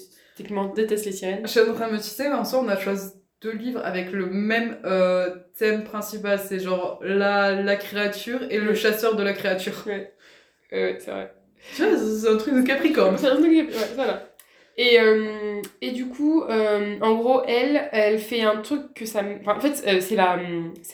Déteste 0.75 1.07
les 1.07 1.12
sirènes. 1.12 1.41
Je 1.43 1.51
suis 1.51 1.61
en 1.61 1.75
train 1.75 1.89
de 1.89 1.95
me 1.95 1.99
tisser, 1.99 2.29
mais 2.29 2.35
en 2.35 2.45
soi, 2.45 2.61
on 2.61 2.69
a 2.69 2.77
choisi 2.77 3.12
deux 3.43 3.53
livres 3.53 3.81
avec 3.85 4.12
le 4.12 4.27
même 4.27 4.79
euh, 4.85 5.35
thème 5.59 5.85
principal. 5.85 6.39
C'est 6.39 6.59
genre 6.59 7.01
la, 7.03 7.53
la 7.62 7.77
créature 7.77 8.41
et 8.51 8.59
le 8.59 8.75
chasseur 8.75 9.17
de 9.17 9.23
la 9.23 9.33
créature. 9.33 9.85
Ouais, 9.87 10.12
ouais, 10.73 10.97
c'est 10.99 11.11
vrai. 11.11 11.33
Tu 11.77 11.85
vois, 11.85 11.97
c'est 11.97 12.29
un 12.29 12.37
truc 12.37 12.55
de 12.55 12.62
Capricorne. 12.62 13.17
C'est 13.19 13.29
un 13.29 13.37
truc, 13.37 13.53
ouais, 13.53 13.75
voilà. 13.95 14.29
Et, 14.77 14.99
euh, 14.99 15.61
et 15.83 15.91
du 15.91 16.07
coup, 16.07 16.43
euh, 16.45 16.97
en 17.01 17.17
gros, 17.17 17.43
elle, 17.47 17.89
elle 17.93 18.19
fait 18.19 18.43
un 18.43 18.57
truc 18.62 18.95
que 18.95 19.05
ça... 19.05 19.23
Enfin, 19.41 19.57
en 19.57 19.61
fait, 19.61 20.01
c'est 20.01 20.17
la, 20.17 20.39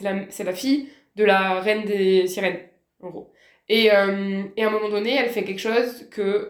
la, 0.01 0.13
la 0.13 0.53
fille 0.53 0.89
de 1.15 1.23
la 1.23 1.61
reine 1.61 1.85
des 1.85 2.27
sirènes, 2.27 2.59
en 3.01 3.09
gros. 3.09 3.31
Et, 3.69 3.85
et 3.85 3.91
à 3.91 4.67
un 4.67 4.69
moment 4.69 4.89
donné, 4.89 5.15
elle 5.15 5.29
fait 5.29 5.43
quelque 5.43 5.59
chose 5.59 6.07
que, 6.09 6.47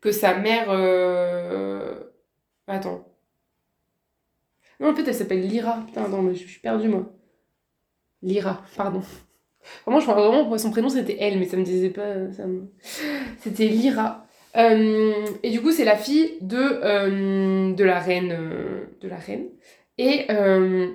que 0.00 0.12
sa 0.12 0.34
mère... 0.38 0.66
euh, 0.70 2.00
Attends. 2.66 3.06
Non, 4.80 4.90
en 4.90 4.96
fait, 4.96 5.06
elle 5.06 5.14
s'appelle 5.14 5.46
Lyra. 5.46 5.84
Putain, 5.86 6.08
non, 6.08 6.22
mais 6.22 6.34
je 6.34 6.44
suis 6.48 6.58
perdue, 6.60 6.88
moi. 6.88 7.12
Lyra, 8.22 8.62
pardon. 8.76 9.02
Vraiment, 9.86 10.00
je 10.00 10.06
crois 10.06 10.16
vraiment 10.28 10.58
son 10.58 10.70
prénom 10.70 10.88
c'était 10.88 11.16
elle, 11.20 11.38
mais 11.38 11.46
ça 11.46 11.56
me 11.56 11.64
disait 11.64 11.90
pas. 11.90 12.14
me- 12.16 12.72
C'était 13.40 13.68
Lyra. 13.68 14.26
Euh, 14.56 15.26
et 15.42 15.50
du 15.50 15.60
coup, 15.62 15.72
c'est 15.72 15.84
la 15.84 15.96
fille 15.96 16.38
de, 16.40 16.56
euh, 16.58 17.72
de 17.74 17.84
la 17.84 18.00
reine. 18.00 18.32
euh, 18.32 18.86
de 19.00 19.08
la 19.08 19.16
reine. 19.16 19.48
Et, 19.98 20.26
euh, 20.30 20.88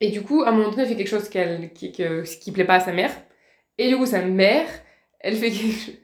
et 0.00 0.10
du 0.10 0.22
coup, 0.22 0.42
à 0.42 0.48
un 0.48 0.52
moment 0.52 0.70
donné, 0.70 0.82
elle 0.82 0.88
fait 0.88 0.96
quelque 0.96 1.08
chose 1.08 1.28
qu'elle, 1.28 1.72
qui, 1.72 1.92
que, 1.92 2.22
qui 2.40 2.52
plaît 2.52 2.64
pas 2.64 2.74
à 2.76 2.80
sa 2.80 2.92
mère. 2.92 3.12
Et 3.78 3.88
du 3.88 3.96
coup, 3.96 4.06
sa 4.06 4.22
mère, 4.22 4.68
elle 5.20 5.36
fait 5.36 5.50
quelque 5.50 5.72
chose. 5.72 5.94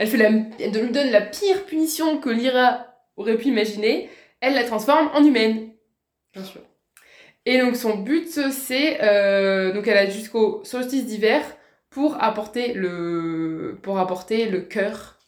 Elle, 0.00 0.08
fait 0.08 0.16
la, 0.16 0.30
elle 0.58 0.72
lui 0.72 0.90
donne 0.90 1.10
la 1.10 1.20
pire 1.20 1.66
punition 1.66 2.20
que 2.20 2.30
Lyra 2.30 2.86
aurait 3.18 3.36
pu 3.36 3.48
imaginer. 3.48 4.08
Elle 4.40 4.54
la 4.54 4.64
transforme 4.64 5.10
en 5.12 5.22
humaine. 5.22 5.72
Bien 6.32 6.42
sûr. 6.42 6.62
Et 7.44 7.58
donc 7.58 7.76
son 7.76 7.98
but 7.98 8.26
c'est 8.26 8.98
euh, 9.02 9.72
donc 9.74 9.86
elle 9.86 9.98
a 9.98 10.08
jusqu'au 10.08 10.62
solstice 10.64 11.04
d'hiver 11.04 11.42
pour 11.90 12.16
apporter 12.22 12.72
le 12.72 13.78
pour 13.82 13.98
apporter 13.98 14.48
le 14.48 14.62
cœur. 14.62 15.18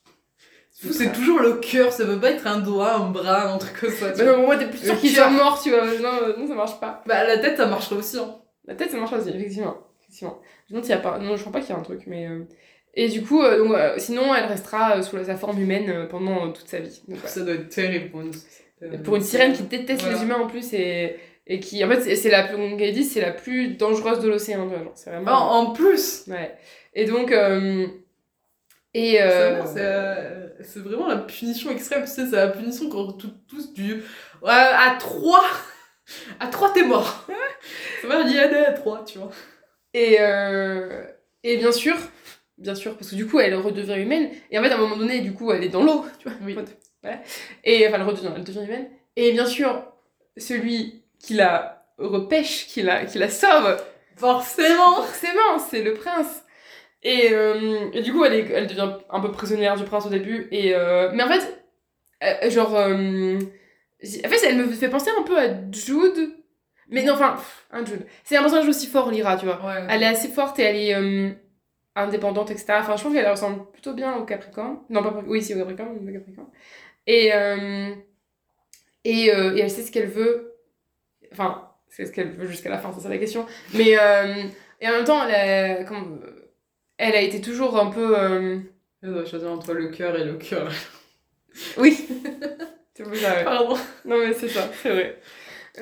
C'est 0.70 1.12
toujours 1.12 1.40
le 1.40 1.59
cœur, 1.59 1.93
ça 1.93 2.07
peut 2.07 2.19
pas 2.19 2.31
être 2.31 2.47
un 2.47 2.61
doigt, 2.61 2.94
un 2.94 3.11
bras, 3.11 3.53
un 3.53 3.59
truc 3.59 3.78
comme 3.78 3.90
ça. 3.90 4.12
vois. 4.12 4.24
non, 4.24 4.47
moi 4.47 4.57
t'es 4.57 4.69
plus 4.69 4.78
sûr 4.78 4.99
qu'il 4.99 5.11
soit 5.11 5.28
mort, 5.28 5.61
tu 5.62 5.69
vois. 5.69 5.85
Non, 5.85 6.23
euh, 6.23 6.36
non, 6.39 6.49
ça 6.49 6.55
marche 6.55 6.81
pas. 6.81 7.05
Bah, 7.07 7.24
la 7.24 7.36
tête, 7.39 7.59
ça 7.59 7.66
marcherait 7.66 7.97
aussi. 7.97 8.19
Hein. 8.19 8.40
La 8.65 8.74
tête 8.74 8.90
ça 8.90 8.97
marche 8.97 9.12
aussi, 9.12 9.28
effectivement. 9.28 9.77
effectivement. 10.01 10.40
S'il 10.70 10.89
y 10.89 10.93
a 10.93 10.97
pas. 10.97 11.19
Non, 11.19 11.36
je 11.36 11.40
crois 11.43 11.53
pas 11.53 11.61
qu'il 11.61 11.70
y 11.70 11.73
a 11.73 11.78
un 11.78 11.82
truc, 11.82 12.05
mais. 12.07 12.27
euh, 12.27 12.47
Et 12.94 13.09
du 13.09 13.23
coup, 13.23 13.43
euh, 13.43 13.59
donc, 13.59 13.73
euh, 13.74 13.94
sinon 13.98 14.35
elle 14.35 14.44
restera 14.44 14.97
euh, 14.98 15.02
sous 15.02 15.23
sa 15.24 15.36
forme 15.36 15.59
humaine 15.60 16.06
pendant 16.10 16.52
toute 16.52 16.69
sa 16.69 16.78
vie. 16.81 17.02
Donc, 17.09 17.19
voilà. 17.19 17.28
Ça 17.28 17.40
doit 17.40 17.55
être 17.55 17.69
terrible 17.69 18.10
pour 18.10 18.20
une, 18.20 18.32
Pour 19.02 19.16
une 19.16 19.23
sirène 19.23 19.52
qui 19.55 19.62
déteste 19.62 20.02
Voilà. 20.02 20.19
les 20.19 20.23
humains 20.24 20.39
en 20.40 20.47
plus 20.47 20.73
et, 20.74 21.16
et 21.47 21.59
qui 21.60 21.82
en 21.85 21.89
fait 21.89 22.01
c'est- 22.16 22.16
la 22.31 22.43
plus 22.43 22.77
dit 22.93 23.05
c'est 23.05 23.20
la 23.20 23.31
plus 23.32 23.69
dangereuse 23.77 24.20
de 24.20 24.28
l'océan 24.28 24.69
c'est 24.94 25.10
Ah, 25.10 25.20
vraiment 25.20 25.52
en 25.52 25.73
plus 25.73 26.24
ouais 26.28 26.55
et 26.94 27.05
donc 27.06 27.32
et 28.94 29.19
C'est 30.60 30.78
vraiment 30.81 31.09
la 31.09 31.16
punition 31.16 31.70
extrême, 31.70 32.02
tu 32.02 32.09
sais, 32.10 32.27
c'est 32.27 32.36
la 32.36 32.48
punition 32.48 32.89
qu'on 32.90 33.06
retrouve 33.06 33.32
tous 33.48 33.73
du. 33.73 34.02
À 34.44 34.97
3 35.01 35.43
À 36.40 36.47
3 36.48 36.73
t'es 36.74 36.85
mort 36.85 37.27
Ça 38.02 38.09
va, 38.09 38.16
a 38.19 38.69
à 38.69 38.73
3, 38.73 39.05
tu 39.05 39.19
vois. 39.19 39.31
et 39.94 40.19
et 41.44 41.56
bien 41.56 41.73
sûr 41.73 41.97
bien 42.62 42.74
sûr, 42.74 42.97
parce 42.97 43.10
que 43.10 43.16
du 43.16 43.26
coup, 43.26 43.40
elle 43.40 43.55
redevient 43.55 44.01
humaine. 44.01 44.30
Et 44.51 44.59
en 44.59 44.62
fait, 44.62 44.70
à 44.70 44.76
un 44.76 44.78
moment 44.78 44.97
donné, 44.97 45.20
du 45.20 45.32
coup, 45.32 45.52
elle 45.52 45.64
est 45.64 45.68
dans 45.68 45.82
l'eau, 45.82 46.05
tu 46.18 46.28
vois. 46.28 46.39
Oui. 46.44 46.56
Voilà. 47.02 47.20
Et 47.64 47.86
enfin, 47.86 47.97
elle 47.97 48.02
redevient, 48.02 48.30
elle 48.34 48.44
devient 48.44 48.64
humaine. 48.64 48.89
Et 49.16 49.32
bien 49.32 49.47
sûr, 49.47 49.84
celui 50.36 51.02
qui 51.18 51.34
la 51.34 51.84
repêche, 51.98 52.66
qui 52.68 52.82
la, 52.82 53.05
qui 53.05 53.18
la 53.18 53.28
sauve, 53.28 53.76
Forcément 54.16 54.97
forcément, 54.97 55.59
c'est 55.59 55.82
le 55.82 55.94
prince. 55.94 56.44
Et, 57.02 57.30
euh, 57.32 57.90
et 57.93 58.02
du 58.02 58.12
coup, 58.12 58.24
elle, 58.24 58.34
est, 58.34 58.51
elle 58.52 58.66
devient 58.66 58.93
un 59.10 59.20
peu 59.20 59.32
prisonnière 59.32 59.76
du 59.76 59.84
prince 59.84 60.06
au 60.06 60.10
début. 60.10 60.48
Et, 60.52 60.74
euh, 60.74 61.10
mais 61.14 61.22
en 61.22 61.28
fait, 61.28 61.64
euh, 62.22 62.51
genre. 62.51 62.72
en 62.74 63.39
fait, 64.01 64.47
elle 64.47 64.56
me 64.59 64.68
fait 64.68 64.89
penser 64.89 65.10
un 65.18 65.22
peu 65.22 65.39
à 65.39 65.48
Jude. 65.72 66.36
Mais 66.89 67.02
non, 67.02 67.14
enfin, 67.14 67.36
un 67.70 67.84
Jude. 67.84 68.06
C'est 68.22 68.36
un 68.36 68.43
personnage 68.43 68.68
aussi 68.68 68.86
fort, 68.86 69.10
Lyra, 69.10 69.36
tu 69.36 69.47
vois. 69.47 69.64
Ouais. 69.64 69.86
Elle 69.89 70.02
est 70.02 70.06
assez 70.06 70.28
forte 70.28 70.59
et 70.59 70.62
elle 70.62 70.76
est 70.76 71.36
indépendante, 71.94 72.51
etc. 72.51 72.74
Enfin, 72.81 72.97
je 72.97 73.02
trouve 73.02 73.14
qu'elle 73.14 73.31
ressemble 73.31 73.70
plutôt 73.73 73.94
bien 73.94 74.16
au 74.16 74.24
Capricorne. 74.24 74.78
Non, 74.90 75.02
pas 75.02 75.23
oui, 75.27 75.43
si, 75.43 75.55
au 75.55 75.59
Capricorne, 75.59 75.97
au 75.97 76.12
Capricorne. 76.12 76.48
Et, 77.06 77.32
euh, 77.35 77.94
et, 79.05 79.35
euh, 79.35 79.56
et 79.56 79.60
elle 79.60 79.70
sait 79.70 79.82
ce 79.82 79.93
qu'elle 79.93 80.09
veut. 80.09 80.55
Enfin, 81.32 81.70
c'est 81.89 82.06
ce 82.06 82.12
qu'elle 82.12 82.31
veut 82.31 82.47
jusqu'à 82.47 82.70
la 82.70 82.78
fin, 82.78 82.93
c'est 82.93 83.01
ça 83.01 83.09
la 83.09 83.19
question. 83.19 83.47
Mais, 83.74 83.98
euh, 83.98 84.44
et 84.81 84.89
en 84.89 84.93
même 84.93 85.05
temps, 85.05 85.27
elle 85.27 85.82
a, 85.82 85.85
comme, 85.85 86.20
elle 86.98 87.14
a 87.14 87.20
été 87.20 87.40
toujours 87.40 87.78
un 87.78 87.90
peu. 87.90 88.16
Elle 89.02 89.12
doit 89.12 89.24
choisir 89.24 89.51
entre 89.51 89.73
le 89.74 89.89
cœur 89.89 90.16
et 90.16 90.24
le 90.24 90.35
cœur. 90.35 90.70
Oui! 91.77 92.09
c'est 92.94 93.02
pour 93.02 93.14
ça, 93.16 93.35
ouais. 93.35 93.44
Pardon. 93.44 93.77
Non, 94.05 94.19
mais 94.19 94.32
c'est 94.32 94.48
ça, 94.48 94.70
c'est 94.82 94.90
vrai. 94.90 95.19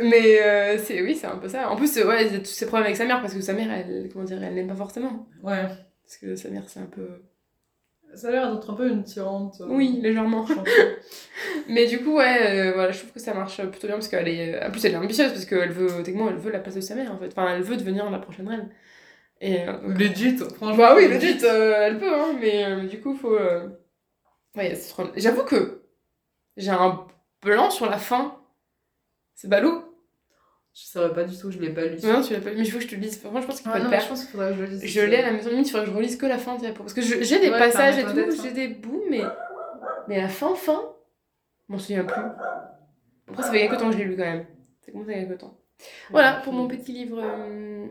Mais 0.01 0.41
euh, 0.41 0.79
c'est, 0.79 1.03
oui, 1.03 1.17
c'est 1.17 1.27
un 1.27 1.37
peu 1.37 1.49
ça. 1.49 1.69
En 1.71 1.77
plus, 1.77 1.97
ouais, 1.97 2.27
il 2.27 2.33
y 2.33 2.37
a 2.37 2.39
tous 2.39 2.47
ces 2.47 2.67
problèmes 2.67 2.87
avec 2.87 2.97
sa 2.97 3.05
mère 3.05 3.21
parce 3.21 3.35
que 3.35 3.41
sa 3.41 3.53
mère, 3.53 3.71
elle, 3.73 4.09
comment 4.13 4.25
dire, 4.25 4.43
elle 4.43 4.55
l'aime 4.55 4.69
pas 4.69 4.77
forcément. 4.77 5.27
Ouais. 5.43 5.65
Parce 6.11 6.19
que 6.19 6.35
sa 6.35 6.51
mère, 6.51 6.65
c'est 6.69 6.81
un 6.81 6.87
peu. 6.87 7.23
Ça 8.17 8.27
a 8.27 8.31
l'air 8.33 8.53
d'être 8.53 8.69
un 8.71 8.75
peu 8.75 8.89
une 8.89 9.05
tyrante. 9.05 9.61
euh, 9.61 9.67
Oui, 9.69 10.01
légèrement. 10.03 10.45
Mais 11.69 11.87
du 11.87 12.03
coup, 12.03 12.17
ouais, 12.17 12.71
euh, 12.71 12.73
voilà, 12.75 12.91
je 12.91 12.99
trouve 12.99 13.13
que 13.13 13.21
ça 13.21 13.33
marche 13.33 13.65
plutôt 13.71 13.87
bien 13.87 13.95
parce 13.97 14.09
qu'elle 14.09 14.27
est. 14.27 14.65
En 14.65 14.73
plus, 14.73 14.85
elle 14.85 14.95
est 14.95 14.97
ambitieuse 14.97 15.31
parce 15.31 15.45
qu'elle 15.45 15.71
veut, 15.71 16.03
techniquement, 16.03 16.29
elle 16.29 16.37
veut 16.37 16.51
la 16.51 16.59
place 16.59 16.75
de 16.75 16.81
sa 16.81 16.97
mère 16.97 17.13
en 17.13 17.19
fait. 17.19 17.29
Enfin, 17.29 17.55
elle 17.55 17.63
veut 17.63 17.77
devenir 17.77 18.11
la 18.11 18.19
prochaine 18.19 18.49
reine. 18.49 18.69
Et. 19.41 19.61
euh, 19.69 19.73
donc- 19.89 19.99
Legit, 20.01 20.37
franchement. 20.39 20.77
Bah 20.77 20.95
oui, 20.97 21.07
legit, 21.07 21.39
euh, 21.45 21.75
elle 21.87 21.99
peut, 22.01 22.13
hein, 22.13 22.37
mais 22.41 22.65
euh, 22.65 22.87
du 22.89 23.01
coup, 23.01 23.15
faut. 23.15 23.37
euh, 23.37 23.69
Ouais. 24.57 24.77
J'avoue 25.17 25.45
que 25.45 25.83
j'ai 26.57 26.71
un 26.73 27.07
blanc 27.41 27.71
sur 27.71 27.89
la 27.89 27.99
fin. 27.99 28.37
C'est 29.37 29.47
ballot. 29.49 29.90
Je 30.83 30.87
savais 30.87 31.13
pas 31.15 31.25
du 31.25 31.37
tout, 31.37 31.51
je 31.51 31.59
l'ai 31.59 31.71
pas 31.75 31.85
lu. 31.85 31.99
Non, 32.03 32.23
tu 32.23 32.33
l'as 32.33 32.41
pas 32.41 32.51
lu, 32.51 32.57
mais 32.57 32.65
il 32.65 32.71
faut 32.71 32.79
que 32.79 32.85
je 32.85 32.89
te 32.89 32.95
le 32.95 33.03
lise. 33.03 33.19
Franchement, 33.21 33.41
je 33.43 33.47
pense 33.47 33.61
qu'il 33.61 33.71
faut 33.71 33.77
Ah 33.77 33.79
le 33.79 33.85
non, 33.85 33.91
faire. 33.91 34.01
je 34.01 34.09
pense 34.09 34.21
qu'il 34.23 34.31
faudrait 34.31 34.51
que 34.51 34.57
je 34.57 34.61
le 34.63 34.67
lise. 34.69 34.85
Je 34.87 35.01
l'ai 35.03 35.17
à 35.17 35.23
la 35.23 35.33
maison, 35.33 35.51
limite, 35.51 35.69
il 35.69 35.71
faudrait 35.71 35.87
que 35.87 35.93
je 35.93 35.97
relise 35.97 36.17
que 36.17 36.27
la 36.27 36.39
fin, 36.39 36.57
parce 36.59 36.95
que 36.95 37.01
j'ai 37.03 37.39
des 37.39 37.51
Ouais, 37.51 37.59
passages 37.59 37.99
et 37.99 38.05
tout, 38.05 38.43
j'ai 38.43 38.53
des 38.53 38.69
bouts, 38.69 39.03
mais, 39.11 39.21
mais 40.09 40.21
la 40.21 40.29
fin, 40.29 40.55
fin, 40.55 40.81
je 41.69 41.73
m'en 41.73 41.79
souviens 41.79 42.05
plus. 42.05 42.23
Après, 43.29 43.43
ça 43.43 43.51
fait 43.51 43.61
quelques 43.69 43.79
temps 43.79 43.87
que 43.91 43.93
je 43.93 43.99
l'ai 43.99 44.05
lu 44.07 44.17
quand 44.17 44.23
même. 44.25 44.47
Ça 44.81 44.91
commence 44.93 45.09
à 45.09 45.13
quelques 45.13 45.39
temps. 45.39 45.57
Voilà, 46.11 46.41
pour 46.45 46.53
mon 46.53 46.67
petit 46.67 46.93
livre, 46.93 47.21
euh, 47.23 47.87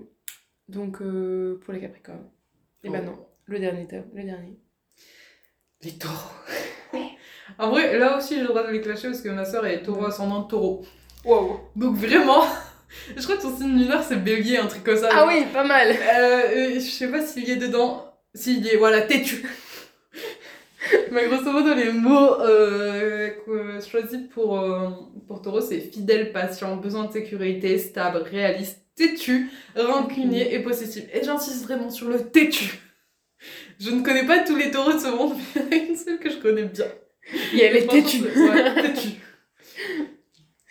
donc 0.68 1.02
euh, 1.02 1.60
pour 1.64 1.74
les 1.74 1.80
Capricornes. 1.82 2.30
Et 2.84 2.90
Oh. 2.90 2.91
maintenant, 2.91 3.28
le 3.45 3.60
dernier 3.60 3.88
tome, 3.88 4.06
le 4.14 4.24
dernier. 4.24 4.60
Les 5.82 5.91
taureaux. 5.91 6.34
en 7.57 7.70
vrai, 7.70 7.98
là 7.98 8.18
aussi, 8.18 8.36
j'ai 8.36 8.41
le 8.41 8.48
droit 8.48 8.66
de 8.66 8.72
les 8.72 8.82
clasher 8.82 9.10
parce 9.10 9.22
que 9.22 9.30
ma 9.30 9.45
soeur 9.45 9.66
est 9.66 9.84
taureau 9.84 10.06
ascendant 10.06 10.44
taureau. 10.44 10.86
Wow. 11.26 11.60
Donc 11.76 11.95
vraiment, 11.95 12.44
je 13.16 13.22
crois 13.24 13.36
que 13.38 13.41
son 13.44 13.56
signe 13.57 13.78
lunaire 13.78 14.03
c'est 14.03 14.18
bélier, 14.24 14.57
un 14.57 14.68
truc 14.68 14.84
comme 14.84 14.98
ça. 14.98 15.10
Ah 15.11 15.26
oui, 15.28 15.45
pas 15.53 15.64
mal. 15.64 15.90
Euh, 15.90 16.41
euh, 16.56 16.74
je 16.76 16.80
sais 16.80 17.07
pas 17.10 17.22
s'il 17.26 17.48
y 17.48 17.52
est 17.52 17.56
dedans. 17.57 18.06
S'il 18.36 18.64
y 18.66 18.70
est, 18.70 18.78
voilà, 18.78 19.02
têtu. 19.02 19.44
Mais 21.11 21.28
grosso 21.28 21.52
modo, 21.52 21.74
les 21.74 21.91
mots 21.91 22.40
euh, 22.41 23.30
que- 23.45 23.80
choisis 23.86 24.20
pour, 24.34 24.60
euh, 24.60 24.90
pour 25.28 25.41
taureau, 25.41 25.61
c'est 25.61 25.80
fidèle, 25.80 26.32
patient, 26.32 26.78
besoin 26.78 27.06
de 27.06 27.11
sécurité, 27.14 27.78
stable, 27.78 28.20
réaliste, 28.20 28.80
têtu, 28.95 29.49
rancunier 29.76 30.53
et 30.53 30.60
possessif. 30.60 31.03
Et 31.14 31.24
j'insiste 31.24 31.64
vraiment 31.66 31.90
sur 31.90 32.07
le 32.10 32.20
têtu. 32.30 32.80
Je 33.80 33.91
ne 33.91 34.02
connais 34.02 34.26
pas 34.26 34.40
tous 34.40 34.56
les 34.56 34.72
taureaux 34.72 34.94
de 34.94 34.99
ce 34.99 35.07
monde, 35.07 35.36
mais 35.56 35.64
il 35.72 35.78
y 35.78 35.82
en 35.82 35.86
a 35.86 35.90
une 35.90 35.95
seule 35.98 36.20
que 36.20 36.30
je 36.30 36.38
connais 36.38 36.64
bien. 36.64 36.86
Elle 37.53 37.60
est 37.78 37.82
Franchement, 37.82 38.02
têtue. 38.03 38.24
c'est- 38.34 38.40
Ouais, 38.49 38.82
têtue. 38.82 39.10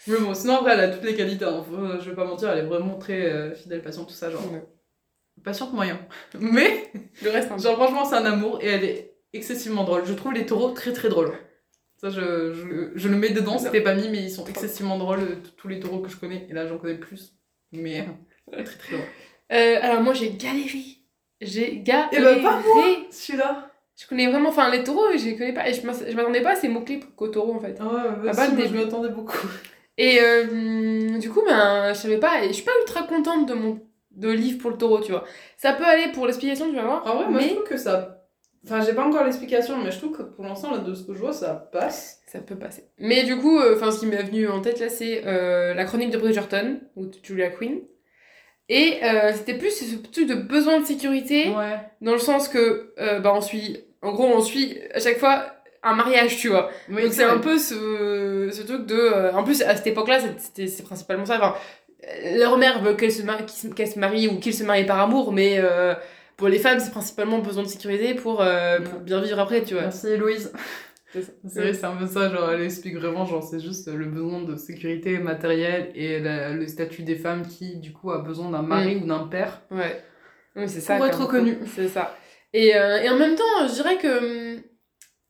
Mais 0.08 0.18
bon, 0.18 0.34
sinon 0.34 0.56
après, 0.56 0.72
elle 0.72 0.80
a 0.80 0.88
toutes 0.88 1.04
les 1.04 1.14
qualités. 1.14 1.44
hein. 1.44 1.62
Faut- 1.68 2.00
Je 2.00 2.10
vais 2.10 2.16
pas 2.16 2.24
mentir, 2.24 2.50
elle 2.50 2.58
est 2.64 2.68
vraiment 2.68 2.96
très 2.98 3.26
euh, 3.30 3.54
fidèle, 3.54 3.82
patiente, 3.82 4.08
tout 4.08 4.14
ça. 4.14 4.30
Genre, 4.30 4.40
Ouais. 4.52 4.62
patiente 5.44 5.72
moyen. 5.72 5.98
Mais, 6.40 6.90
Le 7.22 7.30
reste, 7.30 7.48
peu. 7.48 7.58
genre, 7.58 7.74
franchement, 7.76 8.04
c'est 8.04 8.16
un 8.16 8.24
amour 8.24 8.58
et 8.62 8.66
elle 8.68 8.84
est 8.84 9.14
excessivement 9.32 9.84
drôle. 9.84 10.04
Je 10.06 10.14
trouve 10.14 10.32
les 10.32 10.46
taureaux 10.46 10.70
très 10.70 10.92
très 10.92 11.08
drôles. 11.08 11.32
Ça, 12.00 12.10
je, 12.10 12.52
je, 12.54 12.90
je 12.94 13.08
le 13.08 13.16
mets 13.16 13.30
dedans, 13.30 13.58
c'était 13.58 13.80
pas 13.80 13.94
mis, 13.94 14.08
mais 14.08 14.18
ils 14.22 14.30
sont 14.30 14.46
excessivement 14.46 14.98
drôles, 14.98 15.20
euh, 15.20 15.36
tous 15.56 15.66
les 15.68 15.80
taureaux 15.80 15.98
que 15.98 16.08
je 16.08 16.16
connais. 16.16 16.46
Et 16.48 16.52
là, 16.52 16.66
j'en 16.66 16.78
connais 16.78 16.94
plus. 16.94 17.32
Mais 17.72 18.00
euh, 18.52 18.62
très 18.64 18.76
très 18.78 18.92
drôle. 18.96 19.06
Euh, 19.52 19.78
alors 19.82 20.00
moi, 20.02 20.14
j'ai 20.14 20.30
galéré. 20.30 20.78
J'ai 21.40 21.78
galéré. 21.80 22.08
Eh 22.12 22.20
ben, 22.20 22.42
pas 22.42 22.62
Celui-là 23.10 23.70
Je 23.96 24.06
connais 24.06 24.28
vraiment, 24.30 24.50
enfin 24.50 24.70
les 24.70 24.84
taureaux, 24.84 25.08
je 25.16 25.24
les 25.24 25.36
connais 25.36 25.52
pas. 25.54 25.68
Et 25.68 25.74
je 25.74 25.84
m'attendais 26.14 26.40
pas 26.42 26.52
à 26.52 26.56
ces 26.56 26.68
mots-clés 26.68 27.00
qu'aux 27.16 27.28
taureaux 27.28 27.54
en 27.54 27.60
fait. 27.60 27.76
Ah 27.80 27.84
ouais, 27.86 28.00
Ah 28.04 28.08
bah, 28.10 28.32
bah, 28.32 28.46
si, 28.46 28.52
moi, 28.52 28.60
je 28.60 28.66
début. 28.68 28.78
m'y 28.78 28.84
attendais 28.84 29.08
beaucoup. 29.08 29.46
Et 29.98 30.18
euh, 30.22 31.18
du 31.18 31.28
coup, 31.28 31.42
ben, 31.46 31.92
je 31.92 31.98
savais 31.98 32.18
pas, 32.18 32.42
et 32.44 32.48
je 32.48 32.52
suis 32.54 32.62
pas 32.64 32.70
ultra 32.80 33.02
contente 33.02 33.46
de 33.48 33.54
mon 33.54 33.80
de 34.12 34.30
livre 34.30 34.58
pour 34.60 34.70
le 34.70 34.76
taureau, 34.76 35.00
tu 35.00 35.12
vois. 35.12 35.24
Ça 35.56 35.72
peut 35.74 35.84
aller 35.84 36.10
pour 36.12 36.26
l'explication, 36.26 36.68
tu 36.70 36.74
vas 36.76 36.82
voir. 36.82 37.06
En 37.06 37.16
vrai, 37.16 37.28
moi, 37.28 37.40
je 37.40 37.46
mais 37.46 37.52
trouve 37.54 37.64
que 37.68 37.76
ça. 37.76 38.24
Enfin, 38.64 38.80
j'ai 38.80 38.92
pas 38.92 39.04
encore 39.04 39.22
l'explication, 39.24 39.76
mais 39.78 39.90
je 39.92 39.98
trouve 39.98 40.16
que 40.16 40.22
pour 40.22 40.44
l'instant, 40.44 40.72
là, 40.72 40.78
de 40.78 40.92
ce 40.94 41.04
que 41.04 41.14
je 41.14 41.18
vois, 41.20 41.32
ça 41.32 41.54
passe. 41.72 42.20
ça 42.26 42.40
peut 42.40 42.56
passer. 42.56 42.84
Mais 42.98 43.22
du 43.24 43.36
coup, 43.36 43.58
euh, 43.60 43.76
enfin, 43.76 43.90
ce 43.92 44.00
qui 44.00 44.06
m'est 44.06 44.22
venu 44.22 44.48
en 44.48 44.60
tête 44.60 44.80
là, 44.80 44.88
c'est 44.88 45.22
euh, 45.26 45.72
la 45.74 45.84
chronique 45.84 46.10
de 46.10 46.18
Bridgerton, 46.18 46.80
ou 46.96 47.06
de 47.06 47.16
Julia 47.22 47.50
Quinn. 47.50 47.78
Et 48.68 48.98
c'était 49.34 49.54
plus 49.56 49.70
ce 49.70 49.96
truc 49.96 50.26
de 50.28 50.34
besoin 50.34 50.80
de 50.80 50.84
sécurité, 50.84 51.48
Ouais. 51.56 51.78
dans 52.02 52.12
le 52.12 52.18
sens 52.18 52.48
que, 52.48 52.92
bah, 53.20 53.32
on 53.34 53.40
suit, 53.40 53.78
en 54.02 54.12
gros, 54.12 54.26
on 54.26 54.42
suit 54.42 54.78
à 54.92 55.00
chaque 55.00 55.18
fois 55.18 55.46
un 55.82 55.94
mariage, 55.94 56.36
tu 56.36 56.48
vois. 56.48 56.70
Oui, 56.90 57.02
Donc 57.02 57.12
c'est 57.12 57.24
un 57.24 57.38
peu 57.38 57.58
ce, 57.58 58.50
ce 58.52 58.62
truc 58.62 58.86
de... 58.86 58.94
euh, 58.94 59.32
en 59.32 59.44
plus, 59.44 59.62
à 59.62 59.76
cette 59.76 59.86
époque-là, 59.86 60.18
c'est- 60.54 60.82
principalement 60.84 61.24
ça. 61.26 61.36
Enfin, 61.36 61.54
euh, 62.04 62.38
leur 62.38 62.56
mère 62.58 62.82
veut 62.82 62.94
qu'elle 62.94 63.12
se, 63.12 63.22
marie, 63.22 63.44
qu'il 63.46 63.86
se- 63.88 63.98
marie 63.98 64.28
ou 64.28 64.38
qu'il 64.38 64.54
se 64.54 64.64
marie 64.64 64.84
par 64.86 65.00
amour, 65.00 65.32
mais 65.32 65.58
euh, 65.58 65.94
pour 66.36 66.48
les 66.48 66.58
femmes, 66.58 66.80
c'est 66.80 66.90
principalement 66.90 67.38
besoin 67.38 67.62
de 67.62 67.68
sécurité 67.68 68.14
pour, 68.14 68.40
euh, 68.42 68.78
bien 69.02 69.20
vivre 69.20 69.38
après, 69.38 69.62
tu 69.62 69.74
vois. 69.74 69.84
Merci 69.84 70.08
Héloïse. 70.08 70.52
C'est 71.14 71.60
vrai, 71.60 71.72
c'est 71.72 71.86
un 71.86 71.96
peu 71.96 72.06
ça, 72.06 72.28
genre, 72.28 72.50
elle 72.50 72.60
explique 72.60 72.94
vraiment, 72.96 73.24
genre, 73.24 73.42
c'est 73.42 73.60
juste 73.60 73.88
le 73.90 74.04
besoin 74.04 74.42
de 74.42 74.56
sécurité 74.56 75.16
matérielle 75.18 75.90
et 75.94 76.20
la- 76.20 76.50
le 76.52 76.66
statut 76.66 77.02
des 77.02 77.14
femmes 77.16 77.46
qui, 77.46 77.76
du 77.76 77.94
coup, 77.94 78.10
a 78.10 78.18
besoin 78.18 78.50
d'un 78.50 78.60
mari 78.60 78.96
ou 79.02 79.06
d'un 79.06 79.20
père. 79.26 79.62
Ouais. 79.70 80.04
Oui, 80.54 80.68
c'est 80.68 80.80
ça. 80.82 80.96
Pour 80.96 81.06
être 81.06 81.16
clairement. 81.16 81.32
reconnu. 81.32 81.58
C'est 81.74 81.88
ça. 81.88 82.14
Et, 82.52 82.76
euh, 82.76 83.00
et 83.00 83.08
en 83.08 83.16
même 83.16 83.36
temps, 83.36 83.66
je 83.66 83.72
dirais 83.72 83.96
que... 83.96 84.57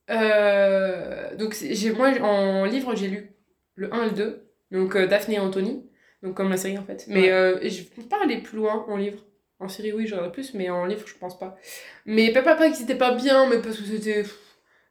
euh, 0.09 1.35
donc, 1.35 1.55
moi, 1.97 2.09
en 2.21 2.65
livre, 2.65 2.95
j'ai 2.95 3.07
lu 3.07 3.31
le 3.75 3.93
1 3.93 4.03
et 4.03 4.05
le 4.09 4.15
2. 4.15 4.45
Donc, 4.71 4.95
euh, 4.95 5.07
Daphné 5.07 5.35
et 5.35 5.39
Anthony. 5.39 5.85
Donc, 6.23 6.35
comme 6.35 6.49
la 6.49 6.57
série, 6.57 6.77
en 6.77 6.83
fait. 6.83 7.05
Mais 7.07 7.21
Ouais. 7.23 7.31
euh, 7.31 7.59
je 7.69 7.81
ne 7.81 7.85
peux 7.95 8.01
pas 8.09 8.21
aller 8.23 8.37
plus 8.37 8.57
loin 8.57 8.85
en 8.87 8.97
livre. 8.97 9.19
En 9.59 9.67
série, 9.67 9.91
oui, 9.93 10.07
j'aurais 10.07 10.31
plus, 10.31 10.53
mais 10.53 10.69
en 10.69 10.85
livre, 10.85 11.03
je 11.05 11.13
pense 11.15 11.37
pas. 11.37 11.55
Mais 12.05 12.31
pas 12.31 12.41
que 12.71 12.75
c'était 12.77 12.95
pas 12.95 13.11
bien, 13.13 13.47
mais 13.49 13.57
parce 13.59 13.77
que 13.77 13.83
c'était... 13.83 14.23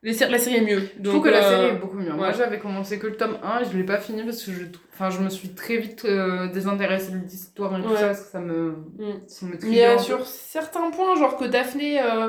La 0.03 0.39
série 0.39 0.57
est 0.57 0.61
mieux. 0.61 0.81
Je 0.97 1.03
trouve 1.09 1.24
que 1.24 1.28
la 1.28 1.45
euh, 1.45 1.51
série 1.51 1.74
est 1.77 1.78
beaucoup 1.78 1.97
mieux. 1.97 2.12
Moi, 2.12 2.28
ouais. 2.28 2.35
j'avais 2.35 2.59
commencé 2.61 3.01
que 3.01 3.09
le 3.09 3.16
tome 3.16 3.36
1 3.43 3.61
et 3.61 3.65
je 3.65 3.77
l'ai 3.77 3.82
pas 3.82 3.99
fini 3.99 4.23
parce 4.23 4.45
que 4.45 4.53
je, 4.53 4.62
enfin, 4.93 5.11
je 5.11 5.19
me 5.20 5.28
suis 5.28 5.49
très 5.55 5.77
vite 5.78 6.05
euh, 6.05 6.47
désintéressée 6.53 7.11
de 7.11 7.16
l'histoire 7.16 7.77
et 7.77 7.82
tout 7.82 7.89
Ouais. 7.89 7.97
ça 7.97 8.07
parce 8.09 8.20
que 8.20 8.31
ça 8.31 8.39
me, 8.39 8.70
Mm. 8.97 9.20
ça 9.27 9.47
me 9.47 9.57
Mais 9.65 9.99
sur 9.99 10.24
certains 10.24 10.90
points, 10.93 11.16
genre 11.16 11.36
que 11.36 11.47
Daphné... 11.47 12.01
euh, 12.01 12.28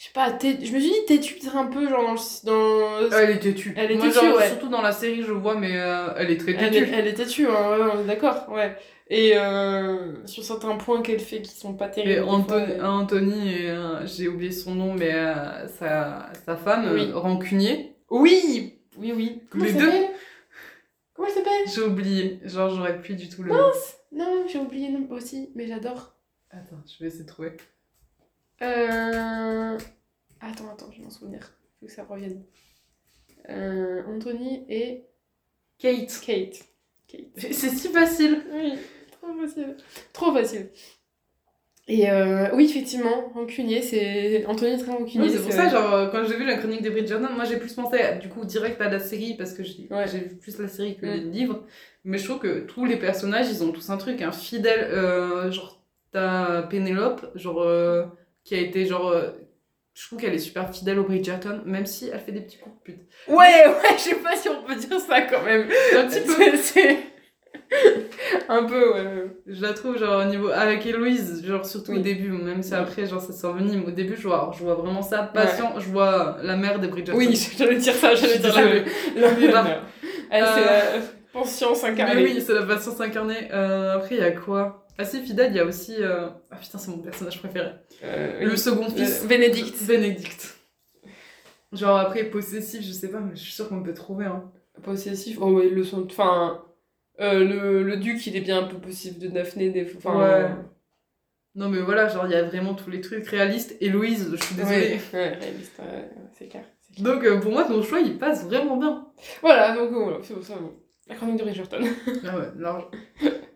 je 0.00 0.06
sais 0.06 0.12
pas, 0.14 0.30
je 0.40 0.72
me 0.72 0.80
suis 0.80 0.92
dit 0.92 1.04
têtue 1.06 1.34
peut-être 1.34 1.56
un 1.56 1.66
peu, 1.66 1.86
genre 1.86 2.14
dans... 2.44 2.54
dans... 3.10 3.16
Elle 3.18 3.32
est 3.32 3.38
têtue. 3.38 3.74
Elle 3.76 3.92
est 3.92 3.96
Moi, 3.96 4.06
têtue, 4.06 4.24
genre, 4.24 4.36
ouais. 4.38 4.48
Surtout 4.48 4.68
dans 4.70 4.80
la 4.80 4.92
série, 4.92 5.22
je 5.22 5.30
vois, 5.32 5.56
mais 5.56 5.72
euh, 5.78 6.08
elle 6.16 6.30
est 6.30 6.38
très 6.38 6.52
Elle 6.52 6.70
têtue. 6.70 6.84
est, 6.84 6.90
elle 6.98 7.06
est 7.06 7.12
têtue, 7.12 7.46
hein, 7.46 7.70
ouais, 7.78 7.86
on 7.94 8.00
est 8.00 8.06
d'accord, 8.06 8.48
ouais. 8.48 8.74
Et 9.08 9.32
euh, 9.36 10.24
sur 10.26 10.42
certains 10.42 10.74
points 10.78 11.02
qu'elle 11.02 11.20
fait 11.20 11.42
qui 11.42 11.54
sont 11.54 11.74
pas 11.74 11.88
terribles. 11.88 12.24
Anthony, 12.26 12.66
fois, 12.66 12.76
euh, 12.76 12.82
Anthony 12.82 13.56
euh, 13.66 14.06
j'ai 14.06 14.28
oublié 14.28 14.52
son 14.52 14.74
nom, 14.74 14.94
mais 14.94 15.12
euh, 15.12 15.68
sa, 15.68 16.30
sa 16.46 16.56
femme, 16.56 16.90
Oui. 16.94 17.10
euh, 17.10 17.18
rancunier, 17.18 17.94
Oui 18.08 18.78
Oui, 18.96 19.12
oui. 19.14 19.42
Comment 19.50 19.64
Les 19.64 19.70
elle 19.72 19.76
deux 19.76 19.84
s'appelle? 19.84 20.10
Comment 21.12 21.28
elle 21.28 21.34
s'appelle? 21.34 21.62
J'ai 21.74 21.82
oublié. 21.82 22.40
Genre, 22.44 22.70
j'aurais 22.70 22.98
plus 23.02 23.16
du 23.16 23.28
tout 23.28 23.42
le 23.42 23.50
nom. 23.52 23.70
Non, 24.12 24.46
j'ai 24.50 24.58
oublié 24.60 24.88
le 24.90 25.00
nom 25.00 25.08
aussi, 25.10 25.50
mais 25.54 25.66
j'adore. 25.66 26.14
Attends, 26.50 26.80
je 26.86 27.04
vais 27.04 27.08
essayer 27.08 27.24
de 27.24 27.28
trouver. 27.28 27.52
Euh... 28.62 29.78
Attends, 30.40 30.70
attends, 30.72 30.90
je 30.92 30.98
vais 30.98 31.04
m'en 31.04 31.10
souvenir. 31.10 31.52
Faut 31.80 31.86
que 31.86 31.92
ça 31.92 32.04
revienne. 32.04 32.42
Euh, 33.48 34.02
Anthony 34.06 34.64
et 34.68 35.04
Kate. 35.78 36.20
Kate. 36.24 36.60
Kate. 37.08 37.20
C'est 37.36 37.52
si 37.70 37.88
facile. 37.88 38.42
Oui, 38.52 38.72
trop 39.12 39.34
facile. 39.40 39.76
Trop 40.12 40.32
facile. 40.34 40.70
Et 41.88 42.08
euh, 42.10 42.54
oui, 42.54 42.66
effectivement, 42.66 43.30
rancunier, 43.34 43.82
c'est. 43.82 44.44
Anthony 44.46 44.72
est 44.72 44.78
très 44.78 44.92
rancunier. 44.92 45.26
Oui, 45.26 45.32
c'est 45.34 45.42
pour 45.42 45.52
ça, 45.52 45.68
genre, 45.68 46.10
quand 46.12 46.22
j'ai 46.24 46.36
vu 46.36 46.44
la 46.44 46.56
chronique 46.56 46.82
des 46.82 46.90
Bridgerton, 46.90 47.30
moi 47.34 47.44
j'ai 47.44 47.56
plus 47.56 47.72
pensé 47.72 47.98
du 48.20 48.28
coup 48.28 48.44
direct 48.44 48.80
à 48.80 48.88
la 48.88 49.00
série 49.00 49.34
parce 49.36 49.54
que 49.54 49.64
j'ai 49.64 49.88
Ouais. 49.90 50.06
vu 50.06 50.36
plus 50.36 50.58
la 50.58 50.68
série 50.68 50.96
que 50.96 51.06
les 51.06 51.18
livres. 51.20 51.64
Mais 52.04 52.18
je 52.18 52.24
trouve 52.26 52.38
que 52.38 52.60
tous 52.60 52.84
les 52.84 52.96
personnages, 52.96 53.48
ils 53.50 53.64
ont 53.64 53.72
tous 53.72 53.90
un 53.90 53.96
truc, 53.96 54.22
un 54.22 54.30
fidèle. 54.32 54.84
euh, 54.92 55.50
genre, 55.50 55.82
t'as 56.12 56.62
Pénélope, 56.62 57.26
genre, 57.36 57.62
euh, 57.62 58.04
qui 58.44 58.54
a 58.54 58.58
été 58.58 58.86
genre. 58.86 59.08
euh, 59.08 59.30
je 59.94 60.06
trouve 60.06 60.20
qu'elle 60.20 60.34
est 60.34 60.38
super 60.38 60.72
fidèle 60.74 60.98
au 60.98 61.04
Bridgerton, 61.04 61.62
même 61.66 61.84
si 61.86 62.08
elle 62.12 62.20
fait 62.20 62.32
des 62.32 62.40
petits 62.40 62.58
coups 62.58 62.74
de 62.76 62.82
pute. 62.92 63.02
Ouais, 63.28 63.34
ouais, 63.66 63.96
je 63.96 64.00
sais 64.02 64.14
pas 64.16 64.36
si 64.36 64.48
on 64.48 64.62
peut 64.62 64.74
dire 64.76 64.98
ça 65.00 65.22
quand 65.22 65.42
même. 65.42 65.66
Un 65.96 66.06
petit 66.06 66.20
peu. 66.20 66.56
C'est-. 66.56 66.98
Un 68.48 68.64
peu, 68.64 68.94
ouais. 68.94 69.26
Je 69.46 69.62
la 69.62 69.72
trouve 69.72 69.96
genre 69.98 70.24
au 70.24 70.28
niveau 70.28 70.48
avec 70.48 70.84
Héloïse, 70.86 71.44
genre 71.46 71.64
surtout 71.64 71.92
au 71.92 71.98
début, 71.98 72.30
même 72.30 72.62
si 72.62 72.74
après 72.74 73.06
genre 73.06 73.20
ça 73.20 73.32
s'envenime. 73.32 73.84
Au 73.86 73.90
début, 73.90 74.16
je 74.16 74.26
vois, 74.26 74.50
je 74.56 74.62
vois 74.64 74.74
vraiment 74.74 75.02
ça 75.02 75.22
patient, 75.22 75.74
je 75.78 75.88
vois 75.88 76.38
la 76.42 76.56
mère 76.56 76.78
des 76.78 76.88
Bridgerton. 76.88 77.18
Oui, 77.18 77.34
j'allais 77.58 77.76
dire 77.76 77.94
ça, 77.94 78.14
j'allais 78.14 78.38
dire 78.38 78.54
la 78.54 78.64
la- 79.20 79.62
la- 79.62 79.82
Elle, 80.30 80.44
c'est 80.46 80.64
la 80.64 80.82
conscience 81.32 81.84
incarnée. 81.84 82.14
Mais 82.16 82.22
oui, 82.22 82.42
c'est 82.44 82.54
la 82.54 82.62
patience 82.62 83.00
incarnée. 83.00 83.48
Euh, 83.52 83.96
après, 83.96 84.14
il 84.16 84.20
y 84.20 84.24
a 84.24 84.30
quoi? 84.32 84.86
Assez 85.00 85.20
fidèle, 85.22 85.52
il 85.52 85.56
y 85.56 85.60
a 85.60 85.64
aussi. 85.64 85.96
euh, 85.98 86.28
Ah 86.50 86.56
putain, 86.56 86.78
c'est 86.78 86.90
mon 86.90 86.98
personnage 86.98 87.38
préféré. 87.38 87.70
Euh, 88.04 88.40
Le 88.44 88.50
oui. 88.50 88.58
second 88.58 88.86
Euh, 88.86 88.90
fils. 88.90 89.26
Bénédicte. 89.26 89.82
Bénédicte. 89.86 90.56
Genre 91.72 91.96
après, 91.98 92.24
possessif, 92.24 92.82
je 92.82 92.92
sais 92.92 93.08
pas, 93.08 93.20
mais 93.20 93.34
je 93.36 93.40
suis 93.40 93.52
sûre 93.52 93.68
qu'on 93.68 93.82
peut 93.82 93.94
trouver. 93.94 94.26
Hein. 94.26 94.50
Possessif. 94.82 95.38
Oh, 95.40 95.50
ouais, 95.52 95.68
le 95.68 95.84
son. 95.84 96.04
Enfin. 96.04 96.64
euh, 97.20 97.44
le, 97.44 97.82
le 97.82 97.96
duc, 97.96 98.26
il 98.26 98.36
est 98.36 98.40
bien 98.40 98.60
un 98.64 98.66
peu 98.66 98.76
possessif 98.78 99.18
de 99.18 99.28
Daphné. 99.28 99.70
Des... 99.70 99.90
Enfin, 99.96 100.18
Ouais. 100.18 100.48
Non, 101.56 101.68
mais 101.68 101.80
voilà, 101.80 102.06
genre 102.08 102.26
il 102.26 102.32
y 102.32 102.36
a 102.36 102.44
vraiment 102.44 102.74
tous 102.74 102.90
les 102.90 103.00
trucs 103.00 103.26
réalistes. 103.26 103.76
Héloïse, 103.80 104.28
je 104.32 104.36
suis 104.44 104.54
désolée. 104.54 105.00
Ouais, 105.12 105.18
ouais, 105.18 105.28
réaliste, 105.34 105.78
ouais, 105.80 106.08
c'est 106.38 106.46
clair. 106.48 106.64
Donc 106.98 107.24
euh, 107.24 107.40
pour 107.40 107.50
moi, 107.52 107.64
ton 107.64 107.82
choix, 107.82 107.98
il 108.00 108.18
passe 108.18 108.44
vraiment 108.44 108.76
bien. 108.76 109.06
Voilà, 109.42 109.74
donc 109.74 109.90
voilà, 109.90 110.18
c'est 110.22 110.34
pour 110.34 110.44
ça. 110.44 110.54
bon. 110.56 110.72
La 111.08 111.16
chronique 111.16 111.38
de 111.38 111.42
Bridgerton. 111.42 111.78
Ah 112.24 112.38
ouais, 112.38 112.48
large. 112.56 112.84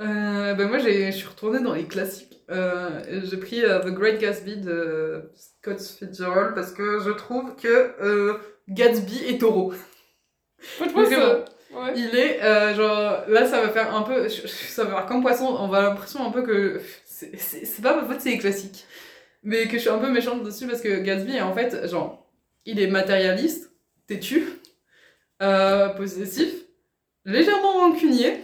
Euh, 0.00 0.54
ben 0.54 0.68
moi, 0.68 0.78
j'ai- 0.78 1.12
je 1.12 1.16
suis 1.16 1.26
retournée 1.28 1.60
dans 1.60 1.74
les 1.74 1.84
classiques. 1.86 2.40
Euh, 2.50 3.00
j'ai 3.24 3.36
pris 3.36 3.62
euh, 3.64 3.80
The 3.80 3.88
Great 3.90 4.18
Gatsby 4.20 4.56
de 4.56 5.30
Scott 5.36 5.80
Fitzgerald 5.80 6.54
parce 6.54 6.72
que 6.72 7.00
je 7.00 7.10
trouve 7.10 7.54
que 7.56 7.94
euh, 8.02 8.38
Gatsby 8.68 9.24
est 9.28 9.38
taureau. 9.40 9.72
Vraiment. 10.78 11.08
que- 11.08 11.44
Ouais. 11.72 11.92
Il 11.94 12.16
est, 12.16 12.42
euh, 12.42 12.74
genre, 12.74 13.22
là, 13.28 13.46
ça 13.46 13.60
va 13.62 13.68
faire 13.68 13.94
un 13.94 14.02
peu, 14.02 14.28
ça 14.28 14.82
va 14.82 14.90
faire 14.96 15.06
comme 15.06 15.22
poisson, 15.22 15.46
on 15.46 15.68
va 15.68 15.82
l'impression 15.82 16.26
un 16.26 16.32
peu 16.32 16.42
que 16.42 16.80
c'est- 17.04 17.80
pas 17.80 17.94
ma 17.94 18.04
faute, 18.08 18.20
c'est 18.20 18.30
les 18.30 18.38
classiques. 18.38 18.84
Mais 19.44 19.66
que 19.68 19.74
je 19.74 19.78
suis 19.78 19.88
un 19.88 19.98
peu 19.98 20.10
méchante 20.10 20.42
dessus 20.42 20.66
parce 20.66 20.80
que 20.80 20.98
Gatsby, 21.00 21.40
en 21.40 21.54
fait, 21.54 21.88
genre, 21.88 22.28
il 22.66 22.80
est 22.80 22.88
matérialiste, 22.88 23.70
têtu, 24.08 24.42
euh, 25.42 25.90
possessif, 25.90 26.52
légèrement 27.24 27.72
rancunier. 27.74 28.40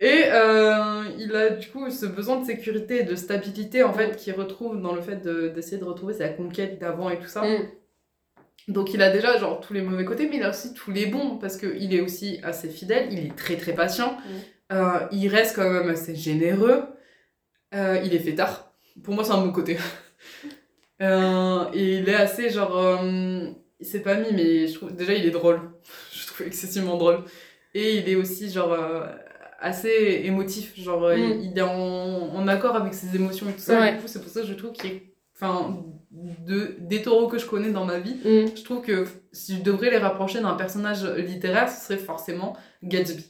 Et 0.00 0.24
euh, 0.26 1.04
il 1.18 1.34
a 1.34 1.50
du 1.50 1.68
coup 1.68 1.90
ce 1.90 2.06
besoin 2.06 2.40
de 2.40 2.46
sécurité 2.46 3.00
et 3.00 3.02
de 3.02 3.16
stabilité 3.16 3.82
en 3.82 3.92
fait 3.92 4.16
qu'il 4.16 4.32
retrouve 4.34 4.80
dans 4.80 4.94
le 4.94 5.00
fait 5.02 5.16
de- 5.16 5.48
d'essayer 5.48 5.78
de, 5.78 5.84
retrouver 5.84 6.14
sa 6.14 6.28
conquête 6.28 6.78
d'avant 6.78 7.10
et 7.10 7.18
tout 7.18 7.26
ça. 7.26 7.42
Mm. 7.42 7.68
Donc 8.68 8.94
il 8.94 9.02
a 9.02 9.10
déjà 9.10 9.38
genre 9.38 9.60
tous 9.60 9.72
les 9.72 9.82
mauvais 9.82 10.04
côtés, 10.04 10.28
mais 10.28 10.36
il 10.36 10.42
a 10.42 10.50
aussi 10.50 10.72
tous 10.74 10.92
les 10.92 11.06
bons 11.06 11.38
parce 11.38 11.56
qu'il 11.56 11.92
est 11.94 12.00
aussi 12.00 12.38
assez 12.44 12.68
fidèle, 12.68 13.08
il 13.12 13.18
est 13.26 13.36
très 13.36 13.56
très 13.56 13.74
patient, 13.74 14.16
Euh, 14.70 15.00
il 15.12 15.28
reste 15.28 15.56
quand 15.56 15.68
même 15.70 15.88
assez 15.88 16.14
généreux, 16.14 16.84
Euh, 17.74 18.00
il 18.04 18.14
est 18.14 18.18
fêtard. 18.20 18.74
Pour 19.02 19.14
moi 19.14 19.24
c'est 19.24 19.32
un 19.32 19.42
bon 19.44 19.52
côté. 19.52 19.78
Et 21.00 21.98
il 21.98 22.08
est 22.08 22.14
assez 22.14 22.50
genre, 22.50 23.00
il 23.80 23.86
s'est 23.86 24.02
pas 24.02 24.16
mis, 24.16 24.32
mais 24.32 24.66
je 24.66 24.74
trouve 24.74 24.94
déjà 24.94 25.14
il 25.14 25.24
est 25.26 25.30
drôle. 25.30 25.60
je 26.12 26.26
trouve 26.26 26.46
excessivement 26.46 26.96
drôle. 26.96 27.24
Et 27.74 27.98
il 27.98 28.08
est 28.08 28.16
aussi 28.16 28.50
genre 28.50 28.76
assez 29.58 30.22
émotif, 30.24 30.78
genre 30.80 31.04
euh, 31.04 31.16
Mm. 31.16 31.40
il 31.42 31.58
est 31.58 31.62
en, 31.62 31.68
en 32.34 32.48
accord 32.48 32.76
avec 32.76 32.94
ses 32.94 33.14
émotions 33.16 33.48
et 33.48 33.52
tout 33.52 33.58
ça. 33.60 33.80
Ouais. 33.80 33.92
Du 33.94 33.98
coup 33.98 34.06
c'est 34.08 34.20
pour 34.22 34.30
ça 34.30 34.40
que 34.42 34.46
je 34.46 34.54
trouve 34.54 34.72
qu'il 34.72 34.90
est, 34.90 35.02
enfin, 35.36 35.82
de, 36.10 36.76
des 36.80 37.02
taureaux 37.02 37.26
que 37.28 37.38
je 37.38 37.46
connais 37.46 37.70
dans 37.70 37.84
ma 37.84 37.98
vie. 37.98 38.16
Mm. 38.24 38.56
Je 38.56 38.62
trouve 38.64 38.82
que 38.82 39.06
si 39.32 39.56
je 39.56 39.62
devrais 39.62 39.90
les 39.90 39.98
rapprocher 39.98 40.40
d'un 40.40 40.54
personnage 40.54 41.04
littéraire, 41.04 41.68
ce 41.68 41.84
serait 41.86 41.98
forcément 41.98 42.56
Gatsby. 42.82 43.24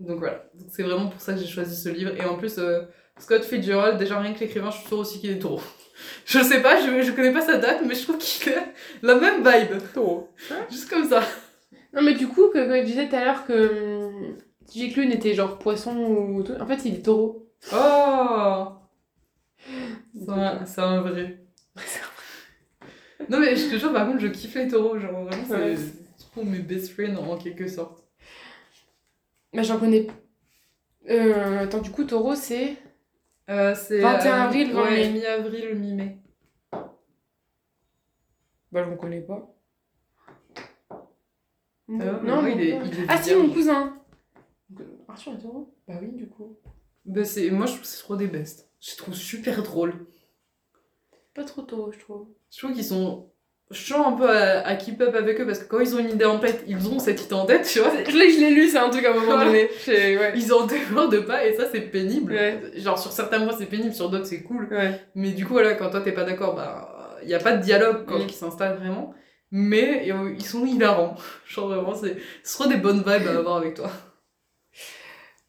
Donc 0.00 0.18
voilà, 0.20 0.44
c'est 0.70 0.82
vraiment 0.84 1.08
pour 1.08 1.20
ça 1.20 1.32
que 1.34 1.40
j'ai 1.40 1.46
choisi 1.46 1.74
ce 1.74 1.88
livre. 1.88 2.12
Et 2.16 2.24
en 2.24 2.36
plus, 2.36 2.56
euh, 2.58 2.82
Scott 3.18 3.42
Fitzgerald, 3.44 3.98
déjà 3.98 4.20
rien 4.20 4.32
que 4.32 4.38
l'écrivain, 4.40 4.70
je 4.70 4.78
suis 4.78 4.86
sûre 4.86 4.98
aussi 4.98 5.20
qu'il 5.20 5.30
est 5.30 5.38
taureau. 5.40 5.60
Je 6.24 6.38
sais 6.38 6.62
pas, 6.62 6.80
je, 6.80 7.02
je 7.02 7.10
connais 7.10 7.32
pas 7.32 7.40
sa 7.40 7.56
date, 7.58 7.80
mais 7.84 7.96
je 7.96 8.04
trouve 8.04 8.18
qu'il 8.18 8.52
a 8.52 8.62
la 9.02 9.16
même 9.16 9.38
vibe. 9.38 9.78
Taureau. 9.92 10.28
Juste 10.70 10.88
comme 10.88 11.02
ça. 11.08 11.20
Non, 11.92 12.02
mais 12.02 12.14
du 12.14 12.28
coup, 12.28 12.50
que, 12.54 12.58
quand 12.68 12.76
je 12.80 12.84
disais 12.86 13.08
tout 13.08 13.16
à 13.16 13.24
l'heure 13.24 13.44
que 13.44 13.52
hum, 13.97 13.97
J. 14.72 14.92
Clune 14.92 15.12
était 15.12 15.34
genre 15.34 15.58
poisson 15.58 15.96
ou 15.96 16.42
tout, 16.42 16.52
en 16.60 16.66
fait, 16.66 16.84
il 16.84 16.94
est 16.96 17.02
taureau. 17.04 17.48
Oh 17.72 18.68
C'est 20.14 20.30
un, 20.30 20.66
c'est 20.66 20.80
un 20.80 21.00
vrai. 21.02 21.40
Non 23.30 23.40
mais 23.40 23.56
je 23.56 23.68
te 23.68 23.76
jure, 23.76 23.92
par 23.92 24.06
contre, 24.06 24.20
je 24.20 24.28
kiffe 24.28 24.54
les 24.54 24.68
taureaux. 24.68 24.98
Genre 24.98 25.12
vraiment, 25.24 25.44
c'est 25.46 25.54
Ouais. 25.54 25.76
c'est 25.76 26.44
mes 26.44 26.60
best 26.60 26.92
friends 26.92 27.16
en 27.16 27.36
quelque 27.36 27.66
sorte. 27.68 28.04
Mais 29.52 29.64
j'en 29.64 29.78
connais. 29.78 30.06
Euh, 31.10 31.64
attends, 31.64 31.80
du 31.80 31.90
coup, 31.90 32.04
taureau, 32.04 32.34
c'est. 32.34 32.76
Euh, 33.50 33.74
c'est 33.74 33.98
21 34.00 34.30
euh, 34.30 34.42
avril, 34.44 34.72
20 34.72 34.82
ouais, 34.82 34.90
mai. 34.90 35.10
mi-avril, 35.10 35.74
mi-mai. 35.74 36.18
Bah, 38.72 38.84
je 38.84 38.90
ne 38.90 38.96
connais 38.96 39.20
pas. 39.20 39.54
Ah, 40.90 40.96
non, 41.88 42.46
il 42.46 42.60
est- 42.60 42.78
non. 42.78 42.84
il 42.86 43.00
est 43.00 43.06
Ah, 43.08 43.16
si, 43.18 43.30
vierge. 43.30 43.46
mon 43.46 43.52
cousin. 43.52 43.97
Arthur 45.08 45.32
est 45.34 45.38
taureau 45.42 45.74
Bah 45.86 45.94
oui, 46.00 46.08
du 46.12 46.28
coup. 46.28 46.56
Bah, 47.04 47.24
c'est... 47.24 47.50
Moi, 47.50 47.66
je 47.66 47.72
trouve 47.72 47.82
que 47.82 47.86
c'est 47.88 48.02
trop 48.02 48.16
des 48.16 48.26
bestes. 48.26 48.68
Je 48.80 48.90
les 48.92 48.96
trouve 48.96 49.14
super 49.14 49.62
drôles. 49.62 49.94
Pas 51.34 51.44
trop 51.44 51.62
taureau, 51.62 51.90
je 51.92 51.98
trouve. 52.00 52.26
Je 52.50 52.58
trouve 52.58 52.72
qu'ils 52.72 52.84
sont 52.84 53.30
chiants 53.70 54.14
un 54.14 54.16
peu 54.16 54.28
à, 54.28 54.66
à 54.66 54.76
keep 54.76 55.00
up 55.00 55.14
avec 55.14 55.40
eux 55.40 55.46
parce 55.46 55.58
que 55.60 55.68
quand 55.68 55.80
ils 55.80 55.94
ont 55.94 55.98
une 55.98 56.10
idée 56.10 56.24
en 56.24 56.38
tête, 56.38 56.64
ils 56.66 56.88
ont 56.88 56.98
cette 56.98 57.22
idée 57.24 57.34
en 57.34 57.44
tête, 57.46 57.66
tu 57.66 57.78
vois. 57.80 57.92
Je 58.04 58.16
l'ai, 58.16 58.30
je 58.32 58.40
l'ai 58.40 58.50
lu, 58.50 58.68
c'est 58.68 58.78
un 58.78 58.88
truc 58.90 59.04
à 59.04 59.10
un 59.10 59.14
moment 59.14 59.26
Voilà. 59.34 59.44
donné. 59.46 59.68
Ouais. 59.86 60.32
Ils 60.36 60.52
en 60.52 60.66
débordent 60.66 61.20
pas 61.26 61.46
et 61.46 61.54
ça, 61.54 61.64
c'est 61.70 61.80
pénible. 61.82 62.32
Ouais. 62.32 62.60
Genre, 62.76 62.98
sur 62.98 63.12
certains 63.12 63.38
mois, 63.38 63.54
c'est 63.56 63.66
pénible, 63.66 63.94
sur 63.94 64.10
d'autres, 64.10 64.26
c'est 64.26 64.42
cool. 64.42 64.68
Ouais. 64.70 65.00
Mais 65.14 65.32
du 65.32 65.44
coup, 65.46 65.52
voilà, 65.52 65.74
quand 65.74 65.90
toi, 65.90 66.00
t'es 66.00 66.12
pas 66.12 66.24
d'accord, 66.24 66.54
bah, 66.54 67.18
il 67.22 67.28
y 67.28 67.34
a 67.34 67.38
pas 67.40 67.56
de 67.56 67.62
dialogue 67.62 68.04
quand 68.06 68.18
Mm. 68.18 68.26
qui 68.26 68.34
s'installe 68.36 68.78
vraiment. 68.78 69.14
Mais 69.50 70.10
euh, 70.12 70.34
ils 70.34 70.44
sont 70.44 70.64
hilarants. 70.66 71.14
Genre, 71.46 71.68
vraiment, 71.68 71.94
c'est... 71.94 72.16
ce 72.42 72.56
sera 72.56 72.68
des 72.68 72.76
bonnes 72.76 72.98
vibes 72.98 73.28
à 73.28 73.38
avoir 73.38 73.56
avec 73.56 73.74
toi. 73.74 73.90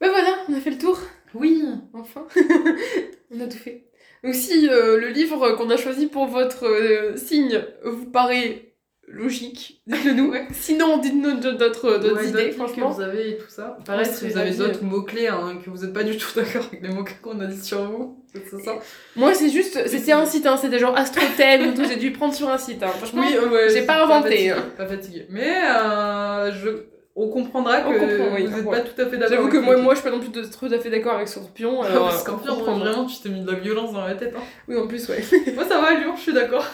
Bah 0.01 0.07
voilà, 0.09 0.35
on 0.47 0.53
a 0.53 0.59
fait 0.59 0.71
le 0.71 0.77
tour. 0.77 0.99
Oui. 1.33 1.63
Enfin, 1.93 2.25
on 3.31 3.39
a 3.41 3.45
tout 3.47 3.57
fait. 3.57 3.85
Donc 4.23 4.33
si 4.33 4.67
euh, 4.69 4.97
le 4.99 5.09
livre 5.09 5.51
qu'on 5.51 5.69
a 5.69 5.77
choisi 5.77 6.07
pour 6.07 6.25
votre 6.27 6.65
euh, 6.65 7.15
signe 7.15 7.63
vous 7.83 8.05
paraît 8.05 8.73
logique, 9.07 9.81
dites-le 9.87 10.13
nous. 10.13 10.31
Ouais. 10.31 10.47
Sinon, 10.51 10.97
dites-nous 10.97 11.39
d'autres 11.39 11.97
d'autres 11.97 12.15
Ouais, 12.21 12.29
idées, 12.29 12.51
franchement. 12.51 12.89
que 12.91 12.95
vous 12.95 13.01
avez 13.01 13.31
et 13.31 13.37
tout 13.37 13.49
ça. 13.49 13.77
Pareil, 13.85 14.05
si 14.05 14.27
vous 14.27 14.37
avez 14.37 14.51
d'autres 14.51 14.83
mots-clés, 14.83 15.27
hein, 15.27 15.59
que 15.63 15.69
vous 15.69 15.83
êtes 15.83 15.93
pas 15.93 16.03
du 16.03 16.15
tout 16.17 16.27
d'accord 16.35 16.65
avec 16.67 16.81
les 16.83 16.89
mots-clés 16.89 17.15
qu'on 17.21 17.39
a 17.39 17.45
dit 17.47 17.59
sur 17.63 17.83
vous, 17.85 18.23
c'est 18.33 18.61
ça. 18.61 18.77
Moi, 19.15 19.33
c'est 19.33 19.49
juste, 19.49 19.87
c'était 19.87 20.11
un 20.11 20.25
site, 20.25 20.45
hein, 20.45 20.57
c'était 20.57 20.77
genre 20.79 20.95
Astrothème 20.95 21.69
ou 21.69 21.73
tout, 21.73 21.85
j'ai 21.85 21.95
dû 21.95 22.11
prendre 22.11 22.33
sur 22.35 22.49
un 22.49 22.57
site. 22.59 22.83
Hein. 22.83 22.89
Franchement, 22.97 23.23
j'ai 23.27 23.69
c'est 23.69 23.85
pas 23.85 24.03
inventé, 24.03 24.29
fatigué, 24.29 24.49
hein. 24.51 24.65
Pas 24.77 24.85
fatigué. 24.87 25.25
Mais 25.29 25.57
euh, 25.65 26.51
je... 26.51 26.69
on 27.15 27.27
comprendra 27.29 27.81
que 27.81 27.87
On 27.87 27.93
comprend, 27.93 28.35
oui, 28.35 28.45
vous 28.45 28.57
n'êtes 28.57 28.69
pas 28.69 28.79
tout 28.81 29.01
à 29.01 29.05
fait 29.05 29.17
d'accord. 29.17 29.29
j'avoue 29.37 29.49
que 29.49 29.57
moi, 29.57 29.77
moi, 29.77 29.93
je 29.95 29.99
suis 29.99 30.09
pas 30.09 30.15
non 30.15 30.21
plus 30.21 30.29
de- 30.29 30.43
tout 30.45 30.65
à 30.73 30.79
fait 30.79 30.89
d'accord 30.89 31.15
avec 31.15 31.27
Scorpion. 31.27 31.81
Ah, 31.83 31.87
Alors, 31.87 32.03
parce 32.05 32.17
euh, 32.17 32.19
Scorpion, 32.21 32.53
on 32.53 32.57
comprend. 32.57 32.77
vraiment, 32.79 33.05
tu 33.05 33.19
t'es 33.19 33.29
mis 33.29 33.41
de 33.41 33.51
la 33.51 33.57
violence 33.59 33.91
dans 33.93 34.05
la 34.05 34.15
tête. 34.15 34.33
Hein. 34.37 34.41
Oui, 34.67 34.77
en 34.77 34.87
plus, 34.87 35.07
ouais. 35.09 35.23
Moi, 35.55 35.65
ça 35.67 35.81
va, 35.81 35.93
Lyon, 35.95 36.13
je 36.15 36.21
suis 36.21 36.33
d'accord. 36.33 36.65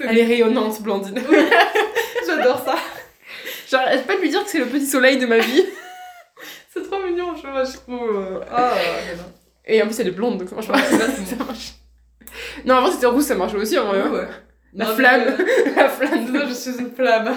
Elle 0.00 0.18
est 0.18 0.24
rayonnante, 0.26 0.80
Blandine. 0.82 1.18
J'adore 2.26 2.62
ça. 2.64 2.74
J'arrête 3.68 4.06
pas 4.06 4.14
de 4.16 4.20
lui 4.20 4.28
dire 4.30 4.44
que 4.44 4.50
c'est 4.50 4.58
le 4.58 4.66
petit 4.66 4.86
soleil 4.86 5.16
de 5.18 5.26
ma 5.26 5.38
vie. 5.38 5.64
C'est 6.72 6.82
trop 6.90 7.00
mignon, 7.02 7.34
je, 7.34 7.48
vois, 7.48 7.64
je 7.64 7.72
trouve. 7.78 8.16
euh, 8.16 8.40
Ah. 8.52 8.74
Et 9.64 9.82
en 9.82 9.86
plus, 9.86 9.98
elle 9.98 10.08
est 10.08 10.12
blonde, 10.12 10.36
donc 10.38 10.50
pas. 10.50 10.56
Ouais, 10.56 10.78
là, 10.98 11.06
c'est 11.16 11.24
ça 11.24 11.36
marche. 11.42 11.72
Non, 12.66 12.74
avant, 12.76 12.92
c'était 12.92 13.06
rouge, 13.06 13.22
ça 13.22 13.34
marche 13.34 13.54
aussi, 13.54 13.78
en 13.78 13.86
vrai. 13.86 14.00
hein. 14.02 14.10
Ouais. 14.12 14.28
La 14.74 14.84
Non, 14.84 14.94
flamme. 14.94 15.36
mais, 15.38 15.72
La 15.74 15.88
flamme. 15.88 16.30
non, 16.32 16.40
je 16.46 16.52
suis 16.52 16.78
une 16.78 16.90
flamme. 16.94 17.34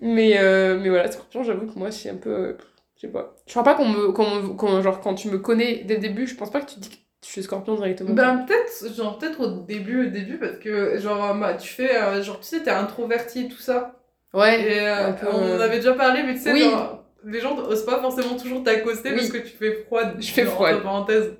Mais, 0.00 0.38
euh, 0.38 0.78
mais 0.80 0.88
voilà, 0.88 1.10
Scorpion, 1.10 1.42
j'avoue 1.42 1.66
que 1.72 1.78
moi, 1.78 1.90
suis 1.90 2.08
un 2.08 2.16
peu. 2.16 2.30
euh, 2.30 2.52
Je 2.96 3.02
sais 3.02 3.08
pas. 3.12 3.34
Je 3.46 3.52
crois 3.52 3.64
pas 3.64 3.74
qu'on 3.74 3.88
me, 3.88 4.12
qu'on- 4.12 4.82
Genre, 4.82 5.00
quand 5.00 5.14
tu 5.14 5.28
me 5.28 5.38
connais 5.38 5.82
dès 5.84 5.94
le 5.94 6.00
début, 6.00 6.26
je 6.26 6.34
pense 6.36 6.50
pas 6.50 6.60
que 6.60 6.70
tu 6.70 6.78
dis 6.78 6.90
que 6.90 6.96
je 7.24 7.28
suis 7.30 7.42
Scorpion 7.42 7.74
directement. 7.74 8.10
Ben 8.14 8.44
peut-être, 8.46 8.94
genre 8.94 9.18
peut-être 9.18 9.40
au 9.40 9.62
début, 9.62 10.06
au 10.06 10.10
début, 10.10 10.38
parce 10.38 10.58
que 10.58 10.98
genre 10.98 11.34
bah, 11.34 11.54
tu 11.54 11.68
fais, 11.68 11.96
euh, 11.96 12.22
genre 12.22 12.38
tu 12.40 12.46
sais, 12.46 12.62
t'es 12.62 12.70
introverti 12.70 13.46
et 13.46 13.48
tout 13.48 13.58
ça. 13.60 13.96
ouais. 14.34 14.60
Et 14.74 14.86
un 14.86 15.12
peu, 15.12 15.26
on 15.32 15.56
en 15.56 15.60
avait 15.60 15.76
déjà 15.76 15.94
parlé, 15.94 16.22
mais 16.22 16.34
tu 16.34 16.40
sais, 16.40 16.52
Oui. 16.52 16.62
genre, 16.62 17.02
les 17.24 17.40
gens 17.40 17.56
osent 17.58 17.84
pas 17.86 17.98
forcément 18.00 18.36
toujours 18.36 18.62
t'accoster 18.62 19.10
Oui. 19.10 19.16
parce 19.16 19.30
que 19.30 19.38
tu 19.38 19.56
fais 19.56 19.72
froide. 19.84 20.16
Je 20.20 20.30
fais 20.30 20.42
entre 20.42 20.52
froide. 20.52 20.82
parenthèses. 20.82 21.32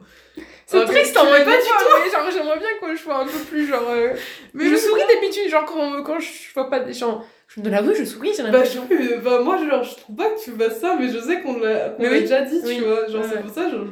C'est 0.66 0.78
Ah, 0.80 0.84
triste 0.86 1.16
en 1.16 1.26
vrai, 1.26 1.44
pas 1.44 1.56
du 1.56 1.62
tout. 1.62 2.10
Genre, 2.12 2.30
j'aimerais 2.32 2.58
bien 2.58 2.68
que 2.80 2.96
je 2.96 3.02
sois 3.02 3.16
un 3.18 3.24
peu 3.26 3.38
plus 3.50 3.66
genre. 3.66 3.86
euh, 3.90 4.14
Mais 4.54 4.64
je 4.68 4.76
souris 4.76 5.02
d'habitude, 5.08 5.48
genre 5.50 5.64
quand, 5.66 6.02
quand 6.02 6.18
je 6.20 6.28
vois 6.54 6.70
pas 6.70 6.80
des 6.80 6.92
gens. 6.92 7.22
Je 7.48 7.60
me 7.60 7.66
dans 7.66 7.70
la 7.70 7.80
rue, 7.82 7.94
je 7.94 8.04
souris, 8.04 8.32
j'ai 8.36 8.42
Bah, 8.44 8.50
l'impression. 8.50 8.86
je, 8.90 8.96
sais, 9.08 9.18
bah, 9.18 9.40
moi, 9.42 9.58
genre, 9.58 9.82
je 9.82 9.94
trouve 9.96 10.16
pas 10.16 10.30
que 10.30 10.42
tu 10.42 10.50
fasses 10.52 10.80
ça, 10.80 10.96
mais 10.98 11.08
je 11.08 11.18
sais 11.18 11.40
qu'on 11.42 11.58
l'a 11.58 11.88
l'a 11.88 11.94
oui. 11.98 12.20
déjà 12.22 12.40
dit, 12.42 12.60
Oui. 12.64 12.76
tu 12.78 12.84
vois. 12.84 13.06
Genre, 13.08 13.22
Ouais. 13.22 13.28
c'est 13.30 13.40
pour 13.42 13.50
ça, 13.50 13.68
genre, 13.70 13.84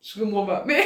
je 0.00 0.20
comprends 0.20 0.46
pas. 0.46 0.62
Mais 0.66 0.84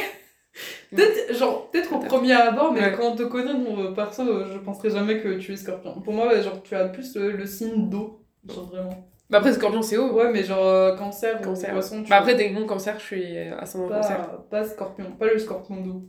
peut-être, 0.95 1.33
genre, 1.35 1.69
peut-être 1.69 1.93
au 1.93 1.99
premier 1.99 2.33
abord, 2.33 2.73
mais 2.73 2.81
Ouais. 2.81 2.93
quand 2.97 3.11
on 3.11 3.15
te 3.15 3.23
connaît, 3.23 3.53
mon 3.53 3.93
perso, 3.93 4.23
euh, 4.23 4.45
je 4.51 4.57
penserais 4.57 4.89
jamais 4.89 5.21
que 5.21 5.35
tu 5.37 5.53
es 5.53 5.55
scorpion. 5.57 6.01
Pour 6.01 6.13
moi, 6.13 6.37
genre, 6.41 6.61
tu 6.63 6.75
as 6.75 6.85
plus 6.85 7.15
le, 7.15 7.31
le 7.31 7.45
signe 7.45 7.89
d'eau. 7.89 8.19
Genre, 8.49 8.65
vraiment. 8.71 9.07
Bah 9.31 9.37
après, 9.39 9.53
scorpion, 9.53 9.81
c'est 9.81 9.97
haut. 9.97 10.11
Ouais, 10.11 10.29
mais 10.31 10.43
genre, 10.43 10.65
euh, 10.65 10.95
cancer, 10.95 11.41
Cancer. 11.41 11.69
ou 11.69 11.73
poisson, 11.73 12.03
tu 12.03 12.09
Bah 12.09 12.17
après, 12.17 12.49
mon 12.49 12.65
cancer, 12.65 12.99
je 12.99 13.05
suis 13.05 13.37
ascendant 13.37 13.87
cancer. 13.95 14.17
pas, 14.17 14.45
pas 14.49 14.65
scorpion, 14.65 15.11
pas 15.17 15.25
le 15.27 15.39
scorpion 15.39 15.77
d'eau. 15.77 16.03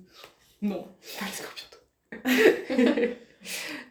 Non. 0.60 0.84
Pas 1.18 1.26
les 1.26 1.32
scorpions. 1.32 1.68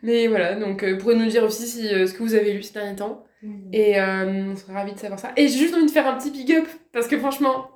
Mais 0.04 0.28
voilà, 0.28 0.56
donc 0.56 0.84
euh, 0.84 0.98
pourrez 0.98 1.16
nous 1.16 1.26
dire 1.28 1.44
aussi 1.44 1.68
si, 1.68 1.88
euh, 1.94 2.08
ce 2.08 2.14
que 2.14 2.24
vous 2.24 2.34
avez 2.36 2.54
lu 2.54 2.64
ces 2.64 2.74
derniers 2.74 2.96
temps. 2.96 3.24
Et 3.74 4.00
euh, 4.00 4.52
on 4.52 4.56
serait 4.56 4.74
ravis 4.74 4.94
de 4.94 5.00
savoir 5.00 5.20
ça. 5.20 5.32
Et 5.36 5.48
j'ai 5.48 5.58
juste 5.58 5.74
envie 5.74 5.88
de 5.88 5.92
faire 5.92 6.08
un 6.08 6.14
petit 6.16 6.30
big 6.30 6.52
up, 6.54 6.66
parce 6.94 7.08
que 7.08 7.18
franchement, 7.18 7.72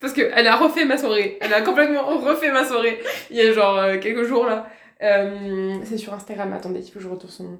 parce 0.00 0.12
qu'elle 0.12 0.46
a 0.46 0.56
refait 0.56 0.84
ma 0.84 0.98
soirée. 0.98 1.38
Elle 1.40 1.54
a 1.54 1.62
complètement 1.62 2.04
refait 2.18 2.50
ma 2.50 2.64
soirée 2.64 2.98
il 3.30 3.36
y 3.36 3.40
a 3.40 3.52
genre 3.52 4.00
quelques 4.00 4.24
jours 4.24 4.46
là. 4.46 4.68
Euh, 5.02 5.78
c'est 5.84 5.98
sur 5.98 6.12
Instagram, 6.12 6.52
attendez, 6.52 6.80
il 6.80 6.90
faut 6.90 6.98
que 6.98 7.04
je 7.04 7.08
retourne 7.08 7.32
son 7.32 7.44
nom. 7.44 7.58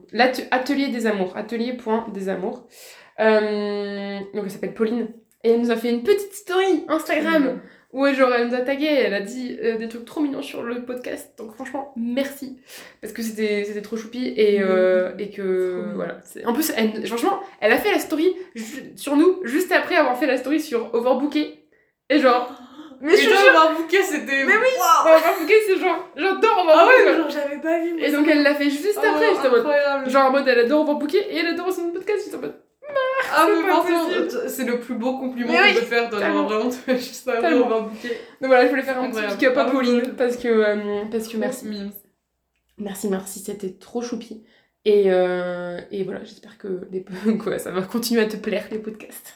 Atelier 0.50 0.88
des 0.88 1.06
amours, 1.06 1.36
atelier.desamours. 1.36 2.66
Euh, 3.20 4.18
donc 4.34 4.44
elle 4.44 4.50
s'appelle 4.50 4.74
Pauline. 4.74 5.08
Et 5.44 5.50
elle 5.50 5.60
nous 5.60 5.70
a 5.70 5.76
fait 5.76 5.90
une 5.90 6.02
petite 6.02 6.32
story 6.32 6.84
Instagram 6.88 7.60
Ouais, 7.94 8.12
genre 8.14 8.30
elle 8.34 8.48
nous 8.48 8.54
a 8.54 8.60
tagué, 8.60 8.84
elle 8.84 9.14
a 9.14 9.22
dit 9.22 9.56
euh, 9.62 9.78
des 9.78 9.88
trucs 9.88 10.04
trop 10.04 10.20
mignons 10.20 10.42
sur 10.42 10.62
le 10.62 10.84
podcast. 10.84 11.32
Donc 11.38 11.54
franchement, 11.54 11.94
merci. 11.96 12.60
Parce 13.00 13.14
que 13.14 13.22
c'était 13.22 13.64
c'était 13.64 13.80
trop 13.80 13.96
choupi 13.96 14.26
et, 14.36 14.60
euh, 14.60 15.16
et 15.18 15.30
que 15.30 15.94
voilà. 15.94 16.18
En 16.44 16.52
plus, 16.52 16.70
elle, 16.76 17.06
franchement, 17.06 17.40
elle 17.60 17.72
a 17.72 17.78
fait 17.78 17.90
la 17.90 17.98
story 17.98 18.36
sur 18.94 19.16
nous 19.16 19.40
juste 19.44 19.72
après 19.72 19.96
avoir 19.96 20.18
fait 20.18 20.26
la 20.26 20.36
story 20.36 20.60
sur 20.60 20.92
Overbooké. 20.94 21.64
Et 22.10 22.18
genre, 22.18 22.60
mais 23.00 23.16
je 23.16 23.22
Et 23.22 23.22
jure, 23.24 23.38
avoir 23.50 23.74
bouquet, 23.76 24.02
c'était. 24.02 24.44
Mais 24.44 24.56
oui, 24.56 24.68
Waouh 24.78 25.16
Overbooké 25.16 25.54
c'est 25.66 25.76
genre, 25.78 26.08
j'adore 26.16 26.66
Ah 26.68 26.84
Overbooké. 26.84 26.96
ouais, 26.96 27.02
quoi. 27.04 27.12
mais 27.12 27.18
genre, 27.18 27.30
j'avais 27.30 27.60
pas 27.60 27.78
vu. 27.80 28.00
et 28.02 28.10
donc 28.12 28.28
elle 28.28 28.42
l'a 28.42 28.54
fait 28.54 28.70
juste 28.70 28.98
Oh, 29.02 29.06
après, 29.06 29.26
j'étais 29.34 29.46
en 29.46 29.50
mode. 29.50 29.60
incroyable. 29.60 30.10
Genre 30.10 30.26
en 30.26 30.30
mode 30.32 30.48
elle 30.48 30.58
adore 30.60 30.80
Overbooké 30.88 31.18
et 31.18 31.36
elle 31.38 31.46
adore 31.46 31.72
son 31.72 31.90
podcast, 31.90 32.22
j'étais 32.24 32.36
en 32.36 32.40
mode. 32.40 32.54
Ah, 33.30 33.46
C'est 33.46 33.90
mais 34.44 34.48
c'est 34.48 34.64
le 34.64 34.80
plus 34.80 34.94
beau 34.94 35.18
compliment 35.18 35.52
qu'on 35.52 35.62
oui, 35.62 35.74
peut 35.74 35.80
faire. 35.82 36.08
Toi, 36.08 36.20
genre, 36.20 36.48
vraiment, 36.48 36.70
tu 36.70 36.96
juste 36.96 37.28
un 37.28 37.40
bouquet. 37.82 38.08
Donc 38.40 38.48
voilà, 38.48 38.64
je 38.64 38.70
voulais 38.70 38.82
faire 38.82 38.98
un 39.00 39.10
petit 39.10 39.36
big 39.36 39.46
up 39.46 39.56
à 39.58 39.62
Ah 39.62 39.70
Pauline 39.70 40.14
parce 40.16 40.36
que, 40.38 40.48
euh, 40.48 41.02
parce 41.10 41.28
que 41.28 41.36
merci. 41.36 41.66
Mims. 41.66 41.90
Merci, 42.78 43.08
merci, 43.08 43.40
c'était 43.40 43.72
trop 43.74 44.00
choupi. 44.00 44.42
Et, 44.84 45.04
euh, 45.12 45.80
et 45.90 46.04
voilà, 46.04 46.24
j'espère 46.24 46.56
que 46.56 46.80
les... 46.90 47.04
quoi, 47.38 47.58
ça 47.58 47.70
va 47.72 47.82
continuer 47.82 48.22
à 48.22 48.26
te 48.26 48.36
plaire, 48.36 48.64
les 48.70 48.78
podcasts. 48.78 49.34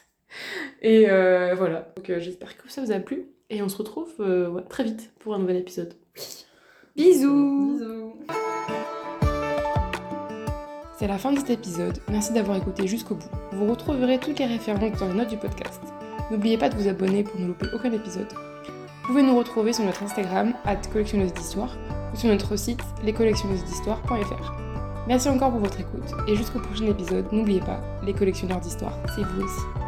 Et 0.81 1.11
euh, 1.11 1.55
voilà, 1.55 1.93
donc 1.97 2.09
euh, 2.09 2.21
j'espère 2.21 2.57
que 2.57 2.71
ça 2.71 2.81
vous 2.81 2.93
a 2.93 3.01
plu. 3.01 3.27
Et 3.53 3.61
on 3.61 3.69
se 3.69 3.77
retrouve 3.77 4.09
euh, 4.21 4.49
ouais, 4.49 4.63
très 4.63 4.83
vite 4.83 5.13
pour 5.19 5.35
un 5.35 5.39
nouvel 5.39 5.57
épisode. 5.57 5.95
Bisous 6.97 7.77
Bisous. 7.77 8.15
C'est 10.99 11.07
la 11.07 11.19
fin 11.19 11.33
de 11.33 11.39
cet 11.39 11.51
épisode, 11.51 11.99
merci 12.09 12.33
d'avoir 12.33 12.57
écouté 12.57 12.87
jusqu'au 12.87 13.17
bout. 13.17 13.29
Vous 13.53 13.67
retrouverez 13.67 14.19
toutes 14.19 14.39
les 14.39 14.47
références 14.47 14.99
dans 14.99 15.09
les 15.09 15.15
notes 15.15 15.29
du 15.29 15.37
podcast. 15.37 15.83
N'oubliez 16.31 16.57
pas 16.57 16.71
de 16.71 16.77
vous 16.77 16.89
abonner 16.89 17.25
pour 17.25 17.39
ne 17.41 17.49
louper 17.49 17.67
aucun 17.75 17.93
épisode. 17.93 18.33
Vous 18.33 19.09
pouvez 19.09 19.23
nous 19.23 19.37
retrouver 19.37 19.75
sur 19.75 19.85
notre 19.85 20.03
Instagram, 20.03 20.55
collectionneuse 20.91 21.35
d'histoire, 21.35 21.77
ou 22.15 22.17
sur 22.17 22.31
notre 22.31 22.57
site 22.57 22.81
lescollectionneusesdhistoire.fr. 23.05 24.53
Merci 25.09 25.29
encore 25.29 25.51
pour 25.51 25.61
votre 25.61 25.81
écoute, 25.81 26.15
et 26.27 26.37
jusqu'au 26.37 26.61
prochain 26.61 26.87
épisode, 26.87 27.31
n'oubliez 27.33 27.61
pas, 27.61 27.81
les 28.03 28.15
collectionneurs 28.15 28.61
d'histoire, 28.61 28.97
c'est 29.15 29.25
vous 29.25 29.43
aussi. 29.43 29.82